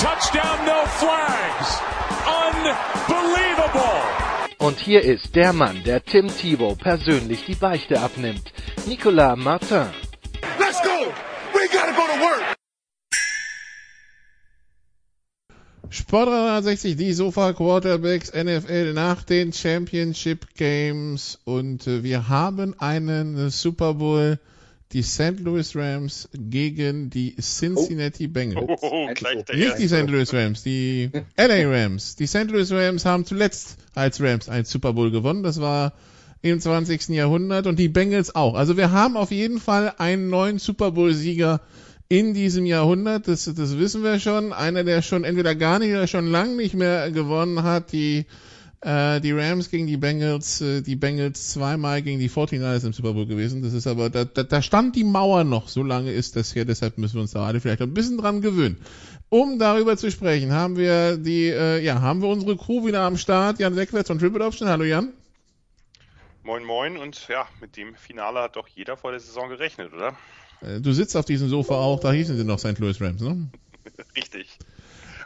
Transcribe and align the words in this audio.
touchdown, 0.00 0.64
no 0.64 0.86
flags. 0.98 1.78
Unbelievable. 2.26 4.00
Und 4.58 4.78
hier 4.78 5.02
ist 5.02 5.36
der 5.36 5.52
Mann, 5.52 5.82
der 5.84 6.02
Tim 6.02 6.28
Thibault 6.28 6.78
persönlich 6.78 7.44
die 7.44 7.54
Beichte 7.54 8.00
abnimmt. 8.00 8.52
Nicolas 8.86 9.36
Martin. 9.36 9.88
Let's 10.58 10.80
go! 10.82 11.12
We 11.52 11.68
gotta 11.70 11.92
go 11.92 12.06
to 12.06 12.20
work! 12.20 12.56
Sport 15.90 16.28
360, 16.28 16.96
die 16.96 17.12
Sofa 17.12 17.52
Quarterbacks 17.52 18.32
NFL 18.32 18.92
nach 18.94 19.22
den 19.24 19.52
Championship 19.52 20.54
Games 20.54 21.38
und 21.44 21.86
äh, 21.86 22.02
wir 22.04 22.28
haben 22.28 22.78
einen 22.78 23.50
Super 23.50 23.94
Bowl, 23.94 24.38
die 24.92 25.02
St. 25.02 25.38
Louis 25.40 25.76
Rams 25.76 26.28
gegen 26.32 27.10
die 27.10 27.36
Cincinnati 27.36 28.26
oh. 28.26 28.32
Bengals. 28.32 28.82
Oh, 28.82 29.08
Nicht 29.08 29.78
die 29.78 29.88
St. 29.88 30.08
Louis 30.08 30.32
Rams, 30.32 30.62
die 30.62 31.10
LA 31.36 31.68
Rams. 31.68 32.16
Die 32.16 32.26
St. 32.26 32.50
Louis 32.50 32.72
Rams 32.72 33.04
haben 33.04 33.24
zuletzt 33.24 33.76
als 33.94 34.20
Rams 34.20 34.48
ein 34.48 34.64
Super 34.64 34.92
Bowl 34.92 35.10
gewonnen. 35.10 35.42
Das 35.42 35.60
war 35.60 35.92
im 36.42 36.58
20. 36.58 37.08
Jahrhundert 37.10 37.66
und 37.66 37.78
die 37.78 37.88
Bengals 37.88 38.34
auch. 38.34 38.54
Also 38.54 38.76
wir 38.76 38.90
haben 38.90 39.16
auf 39.16 39.30
jeden 39.30 39.60
Fall 39.60 39.94
einen 39.98 40.28
neuen 40.28 40.58
Super 40.58 40.90
Bowl 40.92 41.12
Sieger 41.14 41.60
in 42.08 42.34
diesem 42.34 42.66
Jahrhundert, 42.66 43.28
das, 43.28 43.44
das 43.44 43.78
wissen 43.78 44.02
wir 44.02 44.18
schon, 44.18 44.52
einer, 44.52 44.82
der 44.82 45.00
schon 45.00 45.22
entweder 45.22 45.54
gar 45.54 45.78
nicht 45.78 45.92
oder 45.92 46.08
schon 46.08 46.26
lang 46.26 46.56
nicht 46.56 46.74
mehr 46.74 47.12
gewonnen 47.12 47.62
hat, 47.62 47.92
die, 47.92 48.26
äh, 48.82 49.20
die 49.20 49.32
Rams 49.32 49.70
gegen 49.70 49.86
die 49.86 49.96
Bengals, 49.96 50.60
äh, 50.60 50.80
die 50.80 50.96
Bengals 50.96 51.48
zweimal 51.48 52.02
gegen 52.02 52.18
die 52.18 52.30
49ers 52.30 52.86
im 52.86 52.92
Super 52.92 53.12
Bowl 53.12 53.26
gewesen. 53.26 53.62
Das 53.62 53.72
ist 53.72 53.86
aber, 53.86 54.10
da, 54.10 54.24
da, 54.24 54.42
da 54.42 54.62
stand 54.62 54.96
die 54.96 55.04
Mauer 55.04 55.44
noch, 55.44 55.68
so 55.68 55.82
lange 55.82 56.12
ist 56.12 56.36
das 56.36 56.52
hier, 56.52 56.64
deshalb 56.64 56.96
müssen 56.96 57.14
wir 57.14 57.22
uns 57.22 57.32
da 57.32 57.44
alle 57.44 57.60
vielleicht 57.60 57.82
ein 57.82 57.94
bisschen 57.94 58.18
dran 58.18 58.40
gewöhnen. 58.40 58.78
Um 59.28 59.58
darüber 59.58 59.96
zu 59.96 60.10
sprechen, 60.10 60.52
haben 60.52 60.76
wir 60.76 61.16
die, 61.16 61.48
äh, 61.48 61.84
ja, 61.84 62.00
haben 62.00 62.22
wir 62.22 62.28
unsere 62.28 62.56
Crew 62.56 62.86
wieder 62.86 63.02
am 63.02 63.16
Start. 63.16 63.60
Jan 63.60 63.74
Seckwitz 63.74 64.08
von 64.08 64.18
Triple 64.18 64.44
Option. 64.44 64.68
Hallo 64.68 64.84
Jan. 64.84 65.12
Moin 66.42 66.64
Moin 66.64 66.96
und 66.96 67.28
ja, 67.28 67.46
mit 67.60 67.76
dem 67.76 67.94
Finale 67.94 68.40
hat 68.40 68.56
doch 68.56 68.66
jeder 68.66 68.96
vor 68.96 69.10
der 69.10 69.20
Saison 69.20 69.50
gerechnet, 69.50 69.92
oder? 69.92 70.16
Äh, 70.62 70.80
du 70.80 70.92
sitzt 70.92 71.16
auf 71.16 71.26
diesem 71.26 71.48
Sofa 71.48 71.74
auch, 71.74 72.00
da 72.00 72.12
hießen 72.12 72.36
sie 72.36 72.44
noch 72.44 72.58
St. 72.58 72.78
Louis 72.78 73.00
Rams, 73.00 73.20
ne? 73.20 73.50
Richtig. 74.16 74.58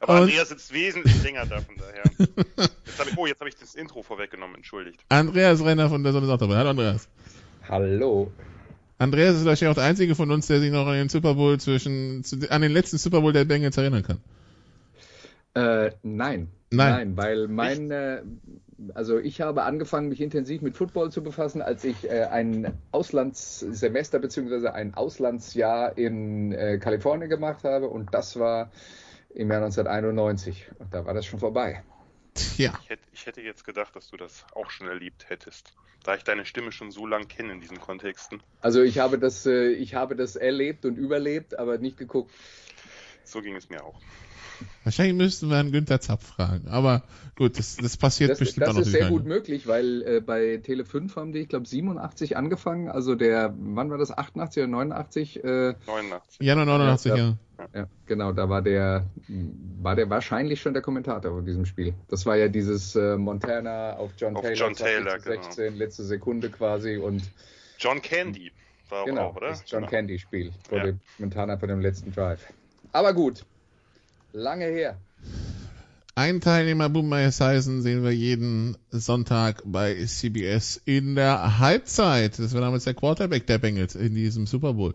Aber 0.05 0.17
Und 0.17 0.23
Andreas 0.25 0.51
sitzt 0.51 0.73
wesentlich 0.75 1.23
länger 1.23 1.47
da, 1.47 1.63
von 1.63 1.77
daher. 1.77 2.05
Jetzt 2.85 2.99
hab 2.99 3.07
ich, 3.09 3.17
oh, 3.17 3.27
jetzt 3.27 3.41
habe 3.41 3.49
ich 3.49 3.57
das 3.57 3.75
Intro 3.75 4.03
vorweggenommen, 4.03 4.57
entschuldigt. 4.57 5.01
Andreas 5.09 5.65
Renner 5.65 5.89
von 5.89 6.05
der 6.05 6.13
Sonne 6.13 6.27
ist 6.27 6.33
auch 6.33 6.39
dabei. 6.39 6.57
Hallo 6.57 6.71
Andreas. 6.71 7.09
Hallo. 7.69 8.31
Andreas 8.99 9.37
ist 9.37 9.47
wahrscheinlich 9.47 9.73
auch 9.73 9.81
der 9.81 9.89
einzige 9.89 10.15
von 10.15 10.31
uns, 10.31 10.47
der 10.47 10.61
sich 10.61 10.71
noch 10.71 10.87
an 10.87 10.95
den 10.95 11.09
Super 11.09 11.35
Bowl 11.35 11.59
zwischen, 11.59 12.23
an 12.51 12.61
den 12.61 12.71
letzten 12.71 12.99
Super 12.99 13.23
Bowl 13.23 13.33
der 13.33 13.47
Bengals 13.47 13.79
erinnern 13.79 14.03
kann. 14.03 14.21
Äh, 15.55 15.93
nein. 16.03 16.49
Nein. 16.71 16.93
Nein, 16.93 17.17
weil 17.17 17.49
mein, 17.49 17.91
äh, 17.91 18.23
also 18.93 19.19
ich 19.19 19.41
habe 19.41 19.63
angefangen, 19.63 20.11
mich 20.11 20.21
intensiv 20.21 20.61
mit 20.61 20.77
Football 20.77 21.11
zu 21.11 21.23
befassen, 21.23 21.63
als 21.63 21.83
ich 21.83 22.09
äh, 22.09 22.25
ein 22.25 22.75
Auslandssemester 22.93 24.19
bzw. 24.19 24.69
ein 24.69 24.95
Auslandsjahr 24.95 25.97
in 25.97 26.53
äh, 26.53 26.79
Kalifornien 26.79 27.31
gemacht 27.31 27.65
habe 27.65 27.89
und 27.89 28.13
das 28.13 28.39
war 28.39 28.71
im 29.35 29.51
Jahr 29.51 29.63
1991 29.63 30.71
und 30.79 30.95
da 30.95 31.05
war 31.05 31.15
das 31.15 31.27
schon 31.27 31.41
vorbei. 31.41 31.83
Ja. 32.57 32.73
Ich 32.83 32.91
hätte, 32.91 33.03
ich 33.13 33.27
hätte 33.27 33.41
jetzt 33.43 33.65
gedacht, 33.65 33.95
dass 33.95 34.11
du 34.11 34.17
das 34.17 34.45
auch 34.55 34.71
schon 34.71 34.89
erlebt 34.89 35.29
hättest, 35.29 35.73
da 36.03 36.15
ich 36.15 36.25
deine 36.25 36.45
Stimme 36.47 36.73
schon 36.73 36.91
so 36.91 37.07
lang 37.07 37.29
kenne 37.29 37.53
in 37.53 37.61
diesen 37.61 37.81
Kontexten. 37.81 38.43
Also 38.61 38.83
ich 38.83 38.99
habe 38.99 39.19
das, 39.19 39.47
äh, 39.47 39.71
ich 39.71 39.95
habe 39.95 40.17
das 40.17 40.37
erlebt 40.37 40.85
und 40.85 40.97
überlebt, 40.97 41.59
aber 41.59 41.79
nicht 41.79 41.97
geguckt. 41.97 42.33
So 43.25 43.41
ging 43.41 43.57
es 43.57 43.69
mir 43.69 43.85
auch. 43.85 44.01
Wahrscheinlich 44.85 45.17
müssten 45.17 45.49
wir 45.49 45.57
einen 45.57 45.73
Günther 45.73 46.01
Zapf 46.01 46.27
fragen. 46.27 46.69
Aber 46.69 47.03
gut, 47.37 47.59
das, 47.59 47.77
das 47.77 47.97
passiert 47.97 48.31
das, 48.31 48.39
bestimmt 48.39 48.63
das 48.63 48.71
auch 48.71 48.75
noch. 48.75 48.81
Das 48.81 48.89
ist 48.89 48.93
sehr 48.93 49.09
gut 49.09 49.25
möglich, 49.25 49.67
weil 49.67 50.03
äh, 50.03 50.21
bei 50.21 50.59
Tele 50.63 50.85
5 50.85 51.17
haben 51.17 51.33
die, 51.33 51.41
ich 51.41 51.49
glaube, 51.49 51.67
87 51.67 52.37
angefangen. 52.37 52.89
Also 52.89 53.15
der, 53.15 53.55
wann 53.57 53.91
war 53.91 53.99
das? 53.99 54.17
88 54.17 54.63
oder 54.63 54.71
89? 54.71 55.45
Äh, 55.45 55.75
89. 55.87 56.41
Januar 56.41 56.67
89, 56.67 57.11
ja, 57.11 57.17
ja. 57.17 57.39
Ja, 57.73 57.87
genau, 58.07 58.33
da 58.33 58.49
war 58.49 58.63
der, 58.63 59.07
war 59.81 59.95
der 59.95 60.11
wahrscheinlich 60.11 60.61
schon 60.61 60.75
der 60.75 60.83
Kommentator 60.83 61.31
von 61.31 61.47
diesem 61.47 61.67
Spiel. 61.67 61.95
Das 62.09 62.27
war 62.27 62.37
ja 62.37 62.49
dieses 62.49 62.97
äh, 62.97 63.17
Montana 63.17 63.97
auf 63.97 64.11
John 64.19 64.37
auf 64.37 64.43
Taylor, 64.43 64.57
John 64.57 64.75
Taylor 64.75 65.21
16, 65.21 65.65
genau. 65.65 65.79
letzte 65.79 66.05
Sekunde 66.05 66.51
quasi 66.51 66.97
und 66.97 67.23
John 67.79 68.03
Candy 68.03 68.53
war 68.89 69.05
genau, 69.05 69.29
auch, 69.29 69.37
oder? 69.37 69.49
Das 69.49 69.65
John 69.67 69.81
genau. 69.81 69.91
Candy 69.91 70.19
Spiel 70.19 70.53
vor 70.69 70.79
ja. 70.79 70.85
dem 70.85 71.01
Montana 71.19 71.57
vor 71.57 71.69
dem 71.69 71.81
letzten 71.81 72.13
Drive. 72.13 72.53
Aber 72.93 73.13
gut, 73.13 73.45
Lange 74.37 74.65
her. 74.65 74.97
Ein 76.17 76.41
Teilnehmer 76.41 76.89
Boomer 76.89 77.21
Esiason 77.21 77.83
sehen 77.83 78.03
wir 78.03 78.11
jeden 78.11 78.77
Sonntag 78.91 79.63
bei 79.65 79.95
CBS 80.05 80.83
in 80.85 81.15
der 81.15 81.61
Halbzeit. 81.61 82.41
Das 82.41 82.53
war 82.53 82.61
damals 82.61 82.83
der 82.83 82.95
Quarterback 82.95 83.47
der 83.47 83.59
Bengals 83.59 83.95
in 83.95 84.17
diesem 84.17 84.49
Super 84.49 84.73
Bowl. 84.75 84.95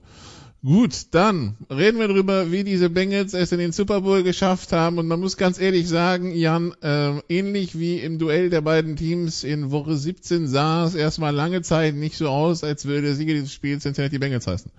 Gut, 0.62 1.06
dann 1.12 1.56
reden 1.70 2.00
wir 2.00 2.10
darüber, 2.10 2.52
wie 2.52 2.66
diese 2.66 2.90
Bengals 2.90 3.34
es 3.34 3.54
in 3.54 3.60
den 3.60 3.72
Super 3.72 4.02
Bowl 4.02 4.24
geschafft 4.24 4.74
haben. 4.74 4.98
Und 4.98 5.08
man 5.08 5.22
muss 5.22 5.38
ganz 5.38 5.58
ehrlich 5.58 5.88
sagen, 5.88 6.32
Jan, 6.36 6.76
äh, 6.82 7.22
ähnlich 7.30 7.80
wie 7.80 7.98
im 7.98 8.20
Duell 8.20 8.50
der 8.50 8.60
beiden 8.60 8.98
Teams 8.98 9.46
in 9.46 9.72
Woche 9.72 9.96
17 9.96 10.50
sah 10.50 10.84
es 10.84 10.96
erstmal 10.96 11.34
lange 11.34 11.62
Zeit 11.62 11.96
nicht 11.96 12.18
so 12.18 12.28
aus, 12.28 12.66
als 12.66 12.84
würde 12.84 13.04
der 13.04 13.16
Sieger 13.16 13.36
dieses 13.36 13.54
Spiels 13.54 13.84
Cincinnati 13.84 14.20
Bengals 14.20 14.48
heißen. 14.48 14.70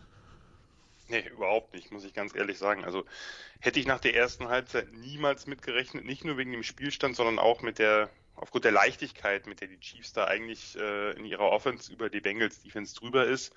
Nee, 1.09 1.25
überhaupt 1.35 1.75
nicht, 1.75 1.91
muss 1.91 2.05
ich 2.05 2.13
ganz 2.13 2.37
ehrlich 2.37 2.59
sagen. 2.59 2.85
Also 2.85 3.05
hätte 3.61 3.79
ich 3.79 3.87
nach 3.87 4.01
der 4.01 4.15
ersten 4.17 4.49
Halbzeit 4.49 4.93
niemals 4.93 5.47
mitgerechnet, 5.47 6.05
nicht 6.05 6.25
nur 6.25 6.37
wegen 6.37 6.53
dem 6.53 6.63
Spielstand, 6.63 7.17
sondern 7.17 7.39
auch 7.39 7.63
mit 7.63 7.79
der, 7.79 8.11
aufgrund 8.35 8.65
der 8.65 8.73
Leichtigkeit, 8.73 9.47
mit 9.47 9.61
der 9.61 9.69
die 9.69 9.79
Chiefs 9.79 10.13
da 10.13 10.25
eigentlich 10.25 10.77
äh, 10.79 11.13
in 11.13 11.25
ihrer 11.25 11.51
Offense 11.51 11.93
über 11.93 12.09
die 12.11 12.21
Bengals 12.21 12.63
Defense 12.63 12.95
drüber 12.95 13.27
ist. 13.27 13.55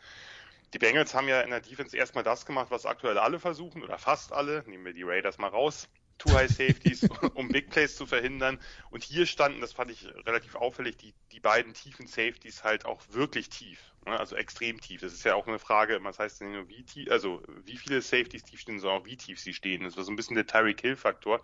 Die 0.74 0.80
Bengals 0.80 1.14
haben 1.14 1.28
ja 1.28 1.42
in 1.42 1.52
der 1.52 1.62
Defense 1.62 1.96
erstmal 1.96 2.24
das 2.24 2.46
gemacht, 2.46 2.68
was 2.70 2.86
aktuell 2.86 3.18
alle 3.18 3.40
versuchen, 3.40 3.84
oder 3.84 3.98
fast 3.98 4.34
alle. 4.34 4.64
Nehmen 4.68 4.86
wir 4.86 4.94
die 4.94 5.04
Raiders 5.04 5.38
mal 5.38 5.48
raus. 5.48 5.88
Two 6.24 6.34
High 6.34 6.50
Safeties, 6.50 7.04
um 7.34 7.50
Big 7.50 7.70
Plays 7.70 7.98
zu 7.98 8.06
verhindern. 8.06 8.58
Und 8.92 9.04
hier 9.04 9.26
standen, 9.26 9.60
das 9.60 9.74
fand 9.74 9.92
ich 9.92 10.08
relativ 10.26 10.56
auffällig, 10.56 10.96
die, 10.98 11.14
die 11.34 11.42
beiden 11.42 11.74
tiefen 11.74 12.08
Safeties 12.08 12.64
halt 12.64 12.86
auch 12.86 13.02
wirklich 13.10 13.50
tief. 13.50 13.80
Ne? 14.06 14.18
Also 14.18 14.38
extrem 14.38 14.80
tief. 14.80 15.02
Das 15.02 15.12
ist 15.12 15.26
ja 15.26 15.36
auch 15.36 15.48
eine 15.48 15.60
Frage, 15.60 16.00
was 16.02 16.20
heißt 16.20 16.40
denn 16.40 16.54
nur 16.54 16.70
wie 16.70 16.84
tief, 16.84 17.12
also 17.12 17.44
wie 17.66 17.76
viele 17.76 18.02
Safeties 18.02 18.44
tief 18.44 18.62
stehen, 18.62 18.80
sondern 18.80 19.02
auch 19.02 19.06
wie 19.06 19.18
tief 19.18 19.40
sie 19.40 19.54
stehen. 19.54 19.84
Das 19.84 19.98
war 19.98 20.04
so 20.04 20.12
ein 20.12 20.16
bisschen 20.16 20.36
der 20.36 20.48
Tyreek 20.48 20.80
Hill 20.80 20.96
Faktor. 20.96 21.42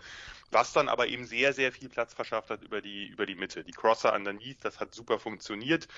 Was 0.50 0.72
dann 0.72 0.88
aber 0.88 1.08
eben 1.08 1.26
sehr, 1.26 1.52
sehr 1.52 1.74
viel 1.74 1.90
Platz 1.90 2.14
verschafft 2.14 2.50
hat 2.50 2.64
über 2.64 2.82
die, 2.82 3.08
über 3.08 3.26
die 3.26 3.36
Mitte. 3.36 3.66
Die 3.66 3.74
Crosser 3.74 4.16
underneath, 4.16 4.64
das 4.64 4.80
hat 4.80 4.94
super 4.96 5.20
funktioniert. 5.20 5.90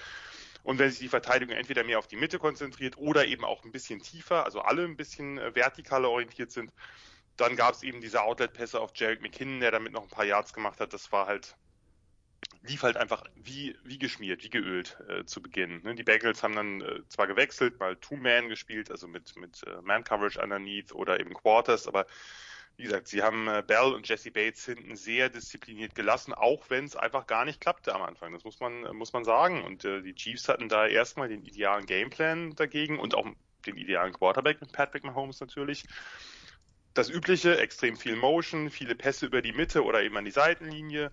Und 0.64 0.80
wenn 0.80 0.90
sich 0.90 1.00
die 1.00 1.08
Verteidigung 1.08 1.56
entweder 1.56 1.84
mehr 1.84 2.00
auf 2.00 2.08
die 2.08 2.16
Mitte 2.16 2.40
konzentriert 2.40 2.98
oder 2.98 3.26
eben 3.26 3.44
auch 3.44 3.64
ein 3.64 3.72
bisschen 3.72 4.02
tiefer, 4.02 4.46
also 4.46 4.62
alle 4.62 4.86
ein 4.86 4.98
bisschen 4.98 5.38
äh, 5.38 5.52
vertikaler 5.52 6.10
orientiert 6.10 6.52
sind, 6.52 6.72
dann 7.42 7.56
gab 7.56 7.74
es 7.74 7.84
eben 7.84 8.02
diese 8.02 8.22
Outlet-Pässe 8.22 8.80
auf 8.80 8.92
Jarek 8.96 9.22
McKinnon, 9.22 9.60
der 9.60 9.72
damit 9.72 9.94
noch 9.94 10.04
ein 10.04 10.10
paar 10.10 10.26
Yards 10.26 10.54
gemacht 10.54 10.80
hat. 10.80 10.94
Das 10.94 11.12
war 11.12 11.28
halt, 11.28 11.56
lief 12.64 12.84
halt 12.84 12.98
einfach 12.98 13.24
wie, 13.36 13.76
wie 13.84 13.98
geschmiert, 13.98 14.44
wie 14.44 14.50
geölt 14.50 14.98
äh, 15.10 15.26
zu 15.26 15.42
Beginn. 15.42 15.82
Ne? 15.84 15.96
Die 15.96 16.04
Bengals 16.04 16.44
haben 16.44 16.56
dann 16.56 16.82
äh, 16.82 17.02
zwar 17.08 17.28
gewechselt, 17.28 17.80
mal 17.80 17.96
Two-Man 17.98 18.50
gespielt, 18.50 18.92
also 18.92 19.08
mit, 19.08 19.36
mit 19.36 19.64
äh, 19.66 19.82
Man-Coverage 19.82 20.42
underneath 20.42 20.94
oder 20.94 21.20
eben 21.20 21.34
Quarters, 21.34 21.88
aber 21.88 22.06
wie 22.78 22.84
gesagt, 22.84 23.08
sie 23.08 23.22
haben 23.22 23.48
äh, 23.48 23.64
Bell 23.66 23.94
und 23.94 24.08
Jesse 24.08 24.32
Bates 24.32 24.66
hinten 24.66 24.96
sehr 24.96 25.30
diszipliniert 25.30 25.94
gelassen, 25.94 26.34
auch 26.34 26.70
wenn 26.70 26.86
es 26.86 26.96
einfach 26.96 27.28
gar 27.28 27.46
nicht 27.46 27.62
klappte 27.62 27.94
am 27.94 28.02
Anfang. 28.02 28.34
Das 28.34 28.44
muss 28.44 28.60
man, 28.60 28.86
äh, 28.86 28.94
muss 28.94 29.14
man 29.14 29.24
sagen. 29.24 29.64
Und 29.64 29.86
äh, 29.86 30.02
die 30.02 30.16
Chiefs 30.16 30.48
hatten 30.48 30.70
da 30.70 30.88
erstmal 30.88 31.30
den 31.30 31.44
idealen 31.44 31.86
Gameplan 31.86 32.56
dagegen 32.56 33.00
und 33.00 33.14
auch 33.14 33.28
den 33.66 33.78
idealen 33.78 34.14
Quarterback 34.14 34.62
mit 34.62 34.72
Patrick 34.72 35.04
Mahomes 35.04 35.40
natürlich 35.40 35.86
das 36.94 37.10
Übliche, 37.10 37.58
extrem 37.58 37.96
viel 37.96 38.16
Motion, 38.16 38.70
viele 38.70 38.96
Pässe 38.96 39.26
über 39.26 39.42
die 39.42 39.54
Mitte 39.54 39.84
oder 39.84 40.02
eben 40.02 40.18
an 40.18 40.26
die 40.26 40.32
Seitenlinie 40.32 41.12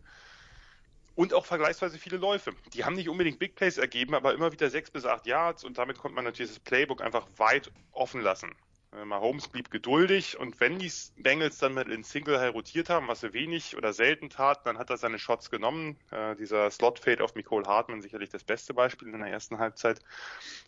und 1.15 1.35
auch 1.35 1.47
vergleichsweise 1.47 1.99
viele 1.99 2.17
Läufe. 2.17 2.55
Die 2.75 2.85
haben 2.85 2.95
nicht 2.95 3.09
unbedingt 3.09 3.39
Big 3.39 3.55
Plays 3.55 3.79
ergeben, 3.79 4.15
aber 4.15 4.35
immer 4.35 4.53
wieder 4.53 4.71
sechs 4.71 4.91
bis 4.91 5.05
acht 5.05 5.27
Yards 5.27 5.65
und 5.65 5.79
damit 5.79 5.99
konnte 5.99 6.15
man 6.15 6.25
natürlich 6.25 6.53
das 6.53 6.61
Playbook 6.61 7.03
einfach 7.03 7.27
weit 7.37 7.71
offen 7.93 8.21
lassen. 8.21 8.55
Äh, 8.93 9.05
Mahomes 9.05 9.49
blieb 9.49 9.71
geduldig 9.71 10.39
und 10.39 10.61
wenn 10.61 10.79
die 10.79 10.91
Bengals 11.17 11.59
dann 11.59 11.75
mit 11.75 11.89
in 11.89 12.05
Single 12.05 12.41
High 12.41 12.55
rotiert 12.55 12.89
haben, 12.89 13.09
was 13.09 13.21
sie 13.21 13.33
wenig 13.33 13.77
oder 13.77 13.93
selten 13.93 14.31
taten, 14.31 14.63
dann 14.65 14.79
hat 14.79 14.91
er 14.91 14.97
seine 14.97 15.19
Shots 15.19 15.51
genommen. 15.51 15.99
Äh, 16.11 16.37
dieser 16.37 16.71
Slot 16.71 16.99
Fade 17.01 17.23
auf 17.23 17.35
Nicole 17.35 17.67
Hartman 17.67 18.01
sicherlich 18.01 18.31
das 18.31 18.45
beste 18.45 18.73
Beispiel 18.73 19.09
in 19.09 19.19
der 19.19 19.31
ersten 19.31 19.59
Halbzeit. 19.59 20.01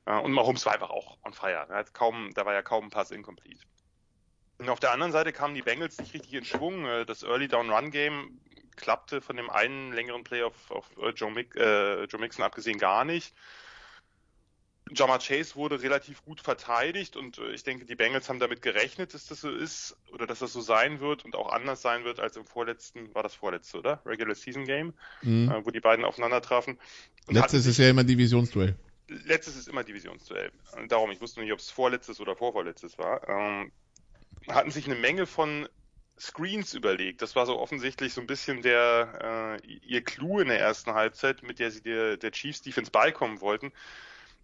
Äh, 0.05 0.19
und 0.19 0.33
Mahomes 0.33 0.67
war 0.67 0.75
einfach 0.75 0.91
auch 0.91 1.17
on 1.25 1.33
fire. 1.33 1.67
Er 1.69 1.77
hat 1.77 1.95
kaum, 1.95 2.33
da 2.35 2.45
war 2.45 2.53
ja 2.53 2.63
kaum 2.63 2.87
ein 2.87 2.91
Pass 2.91 3.11
incomplete. 3.11 3.61
Und 4.61 4.69
auf 4.69 4.79
der 4.79 4.93
anderen 4.93 5.11
Seite 5.11 5.33
kamen 5.33 5.55
die 5.55 5.63
Bengals 5.63 5.99
nicht 5.99 6.13
richtig 6.13 6.35
in 6.35 6.45
Schwung. 6.45 6.85
Äh, 6.85 7.07
das 7.07 7.23
Early 7.23 7.49
Down 7.49 7.71
Run 7.71 7.91
Game 7.91 8.39
klappte 8.77 9.23
von 9.23 9.37
dem 9.37 9.49
einen 9.49 9.93
längeren 9.93 10.23
Play 10.23 10.43
auf, 10.43 10.71
auf 10.71 10.87
äh, 11.03 11.11
Joe, 11.11 11.31
Mick, 11.31 11.57
äh, 11.57 12.05
Joe 12.05 12.21
Mixon 12.21 12.45
abgesehen 12.45 12.79
gar 12.79 13.07
nicht. 13.07 13.35
Jama 14.93 15.19
Chase 15.19 15.55
wurde 15.55 15.81
relativ 15.83 16.23
gut 16.25 16.43
verteidigt 16.43 17.17
und 17.17 17.39
äh, 17.39 17.53
ich 17.53 17.63
denke, 17.63 17.87
die 17.87 17.95
Bengals 17.95 18.29
haben 18.29 18.39
damit 18.39 18.61
gerechnet, 18.61 19.15
dass 19.15 19.25
das 19.27 19.41
so 19.41 19.51
ist 19.51 19.97
oder 20.13 20.27
dass 20.27 20.41
das 20.41 20.53
so 20.53 20.61
sein 20.61 21.01
wird 21.01 21.25
und 21.25 21.37
auch 21.37 21.51
anders 21.51 21.81
sein 21.81 22.05
wird 22.05 22.21
als 22.21 22.37
im 22.37 22.45
vorletzten, 22.45 23.15
war 23.15 23.23
das 23.23 23.35
vorletzte, 23.35 23.79
oder? 23.79 24.03
Regular 24.05 24.35
Season 24.35 24.67
Game, 24.67 24.93
mhm. 25.23 25.51
äh, 25.51 25.65
wo 25.65 25.71
die 25.71 25.81
beiden 25.81 26.05
aufeinander 26.05 26.43
trafen. 26.43 26.79
Und 27.27 27.35
letztes 27.35 27.65
ist 27.65 27.79
ja 27.79 27.89
immer 27.89 28.05
Divisionsduell. 28.05 28.77
Letztes 29.09 29.57
ist 29.57 29.69
immer 29.69 29.85
Divisionsduell. 29.85 30.53
Darum, 30.89 31.11
ich 31.11 31.21
wusste 31.21 31.41
nicht, 31.41 31.53
ob 31.53 31.61
es 31.61 31.71
vorletztes 31.71 32.21
oder 32.21 32.37
vorvorletztes 32.37 32.99
war. 32.99 33.27
Ähm, 33.29 33.73
hatten 34.55 34.71
sich 34.71 34.87
eine 34.87 34.97
Menge 34.97 35.27
von 35.27 35.69
Screens 36.19 36.75
überlegt. 36.75 37.23
Das 37.23 37.35
war 37.35 37.47
so 37.47 37.59
offensichtlich 37.59 38.13
so 38.13 38.21
ein 38.21 38.27
bisschen 38.27 38.63
der 38.63 39.59
äh, 39.63 39.67
ihr 39.67 40.05
Clou 40.05 40.41
in 40.41 40.49
der 40.49 40.61
ersten 40.61 40.93
Halbzeit, 40.93 41.43
mit 41.43 41.59
der 41.59 41.71
sie 41.71 41.83
der, 41.83 42.17
der 42.17 42.31
Chiefs 42.31 42.61
Defense 42.61 42.91
beikommen 42.91 43.41
wollten. 43.41 43.73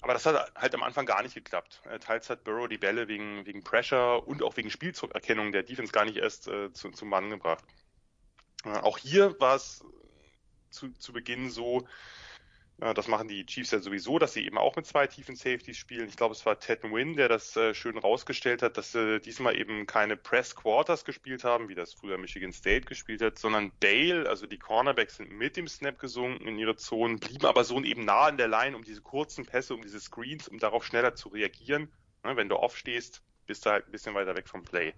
Aber 0.01 0.13
das 0.13 0.25
hat 0.27 0.53
halt 0.55 0.75
am 0.75 0.83
Anfang 0.83 1.07
gar 1.07 1.23
nicht 1.23 1.35
geklappt. 1.35 1.83
Äh, 1.91 1.99
teils 1.99 2.31
hat 2.31 2.45
Burrow 2.45 2.69
die 2.69 2.79
Bälle 2.79 3.09
wegen, 3.09 3.45
wegen 3.45 3.63
Pressure 3.63 4.27
und 4.27 4.43
auch 4.43 4.57
wegen 4.57 4.71
Spielzugerkennung 4.71 5.53
der 5.53 5.63
Defense 5.63 5.93
gar 5.93 6.05
nicht 6.05 6.17
erst 6.17 6.49
äh, 6.49 6.73
zu, 6.73 6.91
zum 6.91 7.09
Mann 7.09 7.31
gebracht. 7.31 7.65
Äh, 8.65 8.79
auch 8.79 8.99
hier 8.99 9.39
war 9.41 9.57
es 9.57 9.85
zu, 10.71 10.93
zu 10.99 11.13
Beginn 11.13 11.51
so, 11.51 11.87
das 12.79 13.09
machen 13.09 13.27
die 13.27 13.47
Chiefs 13.47 13.71
ja 13.71 13.79
sowieso, 13.79 14.19
dass 14.19 14.35
sie 14.35 14.45
eben 14.45 14.59
auch 14.59 14.77
mit 14.77 14.85
zwei 14.85 15.07
tiefen 15.07 15.35
Safeties 15.35 15.79
spielen. 15.79 16.09
Ich 16.09 16.17
glaube, 16.17 16.35
es 16.35 16.45
war 16.45 16.61
Ted 16.61 16.83
Wynn, 16.83 17.17
der 17.17 17.29
das 17.29 17.57
äh, 17.57 17.73
schön 17.73 17.97
rausgestellt 17.97 18.61
hat, 18.61 18.77
dass 18.77 18.93
sie 18.93 19.19
diesmal 19.21 19.59
eben 19.59 19.87
keine 19.87 20.19
Press 20.19 20.55
Quarters 20.55 21.07
gespielt 21.07 21.43
haben, 21.43 21.71
wie 21.71 21.75
das 21.75 21.95
früher 21.95 22.19
Michigan 22.19 22.53
State 22.53 22.83
gespielt 22.83 23.23
hat, 23.23 23.39
sondern 23.39 23.73
Bale, 23.81 24.29
also 24.29 24.47
die 24.47 24.59
Cornerbacks 24.59 25.17
sind 25.17 25.31
mit 25.31 25.57
dem 25.57 25.69
Snap 25.69 25.99
gesunken 25.99 26.47
in 26.47 26.59
ihre 26.59 26.77
Zonen, 26.77 27.19
blieben 27.19 27.47
aber 27.47 27.65
so 27.65 27.83
eben 27.83 28.05
nah 28.05 28.27
an 28.27 28.37
der 28.37 28.49
Line, 28.49 28.77
um 28.77 28.85
diese 28.85 29.01
kurzen 29.01 29.47
Pässe, 29.47 29.75
um 29.75 29.81
diese 29.81 29.99
Screens, 29.99 30.47
um 30.47 30.59
darauf 30.59 30.85
schneller 30.85 31.15
zu 31.15 31.31
reagieren. 31.31 31.91
Wenn 32.23 32.49
du 32.51 32.57
aufstehst, 32.57 33.23
bist 33.47 33.65
du 33.65 33.71
halt 33.71 33.87
ein 33.87 33.93
bisschen 33.93 34.15
weiter 34.15 34.35
weg 34.35 34.49
vom 34.49 34.65
Play. 34.65 34.93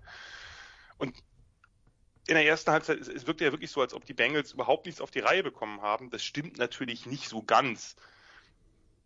Und 0.97 1.15
in 2.29 2.35
der 2.35 2.47
ersten 2.47 2.71
Halbzeit, 2.71 3.01
es, 3.01 3.09
es 3.09 3.27
wirkte 3.27 3.45
ja 3.45 3.53
wirklich 3.53 3.71
so, 3.71 3.81
als 3.81 3.95
ob 3.95 4.05
die 4.05 4.13
Bengals 4.13 4.53
überhaupt 4.53 4.85
nichts 4.87 5.01
auf 5.01 5.11
die 5.11 5.21
Reihe 5.21 5.43
bekommen 5.43 5.81
haben. 5.81 6.11
Das 6.11 6.23
stimmt 6.23 6.59
natürlich 6.59 7.07
nicht 7.07 7.29
so 7.29 7.43
ganz. 7.43 7.97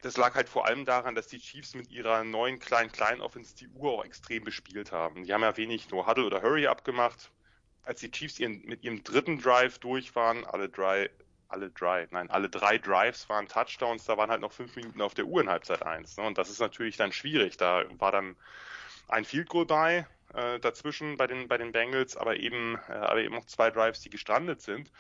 Das 0.03 0.17
lag 0.17 0.35
halt 0.35 0.49
vor 0.49 0.67
allem 0.67 0.85
daran, 0.85 1.15
dass 1.15 1.29
die 1.29 1.39
Chiefs 1.39 1.75
mit 1.75 1.93
ihrer 1.93 2.25
neuen 2.25 2.59
Klein-Klein-Offense 2.59 3.55
die 3.55 3.69
Uhr 3.69 3.93
auch 3.93 4.05
extrem 4.05 4.43
bespielt 4.43 4.91
haben. 4.91 5.23
Die 5.23 5.33
haben 5.33 5.43
ja 5.43 5.57
wenig 5.57 5.89
nur 5.91 6.09
Huddle 6.09 6.27
oder 6.27 6.43
Hurry 6.43 6.67
abgemacht. 6.67 7.31
Als 7.85 8.01
die 8.01 8.11
Chiefs 8.11 8.41
ihren, 8.41 8.63
mit 8.65 8.83
ihrem 8.83 9.05
dritten 9.05 9.41
Drive 9.41 9.79
durch 9.79 10.17
waren, 10.17 10.45
alle 10.45 10.69
drei, 10.69 11.09
alle 11.47 11.71
drei, 11.71 12.09
nein, 12.11 12.29
alle 12.29 12.49
drei 12.49 12.79
Drives 12.79 13.29
waren 13.29 13.47
Touchdowns, 13.47 14.05
da 14.05 14.17
waren 14.17 14.31
halt 14.31 14.41
noch 14.41 14.53
fünf 14.53 14.75
Minuten 14.75 15.01
auf 15.01 15.15
der 15.15 15.27
Uhr 15.27 15.41
in 15.41 15.49
Halbzeit 15.49 15.83
eins. 15.83 16.17
Ne? 16.17 16.25
Und 16.25 16.39
das 16.39 16.51
ist 16.51 16.59
natürlich 16.61 16.97
dann 16.97 17.13
schwierig. 17.13 17.57
Da 17.57 17.85
war 17.99 18.11
dann 18.11 18.35
ein 19.07 19.25
Field 19.25 19.49
Goal 19.49 19.67
bei, 19.67 20.09
äh, 20.35 20.59
dazwischen 20.61 21.17
bei 21.17 21.27
den, 21.27 21.49
bei 21.49 21.59
den 21.59 21.73
Bengals, 21.73 22.17
aber 22.17 22.37
eben, 22.37 22.77
äh, 22.89 22.93
aber 22.93 23.21
eben 23.21 23.35
noch 23.35 23.47
zwei 23.47 23.71
Drives, 23.71 24.01
die 24.01 24.11
gestrandet 24.11 24.63
sind. 24.63 24.91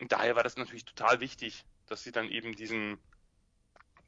Und 0.00 0.12
daher 0.12 0.36
war 0.36 0.42
das 0.42 0.56
natürlich 0.56 0.84
total 0.84 1.20
wichtig, 1.20 1.64
dass 1.86 2.02
sie 2.02 2.12
dann 2.12 2.28
eben 2.28 2.54
diesen, 2.56 2.98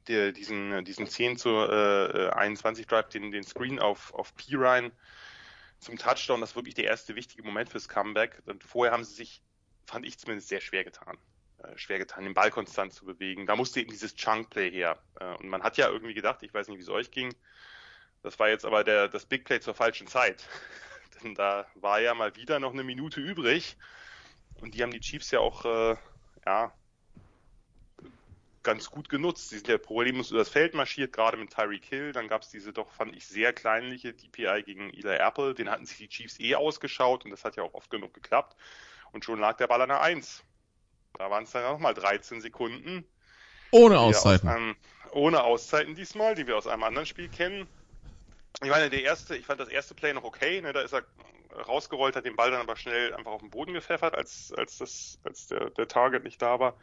der, 0.07 0.31
diesen, 0.31 0.83
diesen 0.85 1.07
10 1.07 1.37
zu 1.37 1.49
äh, 1.49 2.29
21 2.31 2.87
Drive, 2.87 3.09
den, 3.09 3.31
den 3.31 3.43
Screen 3.43 3.79
auf, 3.79 4.13
auf 4.13 4.35
P-Ryan 4.35 4.91
zum 5.79 5.97
Touchdown, 5.97 6.41
das 6.41 6.51
ist 6.51 6.55
wirklich 6.55 6.73
der 6.73 6.85
erste 6.85 7.15
wichtige 7.15 7.43
Moment 7.43 7.69
fürs 7.69 7.87
Comeback. 7.87 8.41
Und 8.45 8.63
vorher 8.63 8.93
haben 8.93 9.03
sie 9.03 9.13
sich, 9.13 9.41
fand 9.85 10.05
ich 10.05 10.17
zumindest, 10.17 10.49
sehr 10.49 10.61
schwer 10.61 10.83
getan. 10.83 11.17
Äh, 11.59 11.77
schwer 11.77 11.99
getan, 11.99 12.23
den 12.23 12.33
Ball 12.33 12.51
konstant 12.51 12.93
zu 12.93 13.05
bewegen. 13.05 13.45
Da 13.45 13.55
musste 13.55 13.79
eben 13.79 13.91
dieses 13.91 14.15
Chunk-Play 14.15 14.71
her. 14.71 14.99
Äh, 15.19 15.35
und 15.35 15.47
man 15.47 15.63
hat 15.63 15.77
ja 15.77 15.89
irgendwie 15.89 16.13
gedacht, 16.13 16.43
ich 16.43 16.53
weiß 16.53 16.67
nicht, 16.67 16.77
wie 16.77 16.83
es 16.83 16.89
euch 16.89 17.11
ging, 17.11 17.33
das 18.25 18.39
war 18.39 18.49
jetzt 18.49 18.65
aber 18.65 18.83
der, 18.83 19.07
das 19.07 19.25
Big 19.25 19.45
Play 19.45 19.59
zur 19.59 19.75
falschen 19.75 20.07
Zeit. 20.07 20.43
Denn 21.23 21.35
da 21.35 21.67
war 21.75 22.01
ja 22.01 22.13
mal 22.15 22.35
wieder 22.35 22.59
noch 22.59 22.73
eine 22.73 22.83
Minute 22.83 23.21
übrig. 23.21 23.77
Und 24.61 24.73
die 24.73 24.81
haben 24.81 24.91
die 24.91 24.99
Chiefs 24.99 25.31
ja 25.31 25.39
auch, 25.39 25.63
äh, 25.65 25.95
ja, 26.45 26.73
ganz 28.63 28.89
gut 28.89 29.09
genutzt. 29.09 29.49
Sie 29.49 29.57
sind 29.57 29.67
ja 29.67 29.77
problemlos 29.77 30.31
über 30.31 30.39
das 30.39 30.49
Feld 30.49 30.73
marschiert, 30.73 31.13
gerade 31.13 31.37
mit 31.37 31.53
Tyreek 31.53 31.85
Hill. 31.85 32.13
Dann 32.13 32.27
gab 32.27 32.41
es 32.41 32.49
diese 32.49 32.73
doch, 32.73 32.89
fand 32.91 33.15
ich, 33.15 33.27
sehr 33.27 33.53
kleinliche 33.53 34.13
DPI 34.13 34.63
gegen 34.65 34.89
Eli 34.89 35.17
Apple. 35.17 35.53
Den 35.53 35.69
hatten 35.69 35.85
sich 35.85 35.97
die 35.97 36.09
Chiefs 36.09 36.39
eh 36.39 36.55
ausgeschaut 36.55 37.25
und 37.25 37.31
das 37.31 37.45
hat 37.45 37.55
ja 37.57 37.63
auch 37.63 37.75
oft 37.75 37.91
genug 37.91 38.15
geklappt. 38.15 38.57
Und 39.11 39.23
schon 39.23 39.39
lag 39.39 39.57
der 39.57 39.67
Ball 39.67 39.81
an 39.81 39.89
der 39.89 40.01
1. 40.01 40.43
Da 41.13 41.29
waren 41.29 41.43
es 41.43 41.51
dann 41.51 41.63
nochmal 41.63 41.93
13 41.93 42.41
Sekunden. 42.41 43.05
Ohne 43.69 43.99
Auszeiten. 43.99 44.49
Aus 44.49 44.55
einem, 44.55 44.75
ohne 45.11 45.43
Auszeiten 45.43 45.93
diesmal, 45.93 46.33
die 46.33 46.47
wir 46.47 46.57
aus 46.57 46.65
einem 46.65 46.83
anderen 46.83 47.05
Spiel 47.05 47.29
kennen 47.29 47.67
ich 48.61 48.69
meine, 48.69 48.89
der 48.89 49.03
erste, 49.03 49.35
ich 49.35 49.45
fand 49.45 49.59
das 49.59 49.69
erste 49.69 49.95
Play 49.95 50.13
noch 50.13 50.23
okay, 50.23 50.61
ne, 50.61 50.73
da 50.73 50.81
ist 50.81 50.93
er 50.93 51.03
rausgerollt, 51.67 52.15
hat 52.15 52.25
den 52.25 52.35
Ball 52.35 52.51
dann 52.51 52.61
aber 52.61 52.75
schnell 52.75 53.13
einfach 53.13 53.31
auf 53.31 53.41
den 53.41 53.49
Boden 53.49 53.73
gepfeffert, 53.73 54.15
als, 54.15 54.53
als 54.57 54.77
das, 54.77 55.19
als 55.23 55.47
der, 55.47 55.69
der 55.71 55.87
Target 55.87 56.23
nicht 56.23 56.41
da 56.41 56.59
war. 56.59 56.77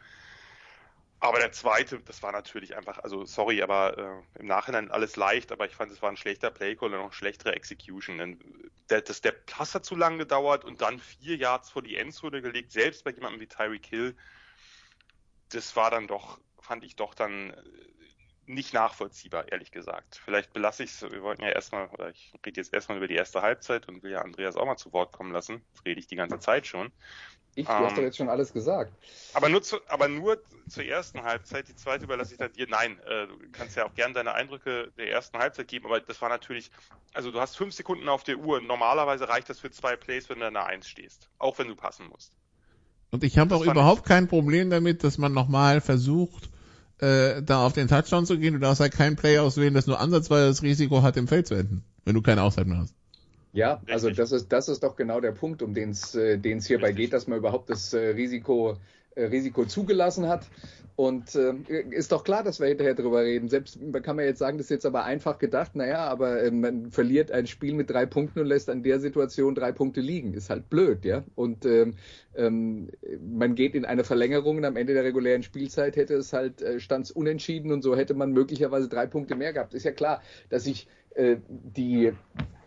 Aber 1.23 1.39
der 1.39 1.53
zweite, 1.53 2.01
das 2.01 2.21
war 2.21 2.33
natürlich 2.33 2.75
einfach, 2.75 2.99
also 2.99 3.23
sorry, 3.23 3.61
aber 3.61 3.97
äh, 3.97 4.39
im 4.41 4.45
Nachhinein 4.45 4.91
alles 4.91 5.15
leicht, 5.15 5.53
aber 5.53 5.65
ich 5.65 5.73
fand, 5.73 5.89
es 5.89 6.01
war 6.01 6.09
ein 6.09 6.17
schlechter 6.17 6.51
Playcall 6.51 6.93
und 6.93 6.99
noch 6.99 7.13
schlechtere 7.13 7.55
Execution. 7.55 8.17
Denn 8.17 8.39
der, 8.89 9.01
das, 9.01 9.21
der 9.21 9.31
Pass 9.31 9.73
hat 9.73 9.85
zu 9.85 9.95
lange 9.95 10.17
gedauert 10.17 10.65
und 10.65 10.81
dann 10.81 10.99
vier 10.99 11.37
Yards 11.37 11.69
vor 11.69 11.81
die 11.81 11.95
Endzone 11.95 12.41
gelegt, 12.41 12.73
selbst 12.73 13.05
bei 13.05 13.11
jemandem 13.11 13.39
wie 13.39 13.47
Tyreek 13.47 13.85
Hill. 13.85 14.17
Das 15.47 15.77
war 15.77 15.91
dann 15.91 16.07
doch, 16.07 16.41
fand 16.59 16.83
ich 16.83 16.97
doch 16.97 17.13
dann 17.13 17.53
nicht 18.45 18.73
nachvollziehbar, 18.73 19.51
ehrlich 19.51 19.71
gesagt. 19.71 20.21
Vielleicht 20.23 20.53
belasse 20.53 20.83
ich 20.83 20.91
es, 20.91 21.01
wir 21.01 21.21
wollten 21.21 21.43
ja 21.43 21.49
erstmal, 21.49 21.87
oder 21.87 22.09
ich 22.09 22.33
rede 22.45 22.59
jetzt 22.59 22.73
erstmal 22.73 22.97
über 22.97 23.07
die 23.07 23.15
erste 23.15 23.41
Halbzeit 23.41 23.87
und 23.87 24.03
will 24.03 24.11
ja 24.11 24.21
Andreas 24.21 24.55
auch 24.55 24.65
mal 24.65 24.77
zu 24.77 24.91
Wort 24.93 25.11
kommen 25.11 25.31
lassen. 25.31 25.63
Das 25.73 25.85
rede 25.85 25.99
ich 25.99 26.07
die 26.07 26.15
ganze 26.15 26.39
Zeit 26.39 26.67
schon. 26.67 26.91
Ich, 27.55 27.67
du 27.67 27.71
ähm, 27.71 27.79
hast 27.79 27.97
doch 27.97 28.01
jetzt 28.01 28.17
schon 28.17 28.29
alles 28.29 28.51
gesagt. 28.51 28.93
Aber 29.33 29.47
nur, 29.49 29.61
zu, 29.61 29.77
aber 29.87 30.07
nur 30.07 30.41
zur 30.67 30.83
ersten 30.83 31.23
Halbzeit, 31.23 31.67
die 31.67 31.75
zweite 31.75 32.05
überlasse 32.05 32.33
ich 32.33 32.39
dann 32.39 32.51
dir. 32.51 32.67
Nein, 32.67 32.99
äh, 33.05 33.27
du 33.27 33.37
kannst 33.51 33.77
ja 33.77 33.85
auch 33.85 33.93
gerne 33.93 34.13
deine 34.13 34.33
Eindrücke 34.33 34.91
der 34.97 35.09
ersten 35.09 35.37
Halbzeit 35.37 35.67
geben, 35.67 35.85
aber 35.85 35.99
das 35.99 36.21
war 36.21 36.29
natürlich, 36.29 36.71
also 37.13 37.31
du 37.31 37.39
hast 37.39 37.55
fünf 37.55 37.73
Sekunden 37.73 38.09
auf 38.09 38.23
der 38.23 38.37
Uhr. 38.37 38.59
Normalerweise 38.61 39.29
reicht 39.29 39.49
das 39.49 39.59
für 39.59 39.69
zwei 39.69 39.95
Plays, 39.95 40.29
wenn 40.29 40.39
du 40.39 40.47
in 40.47 40.53
der 40.53 40.65
Eins 40.65 40.87
stehst. 40.87 41.29
Auch 41.37 41.59
wenn 41.59 41.67
du 41.67 41.75
passen 41.75 42.07
musst. 42.07 42.33
Und 43.11 43.23
ich 43.23 43.37
habe 43.37 43.55
auch 43.55 43.63
überhaupt 43.63 44.05
kein 44.05 44.27
Problem 44.27 44.71
damit, 44.71 45.03
dass 45.03 45.19
man 45.19 45.33
nochmal 45.33 45.81
versucht, 45.81 46.49
äh, 47.03 47.43
da 47.43 47.65
auf 47.65 47.73
den 47.73 47.87
Touchdown 47.87 48.25
zu 48.25 48.37
gehen. 48.39 48.53
Du 48.53 48.59
darfst 48.59 48.79
halt 48.79 48.93
keinen 48.93 49.15
Play 49.15 49.37
auswählen, 49.37 49.73
das 49.73 49.87
nur 49.87 49.99
ansatzweise 49.99 50.47
das 50.47 50.63
Risiko 50.63 51.03
hat, 51.03 51.17
im 51.17 51.27
Feld 51.27 51.47
zu 51.47 51.55
enden, 51.55 51.83
wenn 52.05 52.15
du 52.15 52.21
keine 52.21 52.43
Auszeit 52.43 52.67
mehr 52.67 52.77
hast. 52.77 52.95
Ja, 53.51 53.81
also 53.87 54.09
das 54.09 54.31
ist, 54.31 54.51
das 54.51 54.67
ist 54.67 54.81
doch 54.81 54.95
genau 54.95 55.19
der 55.19 55.31
Punkt, 55.31 55.61
um 55.61 55.73
den 55.73 55.91
es 55.91 56.15
äh, 56.15 56.39
hierbei 56.61 56.91
geht, 56.91 57.13
dass 57.13 57.27
man 57.27 57.37
überhaupt 57.37 57.69
das 57.69 57.93
äh, 57.93 57.99
Risiko, 57.99 58.71
äh, 58.71 58.75
Risiko 59.15 59.65
zugelassen 59.65 60.27
hat. 60.27 60.47
Und 60.95 61.33
äh, 61.33 61.53
ist 61.89 62.11
doch 62.11 62.23
klar, 62.23 62.43
dass 62.43 62.59
wir 62.59 62.67
hinterher 62.67 62.93
drüber 62.93 63.23
reden. 63.23 63.49
Selbst 63.49 63.79
kann 64.03 64.15
man 64.15 64.25
jetzt 64.25 64.37
sagen, 64.37 64.59
das 64.59 64.67
ist 64.67 64.69
jetzt 64.69 64.85
aber 64.85 65.05
einfach 65.05 65.39
gedacht, 65.39 65.75
naja, 65.75 66.05
aber 66.05 66.43
äh, 66.43 66.51
man 66.51 66.91
verliert 66.91 67.31
ein 67.31 67.47
Spiel 67.47 67.73
mit 67.73 67.89
drei 67.89 68.05
Punkten 68.05 68.39
und 68.41 68.45
lässt 68.45 68.69
an 68.69 68.83
der 68.83 68.99
Situation 68.99 69.55
drei 69.55 69.71
Punkte 69.71 70.01
liegen. 70.01 70.35
Ist 70.35 70.51
halt 70.51 70.69
blöd, 70.69 71.03
ja. 71.03 71.23
Und 71.33 71.65
ähm, 71.65 71.95
ähm, 72.35 72.89
man 73.27 73.55
geht 73.55 73.73
in 73.73 73.85
eine 73.85 74.03
Verlängerung 74.03 74.57
und 74.57 74.65
am 74.65 74.75
Ende 74.75 74.93
der 74.93 75.03
regulären 75.03 75.41
Spielzeit 75.41 75.95
hätte 75.95 76.13
es 76.13 76.31
halt 76.31 76.61
äh, 76.61 76.79
stands 76.79 77.09
unentschieden 77.09 77.71
und 77.71 77.81
so 77.81 77.95
hätte 77.95 78.13
man 78.13 78.31
möglicherweise 78.31 78.87
drei 78.87 79.07
Punkte 79.07 79.35
mehr 79.35 79.51
gehabt. 79.51 79.73
Ist 79.73 79.85
ja 79.85 79.91
klar, 79.91 80.21
dass 80.49 80.67
ich 80.67 80.85
äh, 80.85 81.02
die, 81.15 82.11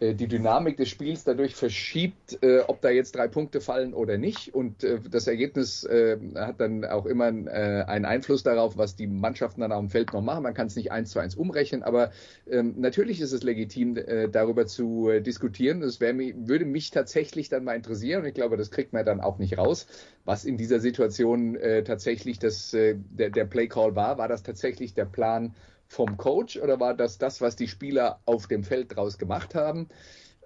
äh, 0.01 0.15
die 0.15 0.29
Dynamik 0.29 0.77
des 0.77 0.89
Spiels 0.89 1.25
dadurch 1.25 1.55
verschiebt, 1.55 2.39
äh, 2.43 2.61
ob 2.61 2.81
da 2.81 2.91
jetzt 2.91 3.17
drei 3.17 3.29
Punkte 3.29 3.61
fallen 3.61 3.95
oder 3.95 4.19
nicht. 4.19 4.55
Und 4.55 4.87
das 5.11 5.27
Ergebnis 5.27 5.87
hat 6.35 6.61
dann 6.61 6.85
auch 6.85 7.07
immer 7.07 7.27
einen 7.27 8.05
Einfluss 8.05 8.43
darauf, 8.43 8.77
was 8.77 8.97
die 8.97 9.07
Mannschaften 9.07 9.61
dann 9.61 9.73
auf 9.73 9.81
dem 9.81 9.91
Feld 9.91 10.13
noch 10.13 10.23
machen. 10.23 10.43
Man 10.43 10.55
kann 10.55 10.67
es 10.67 10.77
nicht 10.77 10.93
eins 10.93 11.11
zu 11.11 11.19
eins 11.19 11.35
umrechnen, 11.35 11.83
aber 11.83 12.11
ähm, 12.51 12.75
natürlich 12.79 13.21
ist 13.21 13.33
es 13.33 13.43
legitim, 13.43 13.99
darüber 14.31 14.67
zu 14.67 15.11
diskutieren. 15.21 15.81
Das 15.81 16.01
würde 16.01 16.65
mich 16.65 16.91
tatsächlich 16.91 17.49
dann 17.49 17.65
mal 17.65 17.75
interessieren 17.75 18.23
und 18.23 18.29
ich 18.29 18.35
glaube, 18.35 18.57
das 18.57 18.71
kriegt 18.71 18.93
man 18.93 19.05
dann 19.05 19.21
auch 19.21 19.39
nicht 19.39 19.59
raus, 19.59 19.87
was 20.25 20.45
in 20.45 20.57
dieser 20.57 20.81
Situation 20.81 21.59
tatsächlich 21.85 22.39
das, 22.39 22.71
der, 22.71 23.31
der 23.31 23.45
Play 23.45 23.69
Call 23.69 23.95
war. 23.97 24.19
War 24.19 24.29
das 24.29 24.43
tatsächlich 24.43 24.95
der 24.95 25.07
Plan? 25.07 25.55
Vom 25.89 26.17
Coach 26.17 26.57
oder 26.59 26.81
war 26.81 26.95
das 26.95 27.19
das, 27.19 27.41
was 27.41 27.57
die 27.57 27.69
Spieler 27.69 28.21
auf 28.27 28.47
dem 28.47 28.65
Feld 28.65 28.97
draus 28.97 29.19
gemacht 29.19 29.55
haben? 29.55 29.89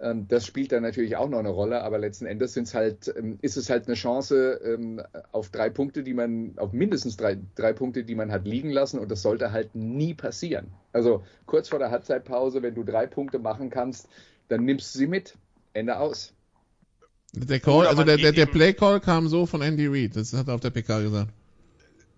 Ähm, 0.01 0.27
das 0.29 0.47
spielt 0.47 0.73
dann 0.73 0.83
natürlich 0.83 1.17
auch 1.17 1.29
noch 1.29 1.39
eine 1.39 1.51
Rolle, 1.51 1.83
aber 1.83 1.99
letzten 1.99 2.27
Endes 2.27 2.55
sind's 2.55 2.75
halt, 2.75 3.13
ähm, 3.17 3.39
ist 3.43 3.57
es 3.57 3.69
halt 3.69 3.87
eine 3.87 3.95
Chance 3.95 4.61
ähm, 4.65 5.03
auf 5.33 5.51
drei 5.51 5.69
Punkte, 5.69 6.03
die 6.03 6.15
man, 6.15 6.55
auf 6.57 6.73
mindestens 6.73 7.17
drei, 7.17 7.39
drei 7.55 7.73
Punkte, 7.73 8.05
die 8.05 8.15
man 8.15 8.33
hat 8.33 8.47
liegen 8.47 8.71
lassen 8.71 8.99
und 8.99 9.11
das 9.11 9.23
sollte 9.23 9.53
halt 9.53 9.75
nie 9.75 10.15
passieren. 10.15 10.69
Also 10.93 11.23
kurz 11.47 11.69
vor 11.69 11.79
der 11.79 11.91
Halbzeitpause, 11.91 12.63
wenn 12.63 12.75
du 12.75 12.83
drei 12.83 13.07
Punkte 13.07 13.39
machen 13.39 13.69
kannst, 13.71 14.09
dann 14.49 14.65
nimmst 14.65 14.95
du 14.95 14.99
sie 14.99 15.07
mit. 15.07 15.37
Ende 15.73 15.99
aus. 15.99 16.33
Der 17.33 17.61
Call, 17.61 17.87
also 17.87 18.03
der, 18.03 18.17
der, 18.17 18.33
der 18.33 18.47
Play 18.47 18.73
Call 18.73 19.01
kam 19.01 19.29
so 19.29 19.47
von 19.47 19.63
Andy 19.63 19.87
Reid, 19.87 20.17
das 20.17 20.33
hat 20.33 20.49
er 20.49 20.55
auf 20.55 20.61
der 20.61 20.71
PK 20.71 21.01
gesagt. 21.01 21.31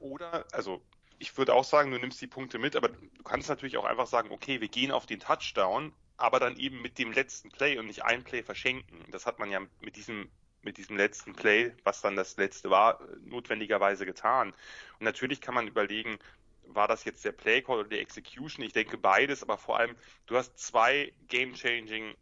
Oder, 0.01 0.45
also 0.53 0.81
ich 1.23 1.39
würde 1.39 1.55
auch 1.55 1.63
sagen, 1.63 1.93
du 1.93 1.99
nimmst 1.99 2.21
die 2.21 2.27
Punkte 2.27 2.59
mit, 2.59 2.75
aber 2.75 2.89
du 2.89 3.23
kannst 3.23 3.49
natürlich 3.49 3.77
auch 3.77 3.85
einfach 3.85 4.09
sagen, 4.09 4.31
okay, 4.33 4.61
wir 4.61 4.67
gehen 4.67 4.91
auf 4.91 5.07
den 5.07 5.21
Touchdown, 5.21 5.93
aber 6.17 6.41
dann 6.41 6.57
eben 6.57 6.83
mit 6.83 6.99
dem 6.99 7.13
letzten 7.13 7.51
Play 7.51 7.79
und 7.79 7.87
nicht 7.87 8.05
ein 8.05 8.25
Play 8.25 8.43
verschenken. 8.43 9.05
Das 9.13 9.25
hat 9.25 9.39
man 9.39 9.51
ja 9.51 9.61
mit 9.81 9.97
diesem 9.97 10.29
mit 10.65 10.77
diesem 10.77 10.97
letzten 10.97 11.33
Play, 11.33 11.73
was 11.83 12.03
dann 12.03 12.15
das 12.15 12.37
letzte 12.37 12.71
war, 12.71 13.01
notwendigerweise 13.25 14.07
getan. 14.07 14.51
Und 14.51 15.05
natürlich 15.05 15.41
kann 15.41 15.55
man 15.57 15.67
überlegen, 15.67 16.19
war 16.67 16.87
das 16.87 17.05
jetzt 17.05 17.25
der 17.25 17.33
Play 17.33 17.63
Call 17.63 17.81
oder 17.81 17.89
die 17.89 17.99
Execution? 17.99 18.65
Ich 18.65 18.73
denke 18.73 18.97
beides, 18.97 19.43
aber 19.43 19.59
vor 19.59 19.79
allem, 19.79 19.97
du 20.27 20.37
hast 20.37 20.57
zwei 20.59 21.13
game-changing 21.27 22.15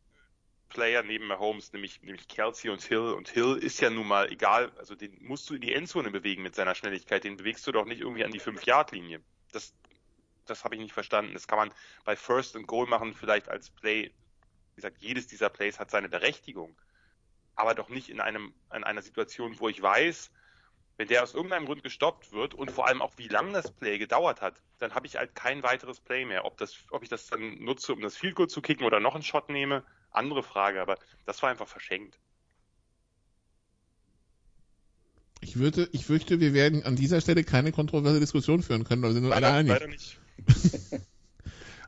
Player 0.71 1.03
neben 1.03 1.27
Mahomes, 1.27 1.73
nämlich, 1.73 2.01
nämlich 2.03 2.27
Kelsey 2.29 2.71
und 2.71 2.83
Hill. 2.83 3.13
Und 3.13 3.29
Hill 3.29 3.59
ist 3.61 3.81
ja 3.81 3.91
nun 3.91 4.09
mal 4.09 4.33
egal, 4.33 4.73
also 4.79 4.95
den 4.95 5.17
musst 5.21 5.51
du 5.51 5.55
in 5.55 5.61
die 5.61 5.75
Endzone 5.75 6.11
bewegen 6.11 6.43
mit 6.43 6.55
seiner 6.55 6.75
Schnelligkeit. 6.75 7.25
Den 7.25 7.37
bewegst 7.37 7.67
du 7.67 7.73
doch 7.73 7.85
nicht 7.85 8.01
irgendwie 8.01 8.25
an 8.25 8.31
die 8.31 8.41
5-Yard-Linie. 8.41 9.21
Das, 9.53 9.75
das 10.47 10.65
habe 10.65 10.77
ich 10.77 10.81
nicht 10.81 10.95
verstanden. 10.95 11.35
Das 11.35 11.47
kann 11.47 11.59
man 11.59 11.75
bei 12.05 12.17
First 12.17 12.57
and 12.57 12.67
Goal 12.67 12.87
machen, 12.87 13.13
vielleicht 13.15 13.49
als 13.49 13.69
Play. 13.71 14.13
Wie 14.75 14.77
gesagt, 14.77 14.99
jedes 15.01 15.27
dieser 15.27 15.51
Plays 15.51 15.79
hat 15.79 15.91
seine 15.91 16.09
Berechtigung. 16.09 16.75
Aber 17.55 17.75
doch 17.75 17.91
nicht 17.91 18.09
in 18.09 18.21
einem, 18.21 18.55
in 18.75 18.85
einer 18.85 19.03
Situation, 19.03 19.61
wo 19.61 19.69
ich 19.69 19.83
weiß, 19.83 20.31
wenn 21.01 21.09
der 21.09 21.23
aus 21.23 21.35
irgendeinem 21.35 21.65
Grund 21.65 21.83
gestoppt 21.83 22.31
wird 22.31 22.55
und 22.55 22.71
vor 22.71 22.87
allem 22.87 23.01
auch 23.01 23.13
wie 23.17 23.29
lang 23.29 23.55
das 23.55 23.73
Play 23.73 23.97
gedauert 23.97 24.43
hat, 24.43 24.61
dann 24.79 24.95
habe 24.95 25.07
ich 25.07 25.17
halt 25.17 25.35
kein 25.35 25.63
weiteres 25.63 25.99
Play 25.99 26.27
mehr. 26.27 26.45
Ob 26.45 26.59
das, 26.59 26.77
ob 26.91 27.03
ich 27.03 27.09
das 27.09 27.27
dann 27.27 27.59
nutze, 27.59 27.95
um 27.95 28.03
das 28.03 28.19
Field 28.19 28.35
Goal 28.35 28.49
zu 28.49 28.61
kicken 28.61 28.85
oder 28.85 29.01
noch 29.01 29.15
einen 29.15 29.23
Shot 29.25 29.49
nehme, 29.49 29.83
andere 30.11 30.43
Frage, 30.43 30.81
aber 30.81 30.99
das 31.27 31.43
war 31.43 31.51
einfach 31.51 31.69
verschenkt. 31.69 32.19
Ich 35.41 35.59
würde, 35.59 35.89
ich 35.93 36.05
fürchte, 36.05 36.39
wir 36.41 36.53
werden 36.53 36.85
an 36.85 36.97
dieser 36.97 37.21
Stelle 37.21 37.45
keine 37.45 37.73
kontroverse 37.73 38.21
Diskussion 38.21 38.63
führen 38.63 38.85
können, 38.85 39.03
weil 39.03 39.11
wir 39.11 39.21
sind 39.21 39.25
leider, 39.25 39.47
alle 39.47 39.57
einig. 39.57 39.73
Leider 39.73 39.87
nicht. 39.87 40.19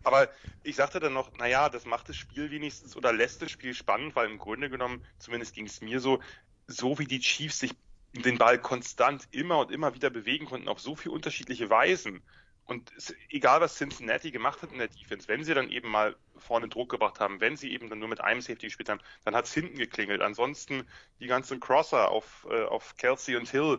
aber 0.04 0.28
ich 0.62 0.76
sagte 0.76 1.00
dann 1.00 1.12
noch, 1.12 1.36
naja, 1.36 1.68
das 1.68 1.84
macht 1.84 2.08
das 2.08 2.16
Spiel 2.16 2.50
wenigstens 2.50 2.96
oder 2.96 3.12
lässt 3.12 3.42
das 3.42 3.50
Spiel 3.50 3.74
spannend, 3.74 4.16
weil 4.16 4.30
im 4.30 4.38
Grunde 4.38 4.70
genommen, 4.70 5.04
zumindest 5.18 5.54
ging 5.54 5.66
es 5.66 5.82
mir 5.82 6.00
so, 6.00 6.20
so 6.66 6.98
wie 6.98 7.06
die 7.06 7.20
Chiefs 7.20 7.58
sich 7.58 7.72
den 8.14 8.38
Ball 8.38 8.58
konstant 8.58 9.28
immer 9.30 9.58
und 9.58 9.70
immer 9.70 9.94
wieder 9.94 10.10
bewegen 10.10 10.46
konnten 10.46 10.68
auf 10.68 10.80
so 10.80 10.96
viele 10.96 11.14
unterschiedliche 11.14 11.68
Weisen 11.70 12.22
und 12.66 12.92
egal, 13.28 13.60
was 13.60 13.76
Cincinnati 13.76 14.30
gemacht 14.30 14.62
hat 14.62 14.72
in 14.72 14.78
der 14.78 14.88
Defense, 14.88 15.28
wenn 15.28 15.44
sie 15.44 15.54
dann 15.54 15.70
eben 15.70 15.88
mal 15.88 16.16
vorne 16.36 16.68
Druck 16.68 16.90
gebracht 16.90 17.20
haben, 17.20 17.40
wenn 17.40 17.56
sie 17.56 17.72
eben 17.72 17.88
dann 17.88 17.98
nur 17.98 18.08
mit 18.08 18.20
einem 18.20 18.40
Safety 18.40 18.66
gespielt 18.66 18.88
haben, 18.88 19.00
dann 19.24 19.34
hat 19.34 19.46
es 19.46 19.52
hinten 19.52 19.76
geklingelt. 19.76 20.22
Ansonsten 20.22 20.86
die 21.20 21.26
ganzen 21.26 21.60
Crosser 21.60 22.10
auf, 22.10 22.46
äh, 22.50 22.64
auf 22.64 22.96
Kelsey 22.96 23.36
und 23.36 23.48
Hill 23.48 23.78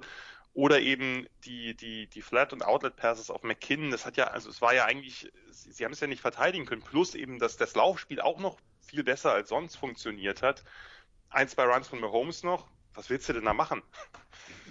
oder 0.53 0.79
eben 0.81 1.27
die, 1.45 1.75
die, 1.75 2.07
die 2.07 2.21
Flat- 2.21 2.53
und 2.53 2.63
Outlet-Passes 2.63 3.31
auf 3.31 3.43
McKinnon, 3.43 3.89
das 3.89 4.05
hat 4.05 4.17
ja, 4.17 4.25
also 4.25 4.49
es 4.49 4.61
war 4.61 4.73
ja 4.73 4.85
eigentlich, 4.85 5.31
sie, 5.49 5.71
sie 5.71 5.85
haben 5.85 5.93
es 5.93 5.99
ja 5.99 6.07
nicht 6.07 6.21
verteidigen 6.21 6.65
können, 6.65 6.83
plus 6.83 7.15
eben, 7.15 7.39
dass 7.39 7.57
das 7.57 7.75
Laufspiel 7.75 8.21
auch 8.21 8.39
noch 8.39 8.57
viel 8.81 9.03
besser 9.03 9.31
als 9.33 9.49
sonst 9.49 9.75
funktioniert 9.77 10.41
hat. 10.43 10.63
Ein, 11.29 11.47
zwei 11.47 11.65
Runs 11.65 11.87
von 11.87 11.99
Mahomes 11.99 12.43
noch, 12.43 12.67
was 12.93 13.09
willst 13.09 13.27
du 13.29 13.33
denn 13.33 13.45
da 13.45 13.53
machen? 13.53 13.81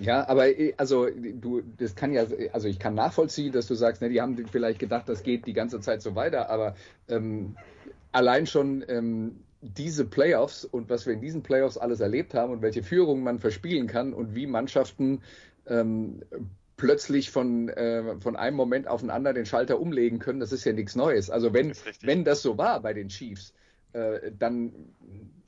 Ja, 0.00 0.26
aber 0.28 0.58
äh, 0.58 0.74
also 0.76 1.06
du, 1.06 1.62
das 1.78 1.94
kann 1.94 2.12
ja, 2.12 2.26
also 2.52 2.68
ich 2.68 2.78
kann 2.78 2.94
nachvollziehen, 2.94 3.52
dass 3.52 3.66
du 3.66 3.74
sagst, 3.74 4.02
ne, 4.02 4.08
die 4.08 4.20
haben 4.20 4.36
vielleicht 4.46 4.78
gedacht, 4.78 5.08
das 5.08 5.22
geht 5.22 5.46
die 5.46 5.52
ganze 5.52 5.80
Zeit 5.80 6.02
so 6.02 6.14
weiter, 6.14 6.50
aber 6.50 6.74
ähm, 7.08 7.56
allein 8.12 8.46
schon 8.46 8.84
ähm, 8.88 9.40
diese 9.60 10.04
Playoffs 10.04 10.64
und 10.64 10.90
was 10.90 11.06
wir 11.06 11.12
in 11.12 11.20
diesen 11.20 11.42
Playoffs 11.42 11.78
alles 11.78 12.00
erlebt 12.00 12.34
haben 12.34 12.52
und 12.52 12.62
welche 12.62 12.82
Führungen 12.82 13.22
man 13.22 13.38
verspielen 13.38 13.86
kann 13.86 14.12
und 14.12 14.34
wie 14.34 14.46
Mannschaften 14.46 15.22
ähm, 15.66 16.22
plötzlich 16.76 17.30
von, 17.30 17.68
äh, 17.68 18.18
von 18.20 18.34
einem 18.34 18.56
Moment 18.56 18.88
auf 18.88 19.00
den 19.00 19.10
anderen 19.10 19.36
den 19.36 19.46
Schalter 19.46 19.78
umlegen 19.78 20.18
können, 20.18 20.40
das 20.40 20.52
ist 20.52 20.64
ja 20.64 20.72
nichts 20.72 20.96
Neues. 20.96 21.30
Also 21.30 21.52
wenn, 21.52 21.68
das 21.68 21.84
wenn 22.02 22.24
das 22.24 22.42
so 22.42 22.58
war 22.58 22.80
bei 22.80 22.92
den 22.92 23.08
Chiefs, 23.08 23.54
äh, 23.92 24.32
dann 24.36 24.72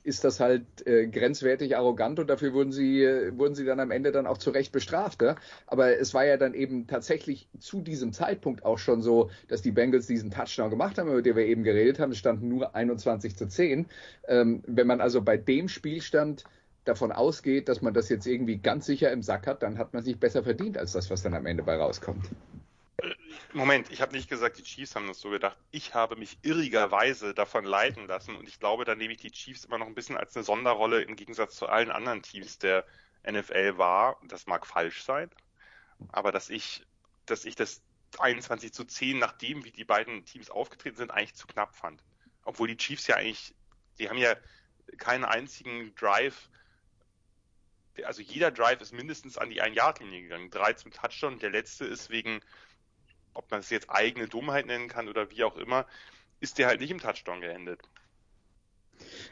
ist 0.05 0.23
das 0.23 0.39
halt 0.39 0.65
äh, 0.85 1.07
grenzwertig 1.07 1.75
arrogant 1.75 2.19
und 2.19 2.29
dafür 2.29 2.53
wurden 2.53 2.71
sie, 2.71 3.03
wurden 3.31 3.55
sie 3.55 3.65
dann 3.65 3.79
am 3.79 3.89
Ende 3.89 4.11
dann 4.11 4.27
auch 4.27 4.37
zu 4.37 4.51
Recht 4.51 4.71
bestraft. 4.71 5.21
Ja? 5.21 5.35
Aber 5.65 5.97
es 5.97 6.13
war 6.13 6.25
ja 6.25 6.37
dann 6.37 6.53
eben 6.53 6.85
tatsächlich 6.85 7.47
zu 7.59 7.81
diesem 7.81 8.13
Zeitpunkt 8.13 8.63
auch 8.63 8.77
schon 8.77 9.01
so, 9.01 9.31
dass 9.47 9.63
die 9.63 9.71
Bengals 9.71 10.05
diesen 10.05 10.29
Touchdown 10.29 10.69
gemacht 10.69 10.97
haben, 10.97 11.09
über 11.09 11.23
den 11.23 11.35
wir 11.35 11.45
eben 11.45 11.63
geredet 11.63 11.99
haben. 11.99 12.11
Es 12.11 12.19
standen 12.19 12.47
nur 12.49 12.75
21 12.75 13.35
zu 13.35 13.47
10. 13.47 13.87
Ähm, 14.27 14.63
wenn 14.67 14.87
man 14.87 15.01
also 15.01 15.21
bei 15.21 15.37
dem 15.37 15.67
Spielstand 15.69 16.43
davon 16.83 17.11
ausgeht, 17.11 17.67
dass 17.67 17.81
man 17.81 17.93
das 17.93 18.09
jetzt 18.09 18.27
irgendwie 18.27 18.57
ganz 18.57 18.85
sicher 18.85 19.11
im 19.11 19.23
Sack 19.23 19.47
hat, 19.47 19.63
dann 19.63 19.79
hat 19.79 19.93
man 19.93 20.03
sich 20.03 20.19
besser 20.19 20.43
verdient 20.43 20.77
als 20.77 20.91
das, 20.91 21.09
was 21.09 21.23
dann 21.23 21.33
am 21.33 21.47
Ende 21.47 21.63
bei 21.63 21.75
rauskommt. 21.75 22.25
Moment, 23.53 23.91
ich 23.91 24.01
habe 24.01 24.13
nicht 24.13 24.29
gesagt, 24.29 24.57
die 24.57 24.63
Chiefs 24.63 24.95
haben 24.95 25.07
das 25.07 25.19
so 25.19 25.29
gedacht. 25.29 25.57
Ich 25.71 25.93
habe 25.93 26.15
mich 26.15 26.37
irrigerweise 26.41 27.33
davon 27.33 27.65
leiten 27.65 28.07
lassen 28.07 28.35
und 28.35 28.47
ich 28.47 28.59
glaube, 28.59 28.85
da 28.85 28.95
nehme 28.95 29.13
ich 29.13 29.19
die 29.19 29.31
Chiefs 29.31 29.65
immer 29.65 29.77
noch 29.77 29.87
ein 29.87 29.95
bisschen 29.95 30.17
als 30.17 30.35
eine 30.35 30.43
Sonderrolle 30.43 31.01
im 31.01 31.15
Gegensatz 31.15 31.55
zu 31.55 31.67
allen 31.67 31.91
anderen 31.91 32.21
Teams 32.21 32.57
der 32.59 32.85
NFL 33.29 33.77
war. 33.77 34.19
Das 34.27 34.47
mag 34.47 34.65
falsch 34.65 35.03
sein, 35.03 35.29
aber 36.11 36.31
dass 36.31 36.49
ich, 36.49 36.85
dass 37.25 37.45
ich 37.45 37.55
das 37.55 37.81
21 38.19 38.73
zu 38.73 38.85
10, 38.85 39.19
nachdem 39.19 39.63
wie 39.65 39.71
die 39.71 39.85
beiden 39.85 40.25
Teams 40.25 40.49
aufgetreten 40.49 40.97
sind, 40.97 41.11
eigentlich 41.11 41.35
zu 41.35 41.47
knapp 41.47 41.75
fand. 41.75 42.03
Obwohl 42.43 42.67
die 42.67 42.77
Chiefs 42.77 43.07
ja 43.07 43.15
eigentlich, 43.15 43.55
die 43.99 44.09
haben 44.09 44.17
ja 44.17 44.35
keinen 44.97 45.25
einzigen 45.25 45.93
Drive 45.95 46.49
also 48.03 48.21
jeder 48.21 48.51
Drive 48.51 48.81
ist 48.81 48.93
mindestens 48.93 49.37
an 49.37 49.49
die 49.49 49.61
Ein-Yard-Linie 49.61 50.23
gegangen. 50.23 50.49
Drei 50.49 50.73
zum 50.73 50.91
Touchdown. 50.91 51.39
Der 51.39 51.51
letzte 51.51 51.85
ist 51.85 52.09
wegen 52.09 52.41
ob 53.35 53.51
man 53.51 53.59
es 53.59 53.69
jetzt 53.69 53.89
eigene 53.89 54.27
Dummheit 54.27 54.65
nennen 54.65 54.87
kann 54.87 55.07
oder 55.07 55.29
wie 55.29 55.43
auch 55.43 55.57
immer, 55.57 55.85
ist 56.39 56.57
der 56.57 56.67
halt 56.67 56.79
nicht 56.79 56.91
im 56.91 56.99
Touchdown 56.99 57.41
geendet. 57.41 57.81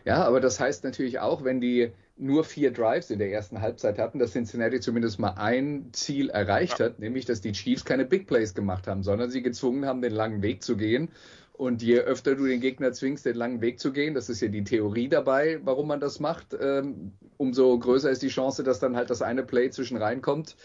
Ja, 0.06 0.24
aber 0.24 0.40
das 0.40 0.60
heißt 0.60 0.84
natürlich 0.84 1.20
auch, 1.20 1.44
wenn 1.44 1.62
die 1.62 1.92
nur 2.16 2.44
vier 2.44 2.72
Drives 2.72 3.10
in 3.10 3.20
der 3.20 3.32
ersten 3.32 3.62
Halbzeit 3.62 3.98
hatten, 3.98 4.20
dass 4.20 4.34
Cincinnati 4.34 4.80
zumindest 4.80 5.20
mal 5.20 5.36
ein 5.38 5.90
Ziel 5.94 6.30
erreicht 6.30 6.80
ja. 6.80 6.86
hat, 6.86 7.00
nämlich 7.00 7.26
dass 7.26 7.42
die 7.42 7.54
Chiefs 7.54 7.86
keine 7.86 8.06
Big 8.06 8.28
Plays 8.28 8.54
gemacht 8.54 8.88
haben, 8.88 9.04
sondern 9.04 9.32
sie 9.32 9.42
gezwungen 9.42 9.86
haben, 9.86 10.02
den 10.02 10.14
langen 10.14 10.42
Weg 10.42 10.64
zu 10.64 10.78
gehen. 10.78 11.10
Und 11.54 11.82
je 11.84 12.00
öfter 12.00 12.36
du 12.36 12.46
den 12.46 12.62
Gegner 12.62 12.92
zwingst, 12.94 13.26
den 13.26 13.36
langen 13.36 13.62
Weg 13.62 13.80
zu 13.80 13.94
gehen, 13.94 14.16
das 14.16 14.28
ist 14.28 14.42
ja 14.42 14.48
die 14.48 14.64
Theorie 14.64 15.08
dabei, 15.08 15.60
warum 15.64 15.88
man 15.88 16.00
das 16.00 16.20
macht, 16.20 16.58
ähm, 16.60 17.14
umso 17.38 17.78
größer 17.78 18.10
ist 18.10 18.24
die 18.24 18.30
Chance, 18.30 18.64
dass 18.64 18.80
dann 18.80 18.96
halt 18.96 19.12
das 19.12 19.22
eine 19.22 19.44
Play 19.44 19.70
zwischen 19.70 19.98
reinkommt, 19.98 20.56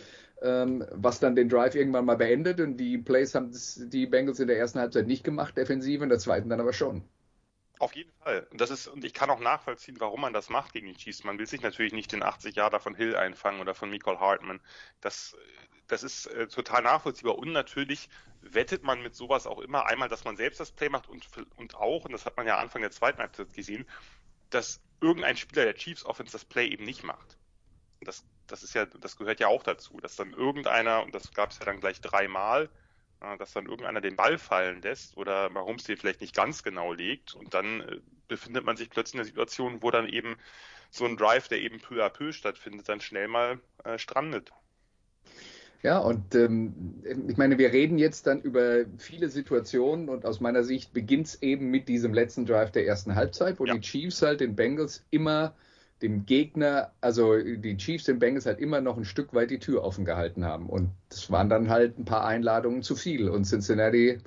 ähm, 0.42 0.85
was 0.90 1.21
dann 1.21 1.35
den 1.35 1.49
Drive 1.49 1.75
irgendwann 1.75 2.04
mal 2.04 2.16
beendet. 2.16 2.61
Und 2.61 2.76
die 2.76 2.99
Plays 2.99 3.35
haben 3.35 3.50
die 3.90 4.07
Bengals 4.07 4.40
in 4.40 4.49
der 4.49 4.59
ersten 4.59 4.80
Halbzeit 4.80 5.07
nicht 5.07 5.25
gemacht, 5.25 5.57
defensiv, 5.57 6.02
in 6.02 6.09
der 6.09 6.18
zweiten 6.18 6.49
dann 6.49 6.61
aber 6.61 6.73
schon. 6.73 7.02
Auf 7.78 7.95
jeden 7.95 8.12
Fall. 8.23 8.47
Und 8.50 8.61
das 8.61 8.71
ist, 8.71 8.88
und 8.88 9.04
ich 9.04 9.14
kann 9.14 9.30
auch 9.30 9.38
nachvollziehen, 9.38 10.00
warum 10.00 10.21
man 10.21 10.33
das 10.33 10.49
macht 10.49 10.73
gegen 10.73 10.88
die 10.88 10.97
Chiefs. 10.97 11.23
Man 11.23 11.38
will 11.38 11.47
sich 11.47 11.62
natürlich 11.62 11.92
nicht 11.92 12.11
den 12.12 12.25
80 12.25 12.57
Jahre 12.57 12.80
von 12.80 12.95
Hill 12.95 13.14
einfangen 13.14 13.61
oder 13.61 13.75
von 13.75 13.88
Michael 13.88 14.18
Hartman. 14.18 14.61
Das, 15.00 15.37
das 15.87 16.02
ist 16.02 16.26
äh, 16.26 16.49
total 16.49 16.83
nachvollziehbar. 16.83 17.38
Und 17.38 17.52
natürlich 17.52 18.09
wettet 18.40 18.83
man 18.83 19.02
mit 19.02 19.14
sowas 19.14 19.47
auch 19.47 19.61
immer 19.61 19.87
einmal, 19.87 20.09
dass 20.09 20.25
man 20.25 20.37
selbst 20.37 20.59
das 20.59 20.73
Play 20.73 20.88
macht 20.88 21.09
und, 21.09 21.26
und 21.57 21.76
auch, 21.76 22.04
und 22.04 22.12
das 22.12 22.26
hat 22.26 22.37
man 22.37 22.47
ja 22.47 22.59
Anfang 22.59 22.83
der 22.83 22.90
zweiten 22.90 23.18
Halbzeit 23.18 23.52
gesehen, 23.52 23.87
dass 24.50 24.80
irgendein 25.00 25.37
Spieler 25.37 25.64
der 25.64 25.75
Chiefs 25.75 26.04
Offense 26.04 26.33
das 26.33 26.45
Play 26.45 26.68
eben 26.68 26.85
nicht 26.85 27.04
macht. 27.04 27.37
Das 28.00 28.25
das 28.49 28.62
ist 28.62 28.75
ja, 28.75 28.87
das 28.87 29.17
gehört 29.17 29.40
ja 29.40 29.49
auch 29.49 29.62
dazu, 29.62 29.99
dass 30.00 30.17
dann 30.17 30.33
irgendeiner, 30.33 31.02
und 31.02 31.14
das 31.14 31.33
gab 31.33 31.50
es 31.50 31.59
ja 31.59 31.67
dann 31.67 31.81
gleich 31.81 32.00
dreimal, 32.00 32.69
dass 33.38 33.52
dann 33.52 33.67
irgendeiner 33.67 34.00
den 34.00 34.17
Ball 34.17 34.38
fallen 34.38 34.81
lässt 34.81 35.17
oder 35.17 35.50
Mahomes 35.50 35.85
den 35.85 35.97
vielleicht 35.97 36.21
nicht 36.21 36.37
ganz 36.37 36.62
genau 36.62 36.93
legt 36.93 37.35
und 37.35 37.52
dann 37.52 37.81
äh, 37.81 38.00
befindet 38.28 38.64
man 38.64 38.76
sich 38.76 38.90
plötzlich 38.90 39.14
in 39.14 39.21
einer 39.21 39.26
Situation, 39.26 39.83
wo 39.83 39.90
dann 39.90 40.09
eben 40.09 40.37
so 40.90 41.05
ein 41.05 41.17
Drive, 41.17 41.49
der 41.49 41.61
eben 41.61 41.81
peu 41.81 42.05
à 42.05 42.11
peu 42.11 42.33
stattfindet, 42.33 42.88
dann 42.88 43.00
schnell 43.00 43.26
mal 43.26 43.59
äh, 43.85 43.99
strandet. 43.99 44.52
Ja, 45.83 45.99
und 45.99 46.35
ähm, 46.35 47.02
ich 47.28 47.37
meine, 47.37 47.59
wir 47.59 47.73
reden 47.73 47.99
jetzt 47.99 48.26
dann 48.26 48.40
über 48.40 48.85
viele 48.99 49.28
Situationen 49.28 50.09
und 50.09 50.25
aus 50.25 50.40
meiner 50.40 50.62
Sicht 50.62 50.93
beginnt 50.93 51.26
es 51.26 51.43
eben 51.43 51.71
mit 51.71 51.88
diesem 51.88 52.14
letzten 52.14 52.47
Drive 52.47 52.71
der 52.71 52.87
ersten 52.87 53.17
Halbzeit, 53.17 53.59
wo 53.59 53.64
ja. 53.64 53.75
die 53.75 53.81
Chiefs 53.81 54.23
halt 54.23 54.40
den 54.40 54.55
Bengals 54.55 55.05
immer 55.11 55.55
dem 56.02 56.26
Gegner, 56.26 56.93
also 57.00 57.37
die 57.37 57.76
Chiefs 57.76 58.05
den 58.05 58.19
Bengals 58.19 58.47
halt 58.47 58.61
immer 58.61 58.81
noch 58.81 58.97
ein 58.97 59.05
Stück 59.05 59.35
weit 59.35 59.50
die 59.50 59.59
Tür 59.59 59.83
offen 59.83 60.05
gehalten 60.05 60.45
haben. 60.45 60.69
Und 60.69 60.90
das 61.09 61.31
waren 61.31 61.49
dann 61.49 61.71
halt 61.71 61.99
ein 61.99 62.05
paar 62.05 62.25
Einladungen 62.25 62.83
zu 62.83 62.95
viel. 62.95 63.28
Und 63.28 63.45
Cincinnati 63.45 64.19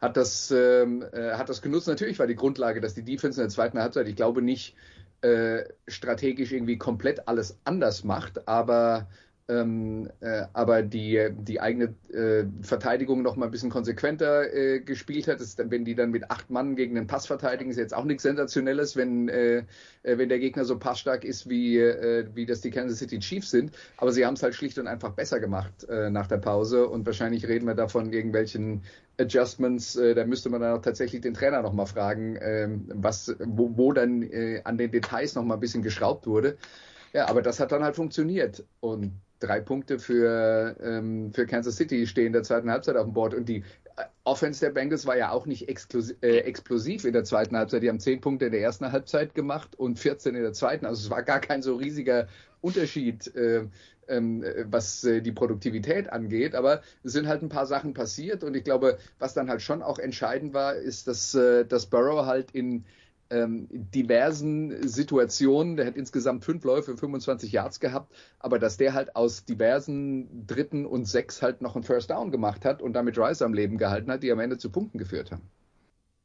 hat 0.00 0.16
das, 0.16 0.50
ähm, 0.50 1.02
äh, 1.12 1.32
hat 1.32 1.48
das 1.48 1.62
genutzt. 1.62 1.88
Natürlich 1.88 2.18
war 2.18 2.26
die 2.26 2.36
Grundlage, 2.36 2.80
dass 2.80 2.94
die 2.94 3.04
Defense 3.04 3.40
in 3.40 3.46
der 3.46 3.54
zweiten 3.54 3.78
Halbzeit, 3.78 4.06
ich 4.06 4.16
glaube 4.16 4.42
nicht 4.42 4.76
äh, 5.22 5.64
strategisch 5.88 6.52
irgendwie 6.52 6.76
komplett 6.76 7.26
alles 7.28 7.58
anders 7.64 8.04
macht, 8.04 8.46
aber 8.46 9.08
ähm, 9.46 10.10
äh, 10.20 10.44
aber 10.54 10.82
die, 10.82 11.28
die 11.36 11.60
eigene 11.60 11.94
äh, 12.10 12.44
Verteidigung 12.62 13.20
noch 13.22 13.36
mal 13.36 13.46
ein 13.46 13.50
bisschen 13.50 13.68
konsequenter 13.68 14.50
äh, 14.54 14.80
gespielt 14.80 15.28
hat. 15.28 15.40
Ist, 15.40 15.62
wenn 15.70 15.84
die 15.84 15.94
dann 15.94 16.10
mit 16.10 16.30
acht 16.30 16.48
Mann 16.48 16.76
gegen 16.76 16.94
den 16.94 17.06
Pass 17.06 17.26
verteidigen, 17.26 17.70
ist 17.70 17.76
jetzt 17.76 17.94
auch 17.94 18.04
nichts 18.04 18.22
Sensationelles, 18.22 18.96
wenn, 18.96 19.28
äh, 19.28 19.64
äh, 20.02 20.16
wenn 20.16 20.30
der 20.30 20.38
Gegner 20.38 20.64
so 20.64 20.78
passstark 20.78 21.24
ist, 21.24 21.48
wie, 21.50 21.78
äh, 21.78 22.26
wie 22.34 22.46
das 22.46 22.62
die 22.62 22.70
Kansas 22.70 23.00
City 23.00 23.18
Chiefs 23.18 23.50
sind. 23.50 23.72
Aber 23.98 24.12
sie 24.12 24.24
haben 24.24 24.34
es 24.34 24.42
halt 24.42 24.54
schlicht 24.54 24.78
und 24.78 24.86
einfach 24.86 25.12
besser 25.12 25.40
gemacht 25.40 25.86
nach 25.88 26.26
der 26.26 26.38
Pause 26.38 26.88
und 26.88 27.04
wahrscheinlich 27.06 27.46
reden 27.46 27.66
wir 27.66 27.74
da 27.74 27.88
von 27.88 28.12
irgendwelchen 28.12 28.82
Adjustments. 29.18 29.94
Da 29.94 30.24
müsste 30.24 30.50
man 30.50 30.60
dann 30.60 30.76
auch 30.76 30.82
tatsächlich 30.82 31.20
den 31.20 31.34
Trainer 31.34 31.62
noch 31.62 31.72
mal 31.72 31.86
fragen, 31.86 32.36
äh, 32.36 32.68
was, 32.88 33.34
wo, 33.44 33.76
wo 33.76 33.92
dann 33.92 34.28
an 34.64 34.78
den 34.78 34.90
Details 34.90 35.34
noch 35.34 35.44
mal 35.44 35.54
ein 35.54 35.60
bisschen 35.60 35.82
geschraubt 35.82 36.26
wurde. 36.26 36.56
Ja, 37.12 37.28
aber 37.28 37.42
das 37.42 37.60
hat 37.60 37.72
dann 37.72 37.84
halt 37.84 37.96
funktioniert. 37.96 38.64
Und 38.80 39.20
drei 39.46 39.60
Punkte 39.60 39.98
für, 39.98 40.76
ähm, 40.82 41.32
für 41.32 41.46
Kansas 41.46 41.76
City 41.76 42.06
stehen 42.06 42.28
in 42.28 42.32
der 42.32 42.42
zweiten 42.42 42.70
Halbzeit 42.70 42.96
auf 42.96 43.04
dem 43.04 43.12
Board. 43.12 43.34
Und 43.34 43.48
die 43.48 43.58
äh, 43.96 44.04
Offense 44.24 44.60
der 44.60 44.70
Bengals 44.70 45.06
war 45.06 45.16
ja 45.16 45.30
auch 45.30 45.46
nicht 45.46 45.68
äh, 45.68 46.38
explosiv 46.38 47.04
in 47.04 47.12
der 47.12 47.24
zweiten 47.24 47.56
Halbzeit. 47.56 47.82
Die 47.82 47.88
haben 47.88 48.00
zehn 48.00 48.20
Punkte 48.20 48.46
in 48.46 48.52
der 48.52 48.60
ersten 48.60 48.90
Halbzeit 48.90 49.34
gemacht 49.34 49.76
und 49.76 49.98
14 49.98 50.34
in 50.34 50.42
der 50.42 50.52
zweiten. 50.52 50.86
Also 50.86 51.04
es 51.04 51.10
war 51.10 51.22
gar 51.22 51.40
kein 51.40 51.62
so 51.62 51.76
riesiger 51.76 52.28
Unterschied, 52.60 53.34
äh, 53.36 53.66
ähm, 54.08 54.44
was 54.64 55.04
äh, 55.04 55.20
die 55.20 55.32
Produktivität 55.32 56.10
angeht. 56.10 56.54
Aber 56.54 56.82
es 57.02 57.12
sind 57.12 57.26
halt 57.26 57.42
ein 57.42 57.48
paar 57.48 57.66
Sachen 57.66 57.94
passiert. 57.94 58.44
Und 58.44 58.56
ich 58.56 58.64
glaube, 58.64 58.98
was 59.18 59.34
dann 59.34 59.48
halt 59.48 59.62
schon 59.62 59.82
auch 59.82 59.98
entscheidend 59.98 60.54
war, 60.54 60.74
ist, 60.74 61.06
dass, 61.08 61.34
äh, 61.34 61.64
dass 61.64 61.86
Burrow 61.86 62.26
halt 62.26 62.50
in 62.52 62.84
ähm, 63.30 63.68
diversen 63.70 64.86
Situationen, 64.86 65.76
der 65.76 65.86
hat 65.86 65.96
insgesamt 65.96 66.44
fünf 66.44 66.64
Läufe, 66.64 66.96
25 66.96 67.52
Yards 67.52 67.80
gehabt, 67.80 68.14
aber 68.38 68.58
dass 68.58 68.76
der 68.76 68.94
halt 68.94 69.16
aus 69.16 69.44
diversen 69.44 70.46
Dritten 70.46 70.86
und 70.86 71.06
Sechs 71.06 71.42
halt 71.42 71.62
noch 71.62 71.74
einen 71.74 71.84
First 71.84 72.10
Down 72.10 72.30
gemacht 72.30 72.64
hat 72.64 72.82
und 72.82 72.92
damit 72.92 73.18
Rice 73.18 73.42
am 73.42 73.54
Leben 73.54 73.78
gehalten 73.78 74.10
hat, 74.10 74.22
die 74.22 74.32
am 74.32 74.40
Ende 74.40 74.58
zu 74.58 74.70
Punkten 74.70 74.98
geführt 74.98 75.30
haben. 75.30 75.50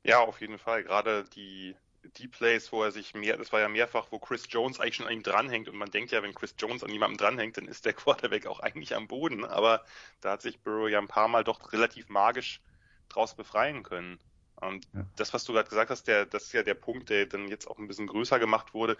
Ja, 0.03 0.19
auf 0.19 0.41
jeden 0.41 0.57
Fall. 0.57 0.83
Gerade 0.83 1.25
die, 1.35 1.75
die 2.17 2.27
Plays, 2.27 2.71
wo 2.71 2.83
er 2.83 2.91
sich 2.91 3.13
mehr, 3.13 3.37
das 3.37 3.51
war 3.51 3.59
ja 3.59 3.69
mehrfach, 3.69 4.07
wo 4.11 4.19
Chris 4.19 4.45
Jones 4.49 4.79
eigentlich 4.79 4.95
schon 4.95 5.07
an 5.07 5.13
ihm 5.13 5.23
dranhängt 5.23 5.69
und 5.69 5.75
man 5.75 5.91
denkt 5.91 6.11
ja, 6.11 6.23
wenn 6.23 6.33
Chris 6.33 6.55
Jones 6.57 6.83
an 6.83 6.91
jemandem 6.91 7.17
dranhängt, 7.17 7.57
dann 7.57 7.67
ist 7.67 7.85
der 7.85 7.93
Quarterback 7.93 8.47
auch 8.47 8.59
eigentlich 8.59 8.95
am 8.95 9.07
Boden, 9.07 9.45
aber 9.45 9.83
da 10.21 10.31
hat 10.31 10.41
sich 10.41 10.59
Burrow 10.61 10.89
ja 10.89 10.99
ein 10.99 11.07
paar 11.07 11.27
Mal 11.27 11.43
doch 11.43 11.73
relativ 11.73 12.09
magisch 12.09 12.61
draus 13.09 13.35
befreien 13.35 13.83
können. 13.83 14.19
Und 14.61 14.87
ja. 14.93 15.05
das, 15.15 15.33
was 15.33 15.43
du 15.43 15.53
gerade 15.53 15.69
gesagt 15.69 15.89
hast, 15.89 16.07
der, 16.07 16.25
das 16.25 16.45
ist 16.45 16.53
ja 16.53 16.63
der 16.63 16.73
Punkt, 16.73 17.09
der 17.09 17.25
dann 17.25 17.47
jetzt 17.47 17.67
auch 17.67 17.77
ein 17.77 17.87
bisschen 17.87 18.07
größer 18.07 18.39
gemacht 18.39 18.73
wurde, 18.73 18.97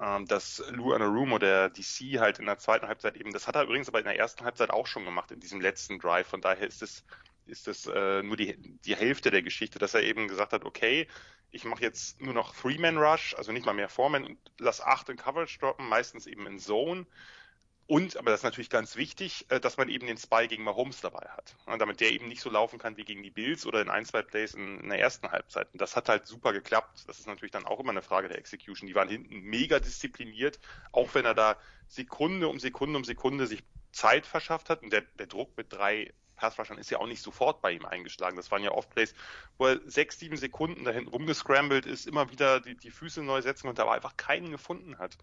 ähm, 0.00 0.26
dass 0.26 0.62
Lou 0.70 0.92
Anarumo, 0.92 1.38
der 1.38 1.70
DC 1.70 2.18
halt 2.18 2.38
in 2.38 2.46
der 2.46 2.58
zweiten 2.58 2.86
Halbzeit 2.86 3.16
eben, 3.16 3.32
das 3.32 3.46
hat 3.46 3.54
er 3.54 3.64
übrigens 3.64 3.88
aber 3.88 3.98
in 3.98 4.04
der 4.04 4.18
ersten 4.18 4.44
Halbzeit 4.44 4.70
auch 4.70 4.86
schon 4.86 5.04
gemacht, 5.04 5.30
in 5.30 5.40
diesem 5.40 5.60
letzten 5.60 5.98
Drive. 5.98 6.26
Von 6.26 6.40
daher 6.40 6.66
ist 6.66 6.82
es 6.82 7.04
ist 7.46 7.66
das 7.66 7.86
äh, 7.86 8.22
nur 8.22 8.36
die, 8.36 8.56
die 8.84 8.96
Hälfte 8.96 9.30
der 9.30 9.42
Geschichte, 9.42 9.78
dass 9.78 9.94
er 9.94 10.02
eben 10.02 10.28
gesagt 10.28 10.52
hat, 10.52 10.64
okay, 10.64 11.08
ich 11.50 11.64
mache 11.64 11.82
jetzt 11.82 12.20
nur 12.20 12.32
noch 12.32 12.54
Three-Man-Rush, 12.54 13.34
also 13.34 13.50
nicht 13.52 13.66
mal 13.66 13.72
mehr 13.72 13.88
Four-Man 13.88 14.24
und 14.24 14.38
lass 14.58 14.80
acht 14.80 15.08
in 15.08 15.16
Coverage 15.16 15.58
droppen, 15.58 15.88
meistens 15.88 16.26
eben 16.26 16.46
in 16.46 16.58
Zone 16.58 17.06
und, 17.90 18.16
aber 18.16 18.30
das 18.30 18.38
ist 18.38 18.44
natürlich 18.44 18.70
ganz 18.70 18.94
wichtig, 18.94 19.46
äh, 19.48 19.58
dass 19.58 19.76
man 19.76 19.88
eben 19.88 20.06
den 20.06 20.16
Spy 20.16 20.46
gegen 20.46 20.62
Mahomes 20.62 21.00
dabei 21.00 21.26
hat. 21.30 21.56
Damit 21.66 21.98
der 21.98 22.12
eben 22.12 22.28
nicht 22.28 22.40
so 22.40 22.48
laufen 22.48 22.78
kann 22.78 22.96
wie 22.96 23.04
gegen 23.04 23.24
die 23.24 23.32
Bills 23.32 23.66
oder 23.66 23.82
in 23.82 23.90
ein, 23.90 24.04
zwei 24.04 24.22
Plays 24.22 24.54
in, 24.54 24.78
in 24.78 24.90
der 24.90 25.00
ersten 25.00 25.28
Halbzeit. 25.32 25.66
Und 25.72 25.80
das 25.80 25.96
hat 25.96 26.08
halt 26.08 26.24
super 26.24 26.52
geklappt. 26.52 27.02
Das 27.08 27.18
ist 27.18 27.26
natürlich 27.26 27.50
dann 27.50 27.66
auch 27.66 27.80
immer 27.80 27.90
eine 27.90 28.02
Frage 28.02 28.28
der 28.28 28.38
Execution. 28.38 28.86
Die 28.86 28.94
waren 28.94 29.08
hinten 29.08 29.40
mega 29.40 29.80
diszipliniert, 29.80 30.60
auch 30.92 31.12
wenn 31.16 31.24
er 31.24 31.34
da 31.34 31.56
Sekunde 31.88 32.46
um 32.46 32.60
Sekunde 32.60 32.96
um 32.96 33.02
Sekunde 33.02 33.48
sich 33.48 33.64
Zeit 33.90 34.24
verschafft 34.24 34.70
hat. 34.70 34.84
Und 34.84 34.92
der, 34.92 35.00
der 35.18 35.26
Druck 35.26 35.56
mit 35.56 35.72
drei 35.72 36.12
Passrushern 36.36 36.78
ist 36.78 36.90
ja 36.90 36.98
auch 36.98 37.08
nicht 37.08 37.22
sofort 37.22 37.60
bei 37.60 37.72
ihm 37.72 37.84
eingeschlagen. 37.84 38.36
Das 38.36 38.52
waren 38.52 38.62
ja 38.62 38.70
oft 38.70 38.90
Plays, 38.90 39.16
wo 39.58 39.66
er 39.66 39.80
sechs, 39.90 40.16
sieben 40.16 40.36
Sekunden 40.36 40.84
da 40.84 40.92
hinten 40.92 41.10
rumgescrambled 41.10 41.86
ist, 41.86 42.06
immer 42.06 42.30
wieder 42.30 42.60
die, 42.60 42.76
die 42.76 42.92
Füße 42.92 43.20
neu 43.20 43.42
setzen 43.42 43.66
und 43.66 43.80
da 43.80 43.82
aber 43.82 43.94
einfach 43.94 44.16
keinen 44.16 44.52
gefunden 44.52 44.96
hat. 44.98 45.18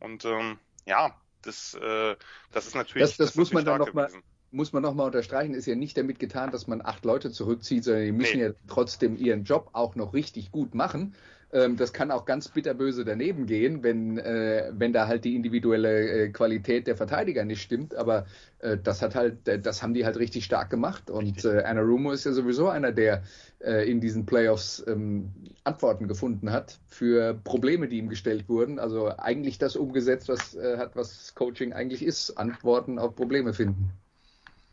Und 0.00 0.26
ähm, 0.26 0.58
ja, 0.84 1.18
das, 1.46 1.74
äh, 1.74 2.16
das 2.52 2.66
ist 2.66 2.74
natürlich. 2.74 3.08
Das, 3.08 3.16
das, 3.16 3.28
das 3.28 3.36
muss 3.36 3.52
man 3.52 3.64
dann 3.64 3.78
nochmal 3.78 4.10
muss 4.54 4.72
man 4.72 4.82
nochmal 4.82 5.06
unterstreichen, 5.06 5.54
ist 5.54 5.66
ja 5.66 5.74
nicht 5.74 5.98
damit 5.98 6.20
getan, 6.20 6.52
dass 6.52 6.68
man 6.68 6.80
acht 6.80 7.04
Leute 7.04 7.32
zurückzieht, 7.32 7.82
sondern 7.82 8.04
die 8.04 8.12
müssen 8.12 8.38
nee. 8.38 8.44
ja 8.44 8.52
trotzdem 8.68 9.16
ihren 9.16 9.42
Job 9.42 9.70
auch 9.72 9.96
noch 9.96 10.14
richtig 10.14 10.52
gut 10.52 10.74
machen. 10.74 11.14
Ähm, 11.54 11.76
das 11.76 11.92
kann 11.92 12.10
auch 12.10 12.24
ganz 12.24 12.48
bitterböse 12.48 13.04
daneben 13.04 13.46
gehen, 13.46 13.84
wenn, 13.84 14.18
äh, 14.18 14.72
wenn 14.72 14.92
da 14.92 15.06
halt 15.06 15.24
die 15.24 15.36
individuelle 15.36 16.24
äh, 16.24 16.28
Qualität 16.30 16.88
der 16.88 16.96
Verteidiger 16.96 17.44
nicht 17.44 17.62
stimmt. 17.62 17.94
Aber 17.94 18.26
äh, 18.58 18.76
das 18.76 19.02
hat 19.02 19.14
halt, 19.14 19.46
äh, 19.46 19.60
das 19.60 19.80
haben 19.80 19.94
die 19.94 20.04
halt 20.04 20.16
richtig 20.18 20.44
stark 20.44 20.68
gemacht. 20.68 21.10
Und 21.10 21.44
äh, 21.44 21.62
Anna 21.62 21.82
Rumo 21.82 22.10
ist 22.10 22.24
ja 22.24 22.32
sowieso 22.32 22.68
einer, 22.68 22.90
der 22.90 23.22
äh, 23.60 23.88
in 23.88 24.00
diesen 24.00 24.26
Playoffs 24.26 24.84
ähm, 24.88 25.32
Antworten 25.62 26.08
gefunden 26.08 26.50
hat 26.50 26.80
für 26.88 27.34
Probleme, 27.44 27.86
die 27.86 27.98
ihm 27.98 28.08
gestellt 28.08 28.48
wurden. 28.48 28.80
Also 28.80 29.16
eigentlich 29.16 29.58
das 29.58 29.76
umgesetzt, 29.76 30.28
was 30.28 30.58
hat, 30.58 30.96
was 30.96 31.34
Coaching 31.34 31.72
eigentlich 31.72 32.04
ist, 32.04 32.36
Antworten 32.36 32.98
auf 32.98 33.14
Probleme 33.14 33.54
finden. 33.54 33.90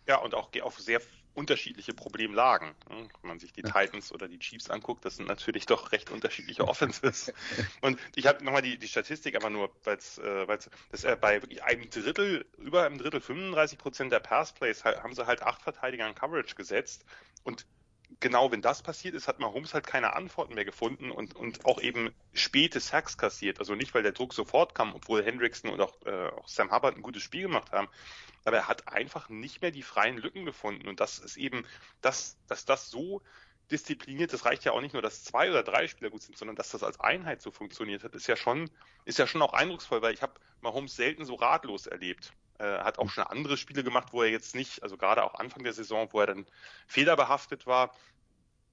Ja, 0.08 0.18
und 0.18 0.34
auch 0.34 0.50
auf 0.64 0.80
sehr 0.80 1.00
unterschiedliche 1.34 1.94
Problemlagen. 1.94 2.70
Ne? 2.90 3.08
Wenn 3.22 3.28
man 3.28 3.40
sich 3.40 3.54
die 3.54 3.62
Titans 3.62 4.12
oder 4.12 4.28
die 4.28 4.40
Chiefs 4.40 4.70
anguckt, 4.70 5.06
das 5.06 5.16
sind 5.16 5.28
natürlich 5.28 5.66
doch 5.66 5.92
recht 5.92 6.10
unterschiedliche 6.10 6.68
Offenses. 6.68 7.34
Und 7.82 8.00
ich 8.16 8.28
habe 8.28 8.44
nochmal 8.44 8.62
die, 8.62 8.78
die 8.78 8.88
Statistik, 8.88 9.36
aber 9.36 9.50
nur, 9.50 9.72
weil 9.84 9.98
es 9.98 10.18
äh, 10.18 10.46
das 10.92 11.04
äh, 11.04 11.18
bei 11.20 11.42
wirklich 11.42 11.64
einem 11.64 11.90
Drittel, 11.90 12.46
über 12.58 12.86
einem 12.86 12.98
Drittel, 12.98 13.22
35 13.22 13.78
Prozent 13.78 14.12
der 14.12 14.20
Passplays 14.20 14.84
haben 14.84 15.14
sie 15.16 15.26
halt 15.26 15.42
acht 15.42 15.62
Verteidiger 15.62 16.08
in 16.08 16.16
Coverage 16.16 16.56
gesetzt. 16.56 17.06
Und 17.44 17.66
genau 18.22 18.52
wenn 18.52 18.62
das 18.62 18.82
passiert 18.82 19.16
ist, 19.16 19.28
hat 19.28 19.40
Mahomes 19.40 19.74
halt 19.74 19.86
keine 19.86 20.14
Antworten 20.14 20.54
mehr 20.54 20.64
gefunden 20.64 21.12
und, 21.12 21.36
und 21.36 21.66
auch 21.66 21.82
eben 21.82 22.14
späte 22.34 22.80
Sacks 22.80 23.18
kassiert. 23.18 23.60
Also 23.60 23.76
nicht, 23.76 23.94
weil 23.94 24.04
der 24.04 24.14
Druck 24.14 24.34
sofort 24.34 24.74
kam, 24.74 24.96
obwohl 24.96 25.26
Hendrickson 25.26 25.72
und 25.72 25.82
auch, 25.82 25.94
äh, 26.06 26.28
auch 26.28 26.48
Sam 26.48 26.72
Hubbard 26.72 26.96
ein 26.96 27.02
gutes 27.02 27.24
Spiel 27.24 27.44
gemacht 27.44 27.72
haben, 27.72 27.90
aber 28.46 28.58
er 28.58 28.68
hat 28.68 28.88
einfach 28.88 29.28
nicht 29.28 29.62
mehr 29.62 29.72
die 29.72 29.82
freien 29.82 30.18
Lücken 30.18 30.46
gefunden. 30.46 30.88
Und 30.88 31.00
das 31.00 31.20
ist 31.20 31.36
eben, 31.36 31.66
dass, 32.02 32.38
dass 32.48 32.64
das 32.64 32.90
so 32.90 33.22
diszipliniert, 33.72 34.34
das 34.34 34.46
reicht 34.46 34.66
ja 34.66 34.74
auch 34.74 34.82
nicht 34.82 34.94
nur, 34.94 35.02
dass 35.02 35.24
zwei 35.24 35.50
oder 35.50 35.64
drei 35.64 35.88
Spieler 35.88 36.10
gut 36.10 36.22
sind, 36.22 36.38
sondern 36.38 36.56
dass 36.56 36.70
das 36.70 36.84
als 36.84 37.00
Einheit 37.00 37.42
so 37.42 37.52
funktioniert 37.52 38.04
hat, 38.04 38.16
ist 38.16 38.28
ja 38.28 38.36
schon, 38.36 38.70
ist 39.06 39.18
ja 39.18 39.28
schon 39.28 39.42
auch 39.42 39.54
eindrucksvoll, 39.54 40.02
weil 40.02 40.14
ich 40.14 40.22
habe 40.22 40.34
Mahomes 40.62 40.96
selten 40.96 41.26
so 41.26 41.36
ratlos 41.36 41.88
erlebt. 41.88 42.34
Er 42.62 42.84
hat 42.84 43.00
auch 43.00 43.10
schon 43.10 43.24
andere 43.24 43.58
Spiele 43.58 43.84
gemacht, 43.84 44.10
wo 44.12 44.22
er 44.22 44.30
jetzt 44.30 44.56
nicht, 44.56 44.84
also 44.84 44.98
gerade 44.98 45.24
auch 45.24 45.36
Anfang 45.36 45.64
der 45.64 45.74
Saison, 45.74 46.10
wo 46.12 46.20
er 46.20 46.28
dann 46.28 46.46
fehlerbehaftet 46.88 47.66
war. 47.66 47.94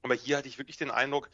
Aber 0.03 0.15
hier 0.15 0.37
hatte 0.37 0.49
ich 0.49 0.59
wirklich 0.59 0.77
den 0.77 0.91
Eindruck, 0.91 1.31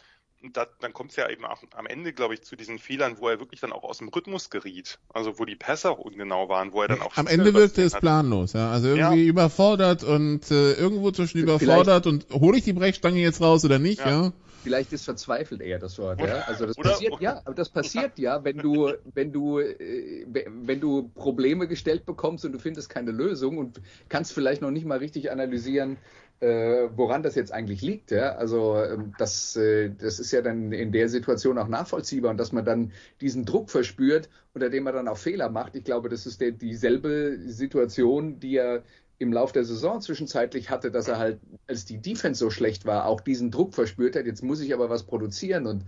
da, 0.53 0.67
dann 0.81 0.93
kommt 0.93 1.11
es 1.11 1.17
ja 1.17 1.29
eben 1.29 1.45
auch 1.45 1.63
am 1.75 1.87
Ende, 1.87 2.13
glaube 2.13 2.35
ich, 2.35 2.43
zu 2.43 2.57
diesen 2.57 2.79
Fehlern, 2.79 3.17
wo 3.19 3.29
er 3.29 3.41
wirklich 3.41 3.61
dann 3.61 3.73
auch 3.73 3.83
aus 3.83 3.99
dem 3.99 4.09
Rhythmus 4.09 4.51
geriet. 4.51 4.99
Also 5.13 5.39
wo 5.39 5.45
die 5.45 5.57
Pässe 5.57 5.91
auch 5.91 5.99
ungenau 5.99 6.49
waren, 6.49 6.73
wo 6.73 6.83
er 6.83 6.89
dann 6.89 7.01
auch. 7.01 7.17
Am 7.17 7.27
Ende 7.27 7.55
wirkte 7.55 7.83
es 7.83 7.95
planlos, 7.95 8.53
ja. 8.53 8.71
Also 8.71 8.89
irgendwie 8.89 9.25
ja. 9.25 9.29
überfordert 9.29 10.05
und 10.05 10.51
äh, 10.51 10.73
irgendwo 10.75 11.11
zwischen 11.13 11.39
überfordert 11.39 12.05
Vielleicht. 12.05 12.33
und 12.33 12.41
hole 12.41 12.59
ich 12.59 12.65
die 12.65 12.73
Brechstange 12.73 13.21
jetzt 13.21 13.41
raus 13.41 13.65
oder 13.65 13.79
nicht, 13.79 14.01
ja. 14.01 14.11
ja? 14.11 14.33
Vielleicht 14.65 14.93
ist 14.93 15.05
verzweifelt 15.05 15.61
eher 15.61 15.79
das 15.79 15.99
Wort, 15.99 16.21
ja. 16.21 16.41
Also 16.47 16.67
das 16.67 16.79
oder, 16.79 16.91
passiert, 16.91 17.21
ja, 17.21 17.43
aber 17.45 17.55
das 17.55 17.69
passiert 17.69 18.19
ja, 18.19 18.43
wenn 18.43 18.57
du, 18.57 18.93
wenn 19.13 19.31
du, 19.31 19.61
äh, 19.61 20.27
wenn 20.27 20.81
du 20.81 21.11
Probleme 21.15 21.69
gestellt 21.69 22.07
bekommst 22.07 22.45
und 22.47 22.53
du 22.53 22.59
findest 22.59 22.89
keine 22.89 23.11
Lösung 23.11 23.59
und 23.59 23.81
kannst 24.09 24.33
vielleicht 24.33 24.63
noch 24.63 24.71
nicht 24.71 24.87
mal 24.87 24.99
richtig 24.99 25.31
analysieren, 25.31 25.99
äh, 26.41 26.89
woran 26.97 27.23
das 27.23 27.35
jetzt 27.35 27.53
eigentlich 27.53 27.83
liegt. 27.83 28.11
Ja? 28.11 28.37
Also 28.37 28.77
ähm, 28.83 29.15
das, 29.19 29.57
äh, 29.57 29.91
das 29.91 30.19
ist 30.19 30.33
ja 30.33 30.43
dann 30.43 30.73
in 30.73 30.93
der 30.93 31.09
Situation 31.09 31.59
auch 31.59 31.69
nachvollziehbar 31.69 32.31
und 32.31 32.39
dass 32.39 32.53
man 32.53 32.65
dann 32.65 32.93
diesen 33.21 33.45
Druck 33.45 33.71
verspürt, 33.71 34.29
unter 34.53 34.71
dem 34.71 34.85
man 34.85 34.95
dann 34.95 35.09
auch 35.09 35.19
Fehler 35.19 35.49
macht. 35.49 35.77
Ich 35.77 35.85
glaube, 35.85 36.09
das 36.09 36.27
ist 36.27 36.41
der, 36.41 36.53
dieselbe 36.53 37.39
Situation, 37.47 38.41
die 38.41 38.57
er 38.57 38.83
im 39.19 39.33
Lauf 39.33 39.53
der 39.53 39.65
Saison 39.65 40.01
zwischenzeitlich 40.01 40.71
hatte, 40.71 40.91
dass 40.91 41.09
er 41.09 41.19
halt, 41.19 41.39
als 41.67 41.85
die 41.85 41.99
Defense 41.99 42.39
so 42.39 42.51
schlecht 42.51 42.85
war, 42.85 43.07
auch 43.07 43.21
diesen 43.21 43.51
Druck 43.51 43.75
verspürt 43.75 44.17
hat. 44.17 44.27
Jetzt 44.27 44.43
muss 44.43 44.61
ich 44.61 44.75
aber 44.75 44.91
was 44.91 45.05
produzieren 45.05 45.67
und 45.67 45.85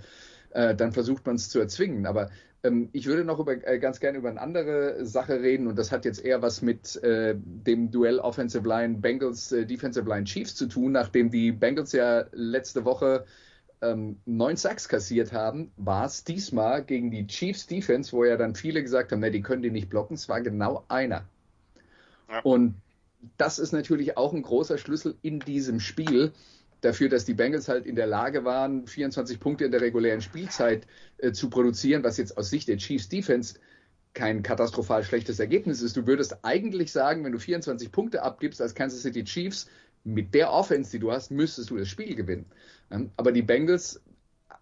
äh, 0.51 0.75
dann 0.75 0.93
versucht 0.93 1.27
man 1.27 1.37
es 1.37 1.49
zu 1.49 1.59
erzwingen. 1.59 2.07
Aber 2.07 2.31
ähm, 2.63 2.89
ich 2.93 3.07
würde 3.07 3.25
noch 3.25 3.39
über, 3.39 3.67
äh, 3.67 3.79
ganz 3.79 4.01
gerne 4.01 4.19
über 4.19 4.31
eine 4.31 4.41
andere 4.41 5.05
Sache 5.05 5.41
reden 5.41 5.67
und 5.67 5.77
das 5.77 5.93
hat 5.93 6.05
jetzt 6.05 6.25
eher 6.25 6.43
was 6.43 6.63
mit 6.63 7.03
äh, 7.03 7.35
dem 7.37 7.91
Duell 7.91 8.19
Offensive 8.19 8.67
Line 8.67 8.99
Bengals 8.99 9.53
äh, 9.53 9.67
Defensive 9.67 10.09
Line 10.09 10.25
Chiefs 10.25 10.55
zu 10.55 10.67
tun, 10.67 10.93
nachdem 10.93 11.31
die 11.31 11.53
Bengals 11.53 11.93
ja 11.93 12.25
letzte 12.33 12.85
Woche 12.85 13.25
ähm, 13.83 14.19
neun 14.25 14.57
Sacks 14.57 14.89
kassiert 14.89 15.33
haben, 15.33 15.71
war 15.77 16.07
es 16.07 16.25
diesmal 16.25 16.83
gegen 16.85 17.11
die 17.11 17.27
Chiefs 17.27 17.67
Defense, 17.67 18.13
wo 18.13 18.25
ja 18.25 18.37
dann 18.37 18.55
viele 18.55 18.83
gesagt 18.83 19.13
haben, 19.13 19.21
ne, 19.21 19.31
die 19.31 19.43
können 19.43 19.63
die 19.63 19.71
nicht 19.71 19.91
blocken. 19.91 20.15
Es 20.15 20.29
war 20.29 20.41
genau 20.41 20.85
einer. 20.89 21.25
Ja. 22.31 22.41
Und 22.43 22.75
das 23.37 23.59
ist 23.59 23.73
natürlich 23.73 24.17
auch 24.17 24.33
ein 24.33 24.43
großer 24.43 24.79
Schlüssel 24.79 25.17
in 25.23 25.41
diesem 25.41 25.81
Spiel, 25.81 26.33
dafür, 26.81 27.09
dass 27.09 27.25
die 27.25 27.35
Bengals 27.35 27.69
halt 27.69 27.87
in 27.87 27.97
der 27.97 28.07
Lage 28.07 28.45
waren, 28.45 28.87
24 28.87 29.41
Punkte 29.41 29.65
in 29.65 29.73
der 29.73 29.81
regulären 29.81 30.21
Spielzeit 30.21 30.87
äh, 31.19 31.33
zu 31.33 31.51
produzieren, 31.51 32.05
was 32.05 32.17
jetzt 32.17 32.37
aus 32.37 32.51
Sicht 32.51 32.69
der 32.69 32.77
Chiefs 32.77 33.09
Defense 33.09 33.55
kein 34.15 34.43
katastrophal 34.43 35.05
schlechtes 35.05 35.39
Ergebnis 35.41 35.83
ist. 35.83 35.97
Du 35.97 36.07
würdest 36.07 36.39
eigentlich 36.43 36.91
sagen, 36.91 37.25
wenn 37.25 37.33
du 37.33 37.39
24 37.39 37.93
Punkte 37.93 38.23
abgibst 38.23 38.63
als 38.63 38.75
Kansas 38.75 39.03
City 39.03 39.25
Chiefs, 39.25 39.69
mit 40.05 40.35
der 40.35 40.53
Offense, 40.53 40.93
die 40.93 41.01
du 41.01 41.11
hast, 41.11 41.33
müsstest 41.33 41.71
du 41.71 41.77
das 41.77 41.89
Spiel 41.89 42.15
gewinnen. 42.15 42.47
Aber 43.17 43.33
die 43.33 43.43
Bengals 43.43 44.01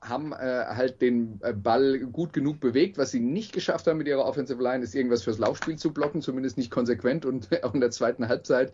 haben 0.05 0.33
äh, 0.33 0.37
halt 0.37 1.01
den 1.03 1.41
äh, 1.43 1.53
Ball 1.53 1.99
gut 2.01 2.33
genug 2.33 2.61
bewegt. 2.61 2.99
Was 2.99 3.11
sie 3.11 3.21
nicht 3.21 3.53
geschafft 3.53 3.87
haben 3.87 3.99
mit 3.99 4.07
ihrer 4.07 4.25
Offensive 4.25 4.63
Line, 4.63 4.85
ist 4.85 4.95
irgendwas 4.95 5.23
fürs 5.23 5.39
Laufspiel 5.39 5.77
zu 5.77 5.93
blocken, 5.93 6.23
zumindest 6.23 6.59
nicht 6.59 6.71
konsequent 6.71 7.25
und 7.27 7.49
auch 7.65 7.75
in 7.75 7.81
der 7.81 7.91
zweiten 7.91 8.29
Halbzeit 8.29 8.73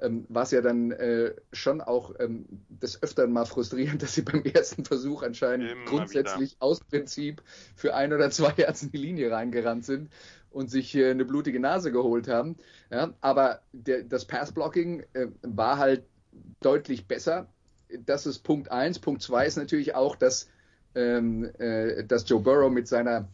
ähm, 0.00 0.26
war 0.28 0.42
es 0.42 0.50
ja 0.50 0.60
dann 0.60 0.90
äh, 0.90 1.34
schon 1.52 1.80
auch 1.80 2.14
ähm, 2.18 2.46
des 2.68 3.02
Öfteren 3.02 3.32
mal 3.32 3.46
frustrierend, 3.46 4.02
dass 4.02 4.14
sie 4.14 4.22
beim 4.22 4.42
ersten 4.44 4.84
Versuch 4.84 5.22
anscheinend 5.22 5.70
Immer 5.70 5.84
grundsätzlich 5.86 6.52
wieder. 6.52 6.62
aus 6.62 6.80
Prinzip 6.80 7.42
für 7.74 7.94
ein 7.94 8.12
oder 8.12 8.30
zwei 8.30 8.52
Yards 8.56 8.82
in 8.82 8.92
die 8.92 8.98
Linie 8.98 9.30
reingerannt 9.30 9.84
sind 9.84 10.10
und 10.50 10.70
sich 10.70 10.94
äh, 10.94 11.10
eine 11.10 11.24
blutige 11.24 11.60
Nase 11.60 11.92
geholt 11.92 12.28
haben. 12.28 12.56
Ja, 12.90 13.14
aber 13.20 13.60
der, 13.72 14.02
das 14.02 14.26
Passblocking 14.26 15.04
äh, 15.12 15.28
war 15.42 15.78
halt 15.78 16.04
deutlich 16.60 17.06
besser. 17.06 17.48
Das 18.04 18.26
ist 18.26 18.40
Punkt 18.40 18.70
eins. 18.70 18.98
Punkt 18.98 19.22
zwei 19.22 19.46
ist 19.46 19.56
natürlich 19.56 19.94
auch, 19.94 20.16
dass, 20.16 20.48
ähm, 20.96 21.48
äh, 21.58 22.04
dass 22.04 22.28
Joe 22.28 22.40
Burrow 22.40 22.72
mit 22.72 22.88
seiner 22.88 23.28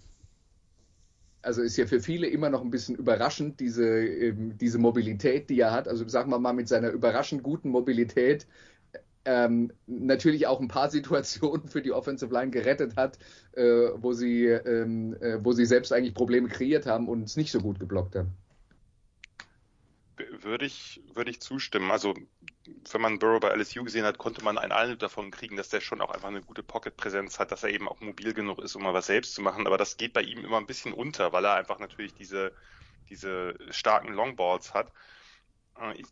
also 1.42 1.61
ist 1.62 1.77
ja 1.77 1.87
für 1.87 2.01
viele 2.01 2.29
immer 2.29 2.51
noch 2.51 2.62
ein 2.62 2.70
bisschen 2.70 2.94
überraschend, 2.94 3.59
diese, 3.59 3.85
ähm, 3.85 4.57
diese 4.59 4.79
Mobilität, 4.79 5.51
die 5.51 5.59
er 5.59 5.72
hat. 5.72 5.88
Also 5.88 6.07
sagen 6.07 6.31
wir 6.31 6.38
mal, 6.38 6.53
mit 6.53 6.68
seiner 6.68 6.90
überraschend 6.90 7.42
guten 7.42 7.70
Mobilität 7.70 8.46
ähm, 9.25 9.72
natürlich 9.87 10.46
auch 10.46 10.61
ein 10.61 10.68
paar 10.68 10.90
Situationen 10.90 11.68
für 11.68 11.83
die 11.83 11.92
Offensive 11.92 12.33
Line 12.33 12.51
gerettet 12.51 12.96
hat, 12.96 13.18
äh, 13.53 13.90
wo, 13.96 14.12
sie, 14.12 14.46
ähm, 14.46 15.16
äh, 15.20 15.44
wo 15.44 15.53
sie 15.53 15.66
selbst 15.66 15.92
eigentlich 15.92 16.14
Probleme 16.14 16.48
kreiert 16.48 16.87
haben 16.87 17.09
und 17.09 17.25
es 17.25 17.37
nicht 17.37 17.53
so 17.53 17.61
gut 17.61 17.79
geblockt 17.79 18.16
haben. 18.16 18.31
Würde 20.42 20.66
ich, 20.66 21.00
würde 21.14 21.31
ich 21.31 21.40
zustimmen. 21.40 21.90
Also 21.90 22.14
wenn 22.90 23.00
man 23.00 23.18
Burrow 23.18 23.40
bei 23.40 23.55
LSU 23.55 23.85
gesehen 23.85 24.05
hat, 24.05 24.18
konnte 24.18 24.44
man 24.44 24.59
einen 24.59 24.72
Eindruck 24.72 24.98
davon 24.98 25.31
kriegen, 25.31 25.57
dass 25.57 25.68
der 25.68 25.81
schon 25.81 26.00
auch 26.00 26.11
einfach 26.11 26.28
eine 26.28 26.42
gute 26.42 26.62
Pocket-Präsenz 26.62 27.38
hat, 27.38 27.52
dass 27.52 27.62
er 27.62 27.70
eben 27.70 27.88
auch 27.88 28.00
mobil 28.00 28.35
genug 28.35 28.59
ist, 28.61 28.74
um 28.74 28.83
mal 28.83 28.94
was 28.94 29.07
selbst 29.07 29.35
zu 29.35 29.42
machen. 29.42 29.66
Aber 29.66 29.78
das 29.78 29.96
geht 29.96 30.12
bei 30.12 30.22
ihm 30.22 30.44
immer 30.44 30.59
ein 30.59 30.66
bisschen 30.66 30.92
unter, 30.92 31.33
weil 31.33 31.44
er 31.44 31.55
einfach 31.55 31.78
natürlich 31.78 32.14
diese, 32.14 32.52
diese 33.09 33.55
starken 33.70 34.12
Longballs 34.12 34.74
hat. 34.74 34.90
Äh, 35.81 36.02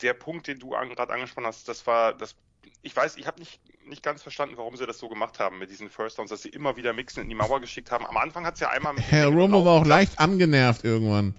der 0.00 0.14
Punkt, 0.14 0.46
den 0.46 0.58
du 0.58 0.70
gerade 0.70 1.12
angesprochen 1.12 1.46
hast, 1.46 1.68
das 1.68 1.86
war 1.86 2.14
das. 2.14 2.36
Ich 2.82 2.94
weiß, 2.94 3.16
ich 3.16 3.26
habe 3.26 3.40
nicht, 3.40 3.60
nicht 3.86 4.02
ganz 4.02 4.22
verstanden, 4.22 4.56
warum 4.56 4.76
sie 4.76 4.86
das 4.86 4.98
so 4.98 5.08
gemacht 5.08 5.38
haben 5.40 5.58
mit 5.58 5.70
diesen 5.70 5.90
First 5.90 6.18
Downs, 6.18 6.30
dass 6.30 6.42
sie 6.42 6.48
immer 6.48 6.76
wieder 6.76 6.92
Mixen 6.92 7.22
in 7.22 7.28
die 7.28 7.34
Mauer 7.34 7.60
geschickt 7.60 7.90
haben. 7.90 8.06
Am 8.06 8.16
Anfang 8.16 8.46
hat 8.46 8.54
es 8.54 8.60
ja 8.60 8.70
einmal. 8.70 8.96
Herr 8.96 9.28
Romo 9.28 9.64
war 9.64 9.80
auch 9.80 9.86
leicht 9.86 10.18
angenervt 10.18 10.84
irgendwann. 10.84 11.34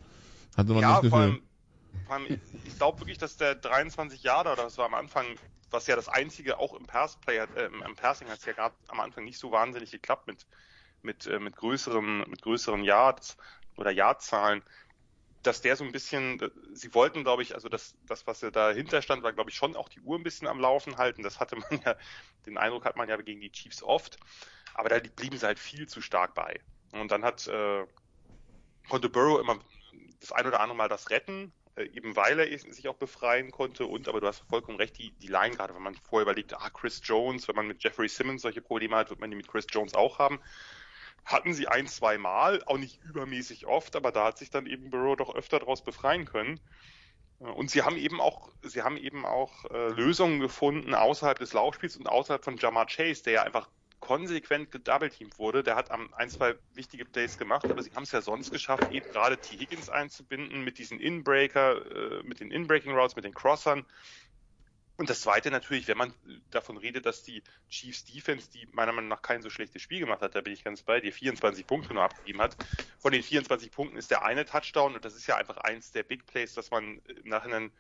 Hatte 0.58 0.74
man 0.74 0.82
ja, 0.82 0.92
das 0.94 1.02
Gefühl. 1.02 1.10
Vor 1.10 1.20
allem, 1.20 1.42
ich 2.64 2.78
glaube 2.78 3.00
wirklich, 3.02 3.18
dass 3.18 3.38
der 3.38 3.56
23 3.56 4.24
Jahre 4.24 4.52
oder 4.54 4.64
das 4.64 4.78
war 4.78 4.86
am 4.86 4.94
Anfang, 4.94 5.38
was 5.70 5.88
ja 5.88 5.96
das 5.96 6.10
einzige 6.10 6.60
auch 6.60 6.74
im 6.74 6.86
Passplay, 6.86 7.38
äh, 7.38 7.66
im 7.66 7.96
Passing 7.96 8.30
hat 8.30 8.40
es 8.40 8.46
ja 8.46 8.54
gerade 8.54 8.76
am 8.88 9.00
Anfang 9.00 9.24
nicht 9.24 9.40
so 9.40 9.52
wahnsinnig 9.52 9.92
geklappt 9.92 10.28
mit 10.28 10.48
mit 11.02 11.28
äh, 11.28 11.40
mit 11.40 11.56
größeren 11.56 12.30
mit 12.30 12.42
größeren 12.42 12.84
Yards 12.84 13.38
oder 13.78 13.92
Yardzahlen, 13.92 14.64
dass 15.42 15.62
der 15.62 15.76
so 15.76 15.84
ein 15.86 15.92
bisschen, 15.92 16.40
sie 16.74 16.94
wollten, 16.94 17.24
glaube 17.24 17.44
ich, 17.44 17.56
also 17.56 17.70
das, 17.70 17.96
das, 18.06 18.28
was 18.28 18.42
dahinter 18.42 19.02
stand, 19.02 19.24
war, 19.24 19.32
glaube 19.32 19.50
ich, 19.50 19.56
schon 19.56 19.76
auch 19.76 19.88
die 19.88 20.02
Uhr 20.02 20.18
ein 20.18 20.24
bisschen 20.24 20.48
am 20.48 20.60
Laufen 20.60 20.98
halten. 20.98 21.24
Das 21.24 21.40
hatte 21.40 21.56
man 21.56 21.70
ja, 21.86 21.96
den 22.46 22.58
Eindruck 22.58 22.86
hat 22.86 22.98
man 22.98 23.08
ja 23.08 23.16
gegen 23.18 23.42
die 23.42 23.52
Chiefs 23.52 23.82
oft, 23.82 24.18
aber 24.74 24.90
da 24.90 25.00
blieben 25.00 25.38
sie 25.38 25.46
halt 25.46 25.60
viel 25.60 25.88
zu 25.88 26.02
stark 26.02 26.34
bei. 26.34 26.60
Und 26.92 27.12
dann 27.12 27.24
hat 27.24 27.48
äh, 27.48 27.86
konnte 28.90 29.10
Burrow 29.10 29.40
immer 29.40 29.60
das 30.20 30.32
ein 30.34 30.46
oder 30.46 30.60
andere 30.60 30.76
Mal 30.76 30.90
das 30.90 31.10
retten, 31.10 31.54
äh, 31.80 31.90
eben 31.96 32.16
weil 32.16 32.40
er 32.40 32.58
sich 32.58 32.88
auch 32.88 32.96
befreien 32.96 33.52
konnte 33.52 33.86
und, 33.86 34.08
aber 34.08 34.20
du 34.20 34.28
hast 34.28 34.44
vollkommen 34.50 34.78
recht, 34.78 34.98
die, 34.98 35.12
die 35.12 35.28
Line 35.28 35.56
gerade, 35.56 35.74
wenn 35.74 35.82
man 35.82 35.96
vorher 35.96 36.24
überlegt, 36.24 36.54
ah, 36.54 36.70
Chris 36.70 37.02
Jones, 37.04 37.48
wenn 37.48 37.56
man 37.56 37.68
mit 37.68 37.82
Jeffrey 37.84 38.10
Simmons 38.10 38.42
solche 38.42 38.62
Probleme 38.62 38.96
hat, 38.96 39.10
wird 39.10 39.20
man 39.20 39.30
die 39.32 39.38
mit 39.38 39.48
Chris 39.48 39.66
Jones 39.70 39.96
auch 39.96 40.20
haben. 40.20 40.40
Hatten 41.26 41.54
sie 41.54 41.68
ein, 41.68 41.88
zwei 41.88 42.18
Mal, 42.18 42.64
auch 42.66 42.78
nicht 42.78 43.02
übermäßig 43.04 43.66
oft, 43.66 43.96
aber 43.96 44.12
da 44.12 44.26
hat 44.26 44.38
sich 44.38 44.50
dann 44.50 44.66
eben 44.66 44.90
Burrow 44.90 45.16
doch 45.16 45.36
öfter 45.36 45.60
daraus 45.60 45.84
befreien 45.84 46.26
können. 46.26 46.60
Äh, 47.40 47.46
und 47.46 47.72
sie 47.72 47.84
haben 47.84 47.98
eben 47.98 48.20
auch, 48.20 48.52
sie 48.64 48.82
haben 48.82 48.98
eben 48.98 49.26
auch 49.26 49.66
äh, 49.66 49.90
Lösungen 49.90 50.40
gefunden 50.40 50.94
außerhalb 50.94 51.40
des 51.40 51.54
Laufspiels 51.54 51.98
und 51.98 52.08
außerhalb 52.08 52.44
von 52.44 52.58
Jamar 52.58 52.88
Chase, 52.88 53.24
der 53.24 53.34
ja 53.34 53.44
einfach 53.44 53.70
konsequent 54.00 54.72
gedoubleteamt 54.72 55.38
wurde. 55.40 55.64
Der 55.64 55.76
hat 55.76 55.92
ein, 55.92 56.30
zwei 56.30 56.56
wichtige 56.74 57.06
Plays 57.06 57.38
gemacht, 57.38 57.66
aber 57.66 57.84
sie 57.84 57.92
haben 57.92 58.04
es 58.04 58.12
ja 58.12 58.22
sonst 58.22 58.52
geschafft, 58.52 58.92
eben 58.92 59.10
gerade 59.12 59.38
T. 59.38 59.58
Higgins 59.58 59.90
einzubinden 59.90 60.64
mit 60.64 60.78
diesen 60.78 61.00
Inbreaker, 61.00 62.20
äh, 62.20 62.24
mit 62.24 62.40
den 62.40 62.52
Inbreaking 62.52 62.94
Routes, 62.94 63.16
mit 63.16 63.26
den 63.26 63.34
Crossern. 63.34 63.86
Und 65.00 65.10
das 65.10 65.22
zweite 65.22 65.50
natürlich, 65.50 65.88
wenn 65.88 65.98
man 65.98 66.14
davon 66.52 66.76
redet, 66.76 67.06
dass 67.06 67.24
die 67.24 67.42
Chiefs 67.70 68.04
Defense, 68.04 68.52
die 68.52 68.68
meiner 68.74 68.92
Meinung 68.92 69.08
nach 69.08 69.22
kein 69.22 69.42
so 69.42 69.50
schlechtes 69.50 69.82
Spiel 69.82 70.02
gemacht 70.02 70.22
hat, 70.22 70.36
da 70.36 70.42
bin 70.42 70.52
ich 70.52 70.66
ganz 70.66 70.84
bei 70.84 71.00
dir, 71.00 71.14
24 71.14 71.66
Punkte 71.66 71.94
nur 71.94 72.04
abgegeben 72.04 72.42
hat. 72.42 72.58
Von 72.98 73.14
den 73.14 73.24
24 73.24 73.72
Punkten 73.72 73.96
ist 73.96 74.12
der 74.12 74.26
eine 74.26 74.44
Touchdown 74.44 74.96
und 74.96 75.06
das 75.06 75.16
ist 75.16 75.26
ja 75.26 75.38
einfach 75.38 75.56
eins 75.56 75.94
der 75.94 76.04
Big 76.04 76.26
Plays, 76.26 76.54
dass 76.54 76.70
man 76.70 77.00
im 77.06 77.30
Nachhinein 77.30 77.72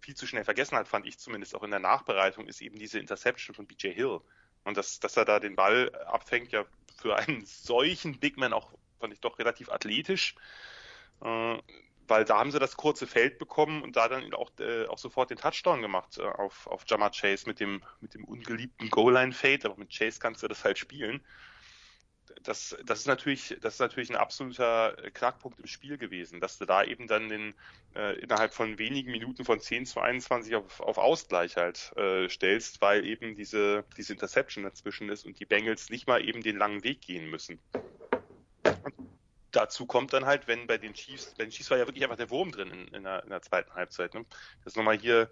viel 0.00 0.16
zu 0.16 0.26
schnell 0.26 0.44
vergessen 0.44 0.76
hat, 0.76 0.88
fand 0.88 1.06
ich 1.06 1.18
zumindest 1.18 1.54
auch 1.54 1.62
in 1.62 1.70
der 1.70 1.78
Nachbereitung, 1.78 2.48
ist 2.48 2.60
eben 2.60 2.76
diese 2.76 2.98
Interception 2.98 3.54
von 3.54 3.66
BJ 3.66 3.90
Hill. 3.90 4.20
Und 4.68 4.76
dass, 4.76 5.00
dass 5.00 5.16
er 5.16 5.24
da 5.24 5.40
den 5.40 5.56
Ball 5.56 5.90
abfängt, 6.06 6.52
ja 6.52 6.64
für 7.00 7.16
einen 7.16 7.44
solchen 7.46 8.18
Big 8.18 8.36
Man 8.36 8.52
auch, 8.52 8.72
fand 9.00 9.12
ich 9.12 9.20
doch 9.20 9.38
relativ 9.38 9.70
athletisch. 9.70 10.34
Äh, 11.22 11.58
weil 12.06 12.24
da 12.24 12.38
haben 12.38 12.50
sie 12.50 12.58
das 12.58 12.76
kurze 12.76 13.06
Feld 13.06 13.38
bekommen 13.38 13.82
und 13.82 13.96
da 13.96 14.08
dann 14.08 14.32
auch, 14.34 14.50
äh, 14.60 14.86
auch 14.86 14.98
sofort 14.98 15.30
den 15.30 15.36
Touchdown 15.36 15.82
gemacht 15.82 16.18
äh, 16.18 16.22
auf, 16.22 16.66
auf 16.66 16.84
Jamar 16.86 17.10
Chase 17.10 17.46
mit 17.46 17.60
dem, 17.60 17.82
mit 18.00 18.14
dem 18.14 18.24
ungeliebten 18.24 18.88
Goal-Line-Fade, 18.88 19.66
aber 19.66 19.76
mit 19.76 19.90
Chase 19.90 20.18
kannst 20.18 20.42
du 20.42 20.48
das 20.48 20.64
halt 20.64 20.78
spielen 20.78 21.22
das, 22.42 22.76
das 22.84 23.00
ist 23.00 23.06
natürlich, 23.06 23.56
das 23.60 23.74
ist 23.74 23.80
natürlich 23.80 24.10
ein 24.10 24.16
absoluter 24.16 24.96
Knackpunkt 25.14 25.58
im 25.60 25.66
Spiel 25.66 25.98
gewesen, 25.98 26.40
dass 26.40 26.58
du 26.58 26.64
da 26.64 26.84
eben 26.84 27.06
dann 27.06 27.28
den, 27.28 27.54
äh, 27.94 28.18
innerhalb 28.20 28.54
von 28.54 28.78
wenigen 28.78 29.10
Minuten 29.10 29.44
von 29.44 29.60
10 29.60 29.86
zu 29.86 30.00
21 30.00 30.54
auf, 30.54 30.80
auf 30.80 30.98
Ausgleich 30.98 31.56
halt 31.56 31.92
äh, 31.96 32.28
stellst, 32.28 32.80
weil 32.80 33.04
eben 33.04 33.34
diese, 33.34 33.84
diese 33.96 34.12
Interception 34.12 34.64
dazwischen 34.64 35.08
ist 35.08 35.24
und 35.24 35.38
die 35.38 35.46
Bengals 35.46 35.90
nicht 35.90 36.06
mal 36.06 36.24
eben 36.26 36.42
den 36.42 36.56
langen 36.56 36.84
Weg 36.84 37.00
gehen 37.00 37.30
müssen. 37.30 37.58
Dazu 39.50 39.86
kommt 39.86 40.12
dann 40.12 40.26
halt, 40.26 40.46
wenn 40.46 40.66
bei 40.66 40.78
den 40.78 40.92
Chiefs, 40.92 41.34
bei 41.36 41.44
den 41.44 41.50
Chiefs 41.50 41.70
war 41.70 41.78
ja 41.78 41.86
wirklich 41.86 42.04
einfach 42.04 42.16
der 42.16 42.30
Wurm 42.30 42.52
drin 42.52 42.70
in, 42.70 42.88
in, 42.88 43.04
der, 43.04 43.22
in 43.24 43.30
der 43.30 43.42
zweiten 43.42 43.72
Halbzeit. 43.74 44.14
Ne? 44.14 44.24
Das 44.64 44.76
nochmal 44.76 44.98
hier 44.98 45.30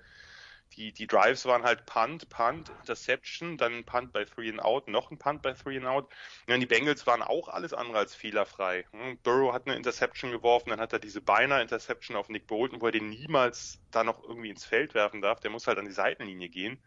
die, 0.73 0.93
die 0.93 1.07
Drives 1.07 1.47
waren 1.47 1.63
halt 1.63 1.87
Punt, 1.87 2.29
Punt, 2.29 2.71
Interception, 2.71 3.57
dann 3.57 3.85
Punt 3.85 4.13
bei 4.13 4.25
Three 4.25 4.51
and 4.51 4.61
Out, 4.61 4.89
noch 4.89 5.11
ein 5.11 5.19
Punt 5.19 5.43
bei 5.43 5.53
Three 5.53 5.77
and 5.79 5.87
Out. 5.87 6.13
Ja, 6.49 6.59
die 6.59 6.67
Bengals 6.67 7.07
waren 7.07 7.23
auch 7.23 7.49
alles 7.49 7.73
andere 7.73 7.99
als 7.99 8.15
fehlerfrei. 8.15 8.85
Hm, 8.93 9.19
Burrow 9.23 9.53
hat 9.53 9.67
eine 9.67 9.77
Interception 9.77 10.31
geworfen, 10.31 10.71
dann 10.71 10.81
hat 10.81 10.93
er 10.93 10.99
diese 10.99 11.21
beinahe 11.21 11.63
Interception 11.63 12.17
auf 12.17 12.29
Nick 12.29 12.47
Bolton, 12.47 12.81
wo 12.81 12.87
er 12.87 12.93
den 12.93 13.09
niemals 13.09 13.81
da 13.91 14.05
noch 14.05 14.23
irgendwie 14.23 14.51
ins 14.51 14.65
Feld 14.65 14.95
werfen 14.95 15.23
darf. 15.23 15.41
Der 15.41 15.51
muss 15.51 15.67
halt 15.67 15.79
an 15.79 15.87
die 15.87 15.93
Seitenlinie 15.93 16.49
gehen. 16.49 16.83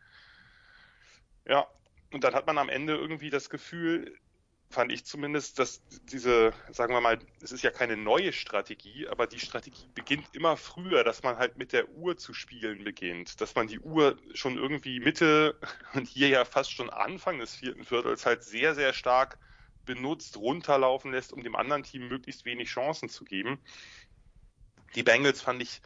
Ja, 1.45 1.67
und 2.11 2.23
dann 2.23 2.35
hat 2.35 2.47
man 2.47 2.57
am 2.57 2.69
Ende 2.69 2.95
irgendwie 2.95 3.29
das 3.29 3.49
Gefühl, 3.49 4.19
fand 4.71 4.91
ich 4.91 5.03
zumindest, 5.03 5.57
dass 5.57 5.81
diese, 6.11 6.53
sagen 6.71 6.93
wir 6.93 7.01
mal, 7.01 7.19
es 7.41 7.51
ist 7.51 7.63
ja 7.63 7.71
keine 7.71 7.97
neue 7.97 8.31
Strategie, 8.31 9.07
aber 9.07 9.25
die 9.25 9.39
Strategie 9.39 9.87
beginnt 9.95 10.27
immer 10.33 10.57
früher, 10.57 11.03
dass 11.03 11.23
man 11.23 11.37
halt 11.37 11.57
mit 11.57 11.73
der 11.73 11.89
Uhr 11.89 12.17
zu 12.17 12.33
spielen 12.33 12.83
beginnt, 12.83 13.41
dass 13.41 13.55
man 13.55 13.67
die 13.67 13.79
Uhr 13.79 14.17
schon 14.33 14.57
irgendwie 14.57 14.99
Mitte 14.99 15.59
und 15.93 16.07
hier 16.07 16.27
ja 16.29 16.45
fast 16.45 16.71
schon 16.71 16.89
Anfang 16.89 17.39
des 17.39 17.55
vierten 17.55 17.83
Viertels 17.83 18.25
halt 18.25 18.43
sehr, 18.43 18.75
sehr 18.75 18.93
stark 18.93 19.39
benutzt, 19.85 20.37
runterlaufen 20.37 21.11
lässt, 21.11 21.33
um 21.33 21.41
dem 21.41 21.55
anderen 21.55 21.83
Team 21.83 22.07
möglichst 22.07 22.45
wenig 22.45 22.69
Chancen 22.69 23.09
zu 23.09 23.25
geben. 23.25 23.59
Die 24.93 25.03
Bengals 25.03 25.41
fand 25.41 25.63
ich 25.63 25.81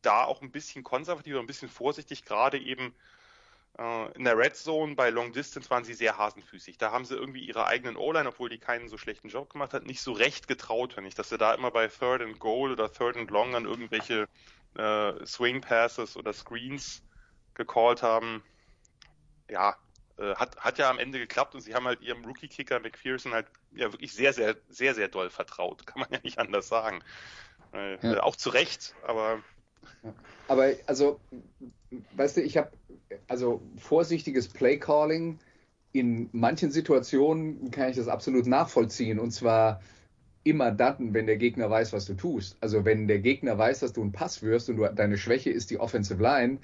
da 0.00 0.24
auch 0.24 0.42
ein 0.42 0.50
bisschen 0.50 0.82
konservativ, 0.82 1.36
ein 1.36 1.46
bisschen 1.46 1.68
vorsichtig, 1.68 2.24
gerade 2.24 2.58
eben 2.58 2.94
in 3.78 4.24
der 4.24 4.36
Red 4.36 4.54
Zone 4.54 4.94
bei 4.94 5.08
Long 5.08 5.32
Distance 5.32 5.70
waren 5.70 5.84
sie 5.84 5.94
sehr 5.94 6.18
hasenfüßig. 6.18 6.76
Da 6.76 6.92
haben 6.92 7.06
sie 7.06 7.16
irgendwie 7.16 7.46
ihre 7.46 7.66
eigenen 7.66 7.96
O-Line, 7.96 8.28
obwohl 8.28 8.50
die 8.50 8.58
keinen 8.58 8.88
so 8.88 8.98
schlechten 8.98 9.28
Job 9.28 9.48
gemacht 9.50 9.72
hat, 9.72 9.86
nicht 9.86 10.02
so 10.02 10.12
recht 10.12 10.46
getraut, 10.46 10.96
wenn 10.96 11.06
ich, 11.06 11.14
dass 11.14 11.30
sie 11.30 11.38
da 11.38 11.54
immer 11.54 11.70
bei 11.70 11.88
Third 11.88 12.20
and 12.20 12.38
Goal 12.38 12.72
oder 12.72 12.92
Third 12.92 13.16
and 13.16 13.30
Long 13.30 13.52
dann 13.52 13.64
irgendwelche 13.64 14.28
äh, 14.76 15.26
Swing 15.26 15.62
Passes 15.62 16.16
oder 16.18 16.34
Screens 16.34 17.02
gecallt 17.54 18.02
haben. 18.02 18.42
Ja, 19.48 19.76
äh, 20.18 20.34
hat, 20.34 20.56
hat 20.58 20.78
ja 20.78 20.90
am 20.90 20.98
Ende 20.98 21.18
geklappt 21.18 21.54
und 21.54 21.62
sie 21.62 21.74
haben 21.74 21.86
halt 21.86 22.02
ihrem 22.02 22.24
Rookie-Kicker 22.24 22.78
McPherson 22.80 23.32
halt 23.32 23.46
ja 23.74 23.90
wirklich 23.90 24.12
sehr, 24.12 24.34
sehr, 24.34 24.56
sehr, 24.68 24.94
sehr 24.94 25.08
doll 25.08 25.30
vertraut. 25.30 25.86
Kann 25.86 26.00
man 26.00 26.10
ja 26.10 26.20
nicht 26.22 26.38
anders 26.38 26.68
sagen. 26.68 27.02
Äh, 27.72 27.96
ja. 28.06 28.22
Auch 28.22 28.36
zu 28.36 28.50
Recht, 28.50 28.94
aber. 29.06 29.42
Aber 30.48 30.72
also 30.86 31.20
weißt 32.16 32.38
du, 32.38 32.42
ich 32.42 32.56
habe 32.56 32.70
also 33.28 33.60
vorsichtiges 33.76 34.48
Play-Calling. 34.48 35.38
In 35.92 36.28
manchen 36.32 36.70
Situationen 36.70 37.70
kann 37.70 37.90
ich 37.90 37.96
das 37.96 38.08
absolut 38.08 38.46
nachvollziehen. 38.46 39.18
Und 39.18 39.32
zwar 39.32 39.80
immer 40.44 40.72
dann, 40.72 41.14
wenn 41.14 41.26
der 41.26 41.36
Gegner 41.36 41.70
weiß, 41.70 41.92
was 41.92 42.04
du 42.04 42.14
tust. 42.14 42.56
Also 42.60 42.84
wenn 42.84 43.06
der 43.06 43.20
Gegner 43.20 43.58
weiß, 43.58 43.80
dass 43.80 43.92
du 43.92 44.02
ein 44.02 44.12
Pass 44.12 44.42
wirst 44.42 44.68
und 44.70 44.76
du, 44.76 44.88
deine 44.88 45.18
Schwäche 45.18 45.50
ist 45.50 45.70
die 45.70 45.78
Offensive 45.78 46.22
Line, 46.22 46.58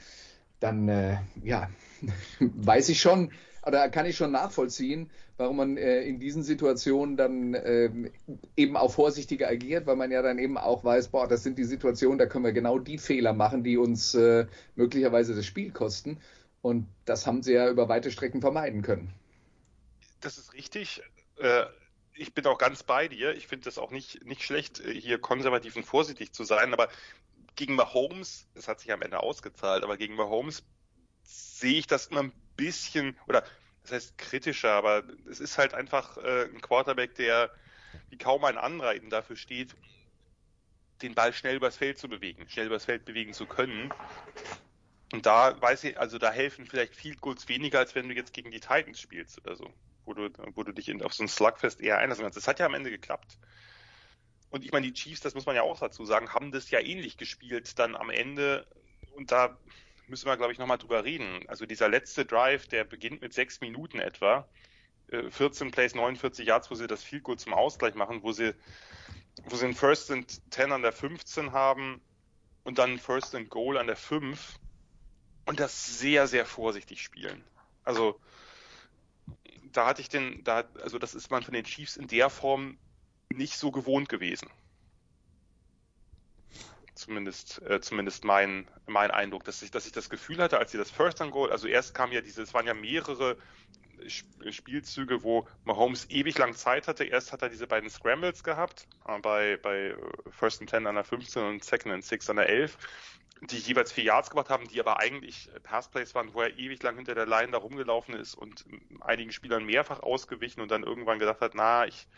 dann 0.61 0.88
äh, 0.88 1.19
ja, 1.43 1.69
weiß 2.41 2.88
ich 2.88 3.01
schon, 3.01 3.31
oder 3.69 3.91
kann 3.91 4.07
ich 4.07 4.17
schon 4.17 4.33
nachvollziehen, 4.33 5.11
warum 5.37 5.59
man 5.59 5.77
äh, 5.77 6.01
in 6.01 6.19
diesen 6.19 6.43
Situationen 6.43 7.19
dann 7.19 7.53
äh, 7.53 7.91
eben 8.57 8.79
auch 8.79 8.91
vorsichtiger 8.91 9.47
agiert, 9.47 9.87
weil 9.87 9.97
man 9.97 10.11
ja 10.11 10.23
dann 10.23 10.39
eben 10.39 10.57
auch 10.57 10.85
weiß, 10.85 11.09
boah, 11.09 11.29
das 11.29 11.43
sind 11.43 11.59
die 11.59 11.65
Situationen, 11.65 12.17
da 12.19 12.25
können 12.25 12.47
wir 12.47 12.53
genau 12.53 12.79
die 12.79 12.97
Fehler 12.97 13.35
machen, 13.35 13.63
die 13.63 13.77
uns 13.77 14.15
äh, 14.15 14.47
möglicherweise 14.75 15.35
das 15.35 15.45
Spiel 15.45 15.71
kosten. 15.71 16.19
Und 16.63 16.87
das 17.05 17.27
haben 17.27 17.43
sie 17.43 17.53
ja 17.53 17.69
über 17.69 17.91
weite 17.91 18.11
Strecken 18.11 18.41
vermeiden 18.41 18.81
können. 18.81 19.13
Das 20.21 20.39
ist 20.39 20.55
richtig. 20.55 21.03
Äh, 21.37 21.65
ich 22.15 22.33
bin 22.33 22.47
auch 22.47 22.57
ganz 22.57 22.83
bei 22.83 23.07
dir. 23.07 23.35
Ich 23.37 23.49
finde 23.49 23.67
das 23.67 23.77
auch 23.77 23.91
nicht, 23.91 24.25
nicht 24.25 24.43
schlecht, 24.43 24.83
hier 24.83 25.19
konservativ 25.19 25.77
und 25.77 25.85
vorsichtig 25.85 26.33
zu 26.33 26.45
sein, 26.45 26.73
aber 26.73 26.89
gegen 27.55 27.75
Mahomes, 27.75 28.47
es 28.55 28.67
hat 28.67 28.81
sich 28.81 28.91
am 28.93 29.03
Ende 29.03 29.21
ausgezahlt, 29.21 29.85
aber 29.85 29.99
gegen 29.99 30.15
Mahomes 30.15 30.63
sehe 31.23 31.79
ich 31.79 31.87
das 31.87 32.07
immer 32.07 32.23
ein 32.23 32.33
bisschen, 32.59 33.16
oder 33.27 33.42
das 33.83 33.92
heißt 33.92 34.18
kritischer, 34.18 34.73
aber 34.73 35.03
es 35.31 35.40
ist 35.40 35.57
halt 35.57 35.73
einfach 35.73 36.18
äh, 36.18 36.44
ein 36.44 36.61
Quarterback, 36.61 37.14
der 37.14 37.51
wie 38.11 38.18
kaum 38.18 38.44
ein 38.44 38.59
anderer 38.59 38.94
eben 38.94 39.09
dafür 39.09 39.37
steht, 39.37 39.75
den 41.01 41.14
Ball 41.14 41.33
schnell 41.33 41.57
übers 41.57 41.77
Feld 41.77 41.99
zu 41.99 42.09
bewegen, 42.09 42.47
schnell 42.49 42.66
übers 42.66 42.85
Feld 42.85 43.05
bewegen 43.07 43.33
zu 43.33 43.47
können. 43.47 43.92
Und 45.12 45.25
da 45.25 45.59
weiß 45.61 45.85
ich, 45.85 45.99
also 45.99 46.18
da 46.18 46.31
helfen 46.31 46.66
vielleicht 46.66 46.94
viel 46.94 47.16
Goals 47.16 47.49
weniger, 47.49 47.79
als 47.79 47.94
wenn 47.94 48.09
du 48.09 48.14
jetzt 48.14 48.35
gegen 48.35 48.51
die 48.51 48.61
Titans 48.61 49.01
spielst 49.01 49.38
oder 49.38 49.57
so, 49.57 49.73
wo 50.05 50.12
du, 50.12 50.29
wo 50.55 50.64
du 50.64 50.73
dich 50.73 50.88
in, 50.88 51.03
auf 51.03 51.14
so 51.14 51.23
ein 51.23 51.29
Slugfest 51.29 51.81
eher 51.81 51.99
einlassen 51.99 52.25
kannst. 52.25 52.37
Das 52.37 52.49
hat 52.49 52.59
ja 52.59 52.66
am 52.66 52.75
Ende 52.75 52.90
geklappt. 52.90 53.38
Und 54.51 54.64
ich 54.64 54.73
meine, 54.73 54.87
die 54.87 54.92
Chiefs, 54.92 55.21
das 55.21 55.35
muss 55.35 55.47
man 55.47 55.57
ja 55.57 55.62
auch 55.62 55.79
dazu 55.79 56.05
sagen, 56.05 56.35
haben 56.35 56.53
das 56.53 56.71
ja 56.71 56.81
ähnlich 56.81 57.16
gespielt 57.16 57.79
dann 57.79 57.97
am 57.97 58.11
Ende. 58.11 58.66
Und 59.14 59.31
da 59.31 59.59
müssen 60.09 60.27
wir, 60.27 60.37
glaube 60.37 60.53
ich, 60.53 60.59
nochmal 60.59 60.79
drüber 60.79 61.05
reden. 61.05 61.44
Also 61.49 61.66
dieser 61.66 61.88
letzte 61.88 62.25
Drive, 62.25 62.66
der 62.68 62.85
beginnt 62.85 63.21
mit 63.21 63.33
sechs 63.33 63.61
Minuten 63.61 63.99
etwa. 63.99 64.49
14 65.31 65.68
äh, 65.68 65.71
Plays, 65.71 65.94
49 65.94 66.47
Yards, 66.47 66.71
wo 66.71 66.75
sie 66.75 66.87
das 66.87 67.03
viel 67.03 67.21
gut 67.21 67.40
zum 67.40 67.55
Ausgleich 67.55 67.94
machen, 67.94 68.23
wo 68.23 68.33
sie, 68.33 68.55
wo 69.44 69.57
sie 69.57 69.64
einen 69.64 69.75
First 69.75 70.11
and 70.11 70.40
10 70.53 70.73
an 70.73 70.83
der 70.83 70.92
15 70.92 71.53
haben 71.53 72.01
und 72.64 72.79
dann 72.79 72.99
First 72.99 73.35
and 73.35 73.49
Goal 73.49 73.79
an 73.79 73.87
der 73.87 73.97
5 73.97 74.59
und 75.47 75.61
das 75.61 75.99
sehr, 75.99 76.27
sehr 76.27 76.44
vorsichtig 76.44 77.03
spielen. 77.03 77.42
Also 77.85 78.21
da 79.73 79.87
hatte 79.87 80.03
ich 80.03 80.11
den, 80.11 80.44
da, 80.44 80.64
also 80.83 80.99
das 80.99 81.14
ist 81.14 81.31
man 81.31 81.42
von 81.42 81.55
den 81.55 81.64
Chiefs 81.64 81.97
in 81.97 82.07
der 82.07 82.29
Form 82.29 82.77
nicht 83.31 83.57
so 83.57 83.71
gewohnt 83.71 84.09
gewesen 84.09 84.51
zumindest, 86.99 87.63
äh, 87.63 87.81
zumindest 87.81 88.25
mein, 88.25 88.69
mein 88.87 89.11
Eindruck, 89.11 89.45
dass 89.45 89.63
ich, 89.63 89.71
dass 89.71 89.87
ich 89.87 89.93
das 89.93 90.11
Gefühl 90.11 90.39
hatte, 90.39 90.59
als 90.59 90.73
sie 90.73 90.79
das 90.79 90.91
First 90.91 91.21
and 91.21 91.33
Goal, 91.33 91.51
also 91.51 91.69
erst 91.69 91.95
kam 91.95 92.13
ja 92.13 92.21
diese, 92.21 92.43
es 92.43 92.53
waren 92.55 92.67
ja 92.67 92.75
mehrere 92.75 93.37
Spielzüge, 94.07 95.23
wo 95.23 95.47
Mahomes 95.65 96.09
ewig 96.11 96.39
lang 96.39 96.55
Zeit 96.55 96.89
hatte. 96.89 97.05
Erst 97.05 97.33
hat 97.33 97.43
er 97.43 97.49
diese 97.49 97.67
beiden 97.67 97.91
Scrambles 97.91 98.45
gehabt, 98.45 98.87
äh, 99.07 99.19
bei, 99.21 99.57
bei 99.57 99.97
First 100.31 100.61
and 100.61 100.71
Ten 100.71 100.87
an 100.87 100.95
der 100.95 101.05
15 101.05 101.43
und 101.43 101.65
Second 101.65 101.95
and 101.95 102.05
Six 102.05 102.29
an 102.31 102.37
der 102.37 102.49
11, 102.49 102.79
die 103.43 103.59
jeweils 103.59 103.93
vier 103.93 104.05
Yards 104.05 104.31
gemacht 104.31 104.51
haben, 104.51 104.69
die 104.69 104.81
aber 104.81 104.99
eigentlich 105.01 105.49
Passplays 105.63 106.15
waren, 106.15 106.35
wo 106.35 106.43
er 106.43 106.59
ewig 106.59 106.83
lang 106.83 106.97
hinter 106.97 107.15
der 107.15 107.27
Line 107.27 107.53
da 107.53 107.59
rumgelaufen 107.59 108.15
ist 108.15 108.35
und 108.35 108.65
einigen 109.01 109.33
Spielern 109.33 109.65
mehrfach 109.65 110.01
ausgewichen 110.01 110.61
und 110.61 110.71
dann 110.71 110.83
irgendwann 110.83 111.19
gedacht 111.19 111.41
hat, 111.41 111.55
na, 111.55 111.87
ich, 111.87 112.09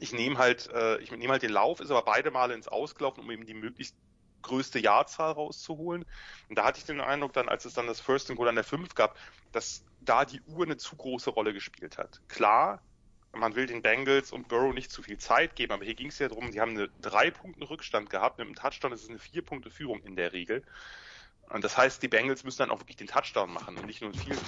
ich 0.00 0.12
nehme 0.12 0.38
halt, 0.38 0.70
äh, 0.72 0.98
ich 0.98 1.10
nehme 1.10 1.32
halt 1.32 1.42
den 1.42 1.52
Lauf, 1.52 1.80
ist 1.80 1.90
aber 1.90 2.02
beide 2.02 2.30
Male 2.30 2.54
ins 2.54 2.68
Ausgelaufen, 2.68 3.22
um 3.22 3.30
eben 3.30 3.46
die 3.46 3.54
möglichst 3.54 3.96
größte 4.42 4.78
Jahrzahl 4.78 5.32
rauszuholen. 5.32 6.04
Und 6.48 6.58
da 6.58 6.64
hatte 6.64 6.78
ich 6.78 6.84
den 6.84 7.00
Eindruck 7.00 7.32
dann, 7.32 7.48
als 7.48 7.64
es 7.64 7.74
dann 7.74 7.86
das 7.86 8.00
First 8.00 8.30
and 8.30 8.36
Goal 8.36 8.48
an 8.48 8.54
der 8.54 8.64
5 8.64 8.94
gab, 8.94 9.16
dass 9.52 9.84
da 10.00 10.24
die 10.24 10.40
Uhr 10.42 10.64
eine 10.64 10.76
zu 10.76 10.96
große 10.96 11.30
Rolle 11.30 11.52
gespielt 11.52 11.98
hat. 11.98 12.20
Klar, 12.28 12.82
man 13.32 13.56
will 13.56 13.66
den 13.66 13.82
Bengals 13.82 14.32
und 14.32 14.48
Burrow 14.48 14.72
nicht 14.72 14.90
zu 14.90 15.02
viel 15.02 15.18
Zeit 15.18 15.56
geben, 15.56 15.72
aber 15.72 15.84
hier 15.84 15.94
ging 15.94 16.08
es 16.08 16.18
ja 16.18 16.28
darum, 16.28 16.52
die 16.52 16.60
haben 16.60 16.72
eine 16.72 16.88
drei 17.00 17.30
Punkte 17.30 17.68
Rückstand 17.68 18.10
gehabt, 18.10 18.38
mit 18.38 18.46
einem 18.46 18.54
Touchdown 18.54 18.92
ist 18.92 19.02
es 19.02 19.08
eine 19.08 19.18
vier 19.18 19.42
Punkte 19.42 19.70
Führung 19.70 20.02
in 20.02 20.14
der 20.14 20.32
Regel. 20.32 20.62
Und 21.48 21.64
das 21.64 21.76
heißt, 21.76 22.02
die 22.02 22.08
Bengals 22.08 22.44
müssen 22.44 22.58
dann 22.58 22.70
auch 22.70 22.80
wirklich 22.80 22.96
den 22.96 23.06
Touchdown 23.06 23.52
machen 23.52 23.76
und 23.76 23.86
nicht 23.86 24.00
nur 24.00 24.10
ein 24.10 24.14
Field 24.14 24.40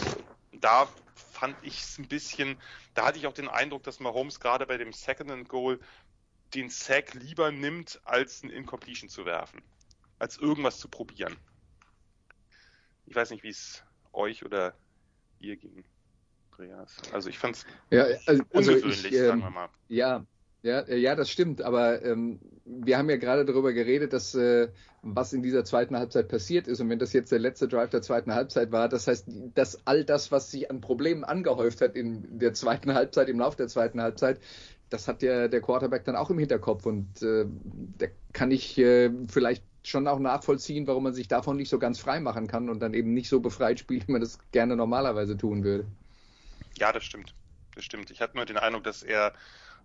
Da 0.61 0.89
fand 1.15 1.57
ich 1.63 1.81
es 1.83 1.99
ein 1.99 2.09
bisschen, 2.09 2.57
da 2.95 3.07
hatte 3.07 3.19
ich 3.19 3.27
auch 3.27 3.33
den 3.33 3.49
Eindruck, 3.49 3.83
dass 3.83 4.01
Mahomes 4.01 4.41
gerade 4.41 4.67
bei 4.67 4.77
dem 4.77 4.93
Second 4.93 5.31
and 5.31 5.49
Goal 5.49 5.81
den 6.55 6.71
Sack 6.71 7.15
lieber 7.15 7.51
nimmt, 7.51 8.01
als 8.05 8.43
ein 8.43 8.51
Incompletion 8.51 9.09
zu 9.09 9.25
werfen. 9.25 9.63
Als 10.19 10.39
irgendwas 10.39 10.79
zu 10.79 10.89
probieren. 10.89 11.37
Ich 13.07 13.15
weiß 13.15 13.31
nicht, 13.31 13.43
wie 13.43 13.51
es 13.51 13.85
euch 14.13 14.45
oder 14.45 14.75
ihr 15.39 15.57
ging, 15.57 15.85
Andreas. 16.51 16.97
Also 17.13 17.29
ich 17.29 17.39
fand 17.39 17.57
es 17.57 17.67
ja, 17.91 18.05
also, 18.05 18.21
also 18.27 18.73
ungewöhnlich, 18.73 19.05
ich, 19.05 19.13
ähm, 19.13 19.27
sagen 19.27 19.41
wir 19.41 19.51
mal. 19.51 19.69
Ja, 19.89 20.25
ja, 20.67 20.81
äh, 20.81 20.97
ja, 20.97 21.15
das 21.15 21.31
stimmt. 21.31 21.63
Aber 21.63 22.05
ähm, 22.05 22.41
wir 22.65 22.99
haben 22.99 23.09
ja 23.09 23.17
gerade 23.17 23.45
darüber 23.45 23.73
geredet, 23.73 24.13
dass 24.13 24.35
äh, 24.35 24.69
was 25.03 25.33
in 25.33 25.43
dieser 25.43 25.65
zweiten 25.65 25.97
Halbzeit 25.97 26.29
passiert 26.29 26.67
ist. 26.67 26.81
Und 26.81 26.91
wenn 26.91 26.99
das 26.99 27.13
jetzt 27.13 27.31
der 27.31 27.39
letzte 27.39 27.69
Drive 27.69 27.91
der 27.91 28.03
zweiten 28.03 28.35
Halbzeit 28.35 28.73
war, 28.73 28.89
das 28.89 29.07
heißt, 29.07 29.29
dass 29.55 29.87
all 29.87 30.05
das, 30.05 30.33
was 30.33 30.51
sich 30.51 30.69
an 30.69 30.81
Problemen 30.81 31.23
angehäuft 31.23 31.81
hat 31.81 31.95
in 31.95 32.39
der 32.41 32.53
zweiten 32.53 32.95
Halbzeit, 32.95 33.29
im 33.29 33.39
Laufe 33.39 33.57
der 33.57 33.69
zweiten 33.69 34.01
Halbzeit, 34.01 34.41
das 34.91 35.07
hat 35.07 35.23
der, 35.23 35.49
der 35.49 35.61
Quarterback 35.61 36.05
dann 36.05 36.17
auch 36.17 36.31
im 36.31 36.39
Hinterkopf. 36.39 36.85
Und 36.85 37.23
äh, 37.23 37.47
da 37.99 38.07
kann 38.33 38.51
ich 38.51 38.77
äh, 38.79 39.11
vielleicht 39.29 39.63
schon 39.85 40.09
auch 40.09 40.19
nachvollziehen, 40.19 40.89
warum 40.89 41.05
man 41.05 41.15
sich 41.15 41.29
davon 41.29 41.57
nicht 41.57 41.69
so 41.69 41.79
ganz 41.79 42.01
frei 42.01 42.19
machen 42.19 42.49
kann 42.49 42.69
und 42.69 42.81
dann 42.81 42.93
eben 42.93 43.15
nicht 43.15 43.29
so 43.29 43.39
befreit 43.39 43.79
spielt, 43.79 44.09
wie 44.09 44.13
man 44.13 44.21
das 44.21 44.41
gerne 44.51 44.75
normalerweise 44.75 45.37
tun 45.37 45.63
würde. 45.63 45.87
Ja, 46.77 46.93
das 46.93 47.05
stimmt. 47.05 47.35
Das 47.77 47.85
stimmt. 47.85 48.11
Ich 48.11 48.21
hatte 48.21 48.37
nur 48.37 48.47
den 48.47 48.59
Eindruck, 48.59 48.83
dass 48.83 49.05
er 49.05 49.33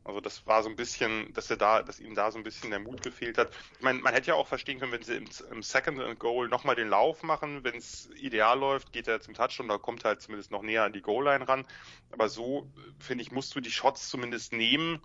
also 0.04 0.19
das 0.19 0.47
war 0.47 0.63
so 0.63 0.69
ein 0.69 0.75
bisschen, 0.75 1.32
dass 1.34 1.49
er 1.51 1.58
da, 1.58 1.84
dass 1.84 1.99
ihm 1.99 2.15
da 2.15 2.32
so 2.32 2.39
ein 2.39 2.43
bisschen 2.43 2.71
der 2.71 2.80
Mut 2.80 3.04
gefehlt 3.04 3.38
hat. 3.38 3.51
Ich 3.77 3.82
meine, 3.82 3.99
man 3.99 4.13
hätte 4.13 4.30
ja 4.30 4.34
auch 4.34 4.47
verstehen 4.47 4.80
können, 4.80 4.91
wenn 4.91 5.04
sie 5.04 5.15
im, 5.15 5.27
im 5.51 5.62
Second 5.62 5.99
and 5.99 6.19
Goal 6.19 6.47
nochmal 6.47 6.75
den 6.75 6.89
Lauf 6.89 7.21
machen, 7.21 7.63
wenn 7.63 7.75
es 7.75 8.10
ideal 8.15 8.58
läuft, 8.58 8.93
geht 8.93 9.08
er 9.08 9.21
zum 9.21 9.36
Touchdown, 9.36 9.67
da 9.67 9.77
kommt 9.77 10.04
er 10.04 10.10
halt 10.10 10.21
zumindest 10.21 10.49
noch 10.49 10.63
näher 10.63 10.84
an 10.84 10.93
die 10.93 11.04
Goal-Line 11.04 11.47
ran. 11.47 11.67
Aber 12.12 12.30
so, 12.30 12.67
finde 12.99 13.21
ich, 13.21 13.32
musst 13.32 13.56
du 13.56 13.60
die 13.60 13.71
Shots 13.71 14.10
zumindest 14.10 14.54
nehmen, 14.54 15.04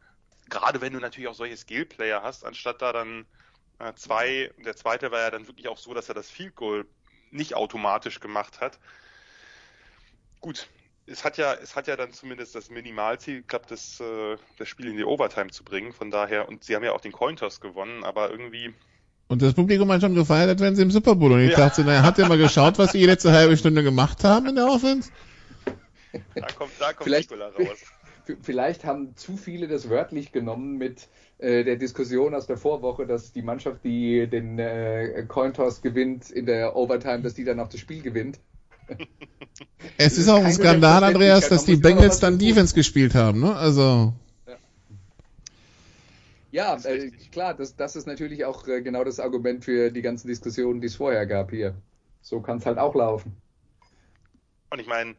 gerade 0.48 0.80
wenn 0.80 0.94
du 0.94 0.98
natürlich 0.98 1.28
auch 1.28 1.34
solche 1.34 1.58
Skill-Player 1.58 2.22
hast, 2.22 2.44
anstatt 2.44 2.80
da 2.80 2.94
dann 2.94 3.26
äh, 3.78 3.92
zwei, 3.94 4.50
der 4.64 4.76
zweite 4.76 5.10
war 5.10 5.20
ja 5.20 5.30
dann 5.30 5.46
wirklich 5.46 5.68
auch 5.68 5.78
so, 5.78 5.92
dass 5.92 6.08
er 6.08 6.14
das 6.14 6.30
Field 6.30 6.54
Goal 6.54 6.86
nicht 7.30 7.54
automatisch 7.54 8.20
gemacht 8.20 8.62
hat. 8.62 8.78
Gut, 10.40 10.68
es 11.06 11.24
hat 11.24 11.38
ja, 11.38 11.54
es 11.54 11.76
hat 11.76 11.86
ja 11.86 11.96
dann 11.96 12.12
zumindest 12.12 12.54
das 12.54 12.70
Minimalziel 12.70 13.42
geklappt, 13.42 13.70
das, 13.70 14.00
äh, 14.00 14.36
das 14.58 14.68
Spiel 14.68 14.88
in 14.88 14.96
die 14.96 15.04
Overtime 15.04 15.50
zu 15.50 15.64
bringen. 15.64 15.92
Von 15.92 16.10
daher, 16.10 16.48
und 16.48 16.64
sie 16.64 16.74
haben 16.74 16.84
ja 16.84 16.92
auch 16.92 17.00
den 17.00 17.12
Cointoss 17.12 17.60
gewonnen, 17.60 18.04
aber 18.04 18.30
irgendwie. 18.30 18.74
Und 19.28 19.42
das 19.42 19.54
Publikum 19.54 19.90
hat 19.90 20.00
schon 20.00 20.14
gefeiert, 20.14 20.60
wären 20.60 20.76
sie 20.76 20.82
im 20.82 20.90
Super 20.90 21.14
Bowl. 21.14 21.32
Und 21.32 21.40
ich 21.40 21.52
ja. 21.52 21.56
dachte, 21.56 21.84
naja, 21.84 22.02
habt 22.02 22.18
ihr 22.18 22.26
mal 22.26 22.38
geschaut, 22.38 22.78
was 22.78 22.92
sie 22.92 22.98
die 22.98 23.06
letzte 23.06 23.32
halbe 23.32 23.56
Stunde 23.56 23.82
gemacht 23.82 24.24
haben 24.24 24.46
in 24.46 24.56
der 24.56 24.66
Offense? 24.66 25.10
Da 26.34 26.46
kommt, 26.46 26.72
da 26.78 26.92
kommt 26.92 27.04
vielleicht, 27.04 27.30
Nikola 27.30 27.48
raus. 27.50 27.78
Vielleicht 28.42 28.84
haben 28.84 29.14
zu 29.14 29.36
viele 29.36 29.68
das 29.68 29.88
wörtlich 29.88 30.32
genommen 30.32 30.78
mit 30.78 31.06
äh, 31.38 31.62
der 31.62 31.76
Diskussion 31.76 32.34
aus 32.34 32.48
der 32.48 32.56
Vorwoche, 32.56 33.06
dass 33.06 33.32
die 33.32 33.42
Mannschaft, 33.42 33.84
die 33.84 34.26
den 34.26 34.58
äh, 34.58 35.24
Cointoss 35.28 35.80
gewinnt 35.80 36.30
in 36.30 36.44
der 36.44 36.74
Overtime, 36.74 37.20
dass 37.20 37.34
die 37.34 37.44
dann 37.44 37.60
auch 37.60 37.68
das 37.68 37.78
Spiel 37.78 38.02
gewinnt. 38.02 38.40
Es 39.98 40.18
ist 40.18 40.28
auch 40.28 40.44
ein 40.44 40.52
Skandal, 40.52 41.04
Andreas, 41.04 41.48
dass 41.48 41.64
die 41.64 41.76
Bengals 41.76 42.20
dann 42.20 42.38
Defense 42.38 42.74
gespielt 42.74 43.14
haben, 43.14 43.40
ne? 43.40 43.56
Also. 43.56 44.12
Ja, 46.50 46.76
äh, 46.84 47.10
klar, 47.32 47.54
das, 47.54 47.76
das 47.76 47.96
ist 47.96 48.06
natürlich 48.06 48.44
auch 48.44 48.66
äh, 48.68 48.82
genau 48.82 49.04
das 49.04 49.20
Argument 49.20 49.64
für 49.64 49.90
die 49.90 50.02
ganzen 50.02 50.28
Diskussionen, 50.28 50.80
die 50.80 50.86
es 50.86 50.96
vorher 50.96 51.26
gab 51.26 51.50
hier. 51.50 51.74
So 52.20 52.40
kann 52.40 52.58
es 52.58 52.66
halt 52.66 52.78
auch 52.78 52.94
laufen. 52.94 53.36
Und 54.70 54.80
ich 54.80 54.86
meine, 54.86 55.14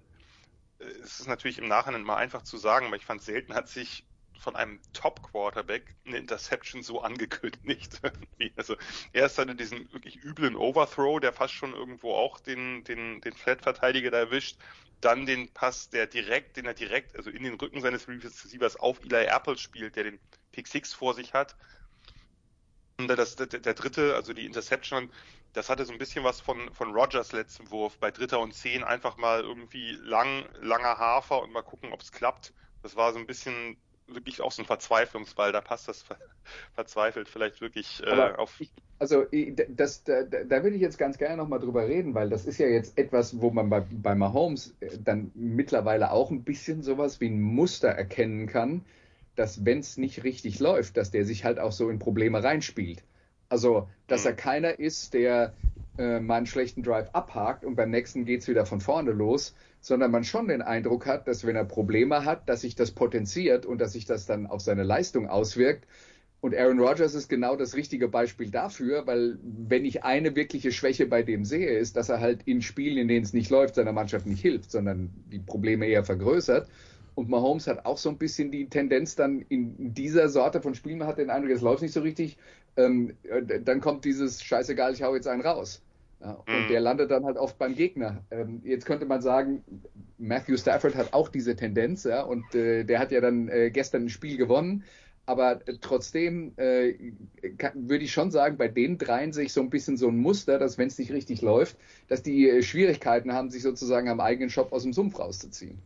es 1.04 1.20
ist 1.20 1.28
natürlich 1.28 1.58
im 1.58 1.68
Nachhinein 1.68 2.04
mal 2.04 2.18
einfach 2.18 2.44
zu 2.44 2.58
sagen, 2.58 2.88
aber 2.88 2.96
ich 2.96 3.06
fand 3.06 3.22
selten 3.22 3.54
hat 3.54 3.70
sich 3.70 4.04
von 4.40 4.56
einem 4.56 4.80
Top-Quarterback 4.94 5.96
eine 6.06 6.18
Interception 6.18 6.84
so 6.84 7.02
angekündigt. 7.02 8.00
also 8.56 8.76
erst 9.14 9.38
hatte 9.38 9.56
diesen 9.56 9.92
wirklich 9.94 10.24
üblen 10.24 10.56
Overthrow, 10.56 11.20
der 11.20 11.34
fast 11.34 11.54
schon 11.54 11.74
irgendwo 11.74 12.14
auch 12.14 12.40
den, 12.40 12.84
den, 12.84 13.22
den 13.22 13.34
Flat-Verteidiger 13.34 14.12
erwischt. 14.12 14.58
Dann 15.02 15.26
den 15.26 15.50
Pass, 15.54 15.90
der 15.90 16.08
direkt, 16.08 16.58
den 16.58 16.66
er 16.66 16.74
direkt, 16.74 17.16
also 17.16 17.30
in 17.30 17.44
den 17.44 17.56
Rücken 17.56 17.82
seines 17.82 18.08
Receivers 18.08 18.78
auf 18.78 19.00
Eli 19.02 19.26
Apple 19.26 19.58
spielt, 19.58 19.96
der 19.96 20.06
den 20.06 20.20
Pick 20.52 20.68
6 20.68 20.94
vor 20.94 21.14
sich 21.14 21.34
hat. 21.34 21.56
das, 22.98 23.36
der, 23.36 23.46
der 23.48 23.74
dritte, 23.76 24.16
also 24.16 24.34
die 24.34 24.46
Interception, 24.46 25.12
das 25.54 25.70
hatte 25.70 25.86
so 25.86 25.92
ein 25.92 25.98
bisschen 25.98 26.24
was 26.24 26.40
von, 26.40 26.74
von 26.74 26.94
Rogers 26.94 27.32
letzten 27.32 27.70
Wurf. 27.72 27.98
Bei 27.98 28.12
Dritter 28.12 28.40
und 28.40 28.54
Zehn 28.54 28.84
einfach 28.84 29.18
mal 29.18 29.42
irgendwie 29.42 29.92
lang, 29.92 30.46
langer 30.62 30.98
Hafer 30.98 31.42
und 31.42 31.52
mal 31.52 31.64
gucken, 31.64 31.92
ob 31.94 32.02
es 32.02 32.12
klappt. 32.12 32.54
Das 32.84 32.96
war 32.96 33.12
so 33.12 33.20
ein 33.20 33.28
bisschen 33.28 33.78
wirklich 34.08 34.42
auch 34.42 34.52
so 34.52 34.62
ein 34.62 34.66
Verzweiflungsball. 34.66 35.52
Da 35.52 35.62
passt 35.62 35.88
das 35.88 36.06
verzweifelt 36.74 37.28
vielleicht 37.30 37.62
wirklich 37.62 38.02
äh, 38.06 38.34
auf. 38.38 38.60
Ich, 38.60 38.72
also 39.00 39.26
das, 39.70 40.04
da, 40.04 40.24
da 40.24 40.64
würde 40.64 40.76
ich 40.76 40.82
jetzt 40.82 40.98
ganz 40.98 41.18
gerne 41.18 41.38
nochmal 41.38 41.60
drüber 41.60 41.88
reden, 41.88 42.14
weil 42.14 42.30
das 42.30 42.46
ist 42.46 42.58
ja 42.58 42.68
jetzt 42.68 42.98
etwas, 42.98 43.40
wo 43.42 43.52
man 43.52 43.70
bei, 43.70 43.82
bei 43.82 44.16
Mahomes 44.16 44.76
äh, 44.80 44.98
dann 45.04 45.32
mittlerweile 45.36 46.12
auch 46.12 46.32
ein 46.32 46.44
bisschen 46.44 46.82
sowas 46.82 47.22
wie 47.22 47.28
ein 47.28 47.42
Muster 47.42 47.90
erkennen 47.90 48.48
kann, 48.48 48.86
dass 49.36 49.66
wenn 49.66 49.80
es 49.80 49.98
nicht 49.98 50.24
richtig 50.24 50.60
läuft, 50.60 50.98
dass 50.98 51.12
der 51.12 51.26
sich 51.26 51.46
halt 51.46 51.60
auch 51.60 51.72
so 51.72 51.90
in 51.90 52.00
Probleme 52.00 52.44
reinspielt. 52.44 53.04
Also, 53.50 53.88
dass 54.08 54.26
er 54.26 54.34
mhm. 54.34 54.38
keiner 54.38 54.80
ist, 54.80 55.14
der 55.14 55.54
äh, 55.98 56.20
mal 56.20 56.36
einen 56.36 56.46
schlechten 56.46 56.84
Drive 56.84 57.10
abhakt 57.14 57.66
und 57.66 57.76
beim 57.76 57.90
nächsten 57.90 58.26
geht 58.26 58.42
es 58.42 58.48
wieder 58.48 58.66
von 58.66 58.80
vorne 58.80 59.12
los, 59.12 59.56
sondern 59.80 60.12
man 60.12 60.24
schon 60.24 60.48
den 60.48 60.62
Eindruck 60.62 61.06
hat, 61.06 61.28
dass 61.28 61.46
wenn 61.46 61.56
er 61.56 61.66
Probleme 61.66 62.26
hat, 62.26 62.48
dass 62.50 62.62
sich 62.62 62.76
das 62.76 62.92
potenziert 62.92 63.66
und 63.66 63.80
dass 63.80 63.94
sich 63.94 64.06
das 64.06 64.26
dann 64.26 64.48
auf 64.48 64.62
seine 64.62 64.84
Leistung 64.84 65.28
auswirkt. 65.28 65.88
Und 66.40 66.56
Aaron 66.56 66.80
Rodgers 66.80 67.16
ist 67.16 67.30
genau 67.30 67.56
das 67.56 67.76
richtige 67.76 68.08
Beispiel 68.08 68.52
dafür, 68.52 69.08
weil 69.08 69.40
wenn 69.42 69.86
ich 69.86 70.04
eine 70.04 70.36
wirkliche 70.36 70.72
Schwäche 70.72 71.08
bei 71.08 71.24
dem 71.24 71.46
sehe, 71.46 71.78
ist, 71.78 71.96
dass 71.98 72.10
er 72.10 72.20
halt 72.20 72.44
in 72.46 72.62
Spielen, 72.62 72.98
in 72.98 73.08
denen 73.08 73.26
es 73.26 73.34
nicht 73.34 73.50
läuft, 73.50 73.76
seiner 73.76 73.92
Mannschaft 73.92 74.28
nicht 74.28 74.42
hilft, 74.42 74.72
sondern 74.72 75.10
die 75.32 75.40
Probleme 75.40 75.88
eher 75.88 76.04
vergrößert. 76.04 76.70
Und 77.16 77.30
Mahomes 77.30 77.66
hat 77.66 77.88
auch 77.88 77.98
so 77.98 78.10
ein 78.10 78.20
bisschen 78.20 78.52
die 78.52 78.70
Tendenz 78.70 79.16
dann 79.16 79.42
in 79.50 79.96
dieser 79.96 80.30
Sorte 80.30 80.62
von 80.62 80.76
Spielen, 80.76 81.00
man 81.00 81.08
hat 81.08 81.18
den 81.18 81.32
Eindruck, 81.32 81.52
es 81.52 81.62
läuft 81.62 81.82
nicht 81.82 81.94
so 81.94 82.02
richtig, 82.02 82.38
ähm, 82.76 83.18
äh, 83.24 83.60
dann 83.60 83.82
kommt 83.82 84.06
dieses 84.06 84.44
Scheißegal, 84.44 84.94
ich 84.94 85.02
hau 85.02 85.16
jetzt 85.16 85.28
einen 85.28 85.42
raus. 85.42 85.82
Ja, 86.20 86.32
und 86.32 86.48
mhm. 86.48 86.68
der 86.70 86.82
landet 86.82 87.12
dann 87.12 87.26
halt 87.26 87.38
oft 87.38 87.58
beim 87.60 87.76
Gegner. 87.76 88.24
Ähm, 88.32 88.62
jetzt 88.64 88.86
könnte 88.86 89.06
man 89.06 89.22
sagen, 89.22 89.64
Matthew 90.18 90.58
Stafford 90.58 90.96
hat 90.96 91.14
auch 91.14 91.30
diese 91.30 91.56
Tendenz, 91.56 92.06
ja, 92.06 92.24
und 92.24 92.56
äh, 92.56 92.84
der 92.84 93.00
hat 93.00 93.12
ja 93.12 93.22
dann 93.22 93.50
äh, 93.50 93.70
gestern 93.70 94.06
ein 94.06 94.10
Spiel 94.10 94.38
gewonnen. 94.38 94.84
Aber 95.28 95.68
äh, 95.68 95.76
trotzdem 95.80 96.54
äh, 96.58 96.96
würde 97.74 98.06
ich 98.06 98.12
schon 98.14 98.32
sagen, 98.32 98.58
bei 98.58 98.68
den 98.68 98.98
dreien 98.98 99.34
sehe 99.34 99.46
ich 99.46 99.54
so 99.54 99.62
ein 99.62 99.70
bisschen 99.70 99.98
so 99.98 100.08
ein 100.08 100.18
Muster, 100.18 100.58
dass 100.58 100.78
wenn 100.78 100.88
es 100.88 100.98
nicht 100.98 101.12
richtig 101.12 101.42
läuft, 101.42 101.78
dass 102.08 102.24
die 102.24 102.50
äh, 102.50 102.64
Schwierigkeiten 102.64 103.34
haben, 103.34 103.52
sich 103.52 103.62
sozusagen 103.62 104.10
am 104.10 104.20
eigenen 104.20 104.50
Shop 104.50 104.72
aus 104.72 104.84
dem 104.84 104.94
Sumpf 104.94 105.20
rauszuziehen 105.20 105.78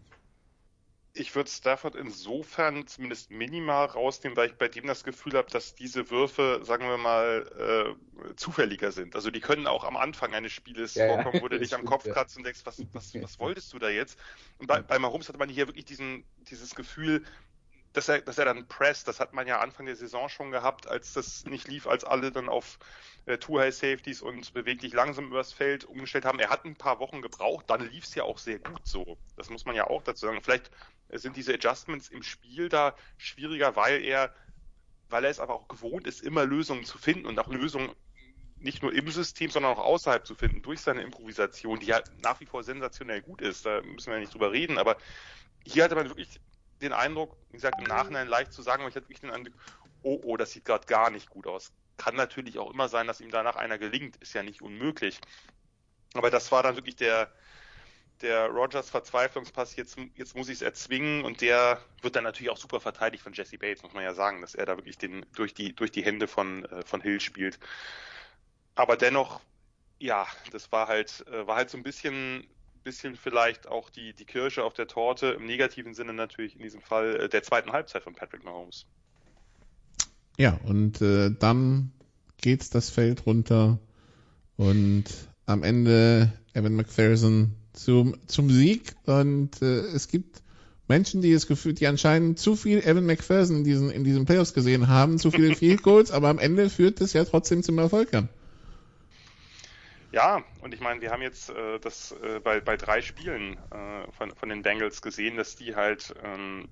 ich 1.14 1.36
würde 1.36 1.50
Stafford 1.50 1.96
insofern 1.96 2.88
zumindest 2.88 3.32
minimal 3.32 3.86
rausnehmen, 3.88 4.38
weil 4.38 4.50
ich 4.50 4.56
bei 4.56 4.68
dem 4.68 4.88
das 4.88 5.04
Gefühl 5.04 5.34
habe, 5.34 5.50
dass 5.52 5.76
diese 5.76 6.10
Würfe, 6.10 6.62
sagen 6.64 6.88
wir 6.88 6.98
mal, 6.98 7.96
äh, 8.30 8.36
zufälliger 8.36 8.92
sind. 8.92 9.16
Also 9.16 9.30
die 9.30 9.42
können 9.42 9.68
auch 9.68 9.84
am 9.84 9.98
Anfang 9.98 10.34
eines 10.34 10.54
Spieles 10.54 10.96
ja, 10.96 11.08
vorkommen, 11.08 11.42
wo 11.42 11.50
du 11.50 11.60
dich 11.60 11.76
am 11.76 11.84
Kopf 11.84 12.06
kratzt 12.10 12.38
und 12.38 12.46
denkst, 12.46 12.62
was, 12.64 12.82
was, 12.94 13.14
was 13.16 13.40
wolltest 13.40 13.74
du 13.74 13.80
da 13.80 13.90
jetzt? 13.90 14.18
Und 14.58 14.68
bei, 14.68 14.82
bei 14.82 15.00
Mahomes 15.00 15.28
hatte 15.28 15.38
man 15.38 15.50
hier 15.50 15.68
wirklich 15.68 15.86
diesen, 15.86 16.24
dieses 16.50 16.76
Gefühl, 16.76 17.24
dass 17.94 18.08
er, 18.08 18.22
dass 18.22 18.38
er 18.38 18.46
dann 18.46 18.68
presst, 18.68 19.08
das 19.08 19.20
hat 19.20 19.34
man 19.34 19.48
ja 19.48 19.60
Anfang 19.60 19.86
der 19.86 19.96
Saison 19.96 20.30
schon 20.30 20.52
gehabt, 20.52 20.88
als 20.88 21.14
das 21.14 21.46
nicht 21.46 21.68
lief, 21.68 21.88
als 21.88 22.04
alle 22.04 22.32
dann 22.32 22.48
auf 22.48 22.80
äh, 23.26 23.38
Two-High-Safeties 23.38 24.22
und 24.22 24.54
beweglich 24.54 24.94
langsam 24.94 25.28
übers 25.28 25.52
Feld 25.52 25.84
umgestellt 25.86 26.26
haben. 26.26 26.40
Er 26.40 26.50
hat 26.50 26.66
ein 26.66 26.76
paar 26.76 27.00
Wochen 27.00 27.22
gebraucht, 27.22 27.66
dann 27.70 27.90
lief 27.90 28.06
es 28.06 28.16
ja 28.16 28.24
auch 28.24 28.38
sehr 28.38 28.60
gut 28.60 28.82
so. 28.86 29.18
Das 29.36 29.50
muss 29.50 29.66
man 29.66 29.76
ja 29.76 29.88
auch 29.88 30.04
dazu 30.04 30.26
sagen. 30.26 30.42
Vielleicht 30.42 30.72
sind 31.10 31.36
diese 31.36 31.54
Adjustments 31.54 32.10
im 32.10 32.24
Spiel 32.24 32.70
da 32.70 32.96
schwieriger, 33.18 33.76
weil 33.76 34.02
er, 34.02 34.34
weil 35.10 35.26
er 35.26 35.32
es 35.32 35.40
aber 35.40 35.56
auch 35.56 35.68
gewohnt 35.68 36.08
ist, 36.08 36.22
immer 36.22 36.46
Lösungen 36.46 36.86
zu 36.86 36.98
finden 36.98 37.26
und 37.26 37.38
auch 37.40 37.50
Lösungen 37.50 37.92
nicht 38.58 38.84
nur 38.84 38.94
im 38.94 39.10
System, 39.10 39.50
sondern 39.50 39.74
auch 39.74 39.80
außerhalb 39.80 40.26
zu 40.26 40.36
finden, 40.36 40.62
durch 40.62 40.80
seine 40.82 41.02
Improvisation, 41.02 41.80
die 41.80 41.88
ja 41.88 42.02
nach 42.22 42.40
wie 42.40 42.46
vor 42.46 42.64
sensationell 42.64 43.22
gut 43.22 43.42
ist. 43.42 43.66
Da 43.66 43.82
müssen 43.82 44.08
wir 44.08 44.14
ja 44.14 44.20
nicht 44.20 44.34
drüber 44.34 44.52
reden, 44.52 44.78
aber 44.78 44.98
hier 45.66 45.84
hatte 45.84 45.96
man 45.96 46.08
wirklich 46.08 46.40
den 46.82 46.94
Eindruck, 46.94 47.38
wie 47.50 47.58
gesagt, 47.58 47.80
im 47.80 47.88
Nachhinein 47.88 48.28
leicht 48.28 48.54
zu 48.54 48.62
sagen, 48.62 48.82
aber 48.82 48.90
ich 48.90 48.96
hatte 48.96 49.06
wirklich 49.06 49.22
den 49.22 49.32
Eindruck, 49.32 49.54
oh, 50.04 50.20
oh, 50.24 50.38
das 50.38 50.52
sieht 50.52 50.66
gerade 50.66 50.86
gar 50.86 51.10
nicht 51.10 51.30
gut 51.30 51.48
aus. 51.48 51.72
Kann 51.98 52.16
natürlich 52.16 52.58
auch 52.58 52.72
immer 52.72 52.90
sein, 52.90 53.08
dass 53.08 53.22
ihm 53.22 53.32
danach 53.32 53.56
einer 53.56 53.78
gelingt, 53.78 54.18
ist 54.18 54.34
ja 54.34 54.44
nicht 54.44 54.62
unmöglich. 54.62 55.20
Aber 56.14 56.30
das 56.30 56.52
war 56.52 56.64
dann 56.64 56.76
wirklich 56.76 56.96
der, 56.96 57.32
der 58.22 58.48
Rogers 58.48 58.90
Verzweiflungspass, 58.90 59.76
jetzt, 59.76 59.98
jetzt 60.16 60.36
muss 60.36 60.50
ich 60.50 60.56
es 60.56 60.62
erzwingen 60.62 61.24
und 61.24 61.42
der 61.42 61.84
wird 62.02 62.16
dann 62.16 62.24
natürlich 62.24 62.50
auch 62.50 62.58
super 62.58 62.80
verteidigt 62.80 63.24
von 63.24 63.34
Jesse 63.34 63.58
Bates, 63.58 63.84
muss 63.84 63.94
man 63.94 64.04
ja 64.04 64.14
sagen, 64.14 64.42
dass 64.42 64.56
er 64.56 64.66
da 64.66 64.78
wirklich 64.78 64.98
den, 64.98 65.26
durch 65.36 65.54
die, 65.54 65.76
durch 65.76 65.92
die 65.92 66.04
Hände 66.04 66.28
von, 66.28 66.66
äh, 66.66 66.84
von 66.84 67.02
Hill 67.02 67.20
spielt. 67.20 67.60
Aber 68.76 68.98
dennoch, 68.98 69.42
ja, 70.00 70.28
das 70.52 70.72
war 70.72 70.88
halt, 70.88 71.26
äh, 71.28 71.46
war 71.48 71.56
halt 71.56 71.70
so 71.70 71.78
ein 71.78 71.84
bisschen 71.84 72.48
bisschen 72.84 73.16
vielleicht 73.16 73.68
auch 73.68 73.90
die, 73.90 74.14
die 74.14 74.26
Kirsche 74.26 74.64
auf 74.64 74.74
der 74.74 74.88
Torte, 74.88 75.28
im 75.28 75.46
negativen 75.46 75.94
Sinne 75.94 76.14
natürlich 76.14 76.56
in 76.56 76.62
diesem 76.62 76.82
Fall 76.82 77.16
äh, 77.16 77.30
der 77.30 77.44
zweiten 77.44 77.72
Halbzeit 77.72 78.04
von 78.04 78.16
Patrick 78.16 78.44
Mahomes. 78.44 78.86
Ja, 80.38 80.60
und 80.66 81.02
äh, 81.02 81.32
dann 81.38 81.92
geht's 82.38 82.70
das 82.70 82.90
Feld 82.90 83.26
runter 83.26 83.80
und 84.58 85.06
am 85.46 85.64
Ende 85.64 86.32
Evan 86.54 86.76
McPherson 86.76 87.56
zum, 87.74 88.16
zum 88.28 88.50
Sieg 88.50 88.94
und 89.06 89.62
äh, 89.62 89.80
es 89.80 90.08
gibt 90.08 90.42
Menschen, 90.88 91.22
die 91.22 91.34
das 91.34 91.48
Gefühl, 91.48 91.74
die 91.74 91.88
anscheinend 91.88 92.38
zu 92.38 92.56
viel 92.56 92.80
Evan 92.80 93.06
McPherson 93.06 93.58
in 93.58 93.64
diesen, 93.64 93.90
in 93.92 94.04
diesen 94.04 94.26
Playoffs 94.26 94.54
gesehen 94.54 94.88
haben, 94.88 95.20
zu 95.20 95.32
viele 95.32 95.56
Field 95.56 95.84
Goals, 95.84 96.12
aber 96.12 96.30
am 96.30 96.40
Ende 96.40 96.70
führt 96.70 97.00
es 97.02 97.14
ja 97.14 97.24
trotzdem 97.24 97.64
zum 97.64 97.78
Erfolg 97.78 98.14
an. 98.14 98.30
Ja, 100.14 100.44
und 100.60 100.74
ich 100.74 100.82
meine, 100.82 101.00
wir 101.00 101.10
haben 101.10 101.22
jetzt 101.22 101.50
äh, 101.50 101.80
das 101.80 102.12
äh, 102.22 102.42
bei, 102.42 102.60
bei 102.60 102.76
drei 102.76 103.02
Spielen 103.02 103.58
äh, 103.72 104.12
von, 104.12 104.36
von 104.36 104.50
den 104.50 104.62
Bengals 104.62 105.02
gesehen, 105.02 105.38
dass 105.38 105.56
die 105.56 105.74
halt, 105.74 106.14
ähm, 106.22 106.68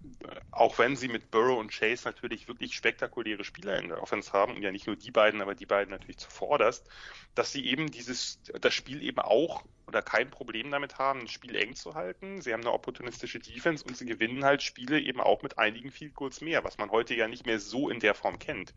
auch 0.52 0.78
wenn 0.78 0.98
sie 0.98 1.08
mit 1.08 1.32
Burrow 1.32 1.58
und 1.58 1.72
Chase 1.72 2.06
natürlich 2.06 2.50
wirklich 2.50 2.76
spektakuläre 2.76 3.46
Spieler 3.46 3.80
in 3.80 3.88
der 3.88 4.04
Offense 4.04 4.34
haben, 4.34 4.56
und 4.56 4.62
ja 4.62 4.74
nicht 4.74 4.88
nur 4.88 4.98
die 4.98 5.12
beiden, 5.12 5.42
aber 5.42 5.56
die 5.56 5.66
beiden 5.66 5.92
natürlich 5.92 6.18
zuvorderst, 6.18 6.90
dass 7.34 7.54
sie 7.54 7.66
eben 7.66 7.90
dieses, 7.90 8.42
das 8.60 8.74
Spiel 8.74 9.02
eben 9.02 9.20
auch 9.20 9.64
oder 9.88 10.02
kein 10.02 10.30
Problem 10.30 10.70
damit 10.70 10.98
haben, 10.98 11.22
das 11.22 11.32
Spiel 11.32 11.56
eng 11.56 11.76
zu 11.76 11.96
halten. 11.96 12.42
Sie 12.42 12.52
haben 12.52 12.62
eine 12.62 12.74
opportunistische 12.74 13.40
Defense 13.40 13.86
und 13.86 13.96
sie 13.96 14.06
gewinnen 14.06 14.44
halt 14.44 14.64
Spiele 14.64 15.00
eben 15.00 15.22
auch 15.22 15.44
mit 15.44 15.58
einigen 15.58 15.92
Field 15.92 16.14
Goals 16.14 16.42
mehr, 16.42 16.66
was 16.66 16.78
man 16.78 16.92
heute 16.92 17.16
ja 17.16 17.30
nicht 17.30 17.46
mehr 17.46 17.60
so 17.60 17.90
in 17.90 18.02
der 18.02 18.16
Form 18.16 18.38
kennt. 18.38 18.74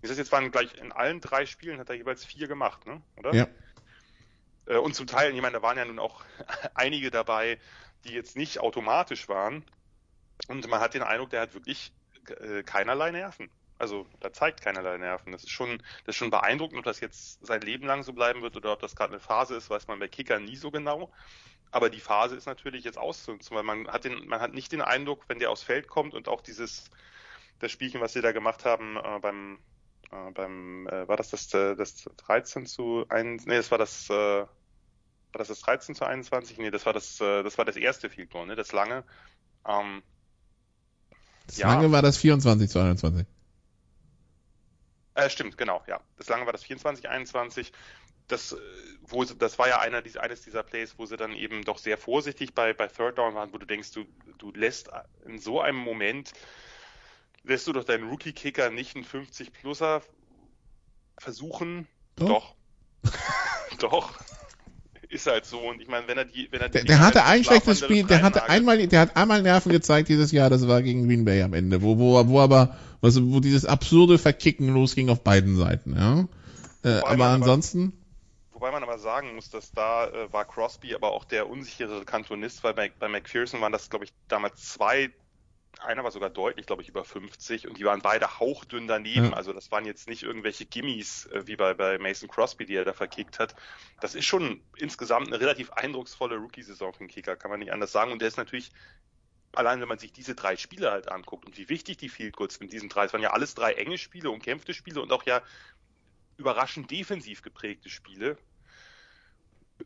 Das 0.00 0.16
jetzt 0.16 0.32
waren 0.32 0.50
gleich 0.50 0.74
in 0.74 0.92
allen 0.92 1.20
drei 1.20 1.44
Spielen 1.44 1.78
hat 1.78 1.90
er 1.90 1.96
jeweils 1.96 2.24
vier 2.24 2.46
gemacht, 2.46 2.86
ne? 2.86 3.02
Oder? 3.16 3.34
Ja. 3.34 3.48
Äh, 4.68 4.76
und 4.76 4.94
zum 4.94 5.06
Teil, 5.06 5.34
ich 5.34 5.42
meine, 5.42 5.54
da 5.54 5.62
waren 5.62 5.76
ja 5.76 5.84
nun 5.84 5.98
auch 5.98 6.24
einige 6.74 7.10
dabei, 7.10 7.58
die 8.04 8.12
jetzt 8.12 8.36
nicht 8.36 8.60
automatisch 8.60 9.28
waren. 9.28 9.64
Und 10.46 10.68
man 10.68 10.80
hat 10.80 10.94
den 10.94 11.02
Eindruck, 11.02 11.30
der 11.30 11.40
hat 11.40 11.54
wirklich 11.54 11.92
äh, 12.40 12.62
keinerlei 12.62 13.10
Nerven. 13.10 13.50
Also 13.78 14.06
da 14.20 14.32
zeigt 14.32 14.60
keinerlei 14.60 14.98
Nerven. 14.98 15.32
Das 15.32 15.44
ist 15.44 15.50
schon, 15.50 15.78
das 16.04 16.14
ist 16.14 16.16
schon 16.16 16.30
beeindruckend, 16.30 16.78
ob 16.78 16.84
das 16.84 17.00
jetzt 17.00 17.44
sein 17.44 17.60
Leben 17.60 17.86
lang 17.86 18.02
so 18.02 18.12
bleiben 18.12 18.42
wird 18.42 18.56
oder 18.56 18.72
ob 18.72 18.80
das 18.80 18.96
gerade 18.96 19.12
eine 19.12 19.20
Phase 19.20 19.56
ist, 19.56 19.70
weiß 19.70 19.86
man 19.88 19.98
bei 19.98 20.08
Kickern 20.08 20.44
nie 20.44 20.56
so 20.56 20.70
genau. 20.70 21.12
Aber 21.70 21.90
die 21.90 22.00
Phase 22.00 22.34
ist 22.36 22.46
natürlich 22.46 22.84
jetzt 22.84 22.98
auszunutzen, 22.98 23.56
weil 23.56 23.62
man 23.62 23.88
hat 23.88 24.04
den, 24.04 24.26
man 24.26 24.40
hat 24.40 24.52
nicht 24.52 24.72
den 24.72 24.80
Eindruck, 24.80 25.24
wenn 25.28 25.38
der 25.38 25.50
aufs 25.50 25.62
Feld 25.62 25.86
kommt 25.86 26.14
und 26.14 26.28
auch 26.28 26.40
dieses, 26.40 26.90
das 27.58 27.70
Spielchen, 27.70 28.00
was 28.00 28.14
sie 28.14 28.22
da 28.22 28.32
gemacht 28.32 28.64
haben 28.64 28.96
äh, 28.96 29.18
beim, 29.20 29.58
äh, 30.10 30.30
beim, 30.32 30.88
äh, 30.88 31.06
war 31.06 31.16
das 31.16 31.30
das, 31.30 31.52
äh, 31.54 31.76
das 31.76 32.08
13 32.16 32.66
zu 32.66 33.04
1, 33.08 33.46
nee, 33.46 33.56
das 33.56 33.70
war 33.70 33.78
das, 33.78 34.08
äh, 34.10 34.46
war 35.32 35.38
das 35.38 35.48
das 35.48 35.60
13 35.60 35.94
zu 35.94 36.04
21? 36.04 36.58
Nee, 36.58 36.70
das 36.70 36.86
war 36.86 36.92
das, 36.92 37.20
äh, 37.20 37.42
das 37.42 37.58
war 37.58 37.64
das 37.64 37.76
erste 37.76 38.08
Field 38.08 38.30
Goal, 38.30 38.46
ne? 38.46 38.56
Das 38.56 38.72
lange. 38.72 39.04
Ähm, 39.66 40.02
das 41.46 41.58
ja. 41.58 41.72
lange 41.72 41.90
war 41.92 42.02
das 42.02 42.16
24 42.18 42.70
zu 42.70 42.78
21. 42.78 43.26
Äh, 45.14 45.30
stimmt, 45.30 45.58
genau, 45.58 45.82
ja. 45.86 46.00
Das 46.16 46.28
lange 46.28 46.46
war 46.46 46.52
das 46.52 46.62
24, 46.62 47.08
21. 47.08 47.72
Das, 48.28 48.52
äh, 48.52 48.56
wo, 49.02 49.24
das 49.24 49.58
war 49.58 49.68
ja 49.68 49.80
einer, 49.80 50.02
eines 50.20 50.42
dieser 50.42 50.62
Plays, 50.62 50.98
wo 50.98 51.06
sie 51.06 51.16
dann 51.16 51.32
eben 51.32 51.64
doch 51.64 51.78
sehr 51.78 51.98
vorsichtig 51.98 52.54
bei, 52.54 52.72
bei 52.72 52.88
Third 52.88 53.18
Down 53.18 53.34
waren, 53.34 53.52
wo 53.52 53.58
du 53.58 53.66
denkst, 53.66 53.92
du, 53.92 54.04
du 54.38 54.52
lässt 54.52 54.90
in 55.26 55.38
so 55.38 55.60
einem 55.60 55.78
Moment, 55.78 56.32
lässt 57.42 57.66
du 57.66 57.72
doch 57.72 57.84
deinen 57.84 58.08
Rookie-Kicker 58.08 58.70
nicht 58.70 58.94
einen 58.94 59.04
50-Pluser 59.04 60.02
versuchen. 61.18 61.86
Doch. 62.16 62.54
Doch. 63.02 63.12
doch 63.78 64.27
ist 65.08 65.26
halt 65.26 65.44
so. 65.44 65.58
Und 65.60 65.80
ich 65.80 65.88
meine, 65.88 66.06
wenn 66.08 66.18
er 66.18 66.24
die, 66.24 66.48
wenn 66.50 66.60
er 66.60 66.68
die 66.68 66.78
der, 66.78 66.84
der 66.84 67.00
hatte 67.00 67.24
ein 67.24 67.44
schlechtes 67.44 67.80
Spiel, 67.80 68.04
der 68.04 68.22
hatte 68.22 68.48
einmal, 68.48 68.86
der 68.86 69.00
hat 69.00 69.16
einmal 69.16 69.42
Nerven 69.42 69.72
gezeigt 69.72 70.08
dieses 70.08 70.32
Jahr, 70.32 70.50
das 70.50 70.66
war 70.68 70.82
gegen 70.82 71.06
Green 71.06 71.24
Bay 71.24 71.42
am 71.42 71.54
Ende, 71.54 71.82
wo, 71.82 71.98
wo, 71.98 72.28
wo 72.28 72.40
aber, 72.40 72.76
also, 73.02 73.32
wo 73.32 73.40
dieses 73.40 73.64
absurde 73.64 74.18
Verkicken 74.18 74.68
losging 74.68 75.08
auf 75.10 75.22
beiden 75.22 75.56
Seiten, 75.56 75.96
ja. 75.96 76.28
Äh, 76.84 77.00
aber 77.02 77.26
ansonsten. 77.26 77.92
wobei 78.52 78.70
man 78.70 78.82
aber 78.82 78.98
sagen 78.98 79.34
muss, 79.34 79.50
dass 79.50 79.72
da 79.72 80.06
äh, 80.06 80.32
war 80.32 80.44
Crosby 80.44 80.94
aber 80.94 81.12
auch 81.12 81.24
der 81.24 81.48
unsichere 81.48 82.04
Kantonist, 82.04 82.62
weil 82.62 82.74
bei, 82.74 82.92
bei 82.98 83.08
McPherson 83.08 83.60
waren 83.60 83.72
das, 83.72 83.90
glaube 83.90 84.04
ich, 84.04 84.12
damals 84.28 84.62
zwei 84.62 85.10
einer 85.80 86.04
war 86.04 86.10
sogar 86.10 86.30
deutlich, 86.30 86.66
glaube 86.66 86.82
ich, 86.82 86.88
über 86.88 87.04
50 87.04 87.68
und 87.68 87.78
die 87.78 87.84
waren 87.84 88.00
beide 88.00 88.38
hauchdünn 88.38 88.86
daneben. 88.86 89.30
Ja. 89.30 89.32
Also 89.32 89.52
das 89.52 89.70
waren 89.70 89.84
jetzt 89.84 90.08
nicht 90.08 90.22
irgendwelche 90.22 90.66
Gimmies 90.66 91.26
äh, 91.26 91.46
wie 91.46 91.56
bei, 91.56 91.74
bei 91.74 91.98
Mason 91.98 92.28
Crosby, 92.28 92.66
die 92.66 92.74
er 92.74 92.84
da 92.84 92.92
verkickt 92.92 93.38
hat. 93.38 93.54
Das 94.00 94.14
ist 94.14 94.26
schon 94.26 94.62
insgesamt 94.76 95.28
eine 95.28 95.40
relativ 95.40 95.70
eindrucksvolle 95.70 96.36
Rookie-Saison 96.36 96.92
für 96.92 96.98
den 96.98 97.08
Kicker, 97.08 97.36
kann 97.36 97.50
man 97.50 97.60
nicht 97.60 97.72
anders 97.72 97.92
sagen. 97.92 98.12
Und 98.12 98.20
der 98.20 98.28
ist 98.28 98.36
natürlich 98.36 98.70
allein 99.52 99.80
wenn 99.80 99.88
man 99.88 99.98
sich 99.98 100.12
diese 100.12 100.34
drei 100.34 100.56
Spiele 100.56 100.90
halt 100.90 101.10
anguckt 101.10 101.46
und 101.46 101.56
wie 101.56 101.68
wichtig 101.68 101.96
die 101.96 102.08
Field 102.08 102.36
Goals 102.36 102.58
in 102.58 102.68
diesen 102.68 102.88
drei, 102.88 103.06
es 103.06 103.12
waren 103.12 103.22
ja 103.22 103.32
alles 103.32 103.54
drei 103.54 103.72
enge 103.72 103.98
Spiele, 103.98 104.30
umkämpfte 104.30 104.74
Spiele 104.74 105.00
und 105.00 105.12
auch 105.12 105.24
ja 105.24 105.42
überraschend 106.36 106.90
defensiv 106.90 107.42
geprägte 107.42 107.88
Spiele, 107.88 108.38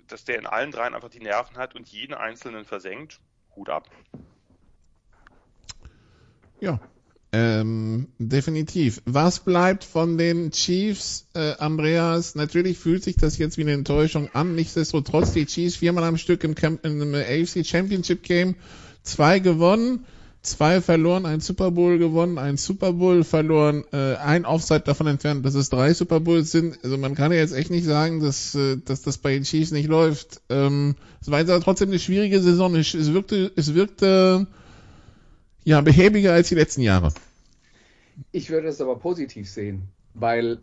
dass 0.07 0.25
der 0.25 0.39
in 0.39 0.47
allen 0.47 0.71
dreien 0.71 0.95
einfach 0.95 1.09
die 1.09 1.21
Nerven 1.21 1.57
hat 1.57 1.75
und 1.75 1.89
jeden 1.89 2.15
einzelnen 2.15 2.65
versenkt, 2.65 3.21
Hut 3.55 3.69
ab. 3.69 3.89
Ja, 6.63 6.81
ähm, 7.33 8.07
definitiv. 8.19 9.03
Was 9.05 9.41
bleibt 9.41 9.83
von 9.83 10.17
den 10.17 10.53
Chiefs, 10.53 11.27
äh, 11.35 11.55
Andreas? 11.59 12.37
Natürlich 12.37 12.79
fühlt 12.79 13.03
sich 13.03 13.17
das 13.17 13.37
jetzt 13.37 13.59
wie 13.59 13.63
eine 13.63 13.73
Enttäuschung 13.73 14.29
an. 14.33 14.55
Nichtsdestotrotz 14.55 15.33
die 15.33 15.47
Chiefs 15.47 15.75
viermal 15.75 16.05
am 16.05 16.19
Stück 16.19 16.45
im, 16.45 16.55
Camp 16.55 16.87
im 16.87 17.15
AFC 17.15 17.67
Championship 17.67 18.23
Game, 18.23 18.55
zwei 19.03 19.41
gewonnen, 19.41 20.05
zwei 20.43 20.81
verloren, 20.81 21.27
ein 21.27 21.41
Super 21.41 21.73
Bowl 21.73 21.99
gewonnen, 21.99 22.39
ein 22.39 22.57
Super 22.57 22.93
Bowl 22.93 23.25
verloren, 23.25 23.83
äh, 23.93 24.15
ein 24.15 24.45
Offside 24.45 24.83
davon 24.83 25.09
entfernt, 25.09 25.45
dass 25.45 25.57
es 25.57 25.69
drei 25.69 25.95
Super 25.95 26.21
Bowls 26.21 26.53
sind. 26.53 26.79
Also 26.85 26.97
man 26.97 27.17
kann 27.17 27.33
ja 27.33 27.39
jetzt 27.39 27.55
echt 27.55 27.73
nicht 27.73 27.87
sagen, 27.87 28.21
dass, 28.21 28.55
äh, 28.55 28.77
dass 28.77 29.03
das 29.03 29.19
bei 29.19 29.33
den 29.33 29.43
Chiefs 29.43 29.73
nicht 29.73 29.89
läuft. 29.89 30.43
Ähm, 30.49 30.95
es 31.21 31.29
war 31.29 31.41
jetzt 31.41 31.51
aber 31.51 31.65
trotzdem 31.65 31.89
eine 31.89 31.99
schwierige 31.99 32.41
Saison. 32.41 32.77
Es, 32.77 32.95
es 32.95 33.13
wirkte, 33.13 33.51
es 33.57 33.75
wirkte 33.75 34.47
ja, 35.65 35.81
behäbiger 35.81 36.33
als 36.33 36.49
die 36.49 36.55
letzten 36.55 36.83
Jahre. 36.83 37.13
Ich 38.31 38.51
würde 38.51 38.69
es 38.69 38.81
aber 38.81 38.97
positiv 38.99 39.49
sehen, 39.49 39.89
weil 40.15 40.59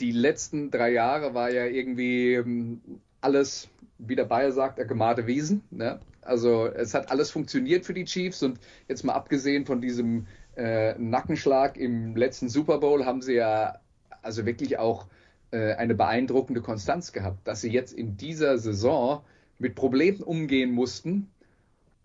die 0.00 0.12
letzten 0.12 0.70
drei 0.70 0.92
Jahre 0.92 1.34
war 1.34 1.50
ja 1.50 1.66
irgendwie 1.66 2.34
ähm, 2.34 2.80
alles, 3.20 3.68
wie 3.98 4.16
der 4.16 4.24
Bayer 4.24 4.52
sagt, 4.52 4.80
ein 4.80 4.88
gemade 4.88 5.26
Wesen. 5.26 5.62
Ne? 5.70 6.00
Also 6.22 6.66
es 6.66 6.94
hat 6.94 7.10
alles 7.10 7.30
funktioniert 7.30 7.84
für 7.84 7.94
die 7.94 8.04
Chiefs 8.04 8.42
und 8.42 8.58
jetzt 8.88 9.04
mal 9.04 9.12
abgesehen 9.12 9.66
von 9.66 9.80
diesem 9.80 10.26
äh, 10.56 10.94
Nackenschlag 10.98 11.76
im 11.76 12.16
letzten 12.16 12.48
Super 12.48 12.78
Bowl 12.78 13.04
haben 13.04 13.22
sie 13.22 13.34
ja 13.34 13.78
also 14.22 14.46
wirklich 14.46 14.78
auch 14.78 15.06
äh, 15.50 15.74
eine 15.74 15.94
beeindruckende 15.94 16.62
Konstanz 16.62 17.12
gehabt, 17.12 17.46
dass 17.46 17.60
sie 17.60 17.70
jetzt 17.70 17.92
in 17.92 18.16
dieser 18.16 18.58
Saison 18.58 19.22
mit 19.58 19.74
Problemen 19.74 20.22
umgehen 20.22 20.72
mussten, 20.72 21.30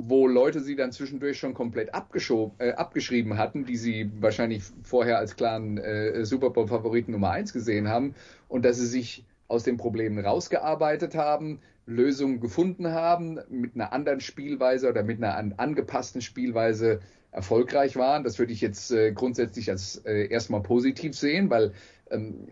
wo 0.01 0.27
Leute 0.27 0.61
sie 0.61 0.75
dann 0.75 0.93
zwischendurch 0.93 1.37
schon 1.37 1.53
komplett 1.53 1.89
äh, 1.89 2.71
abgeschrieben 2.71 3.37
hatten, 3.37 3.65
die 3.65 3.75
sie 3.75 4.09
wahrscheinlich 4.19 4.63
vorher 4.83 5.17
als 5.19 5.35
klaren 5.35 5.77
äh, 5.77 6.25
Super 6.25 6.49
Bowl-Favoriten 6.49 7.11
Nummer 7.11 7.31
eins 7.31 7.51
gesehen 7.51 7.89
haben 7.89 8.15
und 8.47 8.63
dass 8.63 8.77
sie 8.77 8.87
sich 8.87 9.25
aus 9.49 9.63
den 9.63 9.77
Problemen 9.77 10.23
rausgearbeitet 10.23 11.15
haben, 11.15 11.59
Lösungen 11.85 12.39
gefunden 12.39 12.91
haben, 12.91 13.39
mit 13.49 13.75
einer 13.75 13.91
anderen 13.91 14.21
Spielweise 14.21 14.89
oder 14.89 15.03
mit 15.03 15.17
einer 15.17 15.35
an, 15.35 15.55
angepassten 15.57 16.21
Spielweise 16.21 17.01
erfolgreich 17.31 17.95
waren. 17.95 18.23
Das 18.23 18.39
würde 18.39 18.53
ich 18.53 18.61
jetzt 18.61 18.91
äh, 18.91 19.11
grundsätzlich 19.11 19.69
als 19.69 19.97
äh, 20.05 20.27
erstmal 20.27 20.61
positiv 20.61 21.15
sehen, 21.15 21.49
weil 21.49 21.73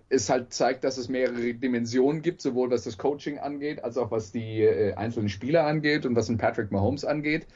es 0.09 0.29
halt 0.29 0.53
zeigt, 0.53 0.83
dass 0.83 0.97
es 0.97 1.09
mehrere 1.09 1.53
Dimensionen 1.53 2.21
gibt, 2.21 2.41
sowohl 2.41 2.69
was 2.69 2.83
das 2.83 2.97
Coaching 2.97 3.39
angeht, 3.39 3.83
als 3.83 3.97
auch 3.97 4.11
was 4.11 4.31
die 4.31 4.61
äh, 4.61 4.93
einzelnen 4.93 5.29
Spieler 5.29 5.65
angeht 5.65 6.05
und 6.05 6.15
was 6.15 6.29
ein 6.29 6.37
Patrick 6.37 6.71
Mahomes 6.71 7.05
angeht. 7.05 7.47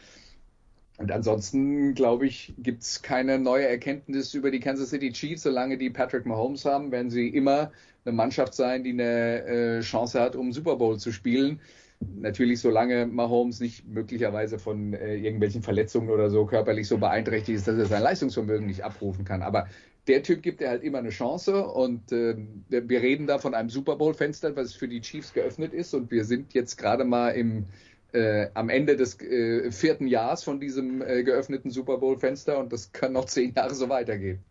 Und 0.97 1.11
ansonsten, 1.11 1.95
glaube 1.95 2.27
ich, 2.27 2.53
gibt 2.59 2.83
es 2.83 3.01
keine 3.01 3.39
neue 3.39 3.67
Erkenntnis 3.67 4.33
über 4.33 4.51
die 4.51 4.59
Kansas 4.59 4.89
City 4.89 5.11
Chiefs. 5.11 5.43
Solange 5.43 5.77
die 5.77 5.89
Patrick 5.89 6.25
Mahomes 6.25 6.65
haben, 6.65 6.91
werden 6.91 7.09
sie 7.09 7.27
immer 7.27 7.71
eine 8.05 8.13
Mannschaft 8.13 8.53
sein, 8.53 8.83
die 8.83 8.91
eine 8.91 9.43
äh, 9.45 9.79
Chance 9.81 10.19
hat, 10.19 10.35
um 10.35 10.51
Super 10.51 10.75
Bowl 10.75 10.97
zu 10.99 11.11
spielen. 11.11 11.59
Natürlich, 11.99 12.59
solange 12.59 13.05
Mahomes 13.05 13.59
nicht 13.59 13.87
möglicherweise 13.87 14.57
von 14.57 14.93
äh, 14.93 15.15
irgendwelchen 15.17 15.61
Verletzungen 15.61 16.09
oder 16.09 16.29
so 16.29 16.45
körperlich 16.45 16.87
so 16.87 16.97
beeinträchtigt 16.97 17.57
ist, 17.57 17.67
dass 17.67 17.77
er 17.77 17.85
sein 17.85 18.01
Leistungsvermögen 18.01 18.67
nicht 18.67 18.83
abrufen 18.83 19.23
kann. 19.23 19.43
Aber 19.43 19.67
der 20.07 20.23
Typ 20.23 20.41
gibt 20.41 20.61
er 20.61 20.69
halt 20.69 20.83
immer 20.83 20.97
eine 20.97 21.09
Chance 21.09 21.65
und 21.65 22.11
äh, 22.11 22.35
wir 22.69 23.01
reden 23.01 23.27
da 23.27 23.37
von 23.37 23.53
einem 23.53 23.69
Super 23.69 23.95
Bowl-Fenster, 23.95 24.55
was 24.55 24.73
für 24.73 24.87
die 24.87 25.01
Chiefs 25.01 25.33
geöffnet 25.33 25.73
ist 25.73 25.93
und 25.93 26.11
wir 26.11 26.25
sind 26.25 26.53
jetzt 26.53 26.77
gerade 26.77 27.03
mal 27.03 27.29
im 27.29 27.65
äh, 28.13 28.49
am 28.53 28.69
Ende 28.69 28.97
des 28.97 29.19
äh, 29.21 29.71
vierten 29.71 30.07
Jahres 30.07 30.43
von 30.43 30.59
diesem 30.59 31.01
äh, 31.01 31.23
geöffneten 31.23 31.71
Super 31.71 31.97
Bowl-Fenster 31.97 32.57
und 32.57 32.73
das 32.73 32.91
kann 32.91 33.13
noch 33.13 33.25
zehn 33.25 33.53
Jahre 33.53 33.73
so 33.73 33.89
weitergehen. 33.89 34.43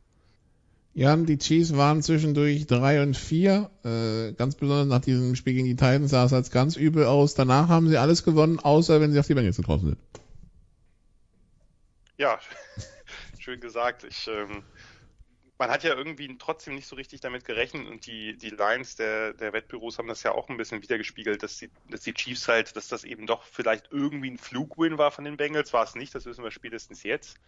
Ja, 0.93 1.15
die 1.17 1.39
Chiefs 1.39 1.77
waren 1.77 2.03
zwischendurch 2.03 2.67
drei 2.67 3.03
und 3.03 3.17
vier. 3.17 3.71
Äh, 3.85 4.33
ganz 4.33 4.57
besonders 4.57 4.87
nach 4.87 5.01
diesem 5.01 5.37
Spiel 5.37 5.55
gegen 5.55 5.67
die 5.67 5.77
Titans 5.77 6.11
sah 6.11 6.25
es 6.25 6.33
als 6.33 6.51
ganz 6.51 6.77
übel 6.77 7.05
aus. 7.05 7.35
Danach 7.35 7.69
haben 7.69 7.89
sie 7.89 7.97
alles 7.97 8.25
gewonnen, 8.25 8.59
außer 8.59 9.01
wenn 9.01 9.13
sie 9.13 9.21
auf 9.21 9.27
die 9.27 9.35
Bengals 9.35 9.57
getroffen 9.57 9.91
sind. 9.91 9.99
Ja, 12.17 12.41
schön 13.39 13.61
gesagt. 13.61 14.05
Ich 14.05 14.29
ähm, 14.29 14.63
man 15.61 15.71
hat 15.71 15.85
ja 15.85 15.95
irgendwie 15.95 16.39
trotzdem 16.39 16.75
nicht 16.75 16.89
so 16.89 16.97
richtig 16.97 17.21
damit 17.21 17.45
gerechnet 17.45 17.87
und 17.87 18.07
die, 18.07 18.35
die 18.39 18.49
Lines 18.49 18.97
der, 18.97 19.35
der 19.35 19.53
Wettbüros 19.53 19.99
haben 19.99 20.09
das 20.09 20.23
ja 20.23 20.33
auch 20.33 20.49
ein 20.49 20.57
bisschen 20.57 20.83
wiedergespiegelt, 20.83 21.43
dass 21.43 21.59
die, 21.59 21.71
dass 21.91 22.01
die 22.01 22.15
Chiefs 22.15 22.49
halt, 22.49 22.75
dass 22.77 22.89
das 22.89 23.05
eben 23.05 23.27
doch 23.27 23.43
vielleicht 23.43 23.89
irgendwie 23.93 24.31
ein 24.31 24.39
Flugwin 24.39 24.97
war 24.97 25.11
von 25.11 25.25
den 25.25 25.37
Bengals, 25.37 25.75
war 25.75 25.85
es 25.85 25.95
nicht, 25.95 26.15
das 26.15 26.25
wissen 26.25 26.43
wir 26.43 26.51
spätestens 26.51 27.03
jetzt. 27.03 27.39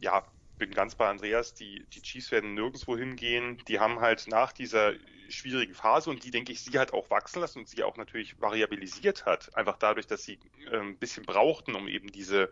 Ja, 0.00 0.26
bin 0.58 0.72
ganz 0.72 0.96
bei 0.96 1.08
Andreas, 1.08 1.54
die, 1.54 1.86
die 1.94 2.02
Chiefs 2.02 2.32
werden 2.32 2.54
nirgendwo 2.54 2.96
hingehen, 2.96 3.62
die 3.68 3.78
haben 3.78 4.00
halt 4.00 4.26
nach 4.26 4.50
dieser 4.50 4.94
schwierigen 5.28 5.74
Phase 5.74 6.10
und 6.10 6.24
die, 6.24 6.32
denke 6.32 6.50
ich, 6.50 6.60
sie 6.60 6.76
halt 6.76 6.92
auch 6.92 7.08
wachsen 7.08 7.40
lassen 7.40 7.60
und 7.60 7.68
sie 7.68 7.84
auch 7.84 7.98
natürlich 7.98 8.40
variabilisiert 8.40 9.26
hat, 9.26 9.54
einfach 9.54 9.78
dadurch, 9.78 10.08
dass 10.08 10.24
sie 10.24 10.40
äh, 10.68 10.78
ein 10.78 10.98
bisschen 10.98 11.24
brauchten, 11.24 11.76
um 11.76 11.86
eben 11.86 12.10
diese, 12.10 12.50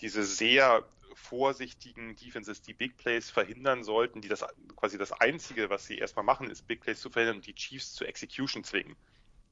diese 0.00 0.22
sehr 0.22 0.88
vorsichtigen 1.14 2.16
Defenses, 2.16 2.62
die 2.62 2.74
Big 2.74 2.96
Plays 2.96 3.30
verhindern 3.30 3.84
sollten, 3.84 4.20
die 4.20 4.28
das 4.28 4.44
quasi 4.76 4.98
das 4.98 5.12
Einzige, 5.12 5.70
was 5.70 5.86
sie 5.86 5.98
erstmal 5.98 6.24
machen, 6.24 6.50
ist 6.50 6.66
Big 6.66 6.80
Plays 6.80 7.00
zu 7.00 7.10
verhindern 7.10 7.36
und 7.36 7.46
die 7.46 7.54
Chiefs 7.54 7.94
zur 7.94 8.08
Execution 8.08 8.64
zwingen. 8.64 8.96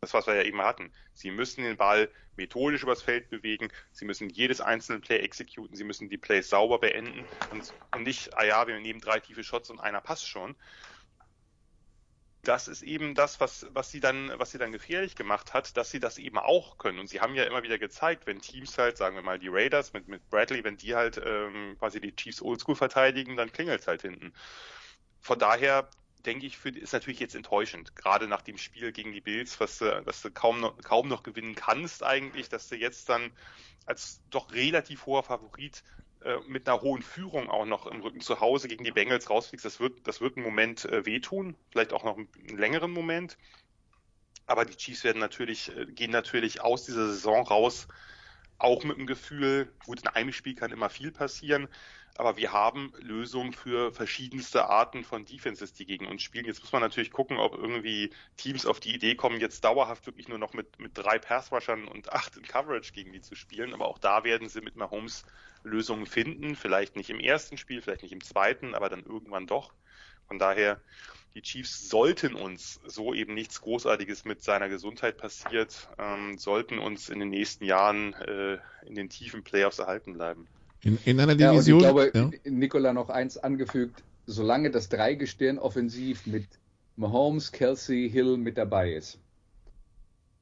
Das, 0.00 0.14
was 0.14 0.26
wir 0.26 0.34
ja 0.34 0.42
eben 0.42 0.60
hatten. 0.60 0.92
Sie 1.14 1.30
müssen 1.30 1.62
den 1.62 1.76
Ball 1.76 2.10
methodisch 2.36 2.82
übers 2.82 3.02
Feld 3.02 3.30
bewegen, 3.30 3.68
sie 3.92 4.04
müssen 4.04 4.28
jedes 4.28 4.60
einzelne 4.60 4.98
Play 4.98 5.18
exekuten, 5.18 5.76
sie 5.76 5.84
müssen 5.84 6.08
die 6.08 6.18
Plays 6.18 6.48
sauber 6.48 6.80
beenden 6.80 7.28
und, 7.50 7.72
und 7.92 8.02
nicht, 8.02 8.36
ah 8.36 8.44
ja, 8.44 8.66
wir 8.66 8.80
nehmen 8.80 9.00
drei 9.00 9.20
tiefe 9.20 9.44
Shots 9.44 9.70
und 9.70 9.78
einer 9.78 10.00
passt 10.00 10.26
schon 10.26 10.56
das 12.52 12.68
ist 12.68 12.82
eben 12.82 13.14
das, 13.14 13.40
was, 13.40 13.66
was 13.72 13.90
sie 13.90 14.00
dann, 14.00 14.30
was 14.36 14.50
sie 14.50 14.58
dann 14.58 14.72
gefährlich 14.72 15.16
gemacht 15.16 15.54
hat, 15.54 15.74
dass 15.78 15.90
sie 15.90 16.00
das 16.00 16.18
eben 16.18 16.36
auch 16.36 16.76
können. 16.76 16.98
Und 16.98 17.08
sie 17.08 17.22
haben 17.22 17.34
ja 17.34 17.44
immer 17.44 17.62
wieder 17.62 17.78
gezeigt, 17.78 18.26
wenn 18.26 18.42
Teams 18.42 18.76
halt, 18.76 18.98
sagen 18.98 19.16
wir 19.16 19.22
mal 19.22 19.38
die 19.38 19.48
Raiders 19.48 19.94
mit, 19.94 20.06
mit 20.06 20.28
Bradley, 20.28 20.62
wenn 20.62 20.76
die 20.76 20.94
halt 20.94 21.18
ähm, 21.24 21.76
quasi 21.78 21.98
die 21.98 22.14
Chiefs 22.14 22.42
Oldschool 22.42 22.76
verteidigen, 22.76 23.38
dann 23.38 23.50
klingelt 23.50 23.80
es 23.80 23.86
halt 23.86 24.02
hinten. 24.02 24.34
Von 25.22 25.38
daher 25.38 25.88
denke 26.26 26.44
ich, 26.44 26.58
für, 26.58 26.68
ist 26.68 26.92
natürlich 26.92 27.20
jetzt 27.20 27.34
enttäuschend, 27.34 27.96
gerade 27.96 28.28
nach 28.28 28.42
dem 28.42 28.58
Spiel 28.58 28.92
gegen 28.92 29.12
die 29.12 29.22
Bills, 29.22 29.58
was 29.58 29.78
du, 29.78 30.02
was 30.04 30.20
du 30.20 30.30
kaum 30.30 30.60
noch, 30.60 30.76
kaum 30.82 31.08
noch 31.08 31.22
gewinnen 31.22 31.54
kannst 31.54 32.02
eigentlich, 32.02 32.50
dass 32.50 32.68
du 32.68 32.76
jetzt 32.76 33.08
dann 33.08 33.32
als 33.86 34.20
doch 34.28 34.52
relativ 34.52 35.06
hoher 35.06 35.22
Favorit 35.22 35.82
äh, 36.24 36.38
mit 36.46 36.68
einer 36.68 36.80
hohen 36.80 37.02
Führung 37.02 37.48
auch 37.48 37.64
noch 37.64 37.86
im 37.86 38.00
Rücken 38.00 38.20
zu 38.20 38.40
Hause 38.40 38.68
gegen 38.68 38.84
die 38.84 38.92
Bengals 38.92 39.30
rausfliegst, 39.30 39.64
das 39.64 39.80
wird, 39.80 40.06
das 40.06 40.20
wird 40.20 40.36
einen 40.36 40.46
Moment 40.46 40.84
äh, 40.84 41.04
wehtun, 41.06 41.56
vielleicht 41.70 41.92
auch 41.92 42.04
noch 42.04 42.16
einen, 42.16 42.28
einen 42.48 42.58
längeren 42.58 42.90
Moment. 42.90 43.38
Aber 44.46 44.64
die 44.64 44.76
Chiefs 44.76 45.04
werden 45.04 45.20
natürlich, 45.20 45.76
äh, 45.76 45.86
gehen 45.86 46.10
natürlich 46.10 46.60
aus 46.60 46.84
dieser 46.84 47.08
Saison 47.08 47.46
raus, 47.46 47.88
auch 48.58 48.84
mit 48.84 48.98
dem 48.98 49.06
Gefühl, 49.06 49.72
gut, 49.84 50.02
in 50.02 50.08
einem 50.08 50.32
Spiel 50.32 50.54
kann 50.54 50.70
immer 50.70 50.88
viel 50.88 51.10
passieren, 51.10 51.68
aber 52.18 52.36
wir 52.36 52.52
haben 52.52 52.92
Lösungen 52.98 53.52
für 53.52 53.92
verschiedenste 53.92 54.66
Arten 54.68 55.02
von 55.02 55.24
Defenses, 55.24 55.72
die 55.72 55.86
gegen 55.86 56.06
uns 56.06 56.22
spielen. 56.22 56.44
Jetzt 56.44 56.60
muss 56.60 56.72
man 56.72 56.82
natürlich 56.82 57.10
gucken, 57.10 57.38
ob 57.38 57.54
irgendwie 57.54 58.12
Teams 58.36 58.66
auf 58.66 58.80
die 58.80 58.94
Idee 58.94 59.14
kommen, 59.14 59.40
jetzt 59.40 59.64
dauerhaft 59.64 60.06
wirklich 60.06 60.28
nur 60.28 60.38
noch 60.38 60.52
mit, 60.52 60.78
mit 60.78 60.92
drei 60.94 61.18
Pass-Rushern 61.18 61.88
und 61.88 62.12
acht 62.12 62.36
in 62.36 62.42
Coverage 62.42 62.92
gegen 62.92 63.12
die 63.12 63.22
zu 63.22 63.34
spielen. 63.34 63.72
Aber 63.72 63.88
auch 63.88 63.98
da 63.98 64.24
werden 64.24 64.48
sie 64.48 64.60
mit 64.60 64.76
Mahomes 64.76 65.24
Lösungen 65.62 66.06
finden. 66.06 66.54
Vielleicht 66.54 66.96
nicht 66.96 67.08
im 67.08 67.20
ersten 67.20 67.56
Spiel, 67.56 67.80
vielleicht 67.80 68.02
nicht 68.02 68.12
im 68.12 68.22
zweiten, 68.22 68.74
aber 68.74 68.88
dann 68.88 69.04
irgendwann 69.04 69.46
doch. 69.46 69.72
Von 70.28 70.38
daher, 70.38 70.80
die 71.34 71.42
Chiefs 71.42 71.88
sollten 71.88 72.34
uns, 72.34 72.80
so 72.84 73.14
eben 73.14 73.34
nichts 73.34 73.60
Großartiges 73.62 74.24
mit 74.24 74.42
seiner 74.42 74.68
Gesundheit 74.68 75.16
passiert, 75.16 75.88
ähm, 75.98 76.36
sollten 76.36 76.78
uns 76.78 77.08
in 77.08 77.20
den 77.20 77.30
nächsten 77.30 77.64
Jahren 77.64 78.12
äh, 78.14 78.58
in 78.84 78.94
den 78.94 79.08
tiefen 79.08 79.42
Playoffs 79.44 79.78
erhalten 79.78 80.12
bleiben. 80.12 80.46
In, 80.84 80.98
in 81.04 81.20
einer 81.20 81.34
Division. 81.36 81.80
Ja, 81.80 81.90
ich 82.04 82.12
glaube, 82.12 82.32
ja. 82.44 82.50
Nikola 82.50 82.92
noch 82.92 83.08
eins 83.08 83.38
angefügt, 83.38 84.02
solange 84.26 84.70
das 84.70 84.88
Dreigestirn 84.88 85.58
offensiv 85.58 86.26
mit 86.26 86.46
Mahomes, 86.96 87.52
Kelsey, 87.52 88.10
Hill 88.10 88.36
mit 88.36 88.58
dabei 88.58 88.92
ist, 88.92 89.18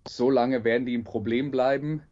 solange 0.08 0.64
werden 0.64 0.86
die 0.86 0.96
ein 0.96 1.04
Problem 1.04 1.50
bleiben. 1.50 2.02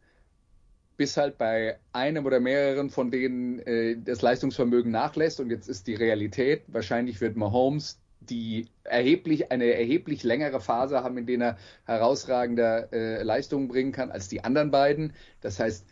bis 0.99 1.15
halt 1.15 1.37
bei 1.37 1.79
einem 1.93 2.25
oder 2.25 2.41
mehreren 2.41 2.89
von 2.89 3.09
denen 3.09 3.59
äh, 3.59 3.95
das 4.03 4.21
Leistungsvermögen 4.21 4.91
nachlässt. 4.91 5.39
Und 5.39 5.49
jetzt 5.49 5.69
ist 5.69 5.87
die 5.87 5.95
Realität, 5.95 6.63
wahrscheinlich 6.67 7.21
wird 7.21 7.37
Mahomes 7.37 7.99
die 8.19 8.67
erheblich, 8.83 9.49
eine 9.49 9.73
erheblich 9.73 10.23
längere 10.23 10.59
Phase 10.59 11.01
haben, 11.01 11.17
in 11.17 11.25
der 11.25 11.39
er 11.39 11.57
herausragende 11.85 12.89
äh, 12.91 13.23
Leistungen 13.23 13.69
bringen 13.69 13.93
kann 13.93 14.11
als 14.11 14.27
die 14.27 14.43
anderen 14.43 14.71
beiden. 14.71 15.13
Das 15.39 15.57
heißt, 15.57 15.87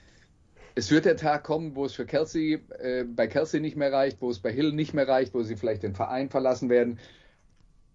es 0.78 0.92
wird 0.92 1.06
der 1.06 1.18
Tag 1.18 1.44
kommen, 1.44 1.76
wo 1.76 1.86
es 1.86 1.96
für 1.96 2.06
Kelsey, 2.06 2.60
äh, 2.78 3.04
bei 3.04 3.26
Kelsey 3.26 3.60
nicht 3.60 3.76
mehr 3.76 3.92
reicht, 3.92 4.22
wo 4.22 4.30
es 4.30 4.38
bei 4.38 4.52
Hill 4.52 4.74
nicht 4.74 4.94
mehr 4.94 5.08
reicht, 5.08 5.34
wo 5.34 5.42
sie 5.42 5.56
vielleicht 5.56 5.82
den 5.82 5.96
Verein 5.96 6.30
verlassen 6.30 6.70
werden. 6.70 7.00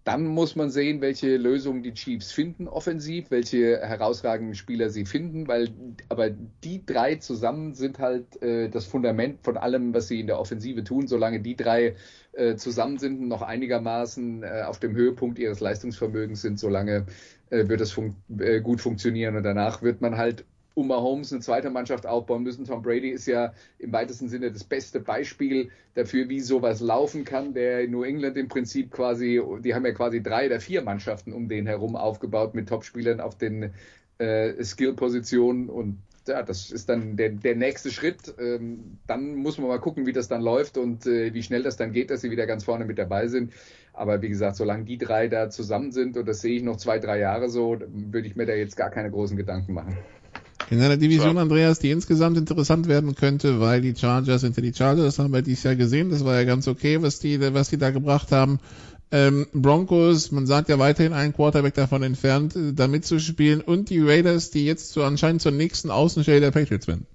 Dann 0.03 0.25
muss 0.25 0.57
man 0.57 0.69
sehen, 0.69 0.99
welche 0.99 1.37
Lösungen 1.37 1.81
die 1.81 1.93
Chiefs 1.93 2.33
finden 2.33 2.67
offensiv, 2.67 3.31
welche 3.31 3.79
herausragenden 3.79 4.53
Spieler 4.53 4.89
sie 4.89 5.05
finden, 5.05 5.47
weil 5.47 5.69
aber 6.09 6.29
die 6.29 6.85
drei 6.85 7.15
zusammen 7.15 7.73
sind 7.73 7.99
halt 7.99 8.41
äh, 8.41 8.67
das 8.67 8.85
Fundament 8.85 9.39
von 9.43 9.55
allem, 9.55 9.93
was 9.93 10.09
sie 10.09 10.19
in 10.19 10.27
der 10.27 10.37
Offensive 10.37 10.83
tun. 10.83 11.07
Solange 11.07 11.39
die 11.39 11.55
drei 11.55 11.95
äh, 12.33 12.57
zusammen 12.57 12.97
sind 12.97 13.21
und 13.21 13.29
noch 13.29 13.43
einigermaßen 13.43 14.43
äh, 14.43 14.63
auf 14.67 14.79
dem 14.79 14.93
Höhepunkt 14.93 15.39
ihres 15.39 15.61
Leistungsvermögens 15.61 16.41
sind, 16.41 16.59
solange 16.59 17.05
äh, 17.49 17.65
wird 17.69 17.79
es 17.79 17.93
fun 17.93 18.17
äh, 18.39 18.59
gut 18.59 18.81
funktionieren 18.81 19.37
und 19.37 19.43
danach 19.43 19.81
wird 19.81 20.01
man 20.01 20.17
halt 20.17 20.43
um 20.75 20.87
Mahomes 20.87 21.31
eine 21.31 21.41
zweite 21.41 21.69
Mannschaft 21.69 22.05
aufbauen 22.05 22.43
müssen. 22.43 22.65
Tom 22.65 22.81
Brady 22.81 23.09
ist 23.09 23.27
ja 23.27 23.53
im 23.79 23.91
weitesten 23.91 24.27
Sinne 24.27 24.51
das 24.51 24.63
beste 24.63 24.99
Beispiel 24.99 25.69
dafür, 25.93 26.29
wie 26.29 26.39
sowas 26.39 26.81
laufen 26.81 27.25
kann. 27.25 27.53
Der 27.53 27.81
in 27.81 27.91
New 27.91 28.03
England 28.03 28.37
im 28.37 28.47
Prinzip 28.47 28.91
quasi, 28.91 29.41
die 29.63 29.73
haben 29.73 29.85
ja 29.85 29.91
quasi 29.91 30.21
drei 30.21 30.47
oder 30.47 30.59
vier 30.59 30.81
Mannschaften 30.81 31.33
um 31.33 31.47
den 31.47 31.67
herum 31.67 31.95
aufgebaut 31.95 32.55
mit 32.55 32.69
Topspielern 32.69 33.19
auf 33.19 33.37
den 33.37 33.71
äh, 34.17 34.63
Skill-Positionen 34.63 35.69
und 35.69 35.99
ja, 36.27 36.41
das 36.41 36.71
ist 36.71 36.87
dann 36.89 37.17
der, 37.17 37.29
der 37.29 37.55
nächste 37.55 37.91
Schritt. 37.91 38.33
Ähm, 38.39 38.97
dann 39.07 39.35
muss 39.35 39.57
man 39.57 39.67
mal 39.67 39.79
gucken, 39.79 40.05
wie 40.05 40.13
das 40.13 40.27
dann 40.27 40.41
läuft 40.41 40.77
und 40.77 41.05
äh, 41.05 41.33
wie 41.33 41.43
schnell 41.43 41.63
das 41.63 41.75
dann 41.75 41.91
geht, 41.91 42.11
dass 42.11 42.21
sie 42.21 42.31
wieder 42.31 42.45
ganz 42.45 42.63
vorne 42.63 42.85
mit 42.85 42.97
dabei 42.97 43.27
sind. 43.27 43.51
Aber 43.91 44.21
wie 44.21 44.29
gesagt, 44.29 44.55
solange 44.55 44.85
die 44.85 44.97
drei 44.97 45.27
da 45.27 45.49
zusammen 45.49 45.91
sind, 45.91 46.17
und 46.17 46.27
das 46.27 46.41
sehe 46.41 46.55
ich 46.55 46.63
noch 46.63 46.77
zwei, 46.77 46.99
drei 46.99 47.19
Jahre 47.19 47.49
so, 47.49 47.77
würde 47.79 48.27
ich 48.27 48.35
mir 48.35 48.45
da 48.45 48.53
jetzt 48.53 48.77
gar 48.77 48.89
keine 48.89 49.11
großen 49.11 49.37
Gedanken 49.37 49.73
machen. 49.73 49.97
In 50.69 50.81
einer 50.81 50.97
Division, 50.97 51.37
Andreas, 51.37 51.79
die 51.79 51.91
insgesamt 51.91 52.37
interessant 52.37 52.87
werden 52.87 53.15
könnte, 53.15 53.59
weil 53.59 53.81
die 53.81 53.95
Chargers 53.95 54.41
ja 54.41 54.49
die 54.49 54.73
Chargers, 54.73 55.05
das 55.05 55.19
haben 55.19 55.33
wir 55.33 55.41
dieses 55.41 55.63
Jahr 55.63 55.75
gesehen, 55.75 56.09
das 56.09 56.25
war 56.25 56.35
ja 56.35 56.45
ganz 56.45 56.67
okay, 56.67 57.01
was 57.01 57.19
die, 57.19 57.39
was 57.53 57.69
die 57.69 57.77
da 57.77 57.91
gebracht 57.91 58.31
haben. 58.31 58.59
Ähm, 59.11 59.45
Broncos, 59.53 60.31
man 60.31 60.47
sagt 60.47 60.69
ja 60.69 60.79
weiterhin 60.79 61.13
einen 61.13 61.33
Quarterback 61.33 61.75
davon 61.75 62.01
entfernt, 62.01 62.55
äh, 62.55 62.73
da 62.73 62.87
mitzuspielen 62.87 63.61
und 63.61 63.91
die 63.91 63.99
Raiders, 63.99 64.49
die 64.49 64.65
jetzt 64.65 64.91
so 64.91 65.03
anscheinend 65.03 65.41
zur 65.41 65.51
nächsten 65.51 65.91
Außenstelle 65.91 66.41
der 66.41 66.49
Patriots 66.49 66.87
werden. 66.87 67.05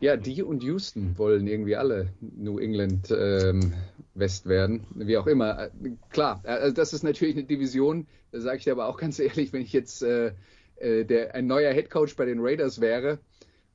Ja, 0.00 0.16
die 0.16 0.42
und 0.42 0.62
Houston 0.62 1.18
wollen 1.18 1.46
irgendwie 1.46 1.76
alle 1.76 2.08
New 2.20 2.58
England 2.58 3.10
ähm, 3.10 3.74
West 4.14 4.46
werden, 4.46 4.86
wie 4.94 5.18
auch 5.18 5.26
immer. 5.26 5.64
Äh, 5.64 5.70
klar, 6.10 6.40
also 6.44 6.74
das 6.74 6.94
ist 6.94 7.02
natürlich 7.02 7.36
eine 7.36 7.44
Division, 7.44 8.06
da 8.32 8.40
sage 8.40 8.56
ich 8.56 8.64
dir 8.64 8.72
aber 8.72 8.86
auch 8.86 8.96
ganz 9.00 9.18
ehrlich, 9.18 9.52
wenn 9.52 9.60
ich 9.60 9.74
jetzt 9.74 10.02
äh, 10.02 10.32
äh, 10.80 11.04
der, 11.04 11.34
ein 11.34 11.46
neuer 11.46 11.72
Headcoach 11.72 12.16
bei 12.16 12.24
den 12.24 12.40
Raiders 12.40 12.80
wäre, 12.80 13.20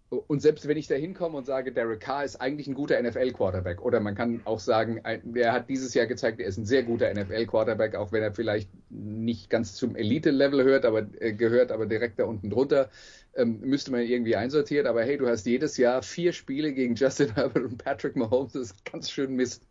und 0.10 0.41
selbst 0.41 0.68
wenn 0.68 0.78
ich 0.78 0.88
da 0.88 0.95
hinkomme 0.95 1.38
und 1.38 1.45
sage, 1.45 1.72
Derek 1.72 1.99
Carr 1.99 2.24
ist 2.24 2.36
eigentlich 2.39 2.68
ein 2.68 2.76
guter 2.76 3.01
NFL-Quarterback, 3.01 3.82
oder 3.82 3.99
man 3.99 4.14
kann 4.14 4.41
auch 4.45 4.60
sagen, 4.60 5.01
er 5.03 5.51
hat 5.51 5.68
dieses 5.68 5.93
Jahr 5.95 6.06
gezeigt, 6.06 6.39
er 6.39 6.47
ist 6.47 6.58
ein 6.58 6.66
sehr 6.66 6.84
guter 6.84 7.12
NFL-Quarterback, 7.12 7.95
auch 7.95 8.12
wenn 8.12 8.22
er 8.22 8.32
vielleicht 8.32 8.70
nicht 8.89 9.49
ganz 9.49 9.74
zum 9.74 9.95
Elite-Level 9.95 10.64
hört, 10.64 10.86
aber 10.86 11.08
äh, 11.20 11.34
gehört, 11.34 11.72
aber 11.72 11.88
direkt 11.88 12.20
da 12.20 12.26
unten 12.26 12.51
drunter, 12.51 12.89
ähm, 13.34 13.60
müsste 13.62 13.91
man 13.91 14.01
irgendwie 14.01 14.36
einsortieren. 14.36 14.86
Aber 14.86 15.03
hey, 15.03 15.18
du 15.18 15.28
hast 15.28 15.45
jedes 15.47 15.76
Jahr 15.78 16.03
vier 16.03 16.34
Spiele 16.34 16.74
gegen 16.74 16.95
Justin 16.95 17.34
Herbert 17.34 17.64
und 17.64 17.84
Patrick 17.84 18.16
Mahomes, 18.16 18.53
das 18.53 18.72
ist 18.72 18.86
ganz 18.86 19.10
schön 19.10 19.36
Mist. 19.36 19.64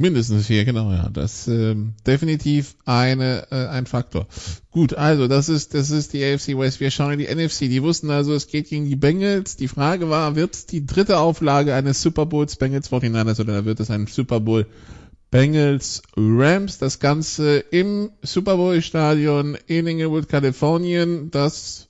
Mindestens 0.00 0.46
vier, 0.46 0.64
genau, 0.64 0.90
ja. 0.92 1.10
Das 1.12 1.46
äh, 1.46 1.76
definitiv 2.06 2.74
eine 2.86 3.46
äh, 3.50 3.66
ein 3.66 3.84
Faktor. 3.84 4.26
Gut, 4.70 4.94
also 4.94 5.28
das 5.28 5.50
ist 5.50 5.74
das 5.74 5.90
ist 5.90 6.14
die 6.14 6.24
AFC 6.24 6.56
West. 6.56 6.80
Wir 6.80 6.90
schauen 6.90 7.12
in 7.12 7.18
die 7.18 7.26
NFC. 7.26 7.68
Die 7.68 7.82
wussten 7.82 8.08
also, 8.08 8.32
es 8.32 8.46
geht 8.46 8.70
gegen 8.70 8.86
die 8.86 8.96
Bengals. 8.96 9.56
Die 9.56 9.68
Frage 9.68 10.08
war, 10.08 10.36
wird 10.36 10.72
die 10.72 10.86
dritte 10.86 11.18
Auflage 11.18 11.74
eines 11.74 12.00
Super 12.00 12.24
Bowls 12.24 12.56
Bengals 12.56 12.90
49ers 12.90 13.42
oder 13.42 13.66
wird 13.66 13.78
es 13.78 13.90
ein 13.90 14.06
Super 14.06 14.40
Bowl 14.40 14.66
Bengals 15.30 16.00
Rams? 16.16 16.78
Das 16.78 16.98
Ganze 16.98 17.58
im 17.58 18.08
Super 18.22 18.56
Bowl 18.56 18.80
Stadion 18.80 19.58
in 19.66 19.86
Inglewood, 19.86 20.30
Kalifornien. 20.30 21.30
Das 21.30 21.89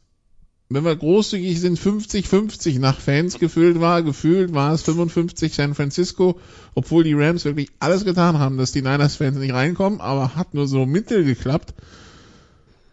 wenn 0.72 0.84
wir 0.84 0.94
großzügig 0.94 1.60
sind, 1.60 1.80
50-50 1.80 2.78
nach 2.78 3.00
Fans 3.00 3.40
gefüllt 3.40 3.80
war. 3.80 4.04
Gefühlt 4.04 4.54
war 4.54 4.72
es 4.72 4.82
55 4.82 5.52
San 5.52 5.74
Francisco, 5.74 6.38
obwohl 6.76 7.02
die 7.02 7.14
Rams 7.14 7.44
wirklich 7.44 7.70
alles 7.80 8.04
getan 8.04 8.38
haben, 8.38 8.56
dass 8.56 8.70
die 8.70 8.82
Niners-Fans 8.82 9.36
nicht 9.38 9.52
reinkommen, 9.52 10.00
aber 10.00 10.36
hat 10.36 10.54
nur 10.54 10.68
so 10.68 10.86
mittel 10.86 11.24
geklappt. 11.24 11.74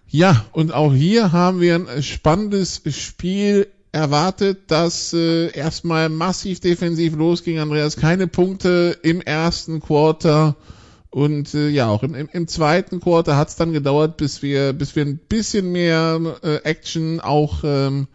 Ja, 0.09 0.45
und 0.53 0.73
auch 0.73 0.91
hier 0.91 1.31
haben 1.31 1.61
wir 1.61 1.75
ein 1.75 2.01
spannendes 2.01 2.81
Spiel 2.89 3.67
erwartet, 3.91 4.59
das 4.67 5.13
äh, 5.13 5.51
erstmal 5.51 6.09
massiv 6.09 6.59
defensiv 6.59 7.15
losging. 7.15 7.59
Andreas, 7.59 7.95
keine 7.95 8.25
Punkte 8.25 8.97
im 9.03 9.21
ersten 9.21 9.81
Quarter. 9.81 10.55
Und 11.17 11.55
äh, 11.55 11.69
ja, 11.69 11.87
auch 11.87 12.03
im, 12.03 12.13
im, 12.13 12.29
im 12.31 12.47
zweiten 12.47 12.99
Quarter 12.99 13.37
hat 13.37 13.47
es 13.47 13.55
dann 13.55 13.73
gedauert, 13.73 14.17
bis 14.17 14.43
wir, 14.43 14.71
bis 14.73 14.95
wir 14.95 15.03
ein 15.03 15.17
bisschen 15.17 15.71
mehr 15.71 16.37
äh, 16.43 16.57
Action 16.57 17.19
auch 17.19 17.63
ähm, 17.63 18.05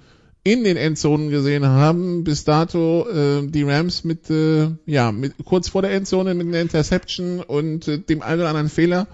in 0.44 0.62
den 0.62 0.76
Endzonen 0.76 1.28
gesehen 1.28 1.66
haben. 1.66 2.22
Bis 2.22 2.44
dato 2.44 3.08
äh, 3.10 3.44
die 3.44 3.64
Rams 3.64 4.04
mit, 4.04 4.30
äh, 4.30 4.68
ja, 4.86 5.10
mit 5.10 5.34
kurz 5.44 5.68
vor 5.68 5.82
der 5.82 5.90
Endzone 5.90 6.34
mit 6.34 6.46
einer 6.46 6.60
Interception 6.60 7.40
und 7.40 7.88
äh, 7.88 7.98
dem 7.98 8.22
einen 8.22 8.38
oder 8.38 8.50
anderen 8.50 8.68
Fehler, 8.68 9.08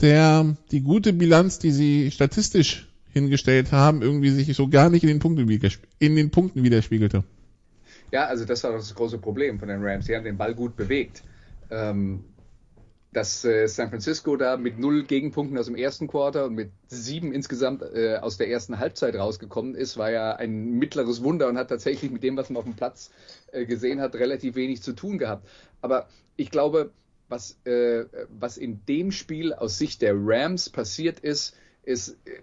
der 0.00 0.56
die 0.70 0.82
gute 0.82 1.12
Bilanz, 1.12 1.58
die 1.58 1.72
sie 1.72 2.12
statistisch 2.12 2.86
hingestellt 3.12 3.72
haben, 3.72 4.02
irgendwie 4.02 4.30
sich 4.30 4.54
so 4.54 4.68
gar 4.68 4.90
nicht 4.90 5.02
in 5.02 5.08
den 5.08 5.18
Punkten, 5.18 5.50
in 5.98 6.14
den 6.14 6.30
Punkten 6.30 6.62
widerspiegelte. 6.62 7.24
Ja, 8.12 8.26
also 8.26 8.44
das 8.44 8.62
war 8.62 8.70
das 8.70 8.94
große 8.94 9.18
Problem 9.18 9.58
von 9.58 9.66
den 9.66 9.82
Rams. 9.82 10.06
Sie 10.06 10.14
haben 10.14 10.22
den 10.22 10.36
Ball 10.36 10.54
gut 10.54 10.76
bewegt. 10.76 11.24
Ähm, 11.68 12.20
dass 13.14 13.44
äh, 13.44 13.66
San 13.68 13.88
Francisco 13.88 14.36
da 14.36 14.56
mit 14.56 14.78
null 14.78 15.04
Gegenpunkten 15.04 15.56
aus 15.56 15.66
dem 15.66 15.76
ersten 15.76 16.08
Quarter 16.08 16.44
und 16.44 16.54
mit 16.54 16.70
sieben 16.88 17.32
insgesamt 17.32 17.82
äh, 17.82 18.16
aus 18.16 18.36
der 18.36 18.50
ersten 18.50 18.78
Halbzeit 18.78 19.14
rausgekommen 19.14 19.74
ist, 19.74 19.96
war 19.96 20.10
ja 20.10 20.34
ein 20.34 20.72
mittleres 20.78 21.22
Wunder 21.22 21.48
und 21.48 21.56
hat 21.56 21.68
tatsächlich 21.68 22.10
mit 22.10 22.22
dem, 22.22 22.36
was 22.36 22.50
man 22.50 22.58
auf 22.58 22.64
dem 22.64 22.74
Platz 22.74 23.10
äh, 23.52 23.64
gesehen 23.64 24.00
hat, 24.00 24.16
relativ 24.16 24.56
wenig 24.56 24.82
zu 24.82 24.92
tun 24.92 25.18
gehabt. 25.18 25.48
Aber 25.80 26.08
ich 26.36 26.50
glaube, 26.50 26.90
was, 27.28 27.58
äh, 27.64 28.04
was 28.28 28.58
in 28.58 28.84
dem 28.86 29.12
Spiel 29.12 29.54
aus 29.54 29.78
Sicht 29.78 30.02
der 30.02 30.14
Rams 30.16 30.68
passiert 30.68 31.20
ist, 31.20 31.56
ist 31.84 32.18
äh, 32.26 32.40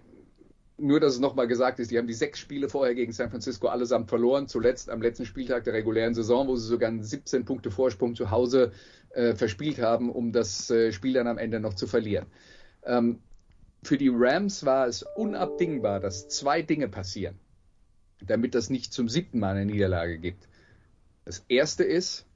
nur, 0.82 0.98
dass 0.98 1.14
es 1.14 1.20
nochmal 1.20 1.46
gesagt 1.46 1.78
ist, 1.78 1.90
die 1.90 1.98
haben 1.98 2.08
die 2.08 2.12
sechs 2.12 2.40
Spiele 2.40 2.68
vorher 2.68 2.94
gegen 2.94 3.12
San 3.12 3.30
Francisco 3.30 3.68
allesamt 3.68 4.08
verloren. 4.08 4.48
Zuletzt 4.48 4.90
am 4.90 5.00
letzten 5.00 5.24
Spieltag 5.24 5.62
der 5.64 5.74
regulären 5.74 6.12
Saison, 6.12 6.48
wo 6.48 6.56
sie 6.56 6.66
sogar 6.66 6.88
einen 6.88 7.04
17 7.04 7.44
Punkte 7.44 7.70
Vorsprung 7.70 8.16
zu 8.16 8.32
Hause 8.32 8.72
äh, 9.10 9.34
verspielt 9.34 9.78
haben, 9.78 10.10
um 10.10 10.32
das 10.32 10.70
äh, 10.70 10.92
Spiel 10.92 11.12
dann 11.12 11.28
am 11.28 11.38
Ende 11.38 11.60
noch 11.60 11.74
zu 11.74 11.86
verlieren. 11.86 12.26
Ähm, 12.84 13.20
für 13.84 13.96
die 13.96 14.10
Rams 14.12 14.64
war 14.66 14.88
es 14.88 15.04
unabdingbar, 15.16 16.00
dass 16.00 16.28
zwei 16.28 16.62
Dinge 16.62 16.88
passieren, 16.88 17.38
damit 18.20 18.54
das 18.54 18.68
nicht 18.68 18.92
zum 18.92 19.08
siebten 19.08 19.38
Mal 19.38 19.54
eine 19.54 19.66
Niederlage 19.66 20.18
gibt. 20.18 20.48
Das 21.24 21.44
erste 21.48 21.84
ist, 21.84 22.26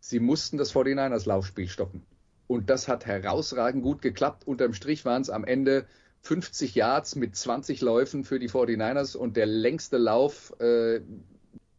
sie 0.00 0.20
mussten 0.20 0.58
das 0.58 0.74
49ers 0.74 1.26
Laufspiel 1.26 1.68
stoppen. 1.68 2.02
Und 2.46 2.68
das 2.68 2.88
hat 2.88 3.06
herausragend 3.06 3.82
gut 3.82 4.02
geklappt. 4.02 4.46
Unterm 4.46 4.74
Strich 4.74 5.04
waren 5.06 5.22
es 5.22 5.30
am 5.30 5.44
Ende 5.44 5.86
50 6.26 6.74
Yards 6.74 7.14
mit 7.14 7.36
20 7.36 7.80
Läufen 7.82 8.24
für 8.24 8.40
die 8.40 8.48
49ers 8.48 9.16
und 9.16 9.36
der 9.36 9.46
längste 9.46 9.96
Lauf 9.96 10.52
äh, 10.60 11.00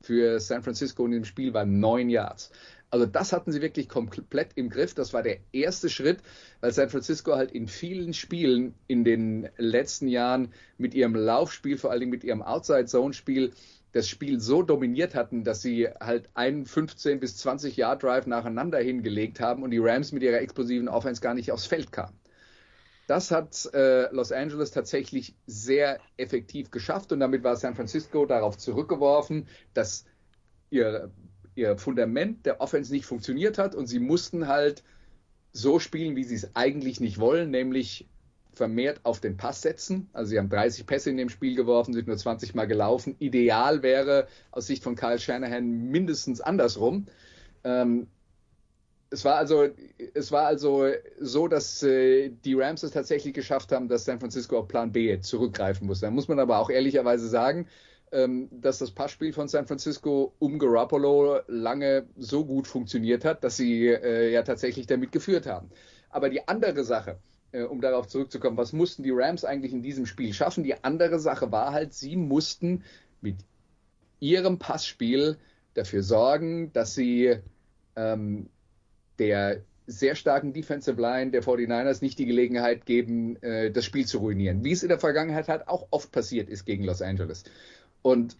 für 0.02 0.40
San 0.40 0.64
Francisco 0.64 1.06
in 1.06 1.12
dem 1.12 1.26
Spiel 1.26 1.54
war 1.54 1.66
9 1.66 2.10
Yards. 2.10 2.52
Also 2.90 3.06
das 3.06 3.34
hatten 3.34 3.52
sie 3.52 3.62
wirklich 3.62 3.90
komplett 3.90 4.52
im 4.56 4.70
Griff. 4.70 4.94
Das 4.94 5.12
war 5.12 5.22
der 5.22 5.40
erste 5.52 5.90
Schritt, 5.90 6.20
weil 6.62 6.72
San 6.72 6.90
Francisco 6.90 7.36
halt 7.36 7.52
in 7.52 7.68
vielen 7.68 8.14
Spielen 8.14 8.74
in 8.88 9.04
den 9.04 9.50
letzten 9.58 10.08
Jahren 10.08 10.54
mit 10.78 10.94
ihrem 10.94 11.14
Laufspiel, 11.14 11.78
vor 11.78 11.92
allen 11.92 12.00
Dingen 12.00 12.12
mit 12.12 12.24
ihrem 12.24 12.42
Outside-Zone-Spiel, 12.42 13.52
das 13.92 14.08
Spiel 14.08 14.40
so 14.40 14.62
dominiert 14.62 15.16
hatten, 15.16 15.44
dass 15.44 15.62
sie 15.62 15.90
halt 16.00 16.30
einen 16.36 16.66
15 16.66 17.20
bis 17.20 17.36
20 17.36 17.76
Yard 17.76 18.04
Drive 18.04 18.28
nacheinander 18.28 18.80
hingelegt 18.80 19.42
haben 19.42 19.64
und 19.64 19.72
die 19.72 19.80
Rams 19.80 20.14
mit 20.14 20.24
ihrer 20.24 20.40
explosiven 20.40 20.88
Offense 20.88 21.20
gar 21.20 21.34
nicht 21.34 21.52
aufs 21.52 21.66
Feld 21.66 21.92
kamen. 21.92 22.14
Das 23.08 23.32
hat 23.32 23.70
äh, 23.74 24.14
Los 24.14 24.34
Angeles 24.34 24.72
tatsächlich 24.72 25.34
sehr 25.48 26.00
effektiv 26.18 26.72
geschafft 26.72 27.12
und 27.14 27.22
damit 27.22 27.44
war 27.44 27.56
San 27.56 27.74
Francisco 27.74 28.26
darauf 28.26 28.58
zurückgeworfen, 28.58 29.48
dass 29.74 30.06
ihr, 30.70 31.10
ihr 31.56 31.78
Fundament 31.78 32.46
der 32.46 32.60
Offense 32.60 32.92
nicht 32.94 33.06
funktioniert 33.06 33.58
hat 33.58 33.76
und 33.76 33.88
sie 33.88 34.00
mussten 34.00 34.48
halt 34.48 34.84
so 35.54 35.80
spielen, 35.80 36.18
wie 36.18 36.26
sie 36.26 36.36
es 36.36 36.56
eigentlich 36.56 37.00
nicht 37.00 37.18
wollen, 37.18 37.50
nämlich 37.50 38.10
vermehrt 38.52 39.00
auf 39.04 39.22
den 39.22 39.38
Pass 39.38 39.62
setzen. 39.62 40.10
Also 40.12 40.32
sie 40.32 40.38
haben 40.38 40.50
30 40.50 40.86
Pässe 40.86 41.10
in 41.10 41.18
dem 41.18 41.30
Spiel 41.30 41.56
geworfen, 41.56 41.94
sind 41.94 42.08
nur 42.08 42.18
20 42.18 42.56
Mal 42.56 42.68
gelaufen. 42.68 43.16
Ideal 43.20 43.84
wäre 43.84 44.28
aus 44.52 44.68
Sicht 44.68 44.84
von 44.84 44.96
Kyle 44.96 45.20
Shanahan 45.20 45.90
mindestens 45.90 46.42
andersrum. 46.42 47.06
Ähm, 47.64 48.08
es 49.10 49.24
war 49.24 49.36
also, 49.36 49.68
es 50.14 50.32
war 50.32 50.46
also 50.46 50.90
so, 51.20 51.48
dass 51.48 51.82
äh, 51.84 52.30
die 52.44 52.54
Rams 52.56 52.84
es 52.84 52.92
tatsächlich 52.92 53.34
geschafft 53.34 53.72
haben, 53.72 53.88
dass 53.88 54.06
San 54.06 54.20
Francisco 54.20 54.60
auf 54.60 54.68
Plan 54.68 54.92
B 54.92 55.20
zurückgreifen 55.20 55.88
muss. 55.88 56.02
Da 56.02 56.12
muss 56.12 56.28
man 56.28 56.40
aber 56.40 56.58
auch 56.60 56.70
ehrlicherweise 56.70 57.28
sagen, 57.28 57.68
ähm, 58.12 58.50
dass 58.52 58.80
das 58.80 58.92
Passspiel 58.92 59.34
von 59.34 59.48
San 59.48 59.68
Francisco 59.68 60.34
um 60.40 60.60
Garoppolo 60.60 61.40
lange 61.48 62.08
so 62.18 62.46
gut 62.46 62.68
funktioniert 62.68 63.26
hat, 63.26 63.44
dass 63.44 63.58
sie 63.58 63.88
äh, 63.88 64.32
ja 64.32 64.44
tatsächlich 64.44 64.88
damit 64.88 65.12
geführt 65.12 65.46
haben. 65.46 65.70
Aber 66.10 66.30
die 66.30 66.48
andere 66.48 66.84
Sache, 66.84 67.18
äh, 67.52 67.64
um 67.64 67.82
darauf 67.82 68.08
zurückzukommen, 68.08 68.58
was 68.58 68.74
mussten 68.74 69.04
die 69.04 69.12
Rams 69.12 69.46
eigentlich 69.46 69.74
in 69.74 69.84
diesem 69.84 70.06
Spiel 70.06 70.34
schaffen? 70.34 70.64
Die 70.64 70.84
andere 70.84 71.20
Sache 71.20 71.52
war 71.52 71.72
halt, 71.72 71.94
sie 71.94 72.16
mussten 72.16 72.84
mit 73.22 73.38
ihrem 74.20 74.58
Passspiel 74.58 75.38
dafür 75.74 76.02
sorgen, 76.02 76.72
dass 76.74 76.96
sie 76.96 77.38
ähm, 77.96 78.50
der 79.20 79.62
sehr 79.88 80.16
starken 80.16 80.52
Defensive 80.52 81.02
Line 81.02 81.32
der 81.32 81.42
49ers 81.42 82.02
nicht 82.02 82.20
die 82.20 82.26
Gelegenheit 82.26 82.86
geben, 82.86 83.42
äh, 83.42 83.72
das 83.72 83.86
Spiel 83.86 84.06
zu 84.06 84.20
ruinieren. 84.20 84.64
Wie 84.64 84.74
es 84.74 84.84
in 84.84 84.90
der 84.90 85.00
Vergangenheit 85.00 85.48
halt 85.48 85.68
auch 85.68 85.88
oft 85.92 86.12
passiert 86.12 86.50
ist 86.50 86.66
gegen 86.66 86.84
Los 86.84 87.02
Angeles. 87.02 87.46
Und 88.02 88.36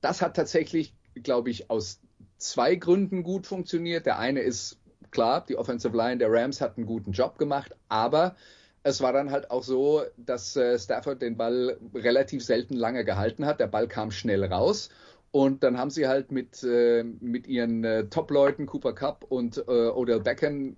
das 0.00 0.22
hat 0.22 0.34
tatsächlich, 0.34 0.94
glaube 1.14 1.50
ich, 1.50 1.70
aus 1.70 2.00
zwei 2.38 2.74
Gründen 2.74 3.22
gut 3.22 3.46
funktioniert. 3.46 4.06
Der 4.06 4.18
eine 4.18 4.40
ist 4.40 4.78
klar, 5.10 5.44
die 5.46 5.56
Offensive 5.56 5.96
Line 5.96 6.18
der 6.18 6.32
Rams 6.32 6.60
hat 6.60 6.78
einen 6.78 6.86
guten 6.86 7.12
Job 7.12 7.38
gemacht, 7.38 7.74
aber 7.88 8.34
es 8.82 9.00
war 9.00 9.12
dann 9.12 9.30
halt 9.30 9.50
auch 9.50 9.62
so, 9.62 10.02
dass 10.16 10.56
äh, 10.56 10.78
Stafford 10.78 11.22
den 11.22 11.36
Ball 11.36 11.78
relativ 11.94 12.44
selten 12.44 12.74
lange 12.74 13.04
gehalten 13.04 13.46
hat. 13.46 13.60
Der 13.60 13.66
Ball 13.66 13.88
kam 13.88 14.10
schnell 14.10 14.44
raus 14.44 14.90
und 15.34 15.64
dann 15.64 15.78
haben 15.78 15.90
sie 15.90 16.06
halt 16.06 16.30
mit, 16.30 16.62
äh, 16.62 17.02
mit 17.02 17.48
ihren 17.48 17.82
äh, 17.82 18.04
Top-Leuten, 18.06 18.66
Cooper 18.66 18.92
Cup 18.92 19.24
und 19.28 19.58
äh, 19.66 19.88
Odell 19.88 20.20
Beckham, 20.20 20.76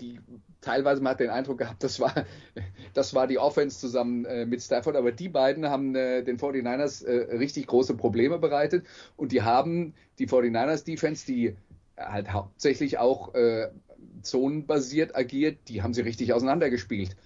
die 0.00 0.20
teilweise 0.60 1.02
man 1.02 1.12
hat 1.12 1.20
den 1.20 1.30
Eindruck 1.30 1.56
gehabt, 1.56 1.82
das 1.82 1.98
war, 1.98 2.12
das 2.92 3.14
war 3.14 3.26
die 3.26 3.38
Offense 3.38 3.80
zusammen 3.80 4.26
äh, 4.26 4.44
mit 4.44 4.60
Stafford, 4.60 4.96
aber 4.96 5.12
die 5.12 5.30
beiden 5.30 5.66
haben 5.70 5.94
äh, 5.94 6.22
den 6.22 6.36
49ers 6.36 7.06
äh, 7.06 7.36
richtig 7.38 7.68
große 7.68 7.96
Probleme 7.96 8.38
bereitet 8.38 8.84
und 9.16 9.32
die 9.32 9.40
haben 9.40 9.94
die 10.18 10.28
49ers 10.28 10.84
Defense, 10.84 11.24
die 11.24 11.56
halt 11.96 12.30
hauptsächlich 12.30 12.98
auch 12.98 13.32
äh, 13.32 13.70
zonenbasiert 14.20 15.16
agiert, 15.16 15.56
die 15.68 15.80
haben 15.80 15.94
sie 15.94 16.02
richtig 16.02 16.34
auseinandergespielt. 16.34 17.16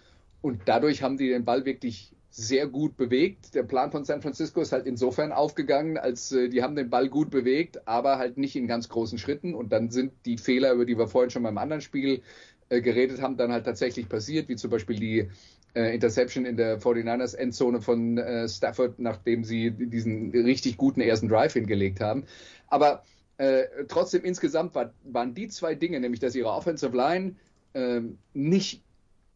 Und 0.40 0.62
dadurch 0.66 1.02
haben 1.02 1.16
die 1.16 1.30
den 1.30 1.44
Ball 1.44 1.64
wirklich 1.64 2.12
sehr 2.32 2.66
gut 2.66 2.96
bewegt. 2.96 3.54
Der 3.54 3.62
Plan 3.62 3.92
von 3.92 4.06
San 4.06 4.22
Francisco 4.22 4.62
ist 4.62 4.72
halt 4.72 4.86
insofern 4.86 5.32
aufgegangen, 5.32 5.98
als 5.98 6.32
äh, 6.32 6.48
die 6.48 6.62
haben 6.62 6.74
den 6.74 6.88
Ball 6.88 7.08
gut 7.08 7.30
bewegt, 7.30 7.86
aber 7.86 8.16
halt 8.16 8.38
nicht 8.38 8.56
in 8.56 8.66
ganz 8.66 8.88
großen 8.88 9.18
Schritten. 9.18 9.54
Und 9.54 9.70
dann 9.70 9.90
sind 9.90 10.12
die 10.24 10.38
Fehler, 10.38 10.72
über 10.72 10.86
die 10.86 10.96
wir 10.96 11.08
vorhin 11.08 11.30
schon 11.30 11.42
beim 11.42 11.58
anderen 11.58 11.82
Spiel 11.82 12.22
äh, 12.70 12.80
geredet 12.80 13.20
haben, 13.20 13.36
dann 13.36 13.52
halt 13.52 13.66
tatsächlich 13.66 14.08
passiert, 14.08 14.48
wie 14.48 14.56
zum 14.56 14.70
Beispiel 14.70 14.98
die 14.98 15.28
äh, 15.74 15.94
Interception 15.94 16.46
in 16.46 16.56
der 16.56 16.80
49ers 16.80 17.36
Endzone 17.36 17.82
von 17.82 18.16
äh, 18.16 18.48
Stafford, 18.48 18.98
nachdem 18.98 19.44
sie 19.44 19.70
diesen 19.70 20.30
richtig 20.30 20.78
guten 20.78 21.02
ersten 21.02 21.28
Drive 21.28 21.52
hingelegt 21.52 22.00
haben. 22.00 22.24
Aber 22.68 23.02
äh, 23.36 23.64
trotzdem 23.88 24.24
insgesamt 24.24 24.74
war, 24.74 24.94
waren 25.04 25.34
die 25.34 25.48
zwei 25.48 25.74
Dinge, 25.74 26.00
nämlich 26.00 26.20
dass 26.20 26.34
ihre 26.34 26.50
Offensive 26.50 26.96
Line 26.96 27.36
ähm, 27.74 28.16
nicht 28.32 28.82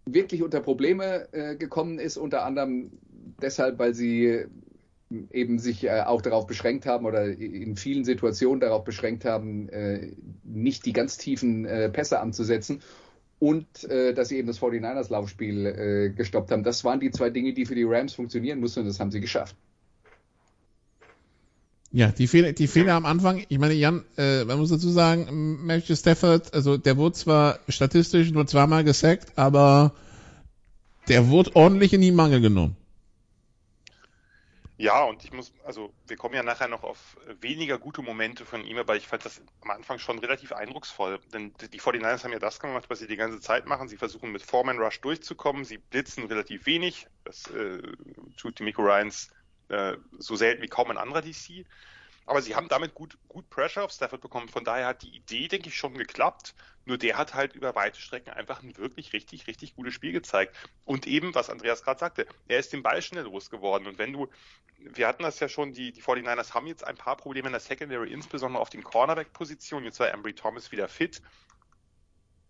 wirklich 0.07 0.43
unter 0.43 0.61
Probleme 0.61 1.29
äh, 1.33 1.57
gekommen 1.57 1.99
ist, 1.99 2.17
unter 2.17 2.45
anderem 2.45 2.93
deshalb, 3.43 3.79
weil 3.79 3.95
sie 3.95 4.47
eben 5.31 5.59
sich 5.59 5.85
äh, 5.85 6.03
auch 6.03 6.23
darauf 6.23 6.47
beschränkt 6.47 6.87
haben 6.87 7.07
oder 7.07 7.27
in 7.27 7.77
vielen 7.77 8.05
Situationen 8.05 8.61
darauf 8.61 8.85
beschränkt 8.85 9.25
haben, 9.25 9.69
äh, 9.69 10.13
nicht 10.43 10.87
die 10.87 10.93
ganz 10.93 11.17
tiefen 11.19 11.65
äh, 11.65 11.89
Pässe 11.91 12.21
anzusetzen 12.21 12.83
und 13.39 13.85
äh, 13.85 14.15
dass 14.15 14.29
sie 14.29 14.39
eben 14.39 14.49
das 14.49 14.61
49ers 14.61 15.11
Laufspiel 15.11 15.67
äh, 15.67 16.11
gestoppt 16.11 16.51
haben. 16.51 16.65
Das 16.65 16.85
waren 16.85 17.01
die 17.01 17.11
zwei 17.11 17.31
Dinge, 17.31 17.53
die 17.53 17.67
für 17.67 17.75
die 17.75 17.85
Rams 17.85 18.15
funktionieren 18.15 18.61
mussten 18.61 18.81
und 18.81 18.87
das 18.87 18.99
haben 18.99 19.11
sie 19.11 19.21
geschafft. 19.21 19.57
Ja, 21.97 22.09
die 22.09 22.27
Fehler, 22.27 22.53
die 22.53 22.67
Fehler 22.67 22.93
am 22.93 23.07
Anfang, 23.07 23.47
ich 23.49 23.59
meine, 23.59 23.73
Jan, 23.73 24.05
äh, 24.19 24.45
man 24.45 24.59
muss 24.59 24.69
dazu 24.69 24.91
sagen, 24.91 25.65
Matthew 25.65 25.97
Stafford, 25.97 26.53
also 26.53 26.77
der 26.77 26.99
wurde 26.99 27.15
zwar 27.15 27.59
statistisch 27.71 28.31
nur 28.33 28.47
zweimal 28.47 28.85
gesackt, 28.85 29.33
aber 29.39 29.95
der 31.09 31.29
wurde 31.29 31.57
ordentlich 31.57 31.95
in 31.95 32.03
die 32.03 32.13
Mangel 32.13 32.43
genommen. 32.43 32.77
Ja, 34.77 35.05
und 35.05 35.25
ich 35.25 35.33
muss, 35.33 35.55
also 35.65 35.91
wir 36.07 36.19
kommen 36.19 36.35
ja 36.35 36.43
nachher 36.43 36.69
noch 36.69 36.83
auf 36.83 37.17
weniger 37.41 37.79
gute 37.79 38.03
Momente 38.03 38.45
von 38.45 38.63
ihm, 38.63 38.77
aber 38.77 38.97
ich 38.97 39.09
fand 39.09 39.25
das 39.25 39.41
am 39.63 39.71
Anfang 39.71 39.99
schon 39.99 40.19
relativ 40.19 40.53
eindrucksvoll. 40.53 41.19
Denn 41.33 41.55
die 41.73 41.81
49ers 41.81 42.25
haben 42.25 42.33
ja 42.33 42.39
das 42.39 42.61
gemacht, 42.61 42.91
was 42.91 42.99
sie 42.99 43.07
die 43.07 43.17
ganze 43.17 43.41
Zeit 43.41 43.65
machen. 43.65 43.89
Sie 43.89 43.97
versuchen 43.97 44.33
mit 44.33 44.43
Foreman 44.43 44.77
Rush 44.77 45.01
durchzukommen, 45.01 45.65
sie 45.65 45.79
blitzen 45.79 46.27
relativ 46.27 46.67
wenig. 46.67 47.07
Das 47.25 47.47
äh, 47.53 47.81
tut 48.37 48.59
die 48.59 48.65
Miko 48.65 48.83
Ryans 48.83 49.31
äh, 49.69 49.97
so 50.19 50.37
selten 50.37 50.63
wie 50.63 50.69
kaum 50.69 50.91
ein 50.91 50.99
anderer 50.99 51.23
DC. 51.23 51.67
Aber 52.27 52.43
sie 52.43 52.57
haben 52.57 52.69
damit 52.69 52.95
gut, 52.95 53.17
gut 53.29 53.49
Pressure 53.51 53.85
auf 53.85 53.93
Stafford 53.93 54.21
bekommen. 54.21 54.49
Von 54.49 54.65
daher 54.65 54.89
hat 54.89 55.03
die 55.03 55.15
Idee, 55.15 55.47
denke 55.47 55.69
ich, 55.69 55.77
schon 55.77 55.95
geklappt. 55.95 56.55
Nur 56.85 56.99
der 56.99 57.17
hat 57.17 57.35
halt 57.35 57.55
über 57.55 57.77
weite 57.77 58.01
Strecken 58.01 58.31
einfach 58.31 58.63
ein 58.63 58.77
wirklich 58.77 59.13
richtig, 59.13 59.47
richtig 59.47 59.77
gutes 59.77 59.95
Spiel 59.95 60.11
gezeigt. 60.11 60.57
Und 60.85 61.07
eben, 61.07 61.37
was 61.37 61.51
Andreas 61.51 61.85
gerade 61.85 62.01
sagte, 62.01 62.27
er 62.49 62.59
ist 62.59 62.73
den 62.73 62.83
Ball 62.83 63.01
schnell 63.01 63.25
losgeworden. 63.25 63.87
Und 63.87 63.99
wenn 63.99 64.13
du, 64.13 64.29
wir 64.79 65.07
hatten 65.07 65.23
das 65.23 65.39
ja 65.39 65.49
schon, 65.49 65.73
die, 65.73 65.93
die 65.93 66.03
49ers 66.03 66.53
haben 66.53 66.67
jetzt 66.67 66.85
ein 66.85 66.97
paar 66.97 67.17
Probleme 67.17 67.47
in 67.47 67.53
der 67.53 67.61
Secondary, 67.61 68.13
insbesondere 68.13 68.61
auf 68.61 68.71
den 68.71 68.83
Cornerback-Positionen. 68.83 69.85
Jetzt 69.85 70.01
war 70.01 70.11
Embry 70.11 70.35
Thomas 70.35 70.73
wieder 70.73 70.89
fit. 70.89 71.23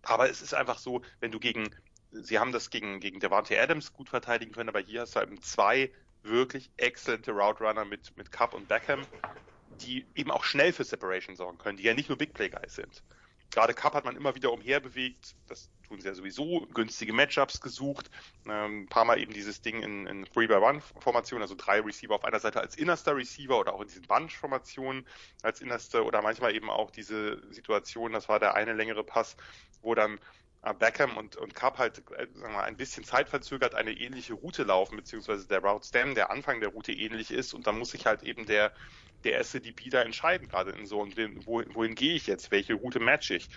Aber 0.02 0.30
es 0.30 0.40
ist 0.40 0.54
einfach 0.54 0.78
so, 0.78 1.02
wenn 1.20 1.32
du 1.32 1.38
gegen, 1.38 1.68
sie 2.12 2.38
haben 2.38 2.52
das 2.52 2.70
gegen, 2.70 3.00
gegen 3.00 3.20
Devante 3.20 3.60
Adams 3.60 3.92
gut 3.92 4.08
verteidigen 4.08 4.52
können, 4.52 4.70
aber 4.70 4.80
hier 4.80 5.02
hast 5.02 5.16
du 5.16 5.20
eben 5.20 5.42
zwei 5.42 5.90
wirklich 6.28 6.70
exzellente 6.76 7.32
Route 7.32 7.64
Runner 7.64 7.84
mit, 7.84 8.16
mit 8.16 8.32
Cup 8.32 8.54
und 8.54 8.68
Beckham, 8.68 9.06
die 9.80 10.06
eben 10.14 10.30
auch 10.30 10.44
schnell 10.44 10.72
für 10.72 10.84
Separation 10.84 11.36
sorgen 11.36 11.58
können, 11.58 11.76
die 11.76 11.84
ja 11.84 11.94
nicht 11.94 12.08
nur 12.08 12.18
Big 12.18 12.34
Play 12.34 12.48
Guys 12.48 12.74
sind. 12.74 13.02
Gerade 13.50 13.74
Cup 13.74 13.94
hat 13.94 14.04
man 14.04 14.16
immer 14.16 14.34
wieder 14.34 14.52
umherbewegt, 14.52 15.36
das 15.46 15.70
tun 15.86 16.00
sie 16.00 16.08
ja 16.08 16.14
sowieso, 16.14 16.66
günstige 16.74 17.12
Matchups 17.12 17.60
gesucht, 17.60 18.10
ähm, 18.46 18.82
ein 18.82 18.86
paar 18.88 19.04
Mal 19.04 19.20
eben 19.20 19.32
dieses 19.32 19.62
Ding 19.62 19.82
in, 19.82 20.06
in 20.06 20.26
3-by-1-Formation, 20.26 21.42
also 21.42 21.54
drei 21.56 21.80
Receiver 21.80 22.14
auf 22.14 22.24
einer 22.24 22.40
Seite 22.40 22.60
als 22.60 22.76
innerster 22.76 23.16
Receiver 23.16 23.58
oder 23.58 23.72
auch 23.72 23.80
in 23.80 23.88
diesen 23.88 24.02
Bunch-Formationen 24.02 25.06
als 25.42 25.60
innerster 25.60 26.04
oder 26.04 26.22
manchmal 26.22 26.54
eben 26.54 26.70
auch 26.70 26.90
diese 26.90 27.40
Situation, 27.52 28.12
das 28.12 28.28
war 28.28 28.40
der 28.40 28.54
eine 28.54 28.72
längere 28.72 29.04
Pass, 29.04 29.36
wo 29.80 29.94
dann 29.94 30.18
Beckham 30.72 31.16
und, 31.16 31.36
und 31.36 31.54
Cup 31.54 31.78
halt 31.78 31.98
äh, 32.10 32.26
sagen 32.34 32.52
wir, 32.52 32.64
ein 32.64 32.76
bisschen 32.76 33.04
zeitverzögert 33.04 33.74
eine 33.74 33.92
ähnliche 33.92 34.34
Route 34.34 34.64
laufen, 34.64 34.96
beziehungsweise 34.96 35.46
der 35.46 35.60
Route 35.60 35.86
Stem, 35.86 36.14
der 36.14 36.30
Anfang 36.30 36.60
der 36.60 36.70
Route 36.70 36.92
ähnlich 36.92 37.30
ist. 37.30 37.54
Und 37.54 37.66
dann 37.66 37.78
muss 37.78 37.90
sich 37.90 38.06
halt 38.06 38.22
eben 38.22 38.46
der, 38.46 38.72
der 39.24 39.32
erste 39.32 39.60
DB 39.60 39.90
da 39.90 40.02
entscheiden, 40.02 40.48
gerade 40.48 40.72
in 40.72 40.86
so, 40.86 41.00
und 41.00 41.16
wohin, 41.46 41.74
wohin 41.74 41.94
gehe 41.94 42.14
ich 42.14 42.26
jetzt, 42.26 42.50
welche 42.50 42.74
Route 42.74 43.00
match 43.00 43.30
ich. 43.30 43.48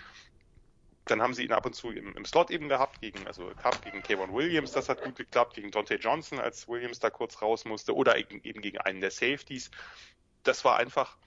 Dann 1.06 1.22
haben 1.22 1.34
sie 1.34 1.44
ihn 1.44 1.54
ab 1.54 1.66
und 1.66 1.74
zu 1.74 1.90
im, 1.90 2.16
im 2.16 2.26
Slot 2.26 2.52
eben 2.52 2.70
gehabt, 2.70 3.02
gegen, 3.02 3.26
also 3.26 3.52
Cup 3.56 3.84
gegen 3.84 4.04
Kevin 4.04 4.32
Williams, 4.32 4.72
das 4.72 4.90
hat 4.90 5.04
gut 5.04 5.16
geklappt, 5.16 5.56
gegen 5.56 5.72
Dante 5.72 5.96
Johnson, 5.96 6.40
als 6.40 6.68
Williams 6.68 7.00
da 7.00 7.10
kurz 7.10 7.42
raus 7.42 7.66
musste, 7.66 7.96
oder 7.96 8.18
eben 8.18 8.42
gegen 8.42 8.78
einen 8.78 9.02
der 9.02 9.12
Safeties. 9.12 9.72
Das 10.44 10.64
war 10.64 10.78
einfach, 10.78 11.18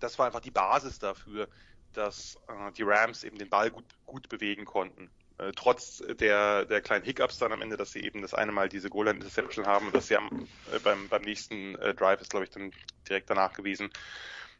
das 0.00 0.18
war 0.18 0.26
einfach 0.26 0.40
die 0.40 0.50
Basis 0.50 0.98
dafür, 0.98 1.48
dass 1.92 2.38
äh, 2.48 2.72
die 2.72 2.82
Rams 2.82 3.24
eben 3.24 3.38
den 3.38 3.48
Ball 3.48 3.70
gut, 3.70 3.84
gut 4.06 4.28
bewegen 4.28 4.64
konnten. 4.64 5.10
Äh, 5.38 5.52
trotz 5.56 6.02
der, 6.20 6.64
der 6.64 6.80
kleinen 6.80 7.04
Hiccups 7.04 7.38
dann 7.38 7.52
am 7.52 7.62
Ende, 7.62 7.76
dass 7.76 7.92
sie 7.92 8.00
eben 8.00 8.22
das 8.22 8.34
eine 8.34 8.52
Mal 8.52 8.68
diese 8.68 8.90
Goal-Line-Interception 8.90 9.66
haben 9.66 9.86
und 9.86 9.94
dass 9.94 10.06
sie 10.08 10.16
am, 10.16 10.48
äh, 10.72 10.78
beim, 10.78 11.08
beim 11.08 11.22
nächsten 11.22 11.74
äh, 11.76 11.94
Drive 11.94 12.20
ist, 12.20 12.30
glaube 12.30 12.44
ich, 12.44 12.50
dann 12.50 12.72
direkt 13.08 13.30
danach 13.30 13.52
gewesen, 13.52 13.90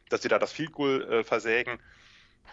dass 0.09 0.21
sie 0.21 0.29
da 0.29 0.39
das 0.39 0.51
Field 0.51 0.73
Goal 0.73 1.01
äh, 1.03 1.23
versägen. 1.23 1.79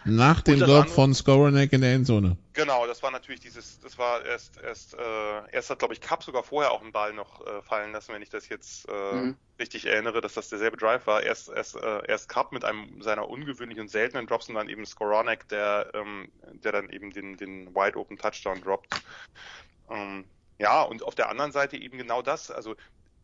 Nach 0.03 0.41
dem 0.41 0.59
Block 0.59 0.89
von 0.89 1.13
Skoronek 1.13 1.73
in 1.73 1.81
der 1.81 1.93
Endzone. 1.93 2.35
Genau, 2.53 2.87
das 2.87 3.03
war 3.03 3.11
natürlich 3.11 3.39
dieses, 3.39 3.79
das 3.81 3.97
war 3.99 4.25
erst, 4.25 4.59
erst, 4.59 4.95
äh, 4.95 5.51
erst 5.51 5.69
hat, 5.69 5.79
glaube 5.79 5.93
ich, 5.93 6.01
Cup 6.01 6.23
sogar 6.23 6.43
vorher 6.43 6.71
auch 6.71 6.81
einen 6.81 6.91
Ball 6.91 7.13
noch 7.13 7.45
äh, 7.45 7.61
fallen 7.61 7.91
lassen, 7.91 8.13
wenn 8.13 8.23
ich 8.23 8.29
das 8.29 8.49
jetzt 8.49 8.89
äh, 8.89 9.13
mhm. 9.13 9.37
richtig 9.59 9.85
erinnere, 9.85 10.21
dass 10.21 10.33
das 10.33 10.49
derselbe 10.49 10.77
Drive 10.77 11.05
war. 11.05 11.21
Erst, 11.21 11.49
erst, 11.49 11.75
äh, 11.75 12.01
erst 12.07 12.29
Cup 12.29 12.51
mit 12.51 12.65
einem 12.65 13.01
seiner 13.01 13.29
ungewöhnlichen 13.29 13.83
und 13.83 13.89
seltenen 13.89 14.25
Drops 14.25 14.49
und 14.49 14.55
dann 14.55 14.69
eben 14.69 14.85
Skoronek, 14.85 15.47
der, 15.49 15.91
ähm, 15.93 16.31
der 16.63 16.71
dann 16.71 16.89
eben 16.89 17.11
den, 17.11 17.37
den 17.37 17.75
Wide 17.75 17.97
Open 17.97 18.17
Touchdown 18.17 18.61
droppt. 18.61 19.03
Ähm, 19.89 20.25
ja, 20.57 20.81
und 20.81 21.03
auf 21.03 21.15
der 21.15 21.29
anderen 21.29 21.51
Seite 21.51 21.77
eben 21.77 21.97
genau 21.97 22.21
das. 22.21 22.49
Also 22.49 22.75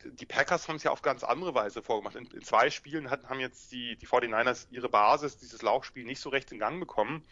die 0.03 0.25
Packers 0.25 0.67
haben 0.67 0.75
es 0.77 0.83
ja 0.83 0.91
auf 0.91 1.01
ganz 1.01 1.23
andere 1.23 1.53
Weise 1.53 1.81
vorgemacht. 1.81 2.15
In, 2.15 2.27
in 2.27 2.43
zwei 2.43 2.69
Spielen 2.69 3.09
hat, 3.09 3.27
haben 3.29 3.39
jetzt 3.39 3.71
die, 3.71 3.95
die 3.95 4.07
49ers 4.07 4.67
ihre 4.71 4.89
Basis, 4.89 5.37
dieses 5.37 5.61
Laufspiel, 5.61 6.05
nicht 6.05 6.19
so 6.19 6.29
recht 6.29 6.51
in 6.51 6.59
Gang 6.59 6.79
bekommen. 6.79 7.23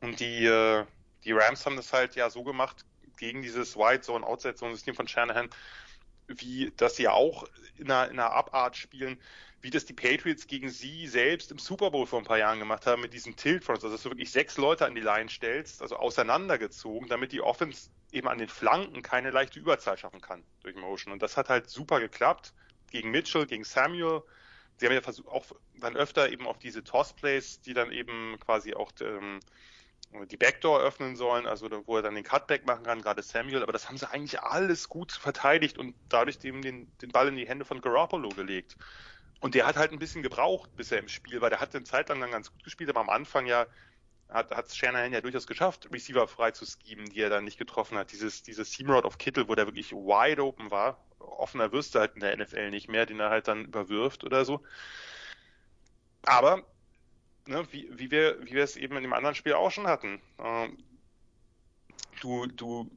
Und 0.00 0.20
die, 0.20 0.44
äh, 0.44 0.84
die 1.24 1.32
Rams 1.32 1.64
haben 1.66 1.76
das 1.76 1.92
halt 1.92 2.14
ja 2.14 2.30
so 2.30 2.44
gemacht, 2.44 2.84
gegen 3.16 3.42
dieses 3.42 3.76
White 3.76 4.02
Zone, 4.02 4.26
Outside 4.26 4.56
Zone 4.56 4.72
System 4.74 4.94
von 4.94 5.08
Shanahan, 5.08 5.48
wie 6.26 6.72
das 6.76 6.96
sie 6.96 7.04
ja 7.04 7.12
auch 7.12 7.44
in 7.76 7.90
einer, 7.90 8.10
in 8.10 8.18
einer 8.18 8.30
Abart 8.30 8.76
spielen, 8.76 9.18
wie 9.60 9.70
das 9.70 9.86
die 9.86 9.92
Patriots 9.94 10.46
gegen 10.46 10.68
sie 10.68 11.06
selbst 11.06 11.50
im 11.50 11.58
Super 11.58 11.90
Bowl 11.90 12.06
vor 12.06 12.18
ein 12.18 12.24
paar 12.24 12.38
Jahren 12.38 12.58
gemacht 12.58 12.86
haben 12.86 13.02
mit 13.02 13.14
diesen 13.14 13.36
Tilt 13.36 13.64
Fronts, 13.64 13.82
also 13.84 13.94
dass 13.94 14.02
du 14.02 14.10
wirklich 14.10 14.30
sechs 14.30 14.58
Leute 14.58 14.84
an 14.84 14.94
die 14.94 15.00
Line 15.00 15.28
stellst, 15.28 15.80
also 15.80 15.96
auseinandergezogen, 15.96 17.08
damit 17.08 17.32
die 17.32 17.40
Offense 17.40 17.88
eben 18.14 18.28
an 18.28 18.38
den 18.38 18.48
Flanken 18.48 19.02
keine 19.02 19.30
leichte 19.30 19.58
Überzahl 19.58 19.98
schaffen 19.98 20.20
kann 20.20 20.44
durch 20.60 20.76
Motion. 20.76 21.12
Und 21.12 21.22
das 21.22 21.36
hat 21.36 21.48
halt 21.48 21.68
super 21.68 22.00
geklappt 22.00 22.54
gegen 22.90 23.10
Mitchell, 23.10 23.46
gegen 23.46 23.64
Samuel. 23.64 24.22
Sie 24.76 24.86
haben 24.86 24.94
ja 24.94 25.02
versucht, 25.02 25.28
auch 25.28 25.44
dann 25.80 25.96
öfter 25.96 26.30
eben 26.30 26.46
auf 26.46 26.58
diese 26.58 26.82
Toss-Plays, 26.82 27.60
die 27.60 27.74
dann 27.74 27.92
eben 27.92 28.38
quasi 28.40 28.74
auch 28.74 28.92
ähm, 29.00 29.40
die 30.30 30.36
Backdoor 30.36 30.80
öffnen 30.80 31.16
sollen, 31.16 31.46
also 31.46 31.68
wo 31.86 31.96
er 31.96 32.02
dann 32.02 32.14
den 32.14 32.24
Cutback 32.24 32.66
machen 32.66 32.84
kann, 32.84 33.02
gerade 33.02 33.22
Samuel, 33.22 33.62
aber 33.62 33.72
das 33.72 33.88
haben 33.88 33.98
sie 33.98 34.08
eigentlich 34.08 34.40
alles 34.40 34.88
gut 34.88 35.12
verteidigt 35.12 35.76
und 35.76 35.94
dadurch 36.08 36.38
eben 36.44 36.62
den, 36.62 36.90
den 36.98 37.10
Ball 37.10 37.28
in 37.28 37.36
die 37.36 37.48
Hände 37.48 37.64
von 37.64 37.80
Garoppolo 37.80 38.28
gelegt. 38.28 38.76
Und 39.40 39.54
der 39.54 39.66
hat 39.66 39.76
halt 39.76 39.92
ein 39.92 39.98
bisschen 39.98 40.22
gebraucht 40.22 40.74
bisher 40.76 40.98
im 40.98 41.08
Spiel, 41.08 41.40
weil 41.40 41.50
der 41.50 41.60
hat 41.60 41.74
eine 41.74 41.84
Zeit 41.84 42.08
lang 42.08 42.20
dann 42.20 42.30
ganz 42.30 42.50
gut 42.50 42.62
gespielt, 42.62 42.90
aber 42.90 43.00
am 43.00 43.10
Anfang 43.10 43.46
ja 43.46 43.66
hat 44.34 44.50
hat 44.50 44.74
Shanahan 44.74 45.12
ja 45.12 45.20
durchaus 45.20 45.46
geschafft, 45.46 45.88
Receiver 45.92 46.28
frei 46.28 46.50
zu 46.50 46.66
schieben, 46.66 47.06
die 47.06 47.20
er 47.20 47.30
dann 47.30 47.44
nicht 47.44 47.58
getroffen 47.58 47.96
hat. 47.96 48.12
Dieses, 48.12 48.42
dieses 48.42 48.72
Seam 48.72 48.90
Road 48.90 49.04
auf 49.04 49.16
Kittel, 49.16 49.48
wo 49.48 49.54
der 49.54 49.66
wirklich 49.66 49.92
wide 49.92 50.44
open 50.44 50.70
war, 50.70 50.98
offener 51.18 51.72
wirst 51.72 51.94
du 51.94 52.00
halt 52.00 52.14
in 52.14 52.20
der 52.20 52.36
NFL 52.36 52.70
nicht 52.70 52.88
mehr, 52.88 53.06
den 53.06 53.20
er 53.20 53.30
halt 53.30 53.48
dann 53.48 53.64
überwirft 53.64 54.24
oder 54.24 54.44
so. 54.44 54.60
Aber 56.22 56.62
ne, 57.46 57.66
wie, 57.70 57.88
wie, 57.92 58.10
wir, 58.10 58.44
wie 58.44 58.52
wir 58.52 58.64
es 58.64 58.76
eben 58.76 58.96
in 58.96 59.02
dem 59.02 59.12
anderen 59.12 59.34
Spiel 59.34 59.54
auch 59.54 59.70
schon 59.70 59.86
hatten. 59.86 60.20
Ähm, 60.38 60.78
du, 62.20 62.46
du 62.46 62.90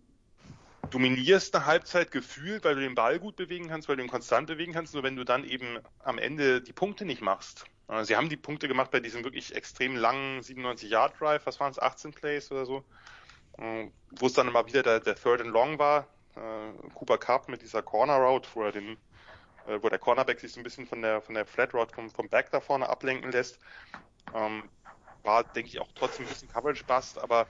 dominierst 0.89 1.55
eine 1.55 1.65
Halbzeit 1.65 2.11
gefühlt, 2.11 2.63
weil 2.63 2.75
du 2.75 2.81
den 2.81 2.95
Ball 2.95 3.19
gut 3.19 3.35
bewegen 3.35 3.67
kannst, 3.67 3.89
weil 3.89 3.97
du 3.97 4.03
ihn 4.03 4.09
konstant 4.09 4.47
bewegen 4.47 4.73
kannst, 4.73 4.93
nur 4.93 5.03
wenn 5.03 5.15
du 5.15 5.23
dann 5.23 5.43
eben 5.43 5.79
am 5.99 6.17
Ende 6.17 6.61
die 6.61 6.73
Punkte 6.73 7.05
nicht 7.05 7.21
machst. 7.21 7.65
Äh, 7.88 8.03
sie 8.03 8.15
haben 8.15 8.29
die 8.29 8.38
Punkte 8.38 8.67
gemacht 8.67 8.91
bei 8.91 8.99
diesem 8.99 9.23
wirklich 9.23 9.55
extrem 9.55 9.95
langen 9.95 10.41
97-Yard-Drive, 10.41 11.45
was 11.45 11.59
waren 11.59 11.71
es, 11.71 11.79
18 11.79 12.13
Plays 12.13 12.51
oder 12.51 12.65
so, 12.65 12.83
äh, 13.57 13.88
wo 14.11 14.27
es 14.27 14.33
dann 14.33 14.47
immer 14.47 14.65
wieder 14.67 14.83
der, 14.83 14.99
der 14.99 15.15
Third 15.15 15.41
and 15.41 15.51
Long 15.51 15.79
war. 15.79 16.07
Äh, 16.35 16.89
Cooper 16.93 17.17
Cup 17.17 17.49
mit 17.49 17.61
dieser 17.61 17.81
Corner 17.81 18.17
Route, 18.17 18.49
wo 18.53 18.63
er 18.63 18.71
den 18.71 18.97
wo 19.81 19.89
der 19.89 19.99
Cornerback 19.99 20.39
sich 20.39 20.53
so 20.53 20.61
ein 20.61 20.63
bisschen 20.63 20.88
von 20.88 21.01
der 21.01 21.19
von 21.19 21.35
der 21.35 21.45
Flat 21.45 21.73
Route 21.73 21.93
vom, 21.93 22.09
vom 22.09 22.29
Back 22.29 22.51
da 22.51 22.61
vorne 22.61 22.88
ablenken 22.88 23.33
lässt. 23.33 23.59
Ähm, 24.33 24.63
war, 25.23 25.43
denke 25.43 25.69
ich, 25.69 25.79
auch 25.79 25.89
trotzdem 25.93 26.25
ein 26.25 26.29
bisschen 26.29 26.47
Coverage-Bust, 26.47 27.19
aber 27.19 27.47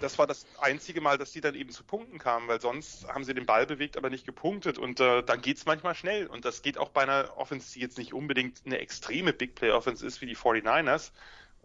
das 0.00 0.18
war 0.18 0.26
das 0.26 0.46
einzige 0.60 1.00
Mal, 1.00 1.18
dass 1.18 1.32
die 1.32 1.40
dann 1.40 1.54
eben 1.54 1.70
zu 1.70 1.84
Punkten 1.84 2.18
kamen, 2.18 2.48
weil 2.48 2.60
sonst 2.60 3.06
haben 3.08 3.24
sie 3.24 3.34
den 3.34 3.46
Ball 3.46 3.66
bewegt, 3.66 3.96
aber 3.96 4.10
nicht 4.10 4.26
gepunktet. 4.26 4.78
Und 4.78 5.00
äh, 5.00 5.22
dann 5.22 5.40
geht's 5.40 5.66
manchmal 5.66 5.94
schnell. 5.94 6.26
Und 6.26 6.44
das 6.44 6.62
geht 6.62 6.78
auch 6.78 6.90
bei 6.90 7.02
einer 7.02 7.36
Offense, 7.36 7.72
die 7.72 7.80
jetzt 7.80 7.98
nicht 7.98 8.12
unbedingt 8.12 8.62
eine 8.66 8.78
extreme 8.78 9.32
Big 9.32 9.54
Play 9.54 9.70
Offense 9.70 10.06
ist 10.06 10.20
wie 10.20 10.26
die 10.26 10.36
49ers. 10.36 11.12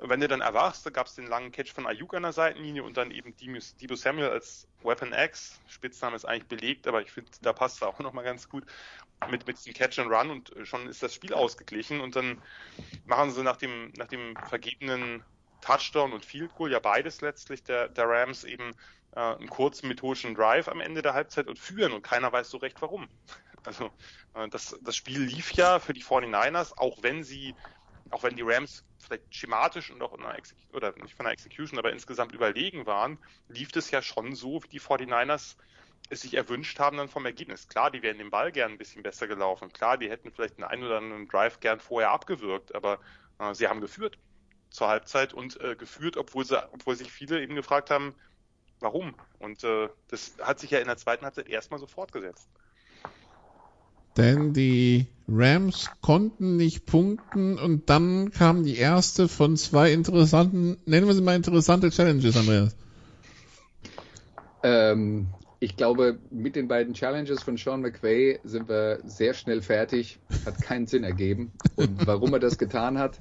Wenn 0.01 0.21
du 0.21 0.29
dann 0.29 0.39
erwachst, 0.39 0.85
da 0.85 0.91
gab's 0.91 1.15
den 1.15 1.27
langen 1.27 1.51
Catch 1.51 1.73
von 1.73 1.85
Ayuk 1.85 2.13
an 2.13 2.23
der 2.23 2.31
Seitenlinie 2.31 2.83
und 2.83 2.95
dann 2.95 3.11
eben 3.11 3.35
Debo 3.35 3.95
Samuel 3.95 4.29
als 4.29 4.65
Weapon 4.81 5.11
X, 5.11 5.59
Spitzname 5.67 6.15
ist 6.15 6.23
eigentlich 6.23 6.47
belegt, 6.47 6.87
aber 6.87 7.01
ich 7.01 7.11
finde, 7.11 7.31
da 7.41 7.51
passt 7.51 7.81
er 7.81 7.89
auch 7.89 7.99
nochmal 7.99 8.23
ganz 8.23 8.47
gut 8.47 8.63
mit, 9.29 9.45
mit 9.45 9.57
diesem 9.57 9.73
Catch 9.73 9.99
and 9.99 10.09
Run 10.09 10.29
und 10.29 10.53
schon 10.63 10.87
ist 10.87 11.03
das 11.03 11.13
Spiel 11.13 11.33
ausgeglichen. 11.33 11.99
Und 11.99 12.15
dann 12.15 12.41
machen 13.05 13.31
sie 13.31 13.43
nach 13.43 13.57
dem, 13.57 13.91
nach 13.97 14.07
dem 14.07 14.37
vergebenen 14.47 15.23
Touchdown 15.61 16.13
und 16.13 16.25
Field 16.25 16.53
Goal, 16.55 16.71
ja 16.71 16.79
beides 16.79 17.21
letztlich 17.21 17.63
der, 17.63 17.89
der 17.89 18.07
Rams 18.07 18.43
eben 18.43 18.71
äh, 19.15 19.19
einen 19.19 19.49
kurzen 19.49 19.87
methodischen 19.87 20.35
Drive 20.35 20.67
am 20.67 20.81
Ende 20.81 21.01
der 21.01 21.13
Halbzeit 21.13 21.47
und 21.47 21.59
führen 21.59 21.93
und 21.93 22.01
keiner 22.01 22.31
weiß 22.31 22.49
so 22.49 22.57
recht 22.57 22.81
warum. 22.81 23.07
Also 23.65 23.91
äh, 24.35 24.47
das, 24.47 24.79
das 24.81 24.95
Spiel 24.95 25.19
lief 25.19 25.51
ja 25.51 25.79
für 25.79 25.91
die 25.91 26.01
49ers, 26.01 26.77
auch 26.77 27.03
wenn 27.03 27.23
sie, 27.23 27.53
auch 28.09 28.23
wenn 28.23 28.37
die 28.37 28.41
Rams 28.41 28.85
vielleicht 28.99 29.35
schematisch 29.35 29.91
und 29.91 30.01
auch 30.01 30.13
in 30.13 30.23
einer 30.23 30.37
Execution, 30.37 30.75
oder 30.75 30.93
nicht 31.03 31.15
von 31.15 31.25
der 31.25 31.33
Execution, 31.33 31.77
aber 31.77 31.91
insgesamt 31.91 32.31
überlegen 32.31 32.85
waren, 32.85 33.19
lief 33.49 33.75
es 33.75 33.91
ja 33.91 34.01
schon 34.01 34.33
so, 34.33 34.63
wie 34.63 34.69
die 34.69 34.79
49ers 34.79 35.57
es 36.09 36.21
sich 36.21 36.35
erwünscht 36.35 36.79
haben 36.79 36.95
dann 36.95 37.09
vom 37.09 37.25
Ergebnis. 37.25 37.67
Klar, 37.67 37.91
die 37.91 38.01
wären 38.01 38.17
den 38.17 38.29
Ball 38.29 38.53
gern 38.53 38.71
ein 38.71 38.77
bisschen 38.77 39.03
besser 39.03 39.27
gelaufen. 39.27 39.73
Klar, 39.73 39.97
die 39.97 40.09
hätten 40.09 40.31
vielleicht 40.31 40.57
einen 40.57 40.63
ein 40.63 40.83
oder 40.83 40.97
anderen 40.97 41.27
Drive 41.27 41.59
gern 41.59 41.81
vorher 41.81 42.11
abgewürgt, 42.11 42.73
aber 42.73 43.01
äh, 43.39 43.53
sie 43.53 43.67
haben 43.67 43.81
geführt 43.81 44.17
zur 44.69 44.87
Halbzeit 44.87 45.33
und 45.33 45.59
äh, 45.61 45.75
geführt, 45.75 46.17
obwohl 46.17 46.45
sie, 46.45 46.61
obwohl 46.73 46.95
sich 46.95 47.11
viele 47.11 47.41
eben 47.41 47.55
gefragt 47.55 47.89
haben, 47.89 48.13
warum. 48.79 49.13
Und 49.39 49.63
äh, 49.63 49.89
das 50.07 50.33
hat 50.41 50.59
sich 50.59 50.71
ja 50.71 50.79
in 50.79 50.87
der 50.87 50.97
zweiten 50.97 51.25
Halbzeit 51.25 51.49
erstmal 51.49 51.79
so 51.79 51.87
fortgesetzt. 51.87 52.47
Denn 54.17 54.53
die 54.53 55.07
Rams 55.27 55.89
konnten 56.01 56.57
nicht 56.57 56.85
punkten 56.85 57.57
und 57.57 57.89
dann 57.89 58.31
kam 58.31 58.63
die 58.63 58.77
erste 58.77 59.27
von 59.27 59.55
zwei 59.55 59.93
interessanten, 59.93 60.77
nennen 60.85 61.07
wir 61.07 61.13
sie 61.13 61.21
mal 61.21 61.35
interessante 61.35 61.89
Challenges, 61.89 62.35
Andreas. 62.35 62.75
Ähm, 64.63 65.27
ich 65.61 65.75
glaube, 65.75 66.19
mit 66.31 66.55
den 66.55 66.67
beiden 66.67 66.93
Challenges 66.93 67.43
von 67.43 67.57
Sean 67.57 67.81
McVay 67.81 68.39
sind 68.43 68.69
wir 68.69 68.99
sehr 69.05 69.33
schnell 69.33 69.61
fertig. 69.61 70.19
Hat 70.45 70.61
keinen 70.61 70.87
Sinn 70.87 71.03
ergeben. 71.03 71.51
Und 71.75 72.07
warum 72.07 72.33
er 72.33 72.39
das 72.39 72.57
getan 72.57 72.97
hat, 72.97 73.19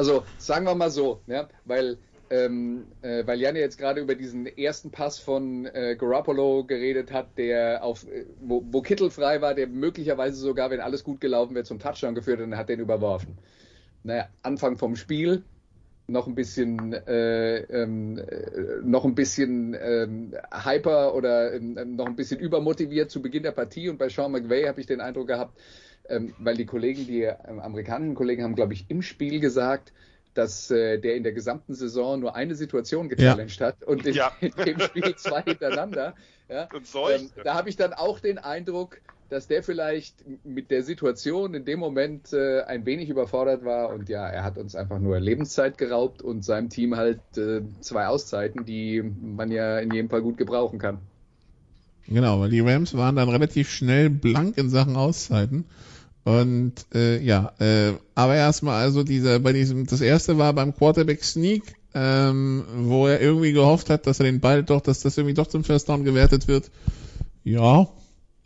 also 0.00 0.24
sagen 0.38 0.64
wir 0.64 0.74
mal 0.74 0.90
so, 0.90 1.20
ja, 1.26 1.46
weil 1.66 1.98
ähm, 2.30 2.86
äh, 3.02 3.26
weil 3.26 3.38
Jan 3.38 3.54
jetzt 3.54 3.76
gerade 3.76 4.00
über 4.00 4.14
diesen 4.14 4.46
ersten 4.46 4.90
Pass 4.90 5.18
von 5.18 5.66
äh, 5.66 5.94
Garoppolo 5.98 6.64
geredet 6.64 7.12
hat, 7.12 7.36
der 7.36 7.84
auf 7.84 8.04
äh, 8.04 8.24
wo, 8.40 8.64
wo 8.70 8.80
Kittel 8.80 9.10
frei 9.10 9.42
war, 9.42 9.54
der 9.54 9.66
möglicherweise 9.66 10.36
sogar, 10.36 10.70
wenn 10.70 10.80
alles 10.80 11.04
gut 11.04 11.20
gelaufen 11.20 11.54
wäre, 11.54 11.66
zum 11.66 11.80
Touchdown 11.80 12.14
geführt 12.14 12.38
hat 12.38 12.46
und 12.46 12.56
hat 12.56 12.70
den 12.70 12.80
überworfen. 12.80 13.36
Naja, 14.02 14.28
Anfang 14.42 14.78
vom 14.78 14.96
Spiel, 14.96 15.42
noch 16.06 16.26
ein 16.26 16.34
bisschen 16.34 16.94
äh, 16.94 17.58
ähm, 17.58 18.16
äh, 18.16 18.82
noch 18.82 19.04
ein 19.04 19.14
bisschen 19.14 19.76
ähm, 19.78 20.34
hyper 20.50 21.14
oder 21.14 21.52
ähm, 21.52 21.96
noch 21.96 22.06
ein 22.06 22.16
bisschen 22.16 22.40
übermotiviert 22.40 23.10
zu 23.10 23.20
Beginn 23.20 23.42
der 23.42 23.52
Partie 23.52 23.90
und 23.90 23.98
bei 23.98 24.08
Sean 24.08 24.32
McVay 24.32 24.64
habe 24.64 24.80
ich 24.80 24.86
den 24.86 25.02
Eindruck 25.02 25.28
gehabt, 25.28 25.58
ähm, 26.10 26.34
weil 26.38 26.56
die 26.56 26.66
Kollegen, 26.66 27.06
die 27.06 27.22
ähm, 27.22 27.60
amerikanischen 27.60 28.14
Kollegen 28.14 28.42
haben, 28.42 28.54
glaube 28.54 28.74
ich, 28.74 28.86
im 28.88 29.02
Spiel 29.02 29.40
gesagt, 29.40 29.92
dass 30.34 30.70
äh, 30.70 30.98
der 30.98 31.16
in 31.16 31.22
der 31.22 31.32
gesamten 31.32 31.74
Saison 31.74 32.20
nur 32.20 32.36
eine 32.36 32.54
Situation 32.54 33.08
gechallenged 33.08 33.60
ja. 33.60 33.66
hat 33.68 33.82
und 33.84 34.06
in, 34.06 34.14
ja. 34.14 34.32
in, 34.40 34.52
dem 34.52 34.80
Spiel 34.80 35.16
zwei 35.16 35.42
hintereinander. 35.42 36.14
Ja, 36.48 36.68
ähm, 37.10 37.30
da 37.44 37.54
habe 37.54 37.68
ich 37.68 37.76
dann 37.76 37.92
auch 37.92 38.20
den 38.20 38.38
Eindruck, 38.38 39.00
dass 39.28 39.46
der 39.46 39.62
vielleicht 39.62 40.16
mit 40.44 40.70
der 40.70 40.82
Situation 40.82 41.54
in 41.54 41.64
dem 41.64 41.78
Moment 41.78 42.32
äh, 42.32 42.62
ein 42.62 42.84
wenig 42.84 43.08
überfordert 43.08 43.64
war 43.64 43.90
und 43.90 44.08
ja, 44.08 44.26
er 44.26 44.42
hat 44.42 44.58
uns 44.58 44.74
einfach 44.74 44.98
nur 44.98 45.20
Lebenszeit 45.20 45.78
geraubt 45.78 46.20
und 46.22 46.44
seinem 46.44 46.68
Team 46.68 46.96
halt 46.96 47.20
äh, 47.36 47.62
zwei 47.80 48.06
Auszeiten, 48.06 48.64
die 48.64 49.02
man 49.02 49.50
ja 49.52 49.78
in 49.78 49.92
jedem 49.92 50.10
Fall 50.10 50.22
gut 50.22 50.36
gebrauchen 50.36 50.78
kann. 50.78 50.98
Genau, 52.08 52.40
weil 52.40 52.50
die 52.50 52.60
Rams 52.60 52.96
waren 52.96 53.16
dann 53.16 53.28
relativ 53.28 53.70
schnell 53.70 54.10
blank 54.10 54.58
in 54.58 54.68
Sachen 54.68 54.96
Auszeiten. 54.96 55.64
Und 56.24 56.74
äh, 56.94 57.18
ja, 57.18 57.52
äh, 57.58 57.94
aber 58.14 58.36
erstmal 58.36 58.82
also 58.82 59.02
dieser 59.02 59.38
bei 59.38 59.52
diesem, 59.52 59.86
das 59.86 60.00
erste 60.00 60.38
war 60.38 60.52
beim 60.52 60.74
Quarterback 60.74 61.24
Sneak, 61.24 61.62
ähm, 61.94 62.64
wo 62.74 63.06
er 63.06 63.20
irgendwie 63.20 63.52
gehofft 63.52 63.90
hat, 63.90 64.06
dass 64.06 64.20
er 64.20 64.24
den 64.24 64.40
Ball 64.40 64.62
doch, 64.62 64.80
dass 64.80 65.00
das 65.00 65.16
irgendwie 65.16 65.34
doch 65.34 65.46
zum 65.46 65.64
First 65.64 65.88
Down 65.88 66.04
gewertet 66.04 66.46
wird. 66.46 66.70
Ja. 67.42 67.88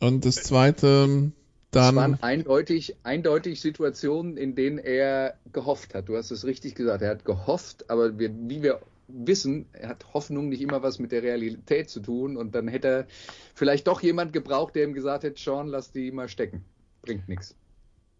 Und 0.01 0.25
das 0.25 0.37
zweite 0.37 1.33
dann. 1.75 1.95
Es 1.95 2.01
waren 2.01 2.23
eindeutig, 2.23 2.97
eindeutig 3.03 3.61
Situationen, 3.61 4.37
in 4.37 4.55
denen 4.55 4.79
er 4.79 5.35
gehofft 5.53 5.95
hat. 5.95 6.09
Du 6.09 6.17
hast 6.17 6.31
es 6.31 6.45
richtig 6.45 6.75
gesagt. 6.75 7.03
Er 7.03 7.11
hat 7.11 7.25
gehofft, 7.25 7.91
aber 7.91 8.19
wir, 8.19 8.31
wie 8.49 8.63
wir 8.63 8.81
wissen, 9.09 9.67
er 9.73 9.91
hat 9.91 10.15
Hoffnung 10.15 10.49
nicht 10.49 10.63
immer 10.63 10.83
was 10.83 10.99
mit 10.99 11.13
der 11.13 11.23
Realität 11.23 11.91
zu 11.91 12.01
tun 12.01 12.37
und 12.37 12.55
dann 12.55 12.69
hätte 12.69 12.89
er 12.89 13.07
vielleicht 13.55 13.87
doch 13.87 14.03
jemand 14.03 14.33
gebraucht, 14.33 14.75
der 14.75 14.85
ihm 14.85 14.95
gesagt 14.95 15.25
hätte, 15.25 15.41
Sean, 15.41 15.69
lass 15.69 15.93
die 15.93 16.11
mal 16.11 16.29
stecken. 16.29 16.65
Bringt 17.03 17.29
nichts. 17.29 17.55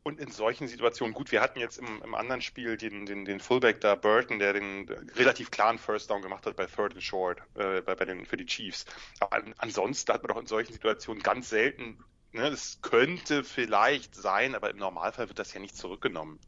Und 0.07 0.21
in 0.21 0.31
solchen 0.31 0.69
Situationen, 0.69 1.15
gut, 1.15 1.33
wir 1.33 1.41
hatten 1.41 1.59
jetzt 1.59 1.79
im, 1.79 2.03
im 2.03 2.15
anderen 2.15 2.43
Spiel 2.43 2.77
den, 2.77 3.07
den, 3.07 3.25
den 3.25 3.41
Fullback 3.41 3.81
da, 3.81 3.95
Burton, 3.95 4.39
der 4.39 4.53
den 4.53 4.87
relativ 5.17 5.51
klaren 5.51 5.79
First 5.79 6.11
Down 6.11 6.21
gemacht 6.21 6.45
hat 6.45 6.57
bei 6.57 6.67
Third 6.67 6.93
and 6.93 7.03
Short, 7.03 7.39
äh, 7.55 7.81
bei, 7.81 7.95
bei 7.95 8.05
den, 8.05 8.27
für 8.27 8.37
die 8.37 8.45
Chiefs. 8.45 8.85
Aber 9.21 9.33
an, 9.33 9.55
ansonsten 9.57 10.13
hat 10.13 10.23
man 10.23 10.29
doch 10.29 10.41
in 10.41 10.47
solchen 10.47 10.75
Situationen 10.75 11.23
ganz 11.23 11.49
selten, 11.49 12.05
ne, 12.33 12.51
das 12.51 12.81
könnte 12.83 13.45
vielleicht 13.45 14.15
sein, 14.15 14.55
aber 14.55 14.69
im 14.69 14.77
Normalfall 14.77 15.29
wird 15.29 15.39
das 15.39 15.55
ja 15.55 15.61
nicht 15.61 15.75
zurückgenommen. 15.75 16.39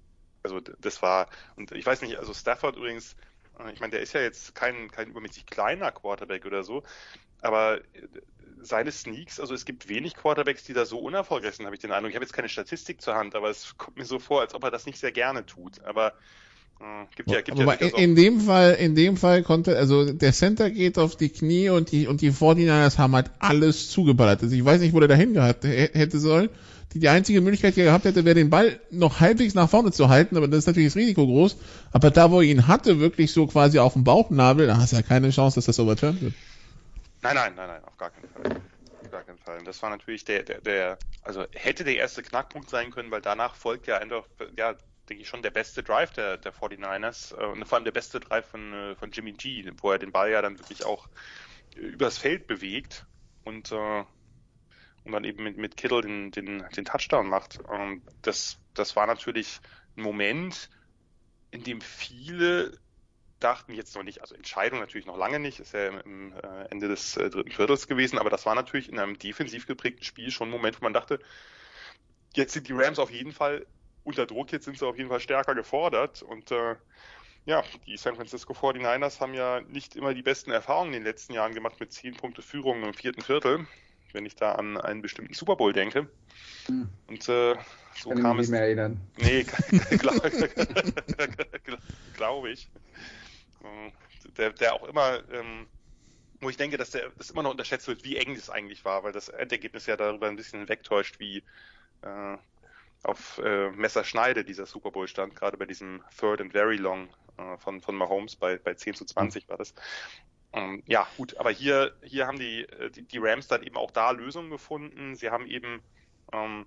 Also 0.43 0.61
das 0.61 1.01
war, 1.01 1.31
und 1.57 1.73
ich 1.73 1.87
weiß 1.87 2.03
nicht, 2.03 2.19
also 2.19 2.35
Stafford 2.35 2.77
übrigens, 2.77 3.17
äh, 3.59 3.73
ich 3.73 3.81
meine, 3.81 3.93
der 3.93 4.03
ist 4.03 4.13
ja 4.13 4.21
jetzt 4.21 4.55
kein, 4.55 4.91
kein 4.91 5.09
übermäßig 5.09 5.47
kleiner 5.47 5.93
Quarterback 5.93 6.45
oder 6.45 6.63
so, 6.63 6.83
aber 7.41 7.81
seine 8.61 8.93
Sneaks, 8.93 9.41
also 9.41 9.55
es 9.55 9.65
gibt 9.65 9.89
wenig 9.89 10.15
Quarterbacks, 10.15 10.65
die 10.65 10.73
da 10.73 10.85
so 10.85 10.99
unerfolgreich 10.99 11.55
sind, 11.55 11.67
habe 11.67 11.77
ich 11.77 11.83
den 11.83 11.93
Eindruck. 11.93 12.11
Ich 12.11 12.17
habe 12.17 12.25
jetzt 12.25 12.33
keine 12.33 12.49
Statistik 12.49 13.01
zur 13.01 13.15
Hand, 13.15 13.35
aber 13.35 13.51
es 13.51 13.77
kommt 13.77 13.97
mir 13.97 14.05
so 14.05 14.19
vor, 14.19 14.41
als 14.41 14.55
ob 14.55 14.65
er 14.65 14.71
das 14.71 14.87
nicht 14.87 14.99
sehr 14.99 15.13
gerne 15.13 15.47
tut. 15.47 15.83
Aber 15.85 16.15
Gibt 17.17 17.31
ja, 17.31 17.41
gibt 17.41 17.59
Aber 17.59 17.81
ja 17.81 17.89
in, 17.89 18.11
in 18.11 18.17
dem 18.17 18.41
Fall, 18.41 18.75
in 18.75 18.95
dem 18.95 19.17
Fall 19.17 19.43
konnte, 19.43 19.79
also 19.79 20.13
der 20.13 20.33
Center 20.35 20.71
geht 20.71 20.99
auf 20.99 21.17
die 21.17 21.31
Knie 21.31 21.71
und 21.71 21.91
die, 21.91 22.07
und 22.07 22.21
die 22.21 22.31
49ers 22.31 22.99
haben 22.99 23.15
halt 23.15 23.31
alles 23.39 23.89
zugeballert. 23.89 24.43
Also 24.43 24.55
ich 24.55 24.63
weiß 24.63 24.83
nicht, 24.83 24.93
wo 24.93 25.01
der 25.01 25.09
dahin 25.09 25.33
gehabt 25.33 25.65
hätte 25.65 26.19
sollen. 26.19 26.51
Die, 26.93 27.01
die 27.01 27.09
einzige 27.09 27.41
Möglichkeit, 27.41 27.77
die 27.77 27.81
er 27.81 27.87
gehabt 27.87 28.05
hätte, 28.05 28.27
wäre 28.27 28.35
den 28.35 28.51
Ball 28.51 28.79
noch 28.91 29.21
halbwegs 29.21 29.55
nach 29.55 29.71
vorne 29.71 29.91
zu 29.91 30.11
halten, 30.11 30.37
aber 30.37 30.49
das 30.49 30.61
ist 30.61 30.67
natürlich 30.67 30.91
das 30.91 30.97
Risiko 30.97 31.27
groß. 31.27 31.57
Aber 31.93 32.11
da, 32.11 32.31
wo 32.31 32.43
er 32.43 32.47
ihn 32.47 32.69
hatte, 32.69 33.01
wirklich 33.01 33.33
so 33.33 33.47
quasi 33.47 33.79
auf 33.79 33.95
dem 33.95 34.05
Bauchnabel, 34.05 34.67
da 34.67 34.77
hast 34.77 34.93
du 34.93 34.97
ja 34.97 35.03
keine 35.03 35.31
Chance, 35.31 35.55
dass 35.55 35.65
das 35.65 35.81
overturned 35.81 36.21
wird. 36.21 36.35
Nein, 37.27 37.35
nein, 37.35 37.55
nein, 37.57 37.69
nein, 37.69 37.85
auf 37.85 37.97
gar 37.97 38.11
keinen 38.11 38.29
Fall. 38.29 38.45
Auf 39.03 39.11
gar 39.11 39.25
keinen 39.25 39.39
Fall. 39.39 39.59
Das 39.65 39.83
war 39.83 39.91
natürlich 39.91 40.25
der, 40.25 40.45
der, 40.45 40.61
der, 40.61 40.99
also 41.23 41.45
hätte 41.53 41.83
der 41.83 41.97
erste 41.97 42.23
Knackpunkt 42.23 42.71
sein 42.71 42.93
können, 42.93 43.11
weil 43.11 43.21
danach 43.21 43.57
folgt 43.57 43.89
ja 43.89 43.99
einfach, 43.99 44.27
ja, 44.57 44.77
denke 45.09 45.23
ich, 45.23 45.29
schon 45.29 45.43
der 45.43 45.51
beste 45.51 45.83
Drive 45.83 46.13
der, 46.13 46.37
der 46.37 46.53
49ers 46.53 47.37
äh, 47.37 47.47
und 47.47 47.65
vor 47.67 47.77
allem 47.77 47.85
der 47.85 47.93
beste 47.93 48.21
Drive 48.21 48.47
von, 48.47 48.73
äh, 48.73 48.95
von 48.95 49.11
Jimmy 49.11 49.33
G, 49.33 49.69
wo 49.79 49.91
er 49.91 49.99
den 49.99 50.13
Ball 50.13 50.31
ja 50.31 50.41
dann 50.41 50.59
wirklich 50.59 50.85
auch 50.85 51.09
äh, 51.75 51.81
übers 51.81 52.19
Feld 52.19 52.47
bewegt 52.47 53.07
und, 53.45 53.73
äh, 53.73 54.05
und 55.05 55.13
dann 55.13 55.25
eben 55.25 55.43
mit, 55.43 55.57
mit 55.57 55.77
Kittle 55.77 56.03
den, 56.03 56.31
den, 56.31 56.65
den 56.77 56.85
Touchdown 56.85 57.29
macht. 57.29 57.59
Und 57.61 58.03
das, 58.23 58.59
das 58.75 58.95
war 58.95 59.07
natürlich 59.07 59.61
ein 59.97 60.03
Moment, 60.03 60.71
in 61.51 61.65
dem 61.65 61.81
viele 61.81 62.79
dachten 63.41 63.75
jetzt 63.75 63.95
noch 63.95 64.03
nicht, 64.03 64.21
also 64.21 64.35
Entscheidung 64.35 64.81
natürlich 64.81 65.07
noch 65.07 65.19
lange 65.19 65.39
nicht, 65.39 65.61
ist 65.61 65.75
ja 65.75 65.89
im, 65.89 66.33
äh, 66.33 66.65
Ende 66.71 66.89
des 66.89 67.17
äh, 67.17 67.29
dritten 67.31 67.51
Viertels 67.51 67.87
gewesen, 67.87 68.19
aber 68.19 68.31
das 68.31 68.47
war 68.47 68.55
natürlich 68.55 68.89
in 68.89 68.99
einem 68.99 69.19
defensiv 69.19 69.67
geprägten 69.67 70.05
Spiel 70.05 70.31
schon 70.31 70.49
ein 70.49 70.53
Moment, 70.53 70.81
wo 70.81 70.85
man 70.85 70.95
dachte, 70.95 71.19
jetzt 72.35 72.55
sind 72.55 72.69
die 72.69 72.73
Rams 72.73 72.99
auf 72.99 73.11
jeden 73.11 73.33
Fall 73.33 73.67
unter 74.05 74.27
Druck, 74.27 74.53
jetzt 74.53 74.65
sind 74.65 74.79
sie 74.79 74.87
auf 74.87 74.97
jeden 74.97 75.11
Fall 75.11 75.21
stärker 75.21 75.55
gefordert 75.55 76.23
und 76.23 76.51
äh, 76.51 76.77
ja, 77.47 77.63
die 77.87 77.97
San 77.97 78.17
Francisco 78.17 78.53
49ers 78.55 79.21
haben 79.21 79.35
ja 79.35 79.61
nicht 79.61 79.97
immer 79.97 80.15
die 80.15 80.23
besten 80.23 80.51
Erfahrungen 80.51 80.95
in 80.95 81.01
den 81.01 81.05
letzten 81.05 81.33
Jahren 81.33 81.55
gemacht 81.55 81.79
mit 81.79 81.93
10 81.93 82.17
Punkte 82.17 82.43
Führung 82.43 82.83
im 82.83 82.93
vierten 82.93 83.23
Viertel, 83.23 83.67
wenn 84.13 84.27
ich 84.27 84.35
da 84.35 84.53
an 84.53 84.77
einen 84.77 85.01
bestimmten 85.01 85.33
Super 85.33 85.55
Bowl 85.55 85.73
denke. 85.73 86.09
Hm. 86.67 86.89
Und 87.07 87.29
äh, 87.29 87.55
so 87.95 88.11
Kann 88.11 88.23
kam 88.23 88.37
ich 88.37 88.43
es. 88.43 88.49
Nicht 88.49 88.59
mehr 88.59 88.63
erinnern. 88.63 89.01
Nee, 89.19 89.47
glaube 89.99 90.31
glaub 92.15 92.47
ich. 92.47 92.69
Der, 94.37 94.51
der 94.51 94.75
auch 94.75 94.85
immer, 94.85 95.23
ähm, 95.31 95.67
wo 96.41 96.51
ich 96.51 96.57
denke, 96.57 96.77
dass 96.77 96.91
der 96.91 97.11
das 97.17 97.31
immer 97.31 97.43
noch 97.43 97.53
unterschätzt 97.53 97.89
wird, 97.89 98.05
wie 98.05 98.17
eng 98.17 98.35
das 98.35 98.51
eigentlich 98.51 98.85
war, 98.85 99.05
weil 99.05 99.13
das 99.13 99.29
Endergebnis 99.29 99.87
ja 99.87 99.97
darüber 99.97 100.29
ein 100.29 100.37
bisschen 100.37 100.69
wegtäuscht, 100.69 101.19
wie 101.21 101.43
äh, 102.03 102.37
auf 103.03 103.39
äh, 103.39 103.71
Messerschneide 103.71 104.45
dieser 104.45 104.67
Super 104.67 104.91
Bowl 104.91 105.09
stand, 105.09 105.37
gerade 105.37 105.57
bei 105.57 105.67
diesem 105.67 106.03
Third 106.19 106.41
and 106.41 106.53
Very 106.53 106.77
Long 106.77 107.09
äh, 107.39 107.57
von, 107.59 107.81
von 107.81 107.95
Mahomes 107.95 108.37
bei, 108.37 108.59
bei 108.59 108.75
10 108.75 108.95
zu 108.95 109.05
20 109.05 109.49
war 109.49 109.57
das. 109.57 109.75
Ähm, 110.53 110.83
ja, 110.87 111.07
gut, 111.17 111.37
aber 111.37 111.51
hier, 111.51 111.95
hier 112.03 112.27
haben 112.27 112.39
die, 112.39 112.63
äh, 112.63 112.91
die, 112.91 113.03
die, 113.03 113.19
Rams 113.19 113.47
dann 113.47 113.63
eben 113.63 113.77
auch 113.77 113.91
da 113.91 114.11
Lösungen 114.11 114.51
gefunden. 114.51 115.15
Sie 115.15 115.31
haben 115.31 115.47
eben 115.47 115.83
ähm, 116.33 116.67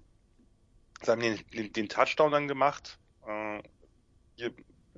sie 1.01 1.11
haben 1.11 1.21
den, 1.21 1.39
den, 1.53 1.73
den 1.73 1.89
Touchdown 1.89 2.31
dann 2.31 2.47
gemacht. 2.47 2.99
Äh, 3.25 3.61
hier 4.35 4.53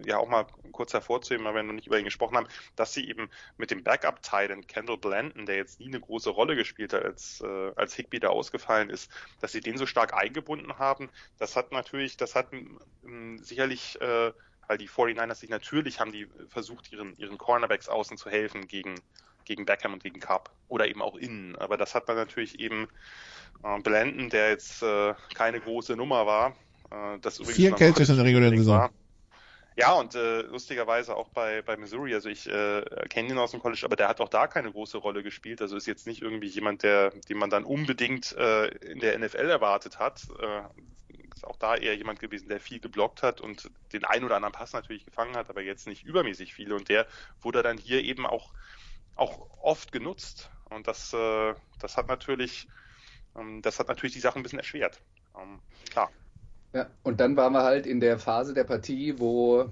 ja 0.06 0.18
auch 0.18 0.28
mal 0.28 0.46
kurz 0.72 0.94
hervorzuheben, 0.94 1.46
weil 1.46 1.56
wir 1.56 1.64
noch 1.64 1.74
nicht 1.74 1.88
über 1.88 2.00
ihn 2.00 2.06
gesprochen 2.06 2.38
haben, 2.38 2.48
dass 2.76 2.94
sie 2.94 3.08
eben 3.08 3.30
mit 3.58 3.72
dem 3.72 3.84
Backup-Titan 3.84 4.68
Kendall 4.68 4.98
Blanton, 4.98 5.46
der 5.46 5.56
jetzt 5.56 5.80
nie 5.80 5.88
eine 5.88 6.00
große 6.00 6.30
Rolle 6.30 6.56
gespielt 6.56 6.94
hat, 6.94 7.04
als, 7.04 7.42
äh, 7.42 7.72
als 7.76 7.96
Higby 7.96 8.20
da 8.20 8.30
ausgefallen 8.30 8.90
ist, 8.90 9.12
dass 9.40 9.52
sie 9.52 9.62
den 9.62 9.78
so 9.78 9.86
stark 9.86 10.14
eingebunden 10.14 10.78
haben. 10.78 11.10
Das 11.38 11.56
hat 11.56 11.72
natürlich, 11.72 12.18
das 12.18 12.36
hat 12.36 12.48
ähm, 12.54 13.40
sicherlich, 13.42 14.00
äh, 14.02 14.32
weil 14.68 14.78
die 14.78 14.90
49ers 14.90 15.36
sich 15.36 15.50
natürlich 15.50 16.00
haben 16.00 16.12
die 16.12 16.28
versucht, 16.50 16.92
ihren, 16.92 17.16
ihren 17.18 17.38
Cornerbacks 17.38 17.90
außen 17.90 18.18
zu 18.18 18.30
helfen 18.30 18.68
gegen, 18.68 18.96
gegen 19.46 19.66
Beckham 19.66 19.94
und 19.94 20.04
gegen 20.04 20.20
Cup 20.20 20.52
oder 20.68 20.88
eben 20.88 21.02
auch 21.02 21.16
innen. 21.16 21.56
Aber 21.58 21.78
das 21.78 21.96
hat 21.96 22.08
dann 22.08 22.16
natürlich 22.16 22.60
eben 22.60 22.88
äh, 23.64 23.80
Blanton, 23.80 24.30
der 24.30 24.50
jetzt 24.50 24.82
äh, 24.82 25.14
keine 25.34 25.60
große 25.60 25.96
Nummer 25.96 26.26
war, 26.26 26.56
äh, 26.92 27.20
das 27.22 27.40
übrigens 27.40 27.56
Vier 27.56 27.72
Catches 27.72 28.10
in 28.10 28.18
der 28.18 28.26
regulären 28.26 28.58
Saison. 28.58 28.80
War, 28.80 28.92
ja, 29.78 29.94
und 29.94 30.16
äh, 30.16 30.42
lustigerweise 30.42 31.16
auch 31.16 31.30
bei, 31.30 31.62
bei 31.62 31.78
Missouri, 31.78 32.14
also 32.14 32.28
ich 32.28 32.48
äh, 32.48 32.84
kenne 33.10 33.30
ihn 33.30 33.38
aus 33.38 33.52
dem 33.52 33.62
College, 33.62 33.82
aber 33.86 33.96
der 33.96 34.10
hat 34.10 34.20
auch 34.20 34.28
da 34.28 34.48
keine 34.48 34.72
große 34.72 34.98
Rolle 34.98 35.24
gespielt. 35.24 35.62
Also 35.62 35.78
ist 35.78 35.88
jetzt 35.88 36.08
nicht 36.08 36.22
irgendwie 36.22 36.48
jemand, 36.48 36.84
der, 36.84 37.12
den 37.12 37.38
man 37.38 37.50
dann 37.50 37.64
unbedingt 37.64 38.34
äh, 38.34 38.68
in 38.68 39.00
der 39.00 39.18
NFL 39.18 39.50
erwartet 39.50 39.98
hat. 39.98 40.28
Äh, 40.40 40.64
ist 41.34 41.48
auch 41.48 41.56
da 41.56 41.76
eher 41.76 41.96
jemand 41.96 42.20
gewesen, 42.20 42.50
der 42.50 42.60
viel 42.60 42.80
geblockt 42.80 43.24
hat 43.24 43.40
und 43.40 43.72
den 43.94 44.04
ein 44.04 44.24
oder 44.24 44.36
anderen 44.36 44.54
Pass 44.54 44.74
natürlich 44.74 45.06
gefangen 45.06 45.36
hat, 45.36 45.50
aber 45.50 45.62
jetzt 45.62 45.88
nicht 45.88 46.04
übermäßig 46.04 46.54
viele. 46.54 46.76
Und 46.76 46.90
der 46.90 47.08
wurde 47.42 47.64
dann 47.64 47.78
hier 47.78 48.04
eben 48.04 48.26
auch, 48.26 48.52
auch 49.16 49.48
oft 49.62 49.92
genutzt. 49.92 50.52
Und 50.70 50.88
das, 50.88 51.14
äh, 51.14 51.54
das 51.80 51.98
hat 51.98 52.08
natürlich, 52.08 52.68
ähm, 53.38 53.62
das 53.62 53.80
hat 53.80 53.88
natürlich 53.88 54.14
die 54.14 54.20
Sache 54.20 54.38
ein 54.38 54.44
bisschen 54.44 54.60
erschwert. 54.60 55.02
Ähm, 55.38 55.60
klar. 55.90 56.12
Ja, 56.74 56.88
und 57.04 57.20
dann 57.20 57.36
waren 57.36 57.54
wir 57.54 57.64
halt 57.64 57.86
in 57.86 58.00
der 58.00 58.18
Phase 58.18 58.54
der 58.54 58.64
Partie, 58.64 59.20
wo, 59.20 59.66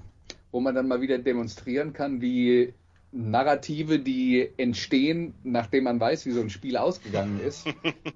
wo 0.52 0.60
man 0.60 0.76
dann 0.76 0.88
mal 0.88 1.02
wieder 1.02 1.18
demonstrieren 1.18 1.94
kann, 1.94 2.22
wie 2.22 2.74
Narrative, 3.12 4.00
die 4.00 4.50
entstehen, 4.58 5.34
nachdem 5.44 5.86
man 5.86 6.00
weiß, 6.00 6.26
wie 6.26 6.32
so 6.32 6.42
ein 6.42 6.50
Spiel 6.50 6.78
ausgegangen 6.78 7.40
ist, 7.46 7.68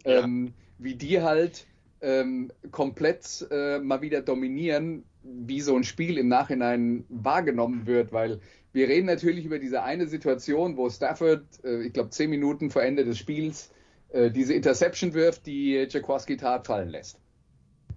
ähm, 0.06 0.54
wie 0.78 0.96
die 0.96 1.22
halt 1.22 1.66
ähm, 2.02 2.52
komplett 2.72 3.48
äh, 3.50 3.80
mal 3.80 4.02
wieder 4.02 4.22
dominieren, 4.22 5.04
wie 5.24 5.62
so 5.62 5.76
ein 5.76 5.86
Spiel 5.86 6.18
im 6.18 6.28
Nachhinein 6.28 7.06
wahrgenommen 7.10 7.88
wird, 7.88 8.12
weil 8.12 8.42
wir 8.74 8.90
reden 8.90 9.06
natürlich 9.06 9.46
über 9.46 9.60
diese 9.60 9.84
eine 9.84 10.08
Situation, 10.08 10.76
wo 10.78 10.90
Stafford, 10.90 11.46
äh, 11.64 11.84
ich 11.84 11.94
glaube, 11.94 12.10
zehn 12.10 12.30
Minuten 12.30 12.70
vor 12.70 12.84
Ende 12.84 13.06
des 13.06 13.18
Spiels, 13.18 13.72
äh, 14.10 14.30
diese 14.30 14.54
Interception 14.54 15.14
wirft, 15.14 15.46
die 15.46 15.88
Jaquaski 15.90 16.38
Tat 16.38 16.68
fallen 16.68 16.90
lässt. 16.90 17.23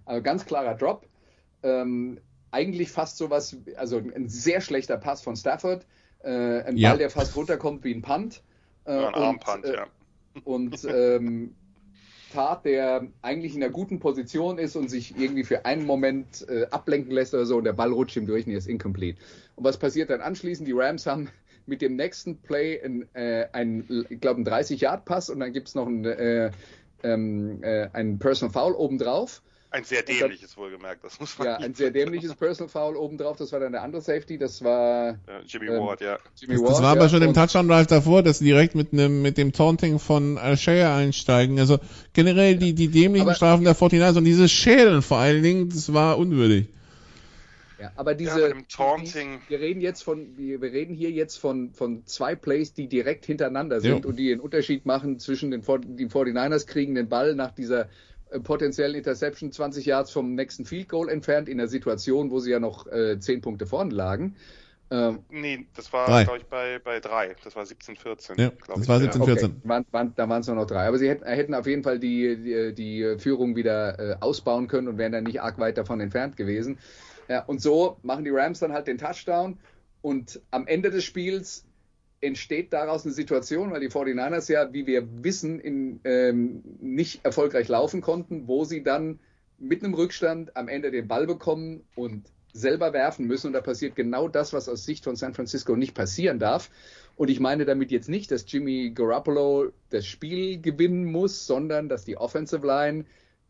Also 0.07 0.22
ganz 0.22 0.46
klarer 0.46 0.74
Drop. 0.74 1.07
Ähm, 1.62 2.20
eigentlich 2.50 2.90
fast 2.90 3.18
sowas, 3.18 3.57
also 3.76 3.98
ein 3.98 4.28
sehr 4.28 4.61
schlechter 4.61 4.96
Pass 4.96 5.20
von 5.20 5.36
Stafford. 5.36 5.86
Äh, 6.22 6.62
ein 6.62 6.76
ja. 6.76 6.90
Ball, 6.90 6.98
der 6.98 7.11
fast 7.11 7.36
runterkommt 7.36 7.84
wie 7.84 7.92
ein 7.92 8.02
Punt. 8.02 8.42
Äh, 8.84 8.92
ein 8.92 9.14
Armpunt, 9.14 9.64
äh, 9.64 9.74
ja. 9.74 9.86
Und 10.44 10.84
ähm, 10.84 11.54
Tat, 12.32 12.64
der 12.64 13.07
eigentlich 13.22 13.54
in 13.54 13.62
einer 13.62 13.72
guten 13.72 14.00
Position 14.00 14.59
ist 14.59 14.76
und 14.76 14.90
sich 14.90 15.16
irgendwie 15.16 15.44
für 15.44 15.64
einen 15.64 15.86
Moment 15.86 16.46
äh, 16.48 16.66
ablenken 16.70 17.12
lässt 17.12 17.34
oder 17.34 17.46
so 17.46 17.57
und 17.57 17.64
der 17.64 17.72
Ball 17.72 17.92
rutscht 17.92 18.16
ihm 18.16 18.26
durch 18.26 18.46
und 18.46 18.52
er 18.52 18.59
ist 18.59 18.68
incomplete. 18.68 19.18
Und 19.54 19.64
was 19.64 19.78
passiert 19.78 20.11
dann 20.11 20.20
anschließend? 20.20 20.68
Die 20.68 20.72
Rams 20.72 21.07
haben 21.07 21.28
mit 21.66 21.82
dem 21.82 21.96
nächsten 21.96 22.38
Play 22.38 22.80
ein, 22.82 23.09
äh, 23.14 23.46
ein 23.52 24.07
ich 24.09 24.20
glaube, 24.20 24.36
einen 24.36 24.46
30-Yard-Pass 24.46 25.30
und 25.30 25.40
dann 25.40 25.52
gibt 25.52 25.68
es 25.68 25.74
noch 25.74 25.86
ein, 25.86 26.04
äh, 26.04 26.50
ähm, 27.02 27.62
äh, 27.62 27.88
einen 27.92 28.18
Personal 28.18 28.52
Foul 28.52 28.74
obendrauf. 28.74 29.42
Ein 29.71 29.85
sehr 29.85 30.03
dämliches, 30.03 30.55
dann, 30.55 30.64
wohlgemerkt, 30.64 31.05
das 31.05 31.19
muss 31.21 31.39
man 31.39 31.49
Ja, 31.49 31.57
ein 31.57 31.75
sehr 31.75 31.91
dämliches 31.91 32.35
Personal 32.35 32.69
Foul 32.69 32.97
obendrauf, 32.97 33.37
das 33.37 33.53
war 33.53 33.61
dann 33.61 33.73
der 33.73 33.83
andere 33.83 34.01
Safety, 34.01 34.39
das 34.39 34.62
war 34.62 35.19
ja, 35.27 35.41
Jimmy 35.45 35.67
ähm, 35.67 35.81
Ward, 35.81 36.01
ja. 36.01 36.19
Jimmy 36.37 36.55
das, 36.55 36.62
Ward, 36.62 36.71
das 36.71 36.83
war 36.83 36.95
ja, 36.95 37.01
aber 37.01 37.09
schon 37.09 37.23
im 37.23 37.35
Touchdown-Drive 37.35 37.87
davor, 37.89 38.23
dass 38.23 38.39
sie 38.39 38.45
direkt 38.45 38.75
mit, 38.75 38.93
einem, 38.93 39.23
mit 39.23 39.39
dem 39.39 39.53
Taunting 39.53 39.99
von 39.99 40.39
Shea 40.57 40.97
einsteigen. 40.97 41.59
Also 41.59 41.79
generell 42.12 42.57
die, 42.57 42.75
die 42.75 42.89
dämlichen 42.89 43.29
aber, 43.29 43.35
Strafen 43.35 43.64
der 43.64 43.75
49ers 43.75 44.17
und 44.17 44.25
dieses 44.25 44.53
Schälen 44.53 45.03
vor 45.03 45.19
allen 45.19 45.43
Dingen, 45.43 45.69
das 45.69 45.93
war 45.93 46.19
unwürdig. 46.19 46.69
Ja, 47.79 47.93
aber 47.97 48.14
diese, 48.14 48.49
ja, 48.49 48.55
Taunting. 48.75 49.41
wir 49.49 49.61
reden 49.61 49.81
jetzt 49.81 50.03
von, 50.03 50.37
wir, 50.39 50.62
wir, 50.62 50.73
reden 50.73 50.95
hier 50.95 51.11
jetzt 51.11 51.37
von, 51.37 51.73
von 51.73 52.07
zwei 52.07 52.35
Plays, 52.35 52.73
die 52.73 52.89
direkt 52.89 53.27
hintereinander 53.27 53.81
sind 53.81 54.05
jo. 54.05 54.09
und 54.09 54.17
die 54.17 54.33
einen 54.33 54.41
Unterschied 54.41 54.87
machen 54.87 55.19
zwischen 55.19 55.51
den, 55.51 55.61
die 55.61 56.07
49ers 56.07 56.67
kriegen 56.67 56.95
den 56.95 57.09
Ball 57.09 57.35
nach 57.35 57.51
dieser 57.51 57.89
äh, 58.31 58.41
potenziell 58.41 58.95
Interception 58.95 59.53
20 59.53 59.87
Yards 59.87 60.11
vom 60.11 60.35
nächsten 60.35 60.64
Field 60.64 60.89
Goal 60.89 61.09
entfernt, 61.09 61.49
in 61.49 61.59
der 61.59 61.68
Situation, 61.68 62.31
wo 62.31 62.41
sie 62.41 62.51
ja 62.51 62.61
noch 62.61 62.87
äh, 62.87 63.18
10 63.18 63.41
Punkte 63.41 63.66
vorne 63.66 63.95
lagen. 63.95 64.37
Ähm, 64.89 65.24
nee, 65.31 65.66
das 65.74 65.93
war, 65.93 66.07
glaube 66.24 66.39
ich, 66.39 66.47
bei, 66.47 66.79
bei 66.79 67.01
drei. 67.01 67.35
Das 67.43 67.57
war 67.57 67.64
17-14. 67.64 68.41
Ja, 68.41 68.53
das 68.68 68.87
war 68.87 68.99
17-14. 68.99 69.20
Okay. 69.20 69.51
Waren, 69.64 69.85
waren, 69.91 70.12
da 70.14 70.29
waren 70.29 70.43
es 70.43 70.47
nur 70.47 70.55
noch 70.55 70.66
drei. 70.66 70.87
Aber 70.87 70.99
sie 70.99 71.09
hätten, 71.09 71.24
hätten 71.24 71.55
auf 71.55 71.66
jeden 71.66 71.83
Fall 71.83 71.99
die, 71.99 72.37
die, 72.37 72.74
die 72.74 73.18
Führung 73.18 73.57
wieder 73.57 73.99
äh, 73.99 74.16
ausbauen 74.20 74.68
können 74.68 74.87
und 74.87 74.99
wären 74.99 75.11
dann 75.11 75.24
nicht 75.24 75.41
arg 75.41 75.59
weit 75.59 75.77
davon 75.77 75.99
entfernt 75.99 76.37
gewesen. 76.37 76.79
Ja, 77.29 77.43
und 77.45 77.61
so 77.61 77.99
machen 78.03 78.24
die 78.24 78.31
Rams 78.31 78.61
dann 78.61 78.72
halt 78.72 78.87
den 78.87 78.99
Touchdown. 78.99 79.59
Und 80.03 80.41
am 80.53 80.68
Ende 80.68 80.91
des 80.91 81.03
Spiels 81.03 81.66
entsteht 82.21 82.73
daraus 82.73 83.05
eine 83.05 83.12
Situation, 83.12 83.71
weil 83.71 83.81
die 83.81 83.91
49ers 83.91 84.51
ja, 84.51 84.73
wie 84.73 84.87
wir 84.87 85.07
wissen, 85.23 85.61
in, 85.61 86.01
ähm, 86.05 86.62
nicht 86.81 87.25
erfolgreich 87.25 87.69
laufen 87.69 88.01
konnten, 88.01 88.49
wo 88.49 88.64
sie 88.64 88.83
dann 88.83 89.21
mit 89.59 89.83
einem 89.83 89.95
Rückstand 89.95 90.57
am 90.57 90.69
Ende 90.69 90.91
den 90.91 91.09
Ball 91.09 91.27
bekommen 91.27 91.85
und 91.95 92.31
selber 92.53 92.93
werfen 92.93 93.27
müssen. 93.27 93.49
Und 93.49 93.53
da 93.53 93.61
passiert 93.61 93.97
genau 93.97 94.29
das, 94.29 94.53
was 94.53 94.69
aus 94.69 94.85
Sicht 94.85 95.05
von 95.05 95.17
San 95.17 95.35
Francisco 95.35 95.77
nicht 95.77 95.95
passieren 95.95 96.39
darf. 96.39 96.71
Und 97.17 97.31
ich 97.31 97.41
meine 97.41 97.64
damit 97.64 97.91
jetzt 97.91 98.09
nicht, 98.09 98.31
dass 98.31 98.51
Jimmy 98.51 98.93
Garoppolo 98.95 99.73
das 99.91 100.07
Spiel 100.07 100.61
gewinnen 100.61 101.05
muss, 101.05 101.47
sondern 101.47 101.89
dass 101.89 102.05
die 102.05 102.17
Offensive 102.17 102.67
Line 102.67 103.05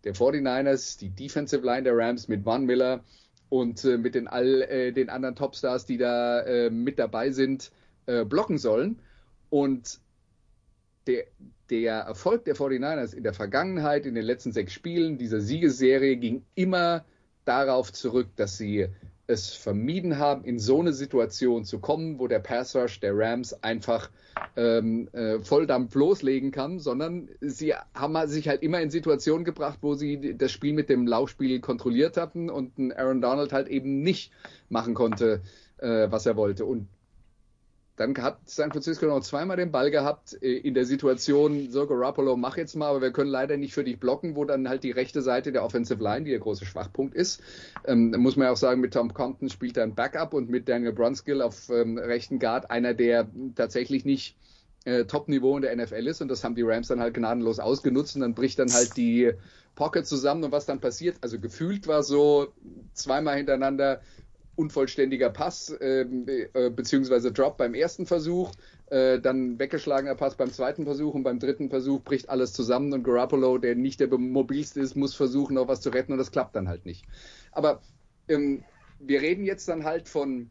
der 0.05 0.15
49ers, 0.15 0.99
die 0.99 1.11
Defensive 1.11 1.65
Line 1.65 1.83
der 1.83 1.97
Rams 1.97 2.29
mit 2.29 2.45
Van 2.45 2.65
Miller 2.65 3.03
und 3.49 3.85
äh, 3.85 3.97
mit 3.99 4.15
den 4.15 4.29
all 4.29 4.63
äh, 4.63 4.93
den 4.93 5.09
anderen 5.09 5.35
Topstars, 5.35 5.87
die 5.87 5.99
da 5.99 6.41
äh, 6.43 6.71
mit 6.71 6.99
dabei 6.99 7.31
sind, 7.31 7.73
äh, 8.07 8.25
blocken 8.25 8.59
sollen. 8.59 9.01
Und 9.51 10.01
der, 11.07 11.25
der 11.71 11.95
Erfolg 12.01 12.45
der 12.45 12.57
49ers 12.57 13.15
in 13.15 13.23
der 13.23 13.35
Vergangenheit, 13.35 14.07
in 14.07 14.15
den 14.15 14.25
letzten 14.25 14.53
sechs 14.53 14.73
Spielen 14.73 15.19
dieser 15.19 15.41
Siegesserie, 15.41 16.17
ging 16.17 16.45
immer 16.55 17.05
darauf 17.45 17.93
zurück, 17.93 18.29
dass 18.37 18.59
sie 18.59 18.89
es 19.29 19.55
vermieden 19.55 20.19
haben, 20.19 20.45
in 20.45 20.59
so 20.59 20.81
eine 20.81 20.93
Situation 20.93 21.65
zu 21.65 21.81
kommen, 21.81 22.19
wo 22.19 22.29
der 22.29 22.39
Pass 22.39 22.77
Rush 22.77 23.01
der 23.01 23.17
Rams 23.17 23.53
einfach 23.65 24.11
ähm, 24.55 25.09
äh, 25.13 25.41
Volldampf 25.41 25.95
loslegen 25.95 26.53
kann, 26.53 26.79
sondern 26.79 27.29
sie 27.41 27.75
haben 27.95 28.29
sich 28.29 28.49
halt 28.49 28.63
immer 28.63 28.81
in 28.81 28.91
Situationen 28.91 29.45
gebracht, 29.45 29.79
wo 29.83 29.95
sie 29.95 30.37
das 30.37 30.53
Spiel 30.53 30.75
mit 30.75 30.89
dem 30.89 31.07
Laufspiel 31.07 31.61
kontrolliert 31.61 32.17
hatten 32.17 32.51
und 32.51 32.79
Aaron 32.97 33.21
Donald 33.21 33.53
halt 33.53 33.69
eben 33.69 34.03
nicht 34.03 34.33
machen 34.69 34.95
konnte, 34.95 35.43
äh, 35.79 36.07
was 36.11 36.27
er 36.27 36.37
wollte. 36.37 36.65
Und 36.65 36.87
dann 37.97 38.17
hat 38.19 38.39
San 38.45 38.71
Francisco 38.71 39.07
noch 39.07 39.21
zweimal 39.21 39.57
den 39.57 39.73
Ball 39.73 39.91
gehabt 39.91 40.37
äh, 40.43 40.59
in 40.59 40.75
der 40.75 40.85
Situation, 40.85 41.71
so 41.71 41.87
Garoppolo, 41.87 42.37
mach 42.37 42.57
jetzt 42.57 42.77
mal, 42.77 42.89
aber 42.89 43.01
wir 43.01 43.11
können 43.11 43.31
leider 43.31 43.57
nicht 43.57 43.73
für 43.73 43.85
dich 43.85 43.99
blocken, 43.99 44.37
wo 44.37 44.45
dann 44.45 44.69
halt 44.69 44.85
die 44.85 44.91
rechte 44.91 45.23
Seite 45.23 45.51
der 45.51 45.65
Offensive 45.65 46.03
Line, 46.03 46.25
die 46.25 46.31
der 46.31 46.41
große 46.41 46.67
Schwachpunkt 46.67 47.15
ist. 47.15 47.43
Ähm, 47.87 48.15
muss 48.19 48.37
man 48.37 48.47
ja 48.47 48.53
auch 48.53 48.57
sagen, 48.57 48.81
mit 48.81 48.93
Tom 48.93 49.15
Compton 49.15 49.49
spielt 49.49 49.77
er 49.77 49.85
ein 49.85 49.95
Backup 49.95 50.35
und 50.35 50.51
mit 50.51 50.69
Daniel 50.69 50.93
Brunskill 50.93 51.41
auf 51.41 51.71
ähm, 51.71 51.97
rechten 51.97 52.39
Guard 52.39 52.71
einer, 52.71 52.93
der 52.93 53.29
tatsächlich 53.55 54.05
nicht 54.05 54.37
äh, 54.85 55.05
Top-Niveau 55.05 55.57
in 55.57 55.63
der 55.63 55.75
NFL 55.75 56.07
ist 56.07 56.21
und 56.21 56.29
das 56.29 56.45
haben 56.45 56.55
die 56.55 56.63
Rams 56.63 56.89
dann 56.89 57.01
halt 57.01 57.15
gnadenlos 57.15 57.59
ausgenutzt 57.59 58.15
und 58.15 58.23
dann 58.23 58.35
bricht 58.35 58.59
dann 58.59 58.73
halt 58.73 58.97
die 58.97 59.33
Pocket 59.75 60.07
zusammen 60.07 60.45
und 60.45 60.53
was 60.53 60.67
dann 60.67 60.81
passiert, 60.81 61.17
also 61.21 61.39
gefühlt 61.39 61.87
war 61.87 62.03
so 62.03 62.49
zweimal 62.95 63.37
hintereinander 63.37 64.01
unvollständiger 64.57 65.31
Pass 65.31 65.71
äh, 65.71 66.01
äh, 66.03 66.71
beziehungsweise 66.71 67.31
Drop 67.31 67.57
beim 67.57 67.75
ersten 67.75 68.07
Versuch, 68.07 68.53
äh, 68.87 69.21
dann 69.21 69.59
weggeschlagener 69.59 70.15
Pass 70.15 70.35
beim 70.35 70.51
zweiten 70.51 70.85
Versuch 70.85 71.15
und 71.15 71.23
beim 71.23 71.39
dritten 71.39 71.69
Versuch 71.71 72.03
bricht 72.03 72.29
alles 72.29 72.53
zusammen 72.53 72.93
und 72.93 73.05
Garoppolo, 73.05 73.59
der 73.59 73.75
nicht 73.75 74.01
der 74.01 74.09
mobilste 74.09 74.81
ist, 74.81 74.97
muss 74.97 75.15
versuchen, 75.15 75.55
noch 75.55 75.69
was 75.69 75.81
zu 75.81 75.91
retten 75.91 76.13
und 76.13 76.19
das 76.19 76.33
klappt 76.33 76.57
dann 76.57 76.69
halt 76.69 76.87
nicht. 76.87 77.05
Aber 77.53 77.81
ähm, 78.29 78.65
wir 78.99 79.21
reden 79.21 79.45
jetzt 79.45 79.69
dann 79.69 79.85
halt 79.85 80.09
von, 80.09 80.51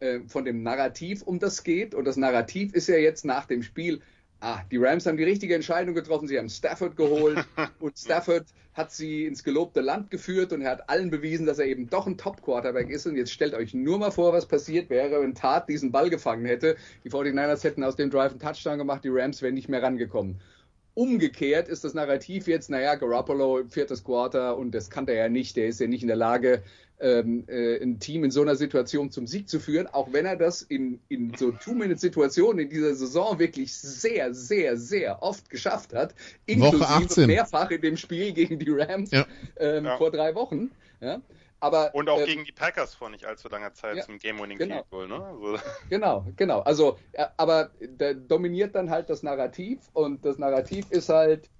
äh, 0.00 0.20
von 0.26 0.44
dem 0.44 0.62
Narrativ, 0.62 1.22
um 1.22 1.38
das 1.38 1.62
geht 1.62 1.94
und 1.94 2.04
das 2.04 2.16
Narrativ 2.16 2.74
ist 2.74 2.88
ja 2.88 2.96
jetzt 2.96 3.24
nach 3.24 3.46
dem 3.46 3.62
Spiel, 3.62 4.00
ah, 4.40 4.60
die 4.70 4.78
Rams 4.78 5.06
haben 5.06 5.16
die 5.16 5.24
richtige 5.24 5.54
Entscheidung 5.54 5.94
getroffen, 5.94 6.28
sie 6.28 6.38
haben 6.38 6.48
Stafford 6.48 6.96
geholt 6.96 7.44
und 7.80 7.98
Stafford 7.98 8.46
hat 8.74 8.92
sie 8.92 9.26
ins 9.26 9.44
gelobte 9.44 9.80
Land 9.80 10.10
geführt 10.10 10.52
und 10.52 10.62
er 10.62 10.70
hat 10.70 10.88
allen 10.88 11.10
bewiesen, 11.10 11.46
dass 11.46 11.58
er 11.58 11.66
eben 11.66 11.88
doch 11.88 12.06
ein 12.06 12.16
Top-Quarterback 12.16 12.88
ist. 12.88 13.06
Und 13.06 13.16
jetzt 13.16 13.32
stellt 13.32 13.54
euch 13.54 13.74
nur 13.74 13.98
mal 13.98 14.10
vor, 14.10 14.32
was 14.32 14.46
passiert 14.46 14.90
wäre, 14.90 15.20
wenn 15.20 15.34
Tat 15.34 15.68
diesen 15.68 15.92
Ball 15.92 16.08
gefangen 16.08 16.46
hätte. 16.46 16.76
Die 17.04 17.10
49ers 17.10 17.64
hätten 17.64 17.84
aus 17.84 17.96
dem 17.96 18.10
Drive 18.10 18.30
einen 18.30 18.40
Touchdown 18.40 18.78
gemacht, 18.78 19.04
die 19.04 19.10
Rams 19.10 19.42
wären 19.42 19.54
nicht 19.54 19.68
mehr 19.68 19.82
rangekommen. 19.82 20.40
Umgekehrt 20.94 21.68
ist 21.68 21.84
das 21.84 21.94
Narrativ 21.94 22.46
jetzt, 22.46 22.68
naja, 22.68 22.94
Garoppolo, 22.94 23.64
viertes 23.68 24.02
Quarter 24.04 24.56
und 24.56 24.74
das 24.74 24.90
kann 24.90 25.06
der 25.06 25.14
ja 25.14 25.28
nicht, 25.28 25.56
der 25.56 25.68
ist 25.68 25.80
ja 25.80 25.86
nicht 25.86 26.02
in 26.02 26.08
der 26.08 26.16
Lage, 26.16 26.62
ähm, 27.00 27.44
äh, 27.48 27.82
ein 27.82 27.98
Team 27.98 28.24
in 28.24 28.30
so 28.30 28.42
einer 28.42 28.56
Situation 28.56 29.10
zum 29.10 29.26
Sieg 29.26 29.48
zu 29.48 29.58
führen, 29.58 29.86
auch 29.86 30.12
wenn 30.12 30.26
er 30.26 30.36
das 30.36 30.62
in, 30.62 31.00
in 31.08 31.34
so 31.34 31.50
Two-Minute-Situationen 31.52 32.60
in 32.60 32.68
dieser 32.68 32.94
Saison 32.94 33.38
wirklich 33.38 33.74
sehr, 33.74 34.34
sehr, 34.34 34.76
sehr 34.76 35.22
oft 35.22 35.50
geschafft 35.50 35.94
hat, 35.94 36.14
inklusive 36.46 37.26
mehrfach 37.26 37.70
in 37.70 37.80
dem 37.80 37.96
Spiel 37.96 38.32
gegen 38.32 38.58
die 38.58 38.70
Rams 38.70 39.10
ja. 39.10 39.26
Ähm, 39.58 39.86
ja. 39.86 39.96
vor 39.96 40.10
drei 40.10 40.34
Wochen. 40.34 40.70
Ja. 41.00 41.20
Aber, 41.60 41.94
und 41.94 42.08
auch 42.08 42.20
äh, 42.20 42.24
gegen 42.24 42.44
die 42.44 42.52
Packers 42.52 42.94
vor 42.94 43.10
nicht 43.10 43.26
allzu 43.26 43.48
langer 43.48 43.74
Zeit 43.74 43.98
ja, 43.98 44.02
zum 44.02 44.18
Game-Winning 44.18 44.56
genau. 44.56 44.84
Ne? 44.92 45.24
Also. 45.24 45.58
Genau, 45.90 46.26
genau. 46.36 46.60
Also, 46.60 46.98
äh, 47.12 47.26
aber 47.36 47.70
da 47.98 48.14
dominiert 48.14 48.74
dann 48.74 48.88
halt 48.88 49.10
das 49.10 49.22
Narrativ 49.22 49.78
und 49.92 50.24
das 50.24 50.38
Narrativ 50.38 50.90
ist 50.90 51.10
halt, 51.10 51.50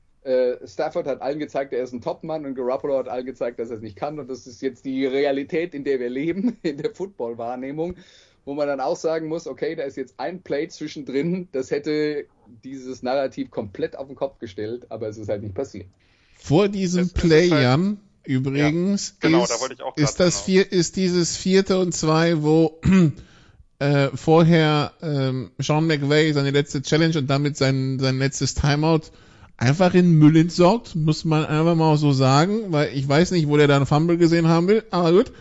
Stafford 0.66 1.06
hat 1.06 1.22
allen 1.22 1.38
gezeigt, 1.38 1.72
er 1.72 1.82
ist 1.82 1.92
ein 1.92 2.02
Topmann 2.02 2.44
und 2.44 2.54
Garoppolo 2.54 2.98
hat 2.98 3.08
allen 3.08 3.24
gezeigt, 3.24 3.58
dass 3.58 3.70
er 3.70 3.76
es 3.76 3.82
nicht 3.82 3.96
kann 3.96 4.18
und 4.18 4.28
das 4.28 4.46
ist 4.46 4.60
jetzt 4.60 4.84
die 4.84 5.06
Realität, 5.06 5.74
in 5.74 5.84
der 5.84 5.98
wir 5.98 6.10
leben, 6.10 6.58
in 6.62 6.76
der 6.76 6.94
Football-Wahrnehmung, 6.94 7.96
wo 8.44 8.54
man 8.54 8.68
dann 8.68 8.80
auch 8.80 8.96
sagen 8.96 9.28
muss, 9.28 9.46
okay, 9.46 9.74
da 9.74 9.84
ist 9.84 9.96
jetzt 9.96 10.14
ein 10.18 10.42
Play 10.42 10.68
zwischendrin, 10.68 11.48
das 11.52 11.70
hätte 11.70 12.26
dieses 12.64 13.02
Narrativ 13.02 13.50
komplett 13.50 13.96
auf 13.96 14.08
den 14.08 14.16
Kopf 14.16 14.38
gestellt, 14.38 14.86
aber 14.90 15.08
es 15.08 15.16
ist 15.16 15.28
halt 15.28 15.42
nicht 15.42 15.54
passiert. 15.54 15.86
Vor 16.34 16.68
diesem 16.68 17.10
Play, 17.10 17.48
halt, 17.48 17.62
Jan, 17.62 18.00
Übrigens 18.24 19.14
ja, 19.22 19.28
genau, 19.28 19.44
ist, 19.44 19.52
ist, 19.96 20.20
das 20.20 20.34
genau. 20.34 20.44
vier, 20.44 20.72
ist 20.72 20.96
dieses 20.96 21.36
vierte 21.36 21.78
und 21.78 21.94
zwei, 21.94 22.42
wo 22.42 22.78
äh, 23.78 24.08
vorher 24.14 24.92
ähm, 25.00 25.50
Sean 25.58 25.86
McVay 25.86 26.32
seine 26.32 26.50
letzte 26.50 26.82
Challenge 26.82 27.18
und 27.18 27.28
damit 27.28 27.56
sein, 27.56 27.98
sein 27.98 28.18
letztes 28.18 28.54
Timeout 28.54 29.10
einfach 29.60 29.94
in 29.94 30.18
Müll 30.18 30.36
entsorgt, 30.36 30.96
muss 30.96 31.24
man 31.24 31.44
einfach 31.44 31.76
mal 31.76 31.96
so 31.98 32.12
sagen, 32.12 32.72
weil 32.72 32.92
ich 32.94 33.06
weiß 33.06 33.30
nicht, 33.30 33.46
wo 33.46 33.56
der 33.58 33.68
da 33.68 33.76
einen 33.76 33.86
Fumble 33.86 34.16
gesehen 34.16 34.48
haben 34.48 34.66
will, 34.66 34.82
aber 34.90 35.12
gut. 35.12 35.32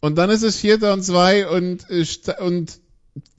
Und 0.00 0.18
dann 0.18 0.28
ist 0.28 0.42
es 0.42 0.56
vierter 0.56 0.92
und 0.92 1.02
zwei 1.02 1.48
und, 1.48 1.88
äh, 1.88 2.04
und 2.42 2.78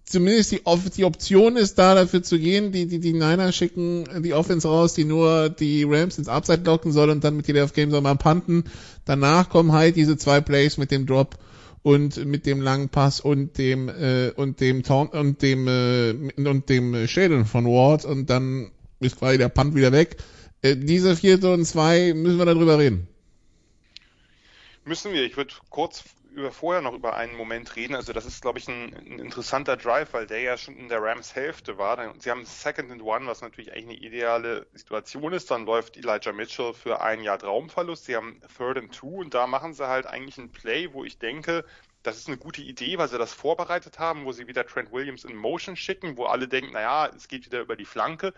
zumindest 0.06 0.54
die, 0.54 0.62
die 0.98 1.06
Option 1.06 1.58
ist 1.58 1.78
da, 1.78 1.96
dafür 1.96 2.24
zu 2.24 2.40
gehen. 2.40 2.72
Die, 2.72 2.88
die, 2.88 3.00
die 3.00 3.12
Niners 3.12 3.56
schicken 3.56 4.06
die 4.24 4.34
Offense 4.34 4.68
raus, 4.68 4.94
die 4.94 5.04
nur 5.04 5.50
die 5.50 5.84
Rams 5.84 6.18
ins 6.18 6.30
Upside 6.30 6.64
locken 6.64 6.94
soll 6.94 7.10
und 7.10 7.24
dann 7.24 7.36
mit 7.36 7.48
jeder 7.48 7.66
auf 7.66 7.74
Game 7.74 7.92
soll 7.92 8.02
man 8.02 8.18
panten. 8.18 8.64
Danach 9.04 9.50
kommen 9.50 9.74
halt 9.74 9.98
diese 9.98 10.16
zwei 10.18 10.40
Plays 10.40 10.78
mit 10.78 10.92
dem 10.92 11.06
Drop 11.06 11.38
und 11.84 12.26
mit 12.26 12.46
dem 12.46 12.62
langen 12.62 12.88
Pass 12.88 13.20
und 13.20 13.58
dem 13.58 13.90
äh, 13.90 14.32
und 14.36 14.62
dem 14.62 14.82
Taunt 14.84 15.14
und 15.14 15.42
dem 15.42 15.68
äh, 15.68 16.14
und 16.38 16.70
dem 16.70 17.06
Schädeln 17.06 17.46
von 17.46 17.66
Ward 17.66 18.06
und 18.06 18.30
dann 18.30 18.72
ist 19.06 19.20
quasi 19.20 19.38
der 19.38 19.50
Punt 19.50 19.76
wieder 19.76 19.92
weg. 19.92 20.18
Äh, 20.62 20.76
diese 20.76 21.16
vierte 21.16 21.52
und 21.54 21.66
zwei 21.66 22.14
müssen 22.14 22.38
wir 22.38 22.46
darüber 22.46 22.80
reden. 22.80 23.08
Müssen 24.86 25.14
wir. 25.14 25.24
Ich 25.24 25.38
würde 25.38 25.54
kurz 25.70 26.04
über 26.36 26.52
vorher 26.52 26.82
noch 26.82 26.94
über 26.94 27.16
einen 27.16 27.36
Moment 27.36 27.76
reden. 27.76 27.96
Also 27.96 28.14
das 28.14 28.26
ist, 28.26 28.42
glaube 28.42 28.60
ich, 28.60 28.68
ein, 28.68 28.94
ein, 28.94 29.20
interessanter 29.20 29.78
Drive, 29.78 30.14
weil 30.14 30.28
der 30.28 30.42
ja 30.42 30.58
schon 30.58 30.76
in 30.76 30.90
der 30.90 31.02
Rams 31.02 31.34
Hälfte 31.34 31.78
war. 31.78 32.14
Sie 32.20 32.30
haben 32.30 32.46
Second 32.46 32.92
and 32.92 33.02
One, 33.02 33.26
was 33.26 33.42
natürlich 33.42 33.72
eigentlich 33.72 34.00
eine 34.00 34.08
ideale 34.08 34.68
Situation 34.74 35.34
ist. 35.34 35.50
Dann 35.50 35.66
läuft 35.66 35.98
Elijah 35.98 36.34
Mitchell 36.34 36.74
für 36.74 37.02
ein 37.02 37.24
Jahr 37.24 37.40
Traumverlust. 37.40 38.06
Sie 38.06 38.16
haben 38.16 38.42
Third 38.58 38.78
and 38.78 38.94
Two 38.94 39.22
und 39.22 39.34
da 39.34 39.48
machen 39.48 39.74
sie 39.74 39.88
halt 39.88 40.06
eigentlich 40.06 40.38
ein 40.38 40.52
Play, 40.52 40.90
wo 40.92 41.04
ich 41.04 41.18
denke, 41.18 41.64
das 42.04 42.18
ist 42.18 42.28
eine 42.28 42.38
gute 42.38 42.62
Idee, 42.62 42.98
weil 42.98 43.10
sie 43.10 43.18
das 43.18 43.34
vorbereitet 43.34 43.98
haben, 43.98 44.26
wo 44.26 44.32
sie 44.32 44.48
wieder 44.48 44.66
Trent 44.66 44.92
Williams 44.92 45.24
in 45.24 45.36
Motion 45.36 45.76
schicken, 45.76 46.18
wo 46.18 46.26
alle 46.26 46.48
denken, 46.48 46.74
naja, 46.74 47.10
es 47.16 47.28
geht 47.28 47.46
wieder 47.46 47.62
über 47.62 47.76
die 47.76 47.86
Flanke. 47.86 48.34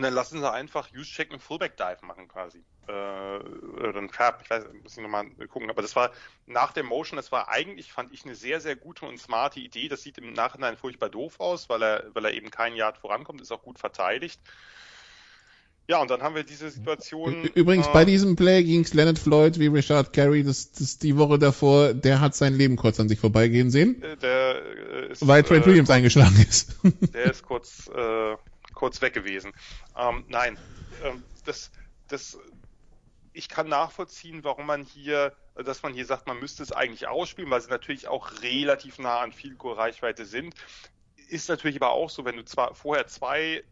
Und 0.00 0.04
dann 0.04 0.14
lassen 0.14 0.40
sie 0.40 0.50
einfach 0.50 0.88
Use 0.94 1.10
Check 1.10 1.30
einen 1.30 1.40
Fullback 1.40 1.76
Dive 1.76 2.06
machen 2.06 2.26
quasi. 2.26 2.64
Äh, 2.88 2.92
oder 2.92 3.98
ein 3.98 4.08
Trap, 4.08 4.40
ich 4.42 4.48
weiß, 4.48 4.64
muss 4.82 4.96
ich 4.96 5.02
nochmal 5.02 5.26
gucken. 5.46 5.68
Aber 5.68 5.82
das 5.82 5.94
war 5.94 6.10
nach 6.46 6.72
dem 6.72 6.86
Motion, 6.86 7.18
das 7.18 7.30
war 7.32 7.50
eigentlich, 7.50 7.92
fand 7.92 8.10
ich, 8.10 8.24
eine 8.24 8.34
sehr, 8.34 8.62
sehr 8.62 8.76
gute 8.76 9.04
und 9.04 9.20
smarte 9.20 9.60
Idee. 9.60 9.88
Das 9.88 10.00
sieht 10.00 10.16
im 10.16 10.32
Nachhinein 10.32 10.78
furchtbar 10.78 11.10
doof 11.10 11.38
aus, 11.38 11.68
weil 11.68 11.82
er, 11.82 12.04
weil 12.14 12.24
er 12.24 12.32
eben 12.32 12.50
keinen 12.50 12.76
Yard 12.76 12.96
vorankommt, 12.96 13.42
ist 13.42 13.52
auch 13.52 13.60
gut 13.60 13.78
verteidigt. 13.78 14.40
Ja, 15.86 16.00
und 16.00 16.10
dann 16.10 16.22
haben 16.22 16.34
wir 16.34 16.44
diese 16.44 16.70
Situation. 16.70 17.44
Übrigens, 17.54 17.86
äh, 17.86 17.92
bei 17.92 18.06
diesem 18.06 18.36
Play 18.36 18.64
ging 18.64 18.80
es 18.80 18.94
Leonard 18.94 19.18
Floyd 19.18 19.58
wie 19.58 19.66
Richard 19.66 20.14
Carey, 20.14 20.42
das, 20.42 20.72
das 20.72 20.96
die 20.96 21.18
Woche 21.18 21.38
davor, 21.38 21.92
der 21.92 22.22
hat 22.22 22.34
sein 22.34 22.54
Leben 22.54 22.76
kurz 22.76 22.98
an 23.00 23.10
sich 23.10 23.20
vorbeigehen 23.20 23.70
sehen. 23.70 24.02
Äh, 24.02 24.16
der 24.16 24.62
äh, 24.62 25.12
ist, 25.12 25.28
weil 25.28 25.42
Trent 25.42 25.64
äh, 25.64 25.68
Williams 25.68 25.90
eingeschlagen 25.90 26.40
ist. 26.48 26.76
Der 27.12 27.32
ist 27.32 27.42
kurz 27.42 27.90
äh, 27.94 28.36
kurz 28.80 29.02
weg 29.02 29.12
gewesen. 29.12 29.52
Ähm, 29.94 30.24
nein, 30.28 30.58
ähm, 31.04 31.22
das, 31.44 31.70
das, 32.08 32.38
ich 33.34 33.50
kann 33.50 33.68
nachvollziehen, 33.68 34.42
warum 34.42 34.64
man 34.66 34.84
hier, 34.84 35.36
dass 35.54 35.82
man 35.82 35.92
hier 35.92 36.06
sagt, 36.06 36.26
man 36.26 36.40
müsste 36.40 36.62
es 36.62 36.72
eigentlich 36.72 37.06
ausspielen, 37.06 37.50
weil 37.50 37.60
sie 37.60 37.68
natürlich 37.68 38.08
auch 38.08 38.32
relativ 38.40 38.98
nah 38.98 39.20
an 39.20 39.32
viel 39.32 39.54
Reichweite 39.60 40.24
sind. 40.24 40.54
Ist 41.28 41.50
natürlich 41.50 41.76
aber 41.76 41.90
auch 41.90 42.08
so, 42.08 42.24
wenn 42.24 42.36
du 42.36 42.44
zwar 42.44 42.74
vorher 42.74 43.06
zwei 43.06 43.62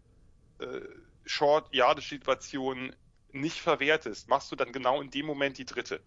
äh, 0.59 0.81
Short-Yardage-Situationen 1.25 2.95
nicht 3.33 3.61
verwertest, 3.63 4.29
machst 4.29 4.53
du 4.53 4.57
dann 4.57 4.73
genau 4.73 5.01
in 5.01 5.11
dem 5.11 5.25
Moment 5.25 5.57
die 5.57 5.65
dritte. 5.65 6.03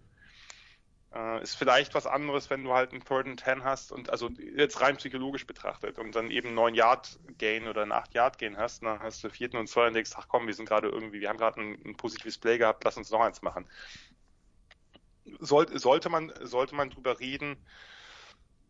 Äh, 1.14 1.44
ist 1.44 1.56
vielleicht 1.56 1.94
was 1.94 2.08
anderes, 2.08 2.50
wenn 2.50 2.64
du 2.64 2.74
halt 2.74 2.92
einen 2.92 3.04
Third 3.04 3.28
and 3.28 3.40
Ten 3.40 3.66
hast 3.66 3.92
und 3.92 4.10
also 4.10 4.30
jetzt 4.30 4.80
rein 4.80 4.96
psychologisch 4.96 5.46
betrachtet 5.46 6.00
und 6.00 6.16
dann 6.16 6.32
eben 6.32 6.54
neun 6.54 6.74
Yard 6.74 7.20
Gain 7.38 7.68
oder 7.68 7.82
einen 7.82 7.92
acht 7.92 8.14
Yard 8.14 8.38
Gain 8.38 8.58
hast, 8.58 8.84
dann 8.84 9.00
hast 9.02 9.22
du 9.24 9.30
vierten 9.30 9.58
und 9.58 9.68
zwei 9.68 9.88
und 9.88 9.94
denkst, 9.94 10.12
ach 10.16 10.30
komm, 10.30 10.48
wir 10.48 10.54
sind 10.54 10.70
gerade 10.70 10.88
irgendwie, 10.88 11.20
wir 11.20 11.28
haben 11.28 11.38
gerade 11.38 11.60
ein, 11.60 11.82
ein, 11.86 11.98
positives 11.98 12.38
Play 12.38 12.58
gehabt, 12.58 12.86
lass 12.86 12.96
uns 12.96 13.12
noch 13.12 13.20
eins 13.20 13.42
machen. 13.42 13.68
Soll, 15.40 15.78
sollte 15.78 16.10
man, 16.10 16.32
sollte 16.42 16.76
man 16.76 16.90
drüber 16.90 17.20
reden, 17.20 17.58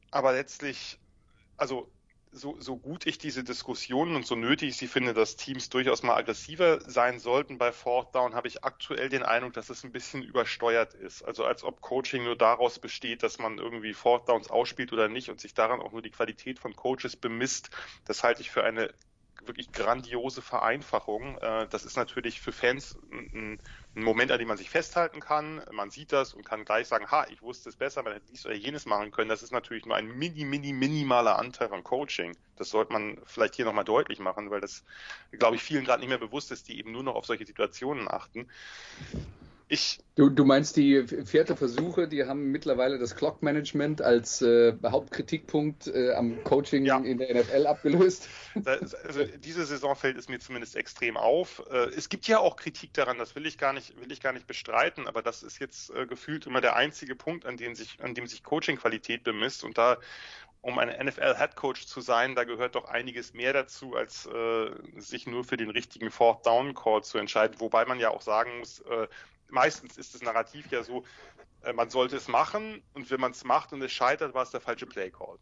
aber 0.10 0.34
letztlich, 0.34 1.00
also 1.58 1.92
so, 2.32 2.56
so 2.60 2.78
gut 2.78 3.06
ich 3.06 3.18
diese 3.18 3.44
Diskussionen 3.44 4.16
und 4.16 4.26
so 4.26 4.36
nötig 4.36 4.78
sie 4.78 4.88
finde, 4.88 5.14
dass 5.14 5.36
Teams 5.36 5.70
durchaus 5.70 6.02
mal 6.02 6.16
aggressiver 6.16 6.80
sein 6.90 7.20
sollten 7.20 7.58
bei 7.58 7.72
Fourth 7.72 8.16
Down, 8.16 8.34
habe 8.36 8.48
ich 8.48 8.64
aktuell 8.64 9.10
den 9.10 9.24
Eindruck, 9.24 9.54
dass 9.54 9.70
es 9.70 9.84
ein 9.84 9.92
bisschen 9.92 10.24
übersteuert 10.24 10.94
ist. 10.94 11.24
Also 11.24 11.44
als 11.44 11.64
ob 11.64 11.82
Coaching 11.82 12.24
nur 12.24 12.38
daraus 12.38 12.80
besteht, 12.80 13.24
dass 13.24 13.38
man 13.38 13.58
irgendwie 13.58 13.94
Fourth 13.94 14.30
Downs 14.30 14.50
ausspielt 14.50 14.94
oder 14.94 15.10
nicht 15.10 15.30
und 15.30 15.42
sich 15.42 15.54
daran 15.54 15.82
auch 15.82 15.92
nur 15.92 16.02
die 16.02 16.12
Qualität 16.12 16.60
von 16.60 16.76
Coaches 16.76 17.18
bemisst. 17.18 17.70
Das 18.06 18.24
halte 18.24 18.42
ich 18.42 18.50
für 18.50 18.64
eine 18.64 18.94
wirklich 19.48 19.72
grandiose 19.72 20.42
Vereinfachung. 20.42 21.38
Äh, 21.38 21.68
das 21.70 21.86
ist 21.86 21.98
natürlich 21.98 22.42
für 22.42 22.52
Fans 22.52 22.98
ein, 23.12 23.60
ein, 23.96 24.04
Moment, 24.04 24.32
an 24.32 24.40
dem 24.40 24.48
man 24.48 24.58
sich 24.58 24.70
festhalten 24.70 25.20
kann. 25.20 25.64
Man 25.72 25.90
sieht 25.90 26.12
das 26.12 26.34
und 26.34 26.46
kann 26.46 26.66
gleich 26.66 26.88
sagen, 26.88 27.10
ha, 27.12 27.26
ich 27.30 27.42
wusste 27.42 27.70
es 27.70 27.76
besser, 27.76 28.04
man 28.04 28.14
hätte 28.14 28.28
dies 28.32 28.46
oder 28.46 28.56
jenes 28.56 28.86
machen 28.86 29.12
können. 29.12 29.30
Das 29.30 29.44
ist 29.44 29.52
natürlich 29.52 29.86
nur 29.86 29.96
ein 29.96 30.08
mini, 30.08 30.46
mini, 30.46 30.74
minimaler 30.74 31.38
Anteil 31.38 31.70
von 31.70 31.84
Coaching. 31.84 32.38
Das 32.56 32.70
sollte 32.70 32.94
man 32.94 33.20
vielleicht 33.26 33.56
hier 33.56 33.66
nochmal 33.66 33.86
deutlich 33.86 34.20
machen, 34.20 34.50
weil 34.50 34.62
das, 34.62 34.84
glaube 35.32 35.56
ich, 35.56 35.64
vielen 35.64 35.84
gerade 35.86 36.00
nicht 36.00 36.10
mehr 36.10 36.18
bewusst 36.18 36.52
ist, 36.52 36.68
die 36.68 36.78
eben 36.80 36.92
nur 36.92 37.04
noch 37.04 37.16
auf 37.16 37.26
solche 37.26 37.46
Situationen 37.46 38.08
achten. 38.10 38.48
Ich 39.74 40.00
du, 40.16 40.30
du 40.30 40.44
meinst 40.44 40.76
die 40.76 41.08
vierte 41.26 41.56
Versuche, 41.56 42.10
die 42.10 42.26
haben 42.26 42.52
mittlerweile 42.52 43.00
das 43.00 43.16
Clock 43.16 43.42
Management 43.42 44.02
als 44.02 44.42
äh, 44.42 44.74
Hauptkritikpunkt 44.84 45.88
äh, 45.88 46.12
am 46.12 46.44
Coaching 46.44 46.84
ja. 46.84 46.98
in 46.98 47.18
der 47.20 47.34
NFL 47.34 47.68
abgelöst? 47.68 48.28
Also 48.66 49.24
diese 49.24 49.66
Saison 49.66 49.96
fällt 49.96 50.18
es 50.18 50.28
mir 50.28 50.40
zumindest 50.40 50.76
extrem 50.76 51.16
auf. 51.16 51.64
Äh, 51.72 51.88
es 51.96 52.10
gibt 52.10 52.28
ja 52.28 52.40
auch 52.40 52.58
Kritik 52.58 52.94
daran, 52.94 53.18
das 53.18 53.34
will 53.34 53.46
ich 53.46 53.58
gar 53.58 53.72
nicht, 53.72 53.98
will 54.02 54.12
ich 54.12 54.20
gar 54.20 54.34
nicht 54.34 54.46
bestreiten, 54.46 55.08
aber 55.08 55.22
das 55.22 55.42
ist 55.42 55.60
jetzt 55.60 55.90
äh, 55.96 56.06
gefühlt 56.06 56.46
immer 56.48 56.60
der 56.60 56.76
einzige 56.76 57.16
Punkt, 57.16 57.46
an 57.46 57.56
dem 57.56 57.74
sich, 57.74 58.04
an 58.04 58.14
dem 58.14 58.28
sich 58.28 58.44
Coaching-Qualität 58.44 59.24
bemisst 59.24 59.64
und 59.64 59.78
da 59.78 60.00
um 60.64 60.78
ein 60.78 60.90
NFL-Headcoach 60.90 61.88
zu 61.88 62.02
sein, 62.02 62.36
da 62.36 62.44
gehört 62.44 62.76
doch 62.76 62.86
einiges 62.86 63.34
mehr 63.34 63.52
dazu, 63.52 63.96
als 63.96 64.28
äh, 64.28 64.70
sich 64.98 65.26
nur 65.26 65.44
für 65.44 65.58
den 65.58 65.72
richtigen 65.72 66.12
Fourth 66.12 66.46
Down 66.46 66.76
Call 66.76 67.04
zu 67.04 67.18
entscheiden. 67.18 67.60
Wobei 67.60 67.86
man 67.86 68.00
ja 68.00 68.12
auch 68.12 68.22
sagen 68.22 68.60
muss, 68.60 68.82
äh, 68.82 69.08
meistens 69.52 69.98
ist 69.98 70.14
das 70.16 70.22
Narrativ 70.22 70.72
ja 70.72 70.84
so, 70.84 71.04
äh, 71.64 71.74
man 71.74 71.90
sollte 71.90 72.18
es 72.18 72.28
machen 72.28 72.84
und 72.94 73.10
wenn 73.12 73.20
man 73.20 73.32
es 73.32 73.44
macht 73.44 73.74
und 73.74 73.82
es 73.82 73.92
scheitert, 73.92 74.34
war 74.34 74.44
es 74.44 74.52
der 74.52 74.62
falsche 74.62 74.88
Play 74.88 75.12
Call. 75.12 75.38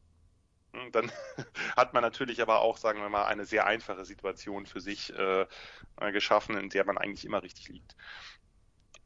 Und 0.72 0.93
dann 0.93 1.12
hat 1.78 1.93
man 1.93 2.03
natürlich 2.03 2.41
aber 2.41 2.60
auch, 2.62 2.78
sagen 2.78 3.01
wir 3.01 3.10
mal, 3.10 3.26
eine 3.26 3.45
sehr 3.45 3.66
einfache 3.66 4.05
Situation 4.05 4.66
für 4.66 4.82
sich 4.82 5.14
äh, 5.14 5.45
geschaffen, 6.12 6.57
in 6.57 6.70
der 6.70 6.86
man 6.86 6.97
eigentlich 6.97 7.26
immer 7.26 7.43
richtig 7.43 7.70
liegt. 7.70 7.95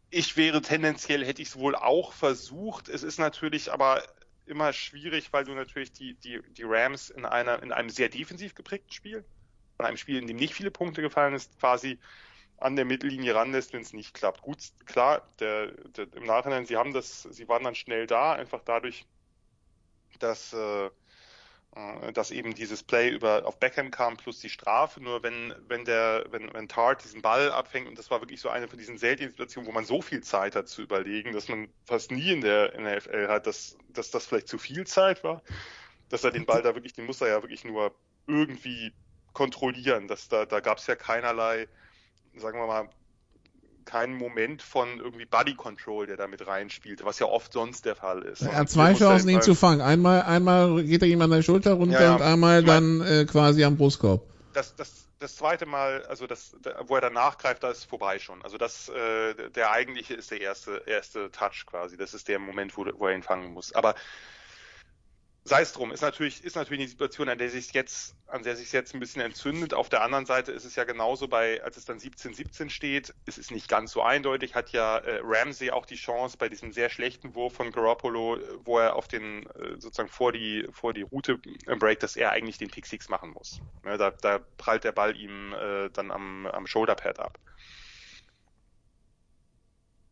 Ich 0.10 0.38
wäre 0.38 0.62
tendenziell, 0.62 1.26
hätte 1.26 1.42
ich 1.42 1.50
es 1.50 1.58
wohl 1.58 1.76
auch 1.76 2.14
versucht. 2.14 2.88
Es 2.88 3.02
ist 3.02 3.18
natürlich 3.18 3.72
aber 3.72 4.04
immer 4.46 4.74
schwierig, 4.74 5.32
weil 5.32 5.46
du 5.46 5.54
natürlich 5.54 5.92
die, 5.92 6.16
die, 6.16 6.42
die 6.52 6.64
Rams 6.64 7.10
in 7.10 7.26
einer, 7.26 7.64
in 7.64 7.72
einem 7.72 7.90
sehr 7.90 8.10
defensiv 8.10 8.54
geprägten 8.54 8.92
Spiel, 8.92 9.26
in 9.80 9.86
einem 9.86 9.98
Spiel, 9.98 10.18
in 10.18 10.28
dem 10.28 10.38
nicht 10.38 10.54
viele 10.54 10.70
Punkte 10.70 11.02
gefallen 11.02 11.34
ist, 11.34 11.58
quasi 11.60 11.98
an 12.64 12.76
der 12.76 12.86
Mittellinie 12.86 13.36
ranlässt, 13.36 13.74
wenn 13.74 13.82
es 13.82 13.94
nicht 13.94 14.14
klappt. 14.14 14.42
Gut, 14.42 14.60
klar, 14.86 15.28
der, 15.40 15.72
der, 15.72 16.08
im 16.14 16.24
Nachhinein, 16.24 16.66
sie 16.66 16.78
haben 16.78 16.94
das, 16.94 17.24
sie 17.24 17.48
waren 17.48 17.64
dann 17.64 17.76
schnell 17.76 18.08
da, 18.08 18.34
einfach 18.34 18.62
dadurch, 18.64 19.06
dass, 20.20 20.54
äh, 20.54 20.86
äh, 21.76 22.14
dass 22.14 22.32
eben 22.32 22.54
dieses 22.56 22.82
Play 22.84 23.10
über 23.10 23.46
auf 23.46 23.60
Beckham 23.60 23.92
kam 23.92 24.16
plus 24.16 24.40
die 24.40 24.50
Strafe. 24.50 25.02
Nur 25.02 25.24
wenn, 25.24 25.54
wenn 25.68 25.84
der, 25.86 26.26
wenn, 26.30 26.54
wenn 26.54 26.70
Tart 26.70 27.04
diesen 27.04 27.22
Ball 27.22 27.52
abfängt, 27.52 27.88
und 27.88 27.98
das 27.98 28.10
war 28.10 28.22
wirklich 28.22 28.40
so 28.40 28.50
eine 28.50 28.68
von 28.68 28.80
diesen 28.80 28.98
seltenen 28.98 29.32
Situationen, 29.32 29.68
wo 29.68 29.74
man 29.74 29.86
so 29.86 30.02
viel 30.02 30.22
Zeit 30.22 30.56
hat 30.56 30.70
zu 30.70 30.82
überlegen, 30.82 31.34
dass 31.34 31.50
man 31.50 31.68
fast 31.86 32.12
nie 32.12 32.32
in 32.32 32.42
der, 32.42 32.74
in 32.74 32.86
FL 33.02 33.28
hat, 33.28 33.46
dass, 33.46 33.78
dass 33.90 34.12
das 34.12 34.26
vielleicht 34.26 34.48
zu 34.48 34.58
viel 34.58 34.88
Zeit 34.88 35.24
war, 35.24 35.42
dass 36.10 36.24
er 36.24 36.32
den 36.32 36.46
Ball 36.46 36.62
da 36.62 36.76
wirklich, 36.76 36.94
den 36.94 37.06
muss 37.06 37.22
er 37.22 37.28
ja 37.28 37.42
wirklich 37.42 37.66
nur 37.66 37.94
irgendwie 38.28 38.94
kontrollieren. 39.34 40.08
Dass 40.08 40.30
da, 40.30 40.46
da 40.46 40.62
gab 40.62 40.78
es 40.78 40.88
ja 40.88 40.96
keinerlei 40.96 41.68
sagen 42.36 42.60
wir 42.60 42.68
mal, 42.68 42.90
keinen 43.86 44.16
Moment 44.16 44.62
von 44.62 45.00
irgendwie 45.00 45.26
Body 45.26 45.56
Control, 45.56 46.08
der 46.08 46.18
da 46.18 46.28
mit 46.28 46.46
reinspielt, 46.46 47.04
was 47.04 47.20
ja 47.20 47.28
oft 47.28 47.54
sonst 47.54 47.86
der 47.86 47.96
Fall 47.96 48.22
ist. 48.24 48.42
Er 48.42 48.56
hat 48.56 48.70
zwei 48.70 48.94
Chancen, 48.94 49.30
ihn 49.30 49.42
zu 49.42 49.56
fangen. 49.56 49.82
Einmal, 49.82 50.22
einmal 50.22 50.84
geht 50.84 51.02
er 51.02 51.08
ihm 51.08 51.22
an 51.22 51.30
der 51.30 51.42
Schulter 51.42 51.74
runter 51.74 52.00
ja, 52.00 52.02
ja. 52.02 52.16
und 52.16 52.22
einmal 52.22 52.64
dann 52.64 53.02
äh, 53.02 53.26
quasi 53.26 53.64
am 53.64 53.78
Brustkorb. 53.78 54.24
Das, 54.54 54.76
das, 54.76 55.08
das 55.20 55.36
zweite 55.36 55.66
Mal, 55.66 56.06
also 56.06 56.28
das, 56.28 56.56
wo 56.88 56.96
er 56.96 57.02
dann 57.02 57.14
nachgreift, 57.14 57.64
da 57.64 57.72
ist 57.72 57.86
vorbei 57.86 58.20
schon. 58.20 58.42
Also 58.44 58.58
das, 58.58 58.90
äh, 58.90 59.50
der 59.52 59.72
eigentliche 59.72 60.14
ist 60.14 60.32
der 60.32 60.42
erste, 60.42 60.84
erste 60.86 61.32
Touch 61.32 61.66
quasi. 61.66 61.98
Das 61.98 62.14
ist 62.14 62.28
der 62.28 62.40
Moment, 62.40 62.78
wo, 62.78 62.86
wo 62.98 63.08
er 63.08 63.16
ihn 63.16 63.24
fangen 63.24 63.54
muss. 63.54 63.74
Aber 63.74 63.96
sei 65.46 65.62
es 65.62 65.74
drum, 65.74 65.92
ist 65.92 66.02
natürlich, 66.02 66.44
ist 66.44 66.56
natürlich 66.56 66.82
eine 66.82 66.90
Situation, 66.90 67.28
an 67.28 67.38
der 67.38 67.50
sich 67.50 67.74
jetzt, 67.74 68.16
an 68.28 68.44
der 68.44 68.56
sich 68.56 68.72
jetzt 68.72 68.94
ein 68.94 69.00
bisschen 69.00 69.22
entzündet. 69.22 69.74
Auf 69.74 69.90
der 69.90 70.02
anderen 70.02 70.26
Seite 70.26 70.54
ist 70.54 70.64
es 70.64 70.76
ja 70.76 70.86
genauso 70.86 71.28
bei, 71.28 71.62
als 71.64 71.76
es 71.76 71.86
dann 71.86 71.98
17-17 71.98 72.70
steht, 72.70 73.14
ist 73.26 73.38
es 73.38 73.52
nicht 73.52 73.68
ganz 73.68 73.92
so 73.92 74.02
eindeutig, 74.02 74.56
hat 74.56 74.72
ja 74.72 74.98
äh, 75.00 75.20
Ramsey 75.22 75.72
auch 75.72 75.86
die 75.86 75.96
Chance 75.96 76.38
bei 76.38 76.48
diesem 76.48 76.72
sehr 76.72 76.90
schlechten 76.90 77.36
Wurf 77.36 77.54
von 77.54 77.72
Garoppolo, 77.72 78.40
wo 78.64 78.80
er 78.80 78.96
auf 78.96 79.08
den, 79.08 79.46
äh, 79.48 79.80
sozusagen 79.80 80.10
vor 80.10 80.32
die, 80.32 80.68
vor 80.72 80.94
die 80.94 81.04
Route 81.04 81.40
im 81.68 81.80
Break, 81.80 82.00
dass 82.00 82.16
er 82.16 82.32
eigentlich 82.32 82.58
den 82.58 82.70
Pick 82.70 82.86
Six 82.86 83.10
machen 83.10 83.32
muss. 83.32 83.60
Ja, 83.86 83.98
da, 83.98 84.12
da 84.12 84.40
prallt 84.58 84.86
der 84.86 84.94
Ball 84.94 85.18
ihm 85.18 85.54
äh, 85.54 85.90
dann 85.90 86.12
am, 86.12 86.46
am 86.48 86.68
Shoulderpad 86.68 87.20
ab 87.20 87.38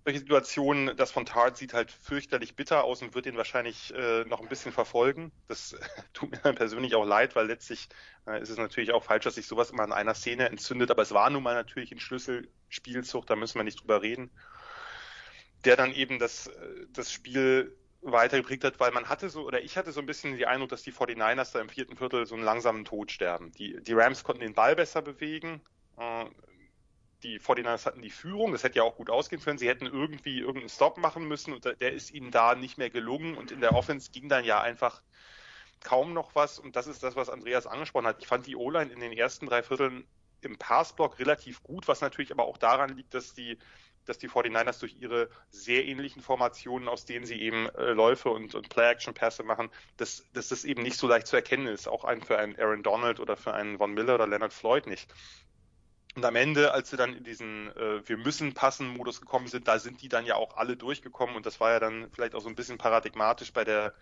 solche 0.03 0.19
Situationen, 0.19 0.95
das 0.97 1.11
von 1.11 1.25
Tart 1.25 1.57
sieht 1.57 1.73
halt 1.73 1.91
fürchterlich 1.91 2.55
bitter 2.55 2.83
aus 2.83 3.01
und 3.01 3.13
wird 3.13 3.27
ihn 3.27 3.37
wahrscheinlich 3.37 3.93
äh, 3.93 4.25
noch 4.25 4.41
ein 4.41 4.47
bisschen 4.47 4.71
verfolgen. 4.71 5.31
Das 5.47 5.75
tut 6.13 6.31
mir 6.31 6.53
persönlich 6.53 6.95
auch 6.95 7.05
leid, 7.05 7.35
weil 7.35 7.47
letztlich 7.47 7.87
äh, 8.25 8.41
ist 8.41 8.49
es 8.49 8.57
natürlich 8.57 8.91
auch 8.93 9.03
falsch, 9.03 9.25
dass 9.25 9.35
sich 9.35 9.47
sowas 9.47 9.69
immer 9.69 9.83
in 9.83 9.91
einer 9.91 10.15
Szene 10.15 10.49
entzündet, 10.49 10.89
aber 10.89 11.03
es 11.03 11.13
war 11.13 11.29
nun 11.29 11.43
mal 11.43 11.53
natürlich 11.53 11.91
ein 11.91 11.99
Schlüsselspielzug, 11.99 13.27
da 13.27 13.35
müssen 13.35 13.59
wir 13.59 13.63
nicht 13.63 13.81
drüber 13.81 14.01
reden, 14.01 14.31
der 15.65 15.75
dann 15.75 15.93
eben 15.93 16.17
das, 16.17 16.47
äh, 16.47 16.87
das 16.91 17.11
Spiel 17.11 17.75
weitergeprägt 18.01 18.63
hat, 18.63 18.79
weil 18.79 18.91
man 18.91 19.09
hatte 19.09 19.29
so, 19.29 19.45
oder 19.45 19.61
ich 19.61 19.77
hatte 19.77 19.91
so 19.91 19.99
ein 19.99 20.07
bisschen 20.07 20.35
die 20.35 20.47
Eindruck, 20.47 20.69
dass 20.69 20.81
die 20.81 20.91
49ers 20.91 21.53
da 21.53 21.61
im 21.61 21.69
vierten 21.69 21.95
Viertel 21.95 22.25
so 22.25 22.33
einen 22.33 22.43
langsamen 22.43 22.83
Tod 22.83 23.11
sterben. 23.11 23.51
Die, 23.51 23.79
die 23.81 23.93
Rams 23.93 24.23
konnten 24.23 24.41
den 24.41 24.55
Ball 24.55 24.75
besser 24.75 25.03
bewegen, 25.03 25.61
äh, 25.97 26.25
die 27.23 27.39
49ers 27.39 27.85
hatten 27.85 28.01
die 28.01 28.09
Führung, 28.09 28.51
das 28.51 28.63
hätte 28.63 28.77
ja 28.77 28.83
auch 28.83 28.95
gut 28.95 29.09
ausgehen 29.09 29.41
können. 29.41 29.57
Sie 29.57 29.67
hätten 29.67 29.85
irgendwie 29.85 30.39
irgendeinen 30.39 30.69
Stop 30.69 30.97
machen 30.97 31.27
müssen 31.27 31.53
und 31.53 31.65
der 31.65 31.93
ist 31.93 32.11
ihnen 32.11 32.31
da 32.31 32.55
nicht 32.55 32.77
mehr 32.77 32.89
gelungen 32.89 33.35
und 33.35 33.51
in 33.51 33.61
der 33.61 33.75
Offense 33.75 34.11
ging 34.11 34.29
dann 34.29 34.43
ja 34.43 34.61
einfach 34.61 35.01
kaum 35.83 36.13
noch 36.13 36.35
was 36.35 36.59
und 36.59 36.75
das 36.75 36.87
ist 36.87 37.03
das, 37.03 37.15
was 37.15 37.29
Andreas 37.29 37.67
angesprochen 37.67 38.07
hat. 38.07 38.17
Ich 38.19 38.27
fand 38.27 38.45
die 38.47 38.55
O-Line 38.55 38.91
in 38.91 38.99
den 38.99 39.13
ersten 39.13 39.47
drei 39.47 39.63
Vierteln 39.63 40.05
im 40.41 40.57
Passblock 40.57 41.19
relativ 41.19 41.61
gut, 41.63 41.87
was 41.87 42.01
natürlich 42.01 42.31
aber 42.31 42.45
auch 42.45 42.57
daran 42.57 42.95
liegt, 42.95 43.13
dass 43.13 43.33
die 43.33 43.57
dass 44.05 44.17
die 44.17 44.29
49ers 44.29 44.79
durch 44.79 44.95
ihre 44.99 45.29
sehr 45.49 45.85
ähnlichen 45.85 46.21
Formationen, 46.21 46.87
aus 46.87 47.05
denen 47.05 47.25
sie 47.25 47.39
eben 47.41 47.69
äh, 47.69 47.91
Läufe 47.91 48.29
und, 48.29 48.55
und 48.55 48.69
Play-Action-Pässe 48.69 49.43
machen, 49.43 49.69
dass, 49.97 50.25
dass 50.33 50.49
das 50.49 50.65
eben 50.65 50.81
nicht 50.81 50.97
so 50.97 51.07
leicht 51.07 51.27
zu 51.27 51.35
erkennen 51.35 51.67
ist, 51.67 51.87
auch 51.87 52.03
ein, 52.03 52.21
für 52.21 52.37
einen 52.37 52.57
Aaron 52.59 52.83
Donald 52.83 53.19
oder 53.19 53.37
für 53.37 53.53
einen 53.53 53.77
Von 53.77 53.93
Miller 53.93 54.15
oder 54.15 54.27
Leonard 54.27 54.53
Floyd 54.53 54.87
nicht. 54.87 55.13
Und 56.15 56.25
am 56.25 56.35
Ende, 56.35 56.73
als 56.73 56.89
sie 56.89 56.97
dann 56.97 57.15
in 57.15 57.23
diesen 57.23 57.75
äh, 57.75 58.07
Wir 58.07 58.17
müssen 58.17 58.53
passen 58.53 58.87
Modus 58.89 59.21
gekommen 59.21 59.47
sind, 59.47 59.67
da 59.67 59.79
sind 59.79 60.01
die 60.01 60.09
dann 60.09 60.25
ja 60.25 60.35
auch 60.35 60.57
alle 60.57 60.75
durchgekommen 60.75 61.35
und 61.35 61.45
das 61.45 61.59
war 61.59 61.71
ja 61.71 61.79
dann 61.79 62.11
vielleicht 62.11 62.35
auch 62.35 62.41
so 62.41 62.49
ein 62.49 62.55
bisschen 62.55 62.77
paradigmatisch 62.77 63.53
bei 63.53 63.63
der 63.63 63.93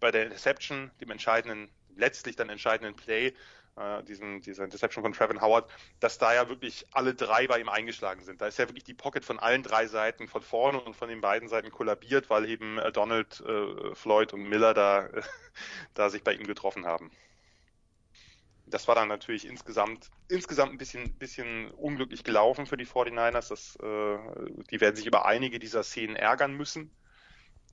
bei 0.00 0.10
der 0.10 0.24
Interception, 0.24 0.90
dem 1.00 1.10
entscheidenden, 1.10 1.70
letztlich 1.94 2.34
dann 2.36 2.48
entscheidenden 2.48 2.96
Play, 2.96 3.34
äh, 3.76 4.02
diesen, 4.04 4.40
dieser 4.40 4.64
Interception 4.64 5.04
von 5.04 5.12
Trevin 5.12 5.40
Howard, 5.40 5.70
dass 6.00 6.18
da 6.18 6.34
ja 6.34 6.48
wirklich 6.48 6.86
alle 6.92 7.14
drei 7.14 7.46
bei 7.46 7.60
ihm 7.60 7.68
eingeschlagen 7.68 8.24
sind. 8.24 8.40
Da 8.40 8.46
ist 8.46 8.58
ja 8.58 8.68
wirklich 8.68 8.84
die 8.84 8.94
Pocket 8.94 9.24
von 9.24 9.38
allen 9.38 9.62
drei 9.62 9.86
Seiten, 9.86 10.26
von 10.26 10.42
vorne 10.42 10.80
und 10.80 10.96
von 10.96 11.08
den 11.08 11.20
beiden 11.20 11.48
Seiten 11.48 11.70
kollabiert, 11.70 12.30
weil 12.30 12.48
eben 12.48 12.78
äh, 12.78 12.90
Donald, 12.92 13.40
äh, 13.40 13.94
Floyd 13.94 14.32
und 14.32 14.48
Miller 14.48 14.74
da, 14.74 15.06
äh, 15.06 15.22
da 15.94 16.10
sich 16.10 16.24
bei 16.24 16.32
ihm 16.34 16.46
getroffen 16.46 16.86
haben 16.86 17.10
das 18.70 18.88
war 18.88 18.94
dann 18.94 19.08
natürlich 19.08 19.46
insgesamt, 19.46 20.10
insgesamt 20.28 20.72
ein 20.72 20.78
bisschen, 20.78 21.12
bisschen 21.18 21.70
unglücklich 21.72 22.24
gelaufen 22.24 22.66
für 22.66 22.76
die 22.76 22.86
49ers. 22.86 23.48
Das, 23.48 23.76
äh, 23.76 24.18
die 24.70 24.80
werden 24.80 24.96
sich 24.96 25.06
über 25.06 25.26
einige 25.26 25.58
dieser 25.58 25.82
Szenen 25.82 26.16
ärgern 26.16 26.54
müssen. 26.54 26.90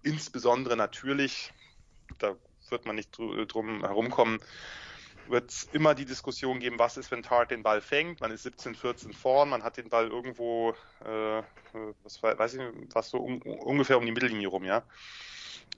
Insbesondere 0.03 0.75
natürlich, 0.75 1.53
da 2.19 2.35
wird 2.69 2.85
man 2.85 2.95
nicht 2.95 3.17
drum 3.17 3.85
herumkommen, 3.85 4.39
wird 5.29 5.51
es 5.51 5.63
immer 5.71 5.95
die 5.95 6.05
Diskussion 6.05 6.59
geben, 6.59 6.79
was 6.79 6.97
ist, 6.97 7.11
wenn 7.11 7.23
Tart 7.23 7.51
den 7.51 7.63
Ball 7.63 7.81
fängt. 7.81 8.21
Man 8.21 8.31
ist 8.31 8.43
17, 8.43 8.75
14 8.75 9.13
vorn, 9.13 9.49
man 9.49 9.63
hat 9.63 9.77
den 9.77 9.89
Ball 9.89 10.07
irgendwo, 10.07 10.75
äh, 11.03 11.43
was 12.03 12.23
weiß 12.23 12.55
ich, 12.55 12.61
was 12.93 13.09
so 13.09 13.19
un 13.19 13.41
ungefähr 13.41 13.97
um 13.97 14.05
die 14.05 14.11
Mittellinie 14.11 14.47
rum, 14.47 14.63
ja. 14.63 14.83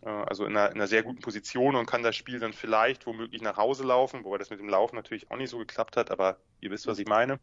Äh, 0.03 0.09
also 0.09 0.45
in 0.45 0.55
einer, 0.55 0.69
in 0.69 0.75
einer 0.75 0.87
sehr 0.87 1.03
guten 1.03 1.21
Position 1.21 1.75
und 1.75 1.85
kann 1.85 2.03
das 2.03 2.15
Spiel 2.15 2.39
dann 2.39 2.53
vielleicht 2.53 3.05
womöglich 3.05 3.41
nach 3.41 3.57
Hause 3.57 3.83
laufen, 3.83 4.23
wobei 4.23 4.37
das 4.37 4.49
mit 4.49 4.59
dem 4.59 4.69
Laufen 4.69 4.95
natürlich 4.95 5.29
auch 5.31 5.37
nicht 5.37 5.49
so 5.49 5.57
geklappt 5.57 5.97
hat, 5.97 6.11
aber 6.11 6.37
ihr 6.61 6.71
wisst, 6.71 6.87
was 6.87 6.99
ich 6.99 7.07
meine. 7.07 7.39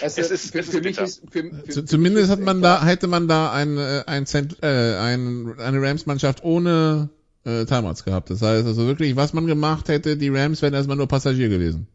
Also 0.00 0.20
es 0.20 0.30
ist, 0.30 0.52
für, 0.52 0.58
es 0.60 0.68
ist 0.68 0.74
für 0.74 0.80
mich 0.82 0.98
ist, 0.98 1.22
für, 1.30 1.50
für, 1.66 1.84
Zumindest 1.84 2.30
hat 2.30 2.40
man 2.40 2.62
da, 2.62 2.84
hätte 2.84 3.06
man 3.06 3.28
da 3.28 3.52
ein, 3.52 3.76
äh, 3.78 4.02
ein, 4.06 4.26
Cent, 4.26 4.62
äh, 4.62 4.96
ein, 4.96 5.58
eine 5.58 5.80
Rams-Mannschaft 5.80 6.42
ohne 6.42 7.10
äh, 7.44 7.64
Timeouts 7.64 8.04
gehabt. 8.04 8.30
Das 8.30 8.42
heißt 8.42 8.66
also 8.66 8.86
wirklich, 8.86 9.16
was 9.16 9.32
man 9.32 9.46
gemacht 9.46 9.88
hätte, 9.88 10.16
die 10.16 10.30
Rams 10.30 10.62
wären 10.62 10.74
erstmal 10.74 10.96
nur 10.96 11.08
Passagier 11.08 11.48
gewesen. 11.48 11.86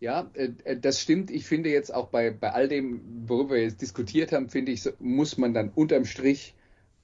Ja, 0.00 0.30
äh, 0.34 0.50
äh, 0.64 0.78
das 0.78 1.00
stimmt. 1.00 1.30
Ich 1.30 1.44
finde 1.46 1.70
jetzt 1.70 1.92
auch 1.92 2.08
bei, 2.08 2.30
bei 2.30 2.52
all 2.52 2.68
dem, 2.68 3.00
worüber 3.26 3.56
wir 3.56 3.62
jetzt 3.62 3.82
diskutiert 3.82 4.32
haben, 4.32 4.48
finde 4.48 4.72
ich, 4.72 4.88
muss 5.00 5.38
man 5.38 5.54
dann 5.54 5.70
unterm 5.70 6.04
Strich 6.04 6.54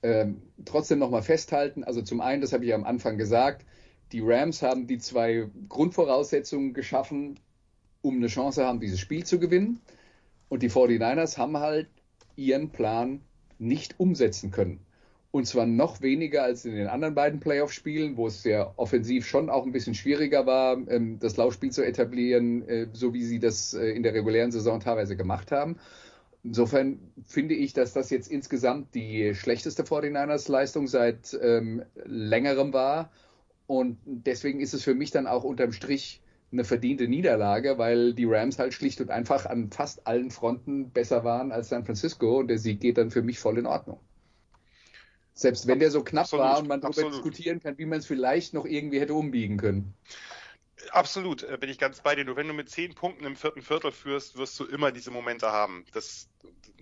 ähm, 0.04 0.42
trotzdem 0.66 0.98
nochmal 0.98 1.22
festhalten. 1.22 1.82
Also 1.82 2.02
zum 2.02 2.20
einen, 2.20 2.42
das 2.42 2.52
habe 2.52 2.64
ich 2.64 2.74
am 2.74 2.84
Anfang 2.84 3.16
gesagt, 3.16 3.64
die 4.12 4.20
Rams 4.20 4.62
haben 4.62 4.86
die 4.86 4.98
zwei 4.98 5.48
Grundvoraussetzungen 5.68 6.74
geschaffen, 6.74 7.40
um 8.02 8.16
eine 8.16 8.26
Chance 8.26 8.64
haben, 8.64 8.80
dieses 8.80 9.00
Spiel 9.00 9.24
zu 9.24 9.40
gewinnen. 9.40 9.80
Und 10.50 10.62
die 10.62 10.70
49ers 10.70 11.38
haben 11.38 11.56
halt 11.56 11.88
ihren 12.36 12.68
Plan 12.68 13.22
nicht 13.58 13.98
umsetzen 13.98 14.50
können. 14.50 14.80
Und 15.30 15.46
zwar 15.46 15.66
noch 15.66 16.02
weniger 16.02 16.44
als 16.44 16.64
in 16.66 16.76
den 16.76 16.86
anderen 16.86 17.14
beiden 17.14 17.40
Playoff-Spielen, 17.40 18.16
wo 18.18 18.26
es 18.26 18.44
ja 18.44 18.72
offensiv 18.76 19.26
schon 19.26 19.48
auch 19.48 19.64
ein 19.64 19.72
bisschen 19.72 19.94
schwieriger 19.94 20.46
war, 20.46 20.76
ähm, 20.88 21.18
das 21.18 21.36
Laufspiel 21.38 21.72
zu 21.72 21.82
etablieren, 21.82 22.68
äh, 22.68 22.86
so 22.92 23.14
wie 23.14 23.24
sie 23.24 23.40
das 23.40 23.72
äh, 23.72 23.88
in 23.88 24.02
der 24.02 24.14
regulären 24.14 24.52
Saison 24.52 24.80
teilweise 24.80 25.16
gemacht 25.16 25.50
haben. 25.50 25.76
Insofern 26.44 26.98
finde 27.24 27.54
ich, 27.54 27.72
dass 27.72 27.94
das 27.94 28.10
jetzt 28.10 28.30
insgesamt 28.30 28.94
die 28.94 29.34
schlechteste 29.34 29.82
49ers-Leistung 29.82 30.86
seit 30.86 31.36
ähm, 31.40 31.82
längerem 32.04 32.74
war. 32.74 33.10
Und 33.66 33.98
deswegen 34.04 34.60
ist 34.60 34.74
es 34.74 34.84
für 34.84 34.94
mich 34.94 35.10
dann 35.10 35.26
auch 35.26 35.42
unterm 35.42 35.72
Strich 35.72 36.20
eine 36.52 36.64
verdiente 36.64 37.08
Niederlage, 37.08 37.78
weil 37.78 38.12
die 38.12 38.26
Rams 38.26 38.58
halt 38.58 38.74
schlicht 38.74 39.00
und 39.00 39.10
einfach 39.10 39.46
an 39.46 39.70
fast 39.70 40.06
allen 40.06 40.30
Fronten 40.30 40.90
besser 40.90 41.24
waren 41.24 41.50
als 41.50 41.70
San 41.70 41.86
Francisco 41.86 42.38
und 42.38 42.48
der 42.48 42.58
Sieg 42.58 42.78
geht 42.78 42.98
dann 42.98 43.10
für 43.10 43.22
mich 43.22 43.38
voll 43.38 43.58
in 43.58 43.66
Ordnung. 43.66 43.98
Selbst 45.32 45.66
wenn 45.66 45.80
der 45.80 45.90
so 45.90 46.04
knapp 46.04 46.24
absolut, 46.24 46.44
war 46.44 46.58
und 46.58 46.68
man 46.68 46.80
darüber 46.82 47.10
diskutieren 47.10 47.58
kann, 47.58 47.78
wie 47.78 47.86
man 47.86 47.98
es 47.98 48.06
vielleicht 48.06 48.54
noch 48.54 48.66
irgendwie 48.66 49.00
hätte 49.00 49.14
umbiegen 49.14 49.56
können. 49.56 49.94
Absolut, 50.90 51.42
äh, 51.42 51.56
bin 51.58 51.70
ich 51.70 51.78
ganz 51.78 52.00
bei 52.00 52.14
dir. 52.14 52.24
Nur 52.24 52.36
wenn 52.36 52.48
du 52.48 52.54
mit 52.54 52.70
zehn 52.70 52.94
Punkten 52.94 53.24
im 53.24 53.36
vierten 53.36 53.62
Viertel 53.62 53.92
führst, 53.92 54.36
wirst 54.36 54.58
du 54.58 54.64
immer 54.64 54.92
diese 54.92 55.10
Momente 55.10 55.50
haben. 55.50 55.84
Das, 55.92 56.28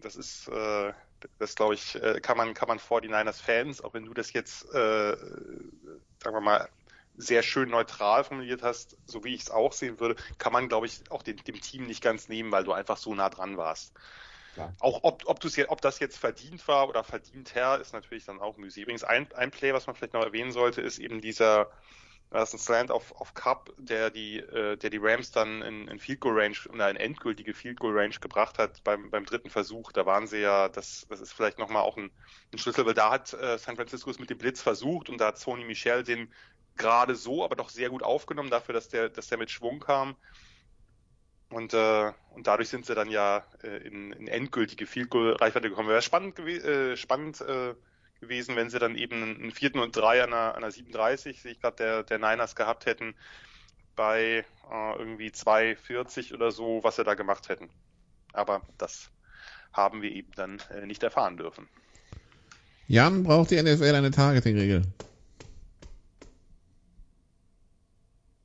das 0.00 0.16
ist, 0.16 0.48
äh, 0.48 0.92
das 1.38 1.54
glaube 1.54 1.74
ich, 1.74 1.94
äh, 1.96 2.20
kann 2.20 2.36
man, 2.36 2.54
kann 2.54 2.68
man 2.68 2.78
49ers 2.78 3.42
Fans, 3.42 3.82
auch 3.82 3.94
wenn 3.94 4.04
du 4.04 4.14
das 4.14 4.32
jetzt, 4.32 4.64
äh, 4.74 5.16
sagen 5.16 6.34
wir 6.34 6.40
mal, 6.40 6.68
sehr 7.16 7.42
schön 7.42 7.68
neutral 7.68 8.24
formuliert 8.24 8.62
hast, 8.62 8.96
so 9.06 9.22
wie 9.24 9.34
ich 9.34 9.42
es 9.42 9.50
auch 9.50 9.72
sehen 9.72 10.00
würde, 10.00 10.16
kann 10.38 10.52
man, 10.52 10.68
glaube 10.68 10.86
ich, 10.86 11.10
auch 11.10 11.22
dem, 11.22 11.36
dem 11.36 11.60
Team 11.60 11.86
nicht 11.86 12.02
ganz 12.02 12.28
nehmen, 12.28 12.50
weil 12.50 12.64
du 12.64 12.72
einfach 12.72 12.96
so 12.96 13.14
nah 13.14 13.28
dran 13.28 13.56
warst. 13.56 13.92
Klar. 14.54 14.74
Auch 14.80 15.00
ob, 15.02 15.22
ob, 15.26 15.40
du's, 15.40 15.58
ob 15.68 15.80
das 15.80 15.98
jetzt 15.98 16.18
verdient 16.18 16.66
war 16.68 16.88
oder 16.88 17.04
verdient 17.04 17.54
her, 17.54 17.78
ist 17.80 17.92
natürlich 17.92 18.24
dann 18.24 18.40
auch 18.40 18.56
müßig. 18.56 18.82
Übrigens, 18.82 19.04
ein, 19.04 19.32
ein 19.34 19.50
Play, 19.50 19.72
was 19.72 19.86
man 19.86 19.96
vielleicht 19.96 20.12
noch 20.12 20.24
erwähnen 20.24 20.52
sollte, 20.52 20.82
ist 20.82 20.98
eben 20.98 21.20
dieser 21.20 21.70
ein 22.32 22.58
Slant 22.58 22.90
auf, 22.90 23.12
auf 23.20 23.34
Cup, 23.34 23.72
der 23.76 24.10
die, 24.10 24.38
äh, 24.38 24.76
der 24.76 24.90
die 24.90 24.98
Rams 25.00 25.30
dann 25.30 25.62
in, 25.62 25.88
in 25.88 25.98
Field 25.98 26.20
Goal 26.20 26.38
Range, 26.38 26.56
in 26.72 26.80
eine 26.80 26.98
endgültige 26.98 27.54
Field 27.54 27.78
Goal 27.78 27.98
Range 27.98 28.14
gebracht 28.20 28.58
hat 28.58 28.82
beim, 28.84 29.10
beim 29.10 29.24
dritten 29.24 29.50
Versuch. 29.50 29.92
Da 29.92 30.06
waren 30.06 30.26
sie 30.26 30.38
ja, 30.38 30.68
das, 30.68 31.06
das 31.08 31.20
ist 31.20 31.32
vielleicht 31.32 31.58
nochmal 31.58 31.82
auch 31.82 31.96
ein, 31.96 32.10
ein 32.52 32.58
Schlüssel, 32.58 32.86
weil 32.86 32.94
da 32.94 33.10
hat 33.10 33.32
äh, 33.34 33.58
San 33.58 33.76
Francisco 33.76 34.10
es 34.10 34.18
mit 34.18 34.30
dem 34.30 34.38
Blitz 34.38 34.62
versucht 34.62 35.08
und 35.08 35.18
da 35.18 35.28
hat 35.28 35.38
Sony 35.38 35.64
Michel 35.64 36.02
den 36.02 36.32
gerade 36.76 37.14
so, 37.14 37.44
aber 37.44 37.56
doch 37.56 37.68
sehr 37.68 37.90
gut 37.90 38.02
aufgenommen 38.02 38.50
dafür, 38.50 38.72
dass 38.72 38.88
der, 38.88 39.08
dass 39.08 39.28
der 39.28 39.38
mit 39.38 39.50
Schwung 39.50 39.80
kam. 39.80 40.16
Und, 41.50 41.74
äh, 41.74 42.12
und 42.30 42.46
dadurch 42.46 42.70
sind 42.70 42.86
sie 42.86 42.94
dann 42.94 43.10
ja 43.10 43.44
äh, 43.62 43.86
in, 43.86 44.12
in 44.12 44.26
endgültige 44.26 44.86
Field 44.86 45.10
Goal 45.10 45.34
Reichweite 45.34 45.68
gekommen. 45.68 45.88
Wäre 45.90 46.00
spannend, 46.00 46.38
äh, 46.38 46.96
spannend 46.96 47.42
äh, 47.42 47.74
gewesen, 48.22 48.56
wenn 48.56 48.70
sie 48.70 48.78
dann 48.78 48.96
eben 48.96 49.22
einen 49.22 49.50
vierten 49.50 49.80
und 49.80 49.94
drei 49.94 50.22
an 50.22 50.32
einer, 50.32 50.54
an 50.54 50.62
einer 50.62 50.70
37, 50.70 51.42
sehe 51.42 51.52
ich 51.52 51.60
gerade, 51.60 51.76
der, 51.76 52.02
der 52.04 52.18
Niners 52.18 52.56
gehabt 52.56 52.86
hätten, 52.86 53.14
bei 53.94 54.46
äh, 54.70 54.98
irgendwie 54.98 55.28
2,40 55.28 56.32
oder 56.32 56.50
so, 56.50 56.80
was 56.82 56.96
sie 56.96 57.04
da 57.04 57.14
gemacht 57.14 57.50
hätten. 57.50 57.68
Aber 58.32 58.62
das 58.78 59.10
haben 59.72 60.00
wir 60.00 60.10
eben 60.12 60.32
dann 60.36 60.62
äh, 60.70 60.86
nicht 60.86 61.02
erfahren 61.02 61.36
dürfen. 61.36 61.68
Jan, 62.86 63.24
braucht 63.24 63.50
die 63.50 63.62
NFL 63.62 63.94
eine 63.94 64.10
Targeting-Regel? 64.10 64.82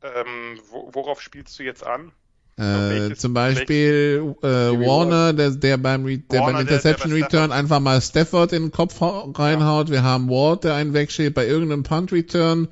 Ähm, 0.02 0.60
worauf 0.70 1.22
spielst 1.22 1.58
du 1.60 1.64
jetzt 1.64 1.86
an? 1.86 2.12
Äh, 2.58 3.14
zum 3.16 3.36
Beispiel 3.36 4.36
äh, 4.42 4.48
Warner, 4.48 5.32
der, 5.34 5.52
der 5.52 5.78
beim, 5.78 6.06
Re 6.06 6.18
der 6.18 6.40
Warner, 6.40 6.54
beim 6.54 6.62
Interception 6.62 7.12
der, 7.12 7.20
der 7.20 7.28
Return 7.28 7.52
einfach 7.52 7.80
mal 7.80 8.02
Stafford 8.02 8.52
in 8.52 8.64
den 8.64 8.72
Kopf 8.72 9.00
reinhaut. 9.00 9.90
Ja. 9.90 9.94
Wir 9.94 10.04
haben 10.04 10.28
Ward, 10.28 10.64
der 10.64 10.74
einen 10.74 10.94
wegschiebt. 10.94 11.36
Bei 11.36 11.46
irgendeinem 11.46 11.84
Punt 11.84 12.12
Return 12.12 12.68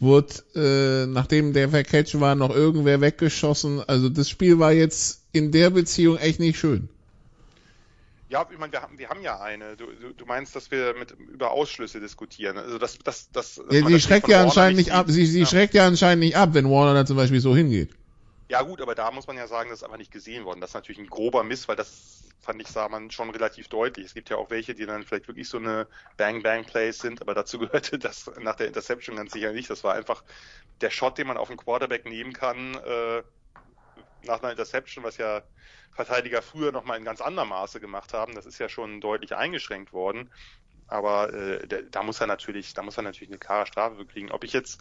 wurde, 0.00 0.34
äh, 0.54 1.06
nachdem 1.06 1.52
der 1.52 1.68
Catch 1.84 2.18
war, 2.18 2.34
noch 2.34 2.54
irgendwer 2.54 3.02
weggeschossen. 3.02 3.82
Also 3.86 4.08
das 4.08 4.30
Spiel 4.30 4.58
war 4.58 4.72
jetzt 4.72 5.22
in 5.32 5.52
der 5.52 5.68
Beziehung 5.68 6.16
echt 6.16 6.40
nicht 6.40 6.58
schön. 6.58 6.88
Ja, 8.30 8.46
ich 8.50 8.58
meine, 8.58 8.72
wir 8.72 8.82
haben, 8.82 8.98
wir 8.98 9.08
haben 9.10 9.22
ja 9.22 9.40
eine. 9.40 9.76
Du, 9.76 9.84
du, 9.84 10.14
du 10.16 10.24
meinst, 10.24 10.56
dass 10.56 10.70
wir 10.70 10.94
mit 10.98 11.14
über 11.32 11.50
Ausschlüsse 11.50 12.00
diskutieren. 12.00 12.56
Also 12.56 12.78
das, 12.78 12.98
das, 13.04 13.30
das. 13.30 13.60
Ja, 13.70 13.86
sie 13.86 14.00
schreckt 14.00 14.28
ja 14.28 14.42
anscheinend 14.42 14.78
nicht 14.78 14.92
ab. 14.92 15.06
Sie, 15.08 15.26
sie 15.26 15.40
ja. 15.40 15.46
schreckt 15.46 15.74
ja 15.74 15.86
anscheinend 15.86 16.24
nicht 16.24 16.36
ab, 16.36 16.50
wenn 16.52 16.68
Warner 16.68 16.94
da 16.94 17.06
zum 17.06 17.16
Beispiel 17.16 17.40
so 17.40 17.54
hingeht. 17.54 17.90
Ja 18.48 18.62
gut, 18.62 18.80
aber 18.80 18.94
da 18.94 19.10
muss 19.10 19.26
man 19.26 19.36
ja 19.36 19.48
sagen, 19.48 19.70
das 19.70 19.80
ist 19.80 19.82
einfach 19.82 19.98
nicht 19.98 20.12
gesehen 20.12 20.44
worden. 20.44 20.60
Das 20.60 20.70
ist 20.70 20.74
natürlich 20.74 21.00
ein 21.00 21.08
grober 21.08 21.42
Miss, 21.42 21.66
weil 21.66 21.74
das 21.76 22.28
fand 22.40 22.62
ich, 22.62 22.68
sah 22.68 22.88
man 22.88 23.10
schon 23.10 23.30
relativ 23.30 23.68
deutlich. 23.68 24.06
Es 24.06 24.14
gibt 24.14 24.30
ja 24.30 24.36
auch 24.36 24.50
welche, 24.50 24.74
die 24.74 24.86
dann 24.86 25.02
vielleicht 25.02 25.26
wirklich 25.26 25.48
so 25.48 25.58
eine 25.58 25.88
Bang-Bang-Plays 26.16 27.00
sind, 27.00 27.20
aber 27.22 27.34
dazu 27.34 27.58
gehörte 27.60 27.98
das 27.98 28.30
nach 28.38 28.54
der 28.54 28.68
Interception 28.68 29.16
ganz 29.16 29.32
sicher 29.32 29.52
nicht. 29.52 29.68
Das 29.68 29.82
war 29.82 29.94
einfach 29.94 30.22
der 30.80 30.90
Shot, 30.90 31.18
den 31.18 31.26
man 31.26 31.36
auf 31.36 31.48
den 31.48 31.56
Quarterback 31.56 32.04
nehmen 32.06 32.32
kann 32.32 32.74
äh, 32.76 33.22
nach 34.22 34.42
einer 34.42 34.52
Interception, 34.52 35.04
was 35.04 35.16
ja 35.16 35.42
Verteidiger 35.92 36.42
früher 36.42 36.72
nochmal 36.72 36.98
in 36.98 37.04
ganz 37.04 37.20
anderem 37.20 37.48
Maße 37.48 37.80
gemacht 37.80 38.12
haben. 38.12 38.34
Das 38.34 38.46
ist 38.46 38.58
ja 38.58 38.68
schon 38.68 39.00
deutlich 39.00 39.34
eingeschränkt 39.34 39.92
worden. 39.92 40.30
Aber 40.86 41.32
äh, 41.32 41.84
da 41.90 42.02
muss 42.02 42.20
er 42.20 42.26
natürlich, 42.28 42.74
da 42.74 42.82
muss 42.82 42.96
er 42.96 43.02
natürlich 43.02 43.30
eine 43.30 43.38
klare 43.38 43.66
Strafe 43.66 44.06
kriegen. 44.06 44.30
Ob 44.30 44.44
ich 44.44 44.52
jetzt 44.52 44.80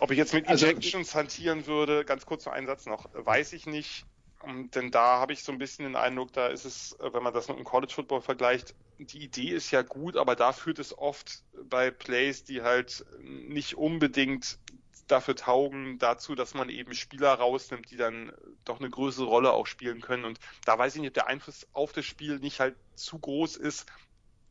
ob 0.00 0.10
ich 0.10 0.18
jetzt 0.18 0.34
mit 0.34 0.48
also, 0.48 0.66
Ejections 0.66 1.08
also, 1.08 1.18
hantieren 1.18 1.66
würde, 1.66 2.04
ganz 2.04 2.26
kurz 2.26 2.44
noch 2.46 2.52
einen 2.52 2.66
Satz 2.66 2.86
noch, 2.86 3.08
weiß 3.12 3.52
ich 3.52 3.66
nicht. 3.66 4.04
Ähm, 4.46 4.70
denn 4.70 4.90
da 4.90 5.18
habe 5.18 5.32
ich 5.32 5.42
so 5.42 5.52
ein 5.52 5.58
bisschen 5.58 5.84
den 5.84 5.96
Eindruck, 5.96 6.32
da 6.32 6.48
ist 6.48 6.64
es, 6.64 6.92
äh, 7.00 7.12
wenn 7.12 7.22
man 7.22 7.34
das 7.34 7.48
mit 7.48 7.58
dem 7.58 7.64
College 7.64 7.92
Football 7.92 8.20
vergleicht, 8.20 8.74
die 8.98 9.18
Idee 9.18 9.50
ist 9.50 9.70
ja 9.70 9.82
gut, 9.82 10.16
aber 10.16 10.36
da 10.36 10.52
führt 10.52 10.78
es 10.78 10.96
oft 10.96 11.42
bei 11.68 11.90
Plays, 11.90 12.44
die 12.44 12.62
halt 12.62 13.04
nicht 13.20 13.76
unbedingt 13.76 14.58
dafür 15.06 15.36
taugen, 15.36 15.98
dazu, 15.98 16.34
dass 16.34 16.54
man 16.54 16.68
eben 16.68 16.94
Spieler 16.94 17.34
rausnimmt, 17.34 17.90
die 17.90 17.96
dann 17.96 18.32
doch 18.64 18.80
eine 18.80 18.88
größere 18.88 19.26
Rolle 19.26 19.52
auch 19.52 19.66
spielen 19.66 20.00
können. 20.00 20.24
Und 20.24 20.38
da 20.64 20.78
weiß 20.78 20.94
ich 20.94 21.00
nicht, 21.00 21.10
ob 21.10 21.14
der 21.14 21.26
Einfluss 21.26 21.66
auf 21.72 21.92
das 21.92 22.06
Spiel 22.06 22.38
nicht 22.38 22.60
halt 22.60 22.74
zu 22.94 23.18
groß 23.18 23.56
ist. 23.56 23.86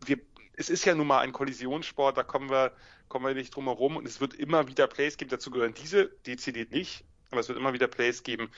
Wir 0.05 0.19
es 0.55 0.69
ist 0.69 0.85
ja 0.85 0.95
nun 0.95 1.07
mal 1.07 1.19
ein 1.19 1.31
Kollisionssport, 1.31 2.17
da 2.17 2.23
kommen 2.23 2.49
wir, 2.49 2.71
kommen 3.07 3.25
wir 3.25 3.33
nicht 3.33 3.55
drum 3.55 3.65
herum 3.65 3.97
und 3.97 4.07
es 4.07 4.21
wird 4.21 4.33
immer 4.33 4.67
wieder 4.67 4.87
Plays 4.87 5.17
geben, 5.17 5.29
dazu 5.29 5.51
gehören 5.51 5.73
diese 5.73 6.07
dezidiert 6.25 6.71
nicht, 6.71 7.03
aber 7.31 7.41
es 7.41 7.47
wird 7.47 7.57
immer 7.57 7.73
wieder 7.73 7.87
Plays 7.87 8.23
geben, 8.23 8.49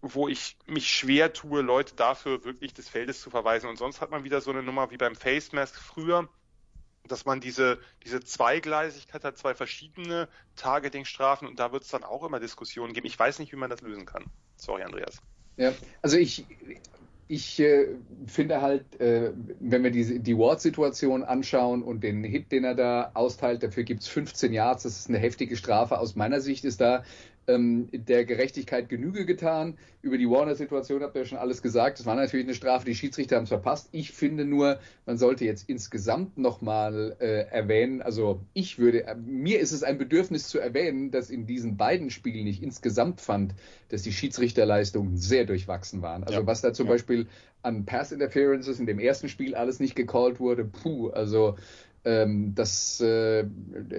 wo 0.00 0.28
ich 0.28 0.56
mich 0.66 0.88
schwer 0.88 1.32
tue, 1.32 1.62
Leute 1.62 1.94
dafür 1.94 2.44
wirklich 2.44 2.74
des 2.74 2.88
Feldes 2.88 3.20
zu 3.20 3.30
verweisen. 3.30 3.68
Und 3.68 3.76
sonst 3.76 4.00
hat 4.00 4.10
man 4.10 4.24
wieder 4.24 4.40
so 4.40 4.50
eine 4.50 4.62
Nummer 4.62 4.90
wie 4.90 4.96
beim 4.96 5.14
Face 5.14 5.52
Mask 5.52 5.76
früher, 5.76 6.28
dass 7.06 7.24
man 7.24 7.40
diese, 7.40 7.78
diese 8.04 8.20
Zweigleisigkeit 8.20 9.22
hat, 9.24 9.38
zwei 9.38 9.54
verschiedene 9.54 10.28
Targeting-Strafen 10.56 11.46
und 11.46 11.58
da 11.58 11.72
wird 11.72 11.84
es 11.84 11.90
dann 11.90 12.04
auch 12.04 12.24
immer 12.24 12.40
Diskussionen 12.40 12.94
geben. 12.94 13.06
Ich 13.06 13.18
weiß 13.18 13.38
nicht, 13.38 13.52
wie 13.52 13.56
man 13.56 13.70
das 13.70 13.80
lösen 13.80 14.06
kann. 14.06 14.24
Sorry, 14.56 14.82
Andreas. 14.82 15.20
Ja, 15.56 15.72
also 16.00 16.16
ich, 16.16 16.46
ich 17.32 17.58
äh, 17.60 17.86
finde 18.26 18.60
halt, 18.60 19.00
äh, 19.00 19.32
wenn 19.58 19.82
wir 19.82 19.90
die, 19.90 20.18
die 20.18 20.36
Ward-Situation 20.36 21.24
anschauen 21.24 21.82
und 21.82 22.04
den 22.04 22.22
Hit, 22.24 22.52
den 22.52 22.62
er 22.64 22.74
da 22.74 23.10
austeilt, 23.14 23.62
dafür 23.62 23.84
gibt 23.84 24.02
es 24.02 24.08
15 24.08 24.52
Yards, 24.52 24.82
das 24.82 24.98
ist 24.98 25.08
eine 25.08 25.16
heftige 25.16 25.56
Strafe. 25.56 25.98
Aus 25.98 26.14
meiner 26.14 26.42
Sicht 26.42 26.66
ist 26.66 26.82
da 26.82 27.04
ähm, 27.46 27.88
der 27.92 28.24
Gerechtigkeit 28.24 28.88
Genüge 28.88 29.26
getan. 29.26 29.76
Über 30.00 30.18
die 30.18 30.28
Warner-Situation 30.28 31.02
habt 31.02 31.14
ihr 31.14 31.22
ja 31.22 31.26
schon 31.26 31.38
alles 31.38 31.62
gesagt. 31.62 31.98
Das 31.98 32.06
war 32.06 32.14
natürlich 32.14 32.46
eine 32.46 32.54
Strafe, 32.54 32.84
die 32.84 32.94
Schiedsrichter 32.94 33.36
haben 33.36 33.44
es 33.44 33.48
verpasst. 33.48 33.88
Ich 33.92 34.12
finde 34.12 34.44
nur, 34.44 34.78
man 35.06 35.16
sollte 35.16 35.44
jetzt 35.44 35.68
insgesamt 35.68 36.38
nochmal 36.38 37.16
äh, 37.20 37.46
erwähnen, 37.50 38.02
also 38.02 38.40
ich 38.52 38.78
würde, 38.78 39.06
äh, 39.06 39.14
mir 39.14 39.60
ist 39.60 39.72
es 39.72 39.82
ein 39.82 39.98
Bedürfnis 39.98 40.48
zu 40.48 40.58
erwähnen, 40.58 41.10
dass 41.10 41.30
in 41.30 41.46
diesen 41.46 41.76
beiden 41.76 42.10
Spielen 42.10 42.46
ich 42.46 42.62
insgesamt 42.62 43.20
fand, 43.20 43.54
dass 43.88 44.02
die 44.02 44.12
Schiedsrichterleistungen 44.12 45.16
sehr 45.16 45.44
durchwachsen 45.44 46.02
waren. 46.02 46.24
Also 46.24 46.40
ja. 46.40 46.46
was 46.46 46.60
da 46.60 46.72
zum 46.72 46.86
ja. 46.86 46.92
Beispiel 46.92 47.26
an 47.62 47.84
Pass-Interferences 47.84 48.80
in 48.80 48.86
dem 48.86 48.98
ersten 48.98 49.28
Spiel 49.28 49.54
alles 49.54 49.78
nicht 49.78 49.94
gecallt 49.94 50.40
wurde, 50.40 50.64
puh, 50.64 51.10
also 51.10 51.56
ähm, 52.04 52.54
das, 52.54 53.00
äh, 53.00 53.44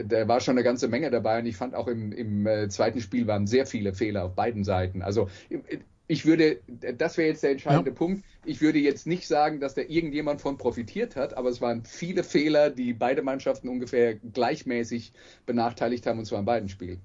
da 0.06 0.28
war 0.28 0.40
schon 0.40 0.56
eine 0.56 0.64
ganze 0.64 0.88
Menge 0.88 1.10
dabei 1.10 1.40
und 1.40 1.46
ich 1.46 1.56
fand 1.56 1.76
auch 1.76 1.88
im, 1.88 2.12
im 2.12 2.46
äh, 2.46 2.68
zweiten 2.70 3.02
Spiel 3.02 3.28
waren 3.28 3.48
sehr 3.48 3.66
viele 3.66 3.94
Fehler 3.94 4.26
auf 4.26 4.36
beiden 4.36 4.64
Seiten. 4.64 5.02
Also 5.02 5.30
ich 6.08 6.26
würde, 6.26 6.60
das 6.98 7.18
wäre 7.18 7.30
jetzt 7.30 7.44
der 7.44 7.52
entscheidende 7.52 7.92
ja. 7.92 7.96
Punkt. 7.96 8.26
Ich 8.46 8.62
würde 8.62 8.80
jetzt 8.80 9.08
nicht 9.08 9.28
sagen, 9.28 9.60
dass 9.60 9.74
da 9.74 9.82
irgendjemand 9.82 10.42
von 10.42 10.58
profitiert 10.58 11.16
hat, 11.16 11.38
aber 11.38 11.50
es 11.50 11.62
waren 11.62 11.86
viele 11.86 12.24
Fehler, 12.24 12.70
die 12.70 12.94
beide 12.94 13.22
Mannschaften 13.22 13.70
ungefähr 13.70 14.16
gleichmäßig 14.16 15.14
benachteiligt 15.46 16.06
haben, 16.06 16.20
und 16.20 16.26
zwar 16.26 16.40
in 16.40 16.46
beiden 16.46 16.70
Spielen. 16.70 17.00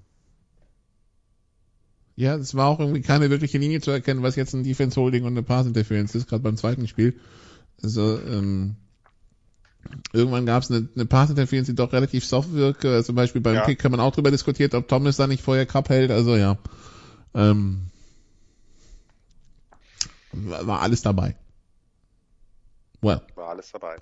Ja, 2.17 2.35
es 2.35 2.53
war 2.53 2.67
auch 2.67 2.81
irgendwie 2.81 3.01
keine 3.01 3.29
wirkliche 3.29 3.57
Linie 3.57 3.79
zu 3.79 3.91
erkennen, 3.91 4.21
was 4.21 4.35
jetzt 4.35 4.53
ein 4.53 4.63
Defense 4.63 4.99
Holding 4.99 5.23
und 5.23 5.31
eine 5.31 5.43
Pass 5.43 5.65
Interference 5.65 6.13
ist, 6.15 6.27
gerade 6.27 6.43
beim 6.43 6.57
zweiten 6.57 6.85
Spiel. 6.85 7.17
Also, 7.81 8.19
ähm, 8.19 8.75
irgendwann 10.13 10.45
gab 10.45 10.63
es 10.63 10.71
eine, 10.71 10.87
eine 10.95 11.05
Pass 11.05 11.29
Interference, 11.29 11.67
die 11.67 11.75
doch 11.75 11.93
relativ 11.93 12.25
soft 12.25 12.53
wirke. 12.53 13.03
Zum 13.03 13.15
Beispiel 13.15 13.41
beim 13.41 13.55
ja. 13.55 13.65
Kick 13.65 13.79
kann 13.79 13.91
man 13.91 13.99
auch 13.99 14.13
drüber 14.13 14.31
diskutiert, 14.31 14.73
ob 14.73 14.87
Thomas 14.87 15.17
da 15.17 15.27
nicht 15.27 15.43
vorher 15.43 15.65
Cup 15.65 15.89
hält. 15.89 16.11
Also 16.11 16.35
ja. 16.35 16.57
Ähm, 17.33 17.87
war 20.31 20.81
alles 20.81 21.01
dabei. 21.01 21.35
Well. 23.01 23.21
War 23.35 23.49
alles 23.49 23.71
dabei. 23.71 23.95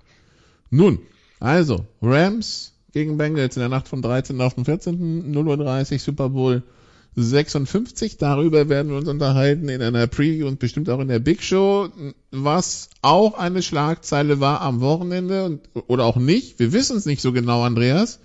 Nun, 0.69 0.99
also, 1.39 1.85
Rams 2.01 2.73
gegen 2.91 3.17
Bengals 3.17 3.55
in 3.55 3.61
der 3.61 3.69
Nacht 3.69 3.87
vom 3.87 4.01
13. 4.01 4.41
auf 4.41 4.55
den 4.55 4.65
14. 4.65 5.33
0.30 5.33 5.93
Uhr 5.93 5.99
Super 5.99 6.29
Bowl 6.29 6.63
56. 7.19 8.17
Darüber 8.17 8.69
werden 8.69 8.91
wir 8.91 8.97
uns 8.97 9.09
unterhalten 9.09 9.69
in 9.69 9.81
einer 9.81 10.05
Preview 10.05 10.47
und 10.47 10.59
bestimmt 10.59 10.87
auch 10.89 10.99
in 10.99 11.07
der 11.07 11.17
Big 11.17 11.41
Show, 11.41 11.89
was 12.29 12.91
auch 13.01 13.33
eine 13.33 13.63
Schlagzeile 13.63 14.39
war 14.39 14.61
am 14.61 14.81
Wochenende 14.81 15.45
und, 15.45 15.61
oder 15.87 16.05
auch 16.05 16.17
nicht. 16.17 16.59
Wir 16.59 16.73
wissen 16.73 16.95
es 16.95 17.07
nicht 17.07 17.23
so 17.23 17.33
genau, 17.33 17.63
Andreas. 17.63 18.19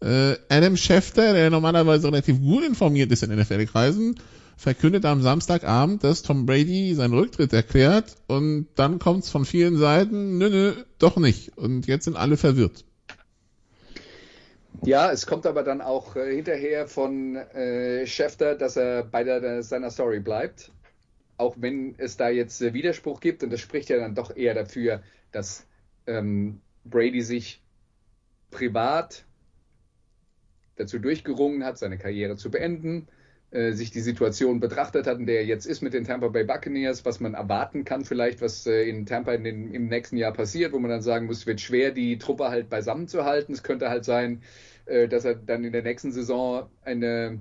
Äh, 0.00 0.36
Adam 0.48 0.78
Schefter, 0.78 1.34
der 1.34 1.50
normalerweise 1.50 2.06
relativ 2.06 2.40
gut 2.40 2.64
informiert 2.64 3.12
ist 3.12 3.22
in 3.22 3.38
NFL-Kreisen, 3.38 4.14
verkündet 4.56 5.04
am 5.04 5.20
Samstagabend, 5.20 6.02
dass 6.02 6.22
Tom 6.22 6.46
Brady 6.46 6.94
seinen 6.94 7.12
Rücktritt 7.12 7.52
erklärt 7.52 8.16
und 8.26 8.68
dann 8.74 8.98
kommt 8.98 9.24
es 9.24 9.30
von 9.30 9.44
vielen 9.44 9.76
Seiten, 9.76 10.38
nö, 10.38 10.48
nö, 10.48 10.72
doch 10.98 11.18
nicht. 11.18 11.58
Und 11.58 11.86
jetzt 11.86 12.04
sind 12.04 12.16
alle 12.16 12.38
verwirrt. 12.38 12.84
Ja, 14.84 15.12
es 15.12 15.26
kommt 15.26 15.44
aber 15.46 15.62
dann 15.62 15.82
auch 15.82 16.16
äh, 16.16 16.34
hinterher 16.34 16.86
von 16.86 17.36
äh, 17.36 18.06
Schäfter, 18.06 18.54
dass 18.54 18.76
er 18.76 19.04
bei 19.04 19.24
der, 19.24 19.62
seiner 19.62 19.90
Story 19.90 20.20
bleibt. 20.20 20.72
Auch 21.36 21.56
wenn 21.58 21.94
es 21.98 22.16
da 22.16 22.30
jetzt 22.30 22.62
äh, 22.62 22.72
Widerspruch 22.72 23.20
gibt 23.20 23.42
und 23.42 23.50
das 23.50 23.60
spricht 23.60 23.90
ja 23.90 23.98
dann 23.98 24.14
doch 24.14 24.34
eher 24.34 24.54
dafür, 24.54 25.02
dass 25.32 25.66
ähm, 26.06 26.60
Brady 26.84 27.20
sich 27.20 27.62
privat 28.50 29.24
dazu 30.76 30.98
durchgerungen 30.98 31.62
hat, 31.64 31.76
seine 31.76 31.98
Karriere 31.98 32.36
zu 32.36 32.50
beenden 32.50 33.06
äh, 33.50 33.72
sich 33.72 33.90
die 33.90 34.00
Situation 34.00 34.60
betrachtet 34.60 35.06
hat, 35.06 35.18
in 35.18 35.26
der 35.26 35.40
er 35.40 35.44
jetzt 35.44 35.66
ist 35.66 35.82
mit 35.82 35.92
den 35.92 36.04
Tampa 36.04 36.28
Bay 36.28 36.44
Buccaneers, 36.44 37.04
was 37.04 37.18
man 37.18 37.34
erwarten 37.34 37.84
kann 37.84 38.04
vielleicht, 38.04 38.40
was 38.40 38.66
äh, 38.66 38.88
in 38.88 39.06
Tampa 39.06 39.32
in 39.32 39.42
den, 39.44 39.74
im 39.74 39.88
nächsten 39.88 40.16
Jahr 40.16 40.32
passiert, 40.32 40.72
wo 40.72 40.78
man 40.78 40.90
dann 40.90 41.02
sagen 41.02 41.26
muss, 41.26 41.38
es 41.38 41.46
wird 41.46 41.60
schwer, 41.60 41.90
die 41.90 42.18
Truppe 42.18 42.48
halt 42.48 42.68
beisammen 42.68 43.08
zu 43.08 43.24
halten. 43.24 43.52
Es 43.52 43.62
könnte 43.64 43.90
halt 43.90 44.04
sein, 44.04 44.42
dass 45.08 45.24
er 45.24 45.34
dann 45.34 45.64
in 45.64 45.72
der 45.72 45.82
nächsten 45.82 46.12
Saison 46.12 46.68
eine 46.82 47.40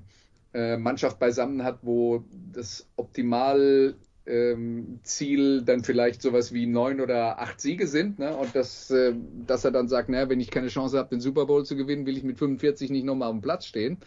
äh, 0.53 0.77
Mannschaft 0.77 1.19
beisammen 1.19 1.63
hat, 1.63 1.79
wo 1.83 2.23
das 2.51 2.87
optimal 2.95 3.95
ähm, 4.25 4.99
Ziel 5.03 5.63
dann 5.63 5.83
vielleicht 5.83 6.21
sowas 6.21 6.53
wie 6.53 6.65
neun 6.65 7.01
oder 7.01 7.39
acht 7.39 7.59
Siege 7.61 7.87
sind, 7.87 8.19
ne? 8.19 8.35
Und 8.35 8.55
dass, 8.55 8.91
äh, 8.91 9.13
dass 9.45 9.65
er 9.65 9.71
dann 9.71 9.87
sagt, 9.87 10.09
naja, 10.09 10.29
wenn 10.29 10.39
ich 10.39 10.51
keine 10.51 10.67
Chance 10.67 10.97
habe, 10.97 11.09
den 11.09 11.21
Super 11.21 11.45
Bowl 11.45 11.65
zu 11.65 11.75
gewinnen, 11.75 12.05
will 12.05 12.17
ich 12.17 12.23
mit 12.23 12.37
45 12.37 12.89
nicht 12.91 13.05
nochmal 13.05 13.29
auf 13.29 13.35
dem 13.35 13.41
Platz 13.41 13.65
stehen. 13.65 13.97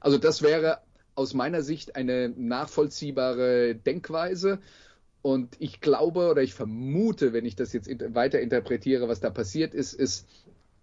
Also 0.00 0.18
das 0.18 0.42
wäre 0.42 0.78
aus 1.14 1.34
meiner 1.34 1.62
Sicht 1.62 1.96
eine 1.96 2.28
nachvollziehbare 2.28 3.74
Denkweise. 3.74 4.60
Und 5.22 5.56
ich 5.58 5.80
glaube 5.80 6.28
oder 6.28 6.42
ich 6.42 6.54
vermute, 6.54 7.32
wenn 7.32 7.46
ich 7.46 7.56
das 7.56 7.72
jetzt 7.72 7.88
weiter 8.14 8.40
interpretiere, 8.40 9.08
was 9.08 9.20
da 9.20 9.30
passiert 9.30 9.74
ist, 9.74 9.94
ist, 9.94 10.28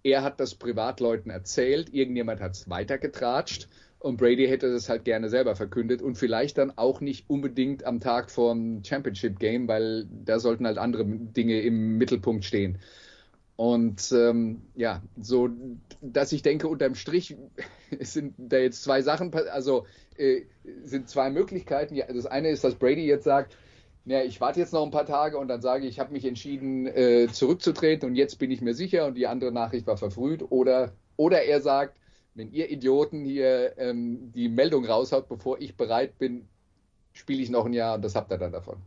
er 0.04 0.24
hat 0.24 0.40
das 0.40 0.56
Privatleuten 0.56 1.32
erzählt, 1.32 1.94
irgendjemand 1.94 2.42
hat 2.42 2.54
es 2.54 2.70
weitergetratscht 2.70 3.68
und 4.00 4.18
Brady 4.18 4.48
hätte 4.48 4.72
das 4.72 4.90
halt 4.90 5.06
gerne 5.06 5.30
selber 5.30 5.56
verkündet 5.56 6.02
und 6.02 6.16
vielleicht 6.18 6.58
dann 6.58 6.76
auch 6.76 7.02
nicht 7.02 7.30
unbedingt 7.30 7.84
am 7.86 8.00
Tag 8.00 8.32
vom 8.32 8.84
Championship 8.84 9.40
Game, 9.40 9.68
weil 9.68 10.08
da 10.26 10.40
sollten 10.40 10.66
halt 10.66 10.80
andere 10.80 11.06
Dinge 11.06 11.62
im 11.62 11.98
Mittelpunkt 11.98 12.44
stehen. 12.44 12.80
Und 13.58 14.12
ähm, 14.12 14.64
ja, 14.76 15.04
so, 15.22 15.50
dass 16.02 16.32
ich 16.32 16.42
denke, 16.42 16.68
unterm 16.68 16.96
Strich 16.96 17.38
sind 18.00 18.34
da 18.40 18.58
jetzt 18.58 18.82
zwei 18.82 19.04
Sachen, 19.04 19.32
also 19.36 19.86
äh, 20.18 20.42
sind 20.84 21.10
zwei 21.10 21.30
Möglichkeiten. 21.30 21.94
Ja, 21.94 22.12
das 22.12 22.26
eine 22.26 22.50
ist, 22.50 22.64
dass 22.64 22.74
Brady 22.74 23.06
jetzt 23.06 23.26
sagt, 23.26 23.56
ja, 24.06 24.24
ich 24.24 24.42
warte 24.42 24.60
jetzt 24.60 24.74
noch 24.74 24.84
ein 24.84 24.92
paar 24.92 25.06
Tage 25.06 25.38
und 25.38 25.48
dann 25.48 25.62
sage 25.62 25.86
ich, 25.86 25.92
ich 25.92 26.00
habe 26.00 26.12
mich 26.12 26.26
entschieden, 26.26 26.88
äh, 26.88 27.28
zurückzutreten 27.32 28.10
und 28.10 28.16
jetzt 28.16 28.40
bin 28.40 28.50
ich 28.50 28.62
mir 28.62 28.74
sicher 28.74 29.06
und 29.06 29.16
die 29.16 29.28
andere 29.28 29.52
Nachricht 29.52 29.86
war 29.86 29.98
verfrüht. 29.98 30.44
Oder, 30.50 30.94
oder 31.18 31.44
er 31.44 31.62
sagt, 31.62 31.98
wenn 32.34 32.52
ihr 32.52 32.72
Idioten 32.72 33.26
hier 33.26 33.78
ähm, 33.78 34.32
die 34.34 34.50
Meldung 34.50 34.86
raushaut, 34.86 35.30
bevor 35.30 35.60
ich 35.60 35.76
bereit 35.76 36.18
bin, 36.18 36.48
spiele 37.14 37.44
ich 37.44 37.50
noch 37.50 37.66
ein 37.66 37.74
Jahr 37.74 37.96
und 37.96 38.02
das 38.04 38.16
habt 38.16 38.32
ihr 38.32 38.38
dann 38.38 38.52
davon. 38.52 38.78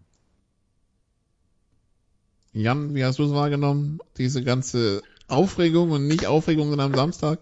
Jan, 2.53 2.95
wie 2.95 3.05
hast 3.05 3.19
du 3.19 3.25
es 3.25 3.33
wahrgenommen? 3.33 4.01
Diese 4.17 4.43
ganze 4.43 5.03
Aufregung 5.29 5.91
und 5.91 6.07
Nicht-Aufregung 6.07 6.79
am 6.79 6.95
Samstag? 6.95 7.39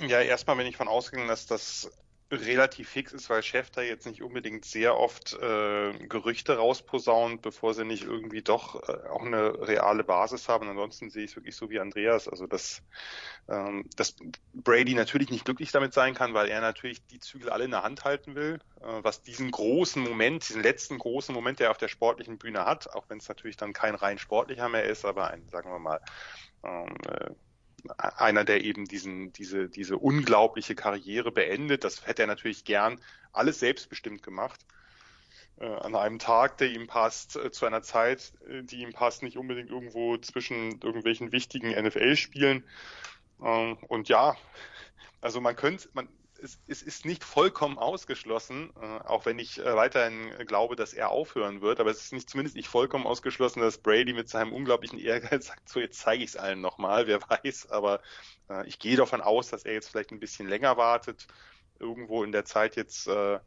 Ja, 0.00 0.20
erstmal 0.20 0.56
bin 0.56 0.66
ich 0.66 0.76
von 0.76 0.88
ausgegangen, 0.88 1.28
dass 1.28 1.46
das 1.46 1.90
relativ 2.32 2.88
fix 2.88 3.12
ist, 3.12 3.28
weil 3.28 3.42
Chef 3.42 3.70
da 3.70 3.82
jetzt 3.82 4.06
nicht 4.06 4.22
unbedingt 4.22 4.64
sehr 4.64 4.96
oft 4.96 5.34
äh, 5.34 5.92
Gerüchte 6.08 6.56
rausposaunt, 6.56 7.42
bevor 7.42 7.74
sie 7.74 7.84
nicht 7.84 8.04
irgendwie 8.04 8.42
doch 8.42 8.88
äh, 8.88 9.08
auch 9.08 9.24
eine 9.24 9.66
reale 9.66 10.02
Basis 10.02 10.48
haben. 10.48 10.68
ansonsten 10.68 11.10
sehe 11.10 11.24
ich 11.24 11.30
es 11.30 11.36
wirklich 11.36 11.56
so 11.56 11.70
wie 11.70 11.78
Andreas, 11.78 12.28
also 12.28 12.46
dass, 12.46 12.82
ähm, 13.48 13.84
dass 13.96 14.16
Brady 14.54 14.94
natürlich 14.94 15.30
nicht 15.30 15.44
glücklich 15.44 15.72
damit 15.72 15.92
sein 15.92 16.14
kann, 16.14 16.34
weil 16.34 16.48
er 16.48 16.60
natürlich 16.60 17.06
die 17.06 17.20
Zügel 17.20 17.50
alle 17.50 17.64
in 17.64 17.70
der 17.70 17.82
Hand 17.82 18.04
halten 18.04 18.34
will, 18.34 18.60
äh, 18.80 18.86
was 19.02 19.22
diesen 19.22 19.50
großen 19.50 20.02
Moment, 20.02 20.48
diesen 20.48 20.62
letzten 20.62 20.98
großen 20.98 21.34
Moment, 21.34 21.60
der 21.60 21.68
er 21.68 21.70
auf 21.72 21.78
der 21.78 21.88
sportlichen 21.88 22.38
Bühne 22.38 22.64
hat, 22.64 22.92
auch 22.94 23.04
wenn 23.08 23.18
es 23.18 23.28
natürlich 23.28 23.56
dann 23.56 23.72
kein 23.72 23.94
rein 23.94 24.18
sportlicher 24.18 24.68
mehr 24.68 24.84
ist, 24.84 25.04
aber 25.04 25.30
ein, 25.30 25.46
sagen 25.48 25.70
wir 25.70 25.78
mal, 25.78 26.00
ähm, 26.64 26.96
äh, 27.08 27.30
einer, 27.98 28.44
der 28.44 28.64
eben 28.64 28.86
diesen, 28.86 29.32
diese, 29.32 29.68
diese 29.68 29.98
unglaubliche 29.98 30.74
Karriere 30.74 31.32
beendet. 31.32 31.84
Das 31.84 32.06
hätte 32.06 32.22
er 32.22 32.28
natürlich 32.28 32.64
gern 32.64 33.00
alles 33.32 33.60
selbstbestimmt 33.60 34.22
gemacht. 34.22 34.60
Äh, 35.58 35.66
an 35.66 35.94
einem 35.94 36.18
Tag, 36.18 36.58
der 36.58 36.70
ihm 36.70 36.86
passt, 36.86 37.36
äh, 37.36 37.50
zu 37.50 37.66
einer 37.66 37.82
Zeit, 37.82 38.32
äh, 38.48 38.62
die 38.62 38.82
ihm 38.82 38.92
passt, 38.92 39.22
nicht 39.22 39.36
unbedingt 39.36 39.70
irgendwo 39.70 40.16
zwischen 40.16 40.80
irgendwelchen 40.80 41.32
wichtigen 41.32 41.70
NFL-Spielen. 41.70 42.64
Ähm, 43.42 43.78
und 43.88 44.08
ja, 44.08 44.36
also 45.20 45.40
man 45.40 45.56
könnte, 45.56 45.88
man, 45.92 46.08
es, 46.42 46.58
es 46.66 46.82
ist 46.82 47.04
nicht 47.04 47.24
vollkommen 47.24 47.78
ausgeschlossen, 47.78 48.72
äh, 48.80 48.98
auch 49.06 49.26
wenn 49.26 49.38
ich 49.38 49.58
äh, 49.58 49.76
weiterhin 49.76 50.30
glaube, 50.46 50.76
dass 50.76 50.92
er 50.92 51.10
aufhören 51.10 51.60
wird, 51.60 51.80
aber 51.80 51.90
es 51.90 52.02
ist 52.02 52.12
nicht 52.12 52.28
zumindest 52.28 52.56
nicht 52.56 52.68
vollkommen 52.68 53.06
ausgeschlossen, 53.06 53.60
dass 53.60 53.78
Brady 53.78 54.12
mit 54.12 54.28
seinem 54.28 54.52
unglaublichen 54.52 54.98
Ehrgeiz 54.98 55.46
sagt, 55.48 55.68
so 55.68 55.80
jetzt 55.80 56.00
zeige 56.00 56.24
ich 56.24 56.30
es 56.30 56.36
allen 56.36 56.60
nochmal, 56.60 57.06
wer 57.06 57.20
weiß, 57.22 57.70
aber 57.70 58.00
äh, 58.50 58.66
ich 58.66 58.78
gehe 58.78 58.96
davon 58.96 59.20
aus, 59.20 59.48
dass 59.48 59.64
er 59.64 59.74
jetzt 59.74 59.88
vielleicht 59.88 60.10
ein 60.10 60.20
bisschen 60.20 60.48
länger 60.48 60.76
wartet, 60.76 61.26
irgendwo 61.78 62.24
in 62.24 62.32
der 62.32 62.44
Zeit 62.44 62.76
jetzt 62.76 63.06
äh, 63.06 63.38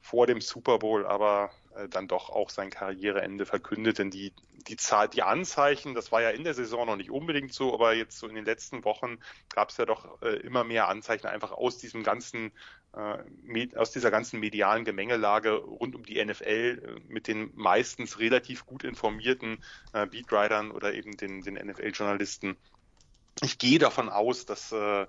vor 0.00 0.26
dem 0.26 0.40
Super 0.40 0.78
Bowl, 0.78 1.06
aber 1.06 1.50
äh, 1.76 1.88
dann 1.88 2.08
doch 2.08 2.30
auch 2.30 2.50
sein 2.50 2.70
Karriereende 2.70 3.46
verkündet. 3.46 3.98
Denn 3.98 4.10
die, 4.10 4.32
die 4.68 4.76
Zahl, 4.76 5.08
die 5.08 5.22
Anzeichen, 5.22 5.94
das 5.94 6.12
war 6.12 6.22
ja 6.22 6.30
in 6.30 6.44
der 6.44 6.54
Saison 6.54 6.86
noch 6.86 6.96
nicht 6.96 7.10
unbedingt 7.10 7.52
so, 7.52 7.74
aber 7.74 7.94
jetzt 7.94 8.18
so 8.18 8.28
in 8.28 8.34
den 8.34 8.44
letzten 8.44 8.84
Wochen 8.84 9.18
gab 9.48 9.70
es 9.70 9.76
ja 9.76 9.84
doch 9.84 10.20
äh, 10.22 10.36
immer 10.40 10.64
mehr 10.64 10.88
Anzeichen 10.88 11.26
einfach 11.26 11.52
aus 11.52 11.78
diesem 11.78 12.02
ganzen 12.02 12.52
äh, 12.94 13.76
aus 13.76 13.90
dieser 13.90 14.10
ganzen 14.10 14.40
medialen 14.40 14.84
Gemengelage 14.84 15.54
rund 15.54 15.94
um 15.94 16.04
die 16.04 16.24
NFL 16.24 17.00
äh, 17.08 17.12
mit 17.12 17.26
den 17.28 17.50
meistens 17.54 18.18
relativ 18.18 18.66
gut 18.66 18.84
informierten 18.84 19.62
äh, 19.92 20.06
Beatwritern 20.06 20.70
oder 20.70 20.94
eben 20.94 21.16
den, 21.16 21.42
den 21.42 21.54
NFL-Journalisten. 21.54 22.56
Ich 23.42 23.58
gehe 23.58 23.78
davon 23.78 24.08
aus, 24.08 24.46
dass 24.46 24.70
äh, 24.72 25.06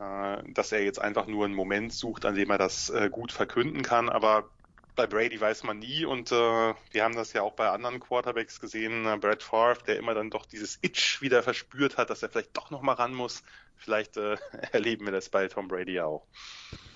äh, 0.00 0.42
dass 0.48 0.72
er 0.72 0.82
jetzt 0.82 1.00
einfach 1.00 1.26
nur 1.26 1.44
einen 1.44 1.54
Moment 1.54 1.92
sucht, 1.92 2.24
an 2.24 2.34
dem 2.34 2.50
er 2.50 2.58
das 2.58 2.92
gut 3.12 3.30
verkünden 3.30 3.82
kann. 3.82 4.08
Aber 4.08 4.50
bei 4.94 5.06
Brady 5.06 5.40
weiß 5.40 5.64
man 5.64 5.78
nie 5.78 6.04
und 6.04 6.30
äh, 6.30 6.34
wir 6.34 7.04
haben 7.04 7.16
das 7.16 7.32
ja 7.32 7.42
auch 7.42 7.54
bei 7.54 7.68
anderen 7.68 8.00
Quarterbacks 8.00 8.60
gesehen, 8.60 9.06
äh, 9.06 9.16
Brad 9.16 9.42
Favre, 9.42 9.82
der 9.86 9.98
immer 9.98 10.14
dann 10.14 10.30
doch 10.30 10.46
dieses 10.46 10.78
Itch 10.82 11.20
wieder 11.20 11.42
verspürt 11.42 11.96
hat, 11.96 12.10
dass 12.10 12.22
er 12.22 12.28
vielleicht 12.28 12.56
doch 12.56 12.70
noch 12.70 12.82
mal 12.82 12.92
ran 12.92 13.14
muss. 13.14 13.42
Vielleicht 13.76 14.16
äh, 14.16 14.36
erleben 14.72 15.06
wir 15.06 15.12
das 15.12 15.28
bei 15.28 15.48
Tom 15.48 15.68
Brady 15.68 16.00
auch. 16.00 16.26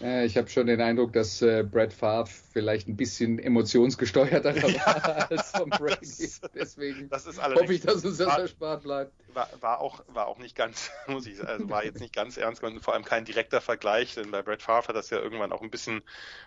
Äh, 0.01 0.27
ich 0.27 0.37
habe 0.37 0.49
schon 0.49 0.67
den 0.67 0.81
Eindruck, 0.81 1.13
dass 1.13 1.43
äh, 1.43 1.65
Brad 1.69 1.93
Favre 1.93 2.29
vielleicht 2.53 2.89
ein 2.89 2.97
bisschen 2.97 3.39
emotionsgesteuerter 3.39 4.55
war 4.63 5.31
als 5.31 5.53
Tom 5.53 5.71
Brady. 5.71 6.31
Deswegen 6.55 7.09
das 7.09 7.27
ist 7.27 7.43
hoffe 7.43 7.75
ich, 7.75 7.81
dass 7.81 8.05
uns 8.05 8.19
das 8.19 8.29
war, 8.29 8.39
erspart 8.41 8.83
bleibt. 8.83 9.13
War, 9.35 9.49
war, 9.61 9.81
auch, 9.81 10.03
war 10.09 10.29
auch 10.29 10.39
nicht 10.39 10.57
ganz, 10.57 10.91
muss 11.09 11.27
ich 11.27 11.37
sagen, 11.37 11.49
also 11.49 11.71
war 11.71 11.85
jetzt 11.85 12.01
nicht 12.01 12.15
ganz 12.15 12.37
ernst 12.37 12.61
gemeint, 12.61 12.83
vor 12.83 12.95
allem 12.95 13.05
kein 13.05 13.25
direkter 13.25 13.61
Vergleich, 13.61 14.15
denn 14.15 14.31
bei 14.31 14.43
Brad 14.43 14.63
Favre 14.63 14.89
hat 14.89 14.97
das 14.97 15.11
ja 15.11 15.19
irgendwann 15.19 15.53
auch 15.53 15.63
ein 15.63 15.71
bisschen, 15.71 16.03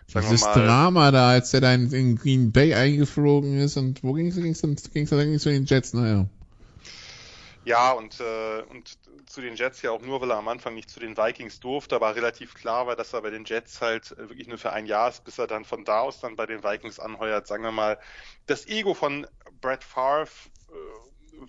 sagen 0.06 0.26
Dieses 0.30 0.46
wir 0.46 0.56
mal, 0.56 0.66
Drama 0.66 1.10
da, 1.10 1.30
als 1.30 1.50
der 1.50 1.60
da 1.60 1.74
in, 1.74 2.16
Green 2.16 2.52
Bay 2.52 2.74
eingeflogen 2.74 3.58
ist 3.58 3.76
und 3.76 4.02
wo 4.02 4.12
ging 4.12 4.28
es? 4.28 4.36
Ging 4.36 4.52
es 4.52 4.92
ging's 4.92 5.10
dann 5.10 5.38
zu 5.38 5.50
den 5.50 5.66
Jets, 5.66 5.92
naja. 5.94 6.26
Ja, 7.64 7.92
und, 7.92 8.18
äh, 8.18 8.62
und 8.62 8.98
zu 9.26 9.40
den 9.40 9.54
Jets 9.54 9.82
ja 9.82 9.92
auch 9.92 10.00
nur, 10.02 10.20
weil 10.20 10.30
er 10.32 10.36
am 10.38 10.48
Anfang 10.48 10.74
nicht 10.74 10.90
zu 10.90 10.98
den 10.98 11.16
Vikings 11.16 11.60
durfte, 11.60 11.94
aber 11.94 12.16
relativ 12.16 12.54
klar 12.54 12.88
war, 12.88 12.96
dass 12.96 13.12
er 13.12 13.22
bei 13.22 13.30
den 13.30 13.44
Jets 13.44 13.80
halt 13.80 14.10
äh, 14.12 14.28
wirklich 14.28 14.48
nur 14.48 14.58
für 14.58 14.72
ein 14.72 14.86
Jahr 14.86 15.08
ist, 15.08 15.22
bis 15.24 15.38
er 15.38 15.46
dann 15.46 15.64
von 15.64 15.84
da 15.84 16.00
aus 16.00 16.18
dann 16.18 16.34
bei 16.34 16.46
den 16.46 16.64
Vikings 16.64 16.98
anheuert. 16.98 17.46
Sagen 17.46 17.62
wir 17.62 17.70
mal, 17.70 18.00
das 18.46 18.66
Ego 18.66 18.94
von 18.94 19.28
Brett 19.60 19.84
Favre 19.84 20.28
äh, 20.70 20.72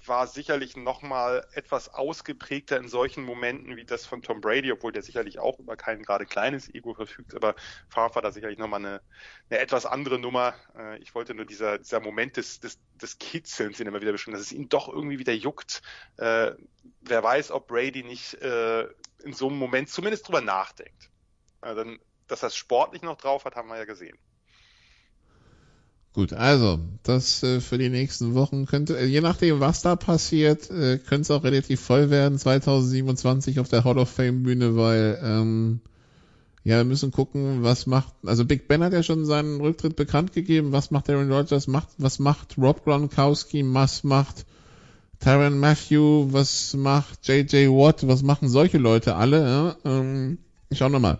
war 0.05 0.27
sicherlich 0.27 0.75
nochmal 0.75 1.45
etwas 1.53 1.89
ausgeprägter 1.89 2.77
in 2.77 2.87
solchen 2.87 3.23
Momenten 3.23 3.75
wie 3.75 3.85
das 3.85 4.05
von 4.05 4.21
Tom 4.21 4.41
Brady, 4.41 4.71
obwohl 4.71 4.91
der 4.91 5.03
sicherlich 5.03 5.39
auch 5.39 5.59
über 5.59 5.75
kein 5.75 6.03
gerade 6.03 6.25
kleines 6.25 6.73
Ego 6.73 6.93
verfügt, 6.93 7.35
aber 7.35 7.55
Favre 7.89 8.15
war 8.15 8.21
da 8.21 8.31
sicherlich 8.31 8.57
nochmal 8.57 8.79
eine, 8.79 9.01
eine 9.49 9.59
etwas 9.59 9.85
andere 9.85 10.19
Nummer. 10.19 10.53
Äh, 10.77 10.97
ich 10.99 11.15
wollte 11.15 11.33
nur 11.33 11.45
dieser, 11.45 11.79
dieser 11.79 11.99
Moment 11.99 12.37
des, 12.37 12.59
des, 12.59 12.79
des 13.01 13.17
Kitzelns, 13.17 13.77
den 13.77 13.87
immer 13.87 14.01
wieder 14.01 14.11
beschreiben, 14.11 14.37
dass 14.37 14.45
es 14.45 14.51
ihn 14.51 14.69
doch 14.69 14.87
irgendwie 14.87 15.19
wieder 15.19 15.33
juckt. 15.33 15.81
Äh, 16.17 16.51
wer 17.01 17.23
weiß, 17.23 17.51
ob 17.51 17.67
Brady 17.67 18.03
nicht 18.03 18.35
äh, 18.35 18.83
in 19.23 19.33
so 19.33 19.47
einem 19.47 19.57
Moment 19.57 19.89
zumindest 19.89 20.27
drüber 20.27 20.41
nachdenkt. 20.41 21.09
Also, 21.61 21.85
dass 22.27 22.43
er 22.43 22.47
es 22.47 22.55
sportlich 22.55 23.01
noch 23.01 23.17
drauf 23.17 23.45
hat, 23.45 23.55
haben 23.55 23.69
wir 23.69 23.77
ja 23.77 23.85
gesehen. 23.85 24.17
Gut, 26.13 26.31
also, 26.31 26.79
das 27.01 27.41
äh, 27.41 27.59
für 27.59 27.79
die 27.79 27.89
nächsten 27.89 28.35
Wochen 28.35 28.67
könnte, 28.67 28.99
äh, 28.99 29.05
je 29.05 29.21
nachdem, 29.21 29.59
was 29.59 29.81
da 29.81 29.95
passiert, 29.95 30.69
äh, 30.69 30.99
könnte 30.99 31.21
es 31.21 31.31
auch 31.31 31.43
relativ 31.43 31.81
voll 31.81 32.11
werden 32.11 32.37
2027 32.37 33.59
auf 33.59 33.67
der 33.67 33.83
Hall 33.83 33.97
of 33.97 34.09
Fame 34.09 34.43
Bühne, 34.43 34.75
weil 34.77 35.19
ähm, 35.23 35.79
ja, 36.63 36.77
wir 36.77 36.83
müssen 36.83 37.11
gucken, 37.11 37.63
was 37.63 37.87
macht, 37.87 38.13
also 38.23 38.45
Big 38.45 38.67
Ben 38.67 38.83
hat 38.83 38.93
ja 38.93 39.01
schon 39.01 39.25
seinen 39.25 39.59
Rücktritt 39.59 39.95
bekannt 39.95 40.33
gegeben, 40.33 40.71
was 40.71 40.91
macht 40.91 41.09
Aaron 41.09 41.31
Rodgers, 41.31 41.65
macht, 41.65 41.89
was 41.97 42.19
macht 42.19 42.59
Rob 42.59 42.83
Gronkowski, 42.83 43.63
was 43.73 44.03
macht 44.03 44.45
Tyron 45.19 45.57
Matthew, 45.57 46.31
was 46.31 46.75
macht 46.75 47.27
JJ 47.27 47.69
Watt, 47.69 48.07
was 48.07 48.21
machen 48.21 48.49
solche 48.49 48.77
Leute 48.77 49.15
alle, 49.15 49.47
ja? 49.47 49.75
ähm, 49.83 50.37
schauen 50.71 50.91
wir 50.91 50.99
mal, 50.99 51.17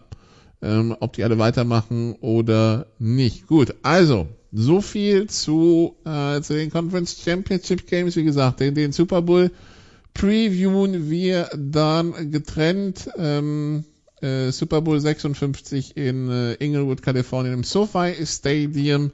ähm, 0.61 0.95
ob 0.99 1.13
die 1.13 1.23
alle 1.23 1.39
weitermachen 1.39 2.13
oder 2.21 2.85
nicht. 2.99 3.47
Gut, 3.47 3.73
also, 3.81 4.27
so 4.53 4.81
viel 4.81 5.27
zu, 5.27 5.95
äh, 6.05 6.41
zu 6.41 6.53
den 6.53 6.69
Conference 6.69 7.21
Championship 7.23 7.87
Games. 7.87 8.15
Wie 8.15 8.23
gesagt, 8.23 8.59
den, 8.59 8.75
den 8.75 8.91
Super 8.91 9.21
Bowl 9.21 9.51
previewen 10.13 11.09
wir 11.09 11.49
dann 11.55 12.31
getrennt. 12.31 13.09
Ähm, 13.17 13.83
äh, 14.21 14.51
Super 14.51 14.81
Bowl 14.81 14.99
56 14.99 15.97
in 15.97 16.29
äh, 16.29 16.53
Inglewood, 16.53 17.01
Kalifornien 17.01 17.53
im 17.53 17.63
SoFi 17.63 18.15
Stadium. 18.25 19.11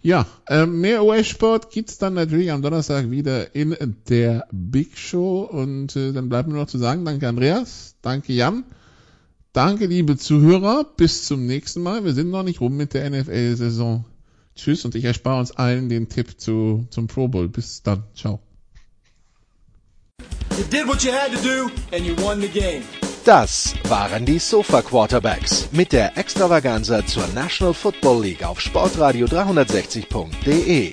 Ja, 0.00 0.26
äh, 0.46 0.64
mehr 0.64 1.04
US-Sport 1.04 1.70
gibt's 1.70 1.98
dann 1.98 2.14
natürlich 2.14 2.50
am 2.50 2.62
Donnerstag 2.62 3.10
wieder 3.10 3.54
in 3.54 3.76
der 4.08 4.46
Big 4.50 4.96
Show. 4.96 5.42
Und 5.42 5.96
äh, 5.96 6.12
dann 6.12 6.28
bleibt 6.28 6.48
mir 6.48 6.54
noch 6.54 6.66
zu 6.66 6.78
sagen, 6.78 7.04
danke 7.04 7.28
Andreas, 7.28 7.96
danke 8.00 8.32
Jan, 8.32 8.64
danke 9.52 9.86
liebe 9.86 10.16
Zuhörer, 10.16 10.86
bis 10.96 11.26
zum 11.26 11.46
nächsten 11.46 11.82
Mal. 11.82 12.04
Wir 12.04 12.14
sind 12.14 12.30
noch 12.30 12.42
nicht 12.42 12.60
rum 12.60 12.76
mit 12.76 12.94
der 12.94 13.10
NFL-Saison. 13.10 14.04
Tschüss 14.58 14.84
und 14.84 14.94
ich 14.94 15.04
erspare 15.04 15.38
uns 15.38 15.52
allen 15.52 15.88
den 15.88 16.08
Tipp 16.08 16.38
zu, 16.38 16.86
zum 16.90 17.06
Pro 17.06 17.28
Bowl. 17.28 17.48
Bis 17.48 17.82
dann. 17.82 18.02
Ciao. 18.14 18.40
Das 23.24 23.74
waren 23.84 24.24
die 24.24 24.38
Sofa 24.38 24.82
Quarterbacks 24.82 25.68
mit 25.70 25.92
der 25.92 26.16
Extravaganza 26.18 27.06
zur 27.06 27.26
National 27.28 27.74
Football 27.74 28.22
League 28.22 28.44
auf 28.44 28.60
Sportradio 28.60 29.26
360.de. 29.26 30.92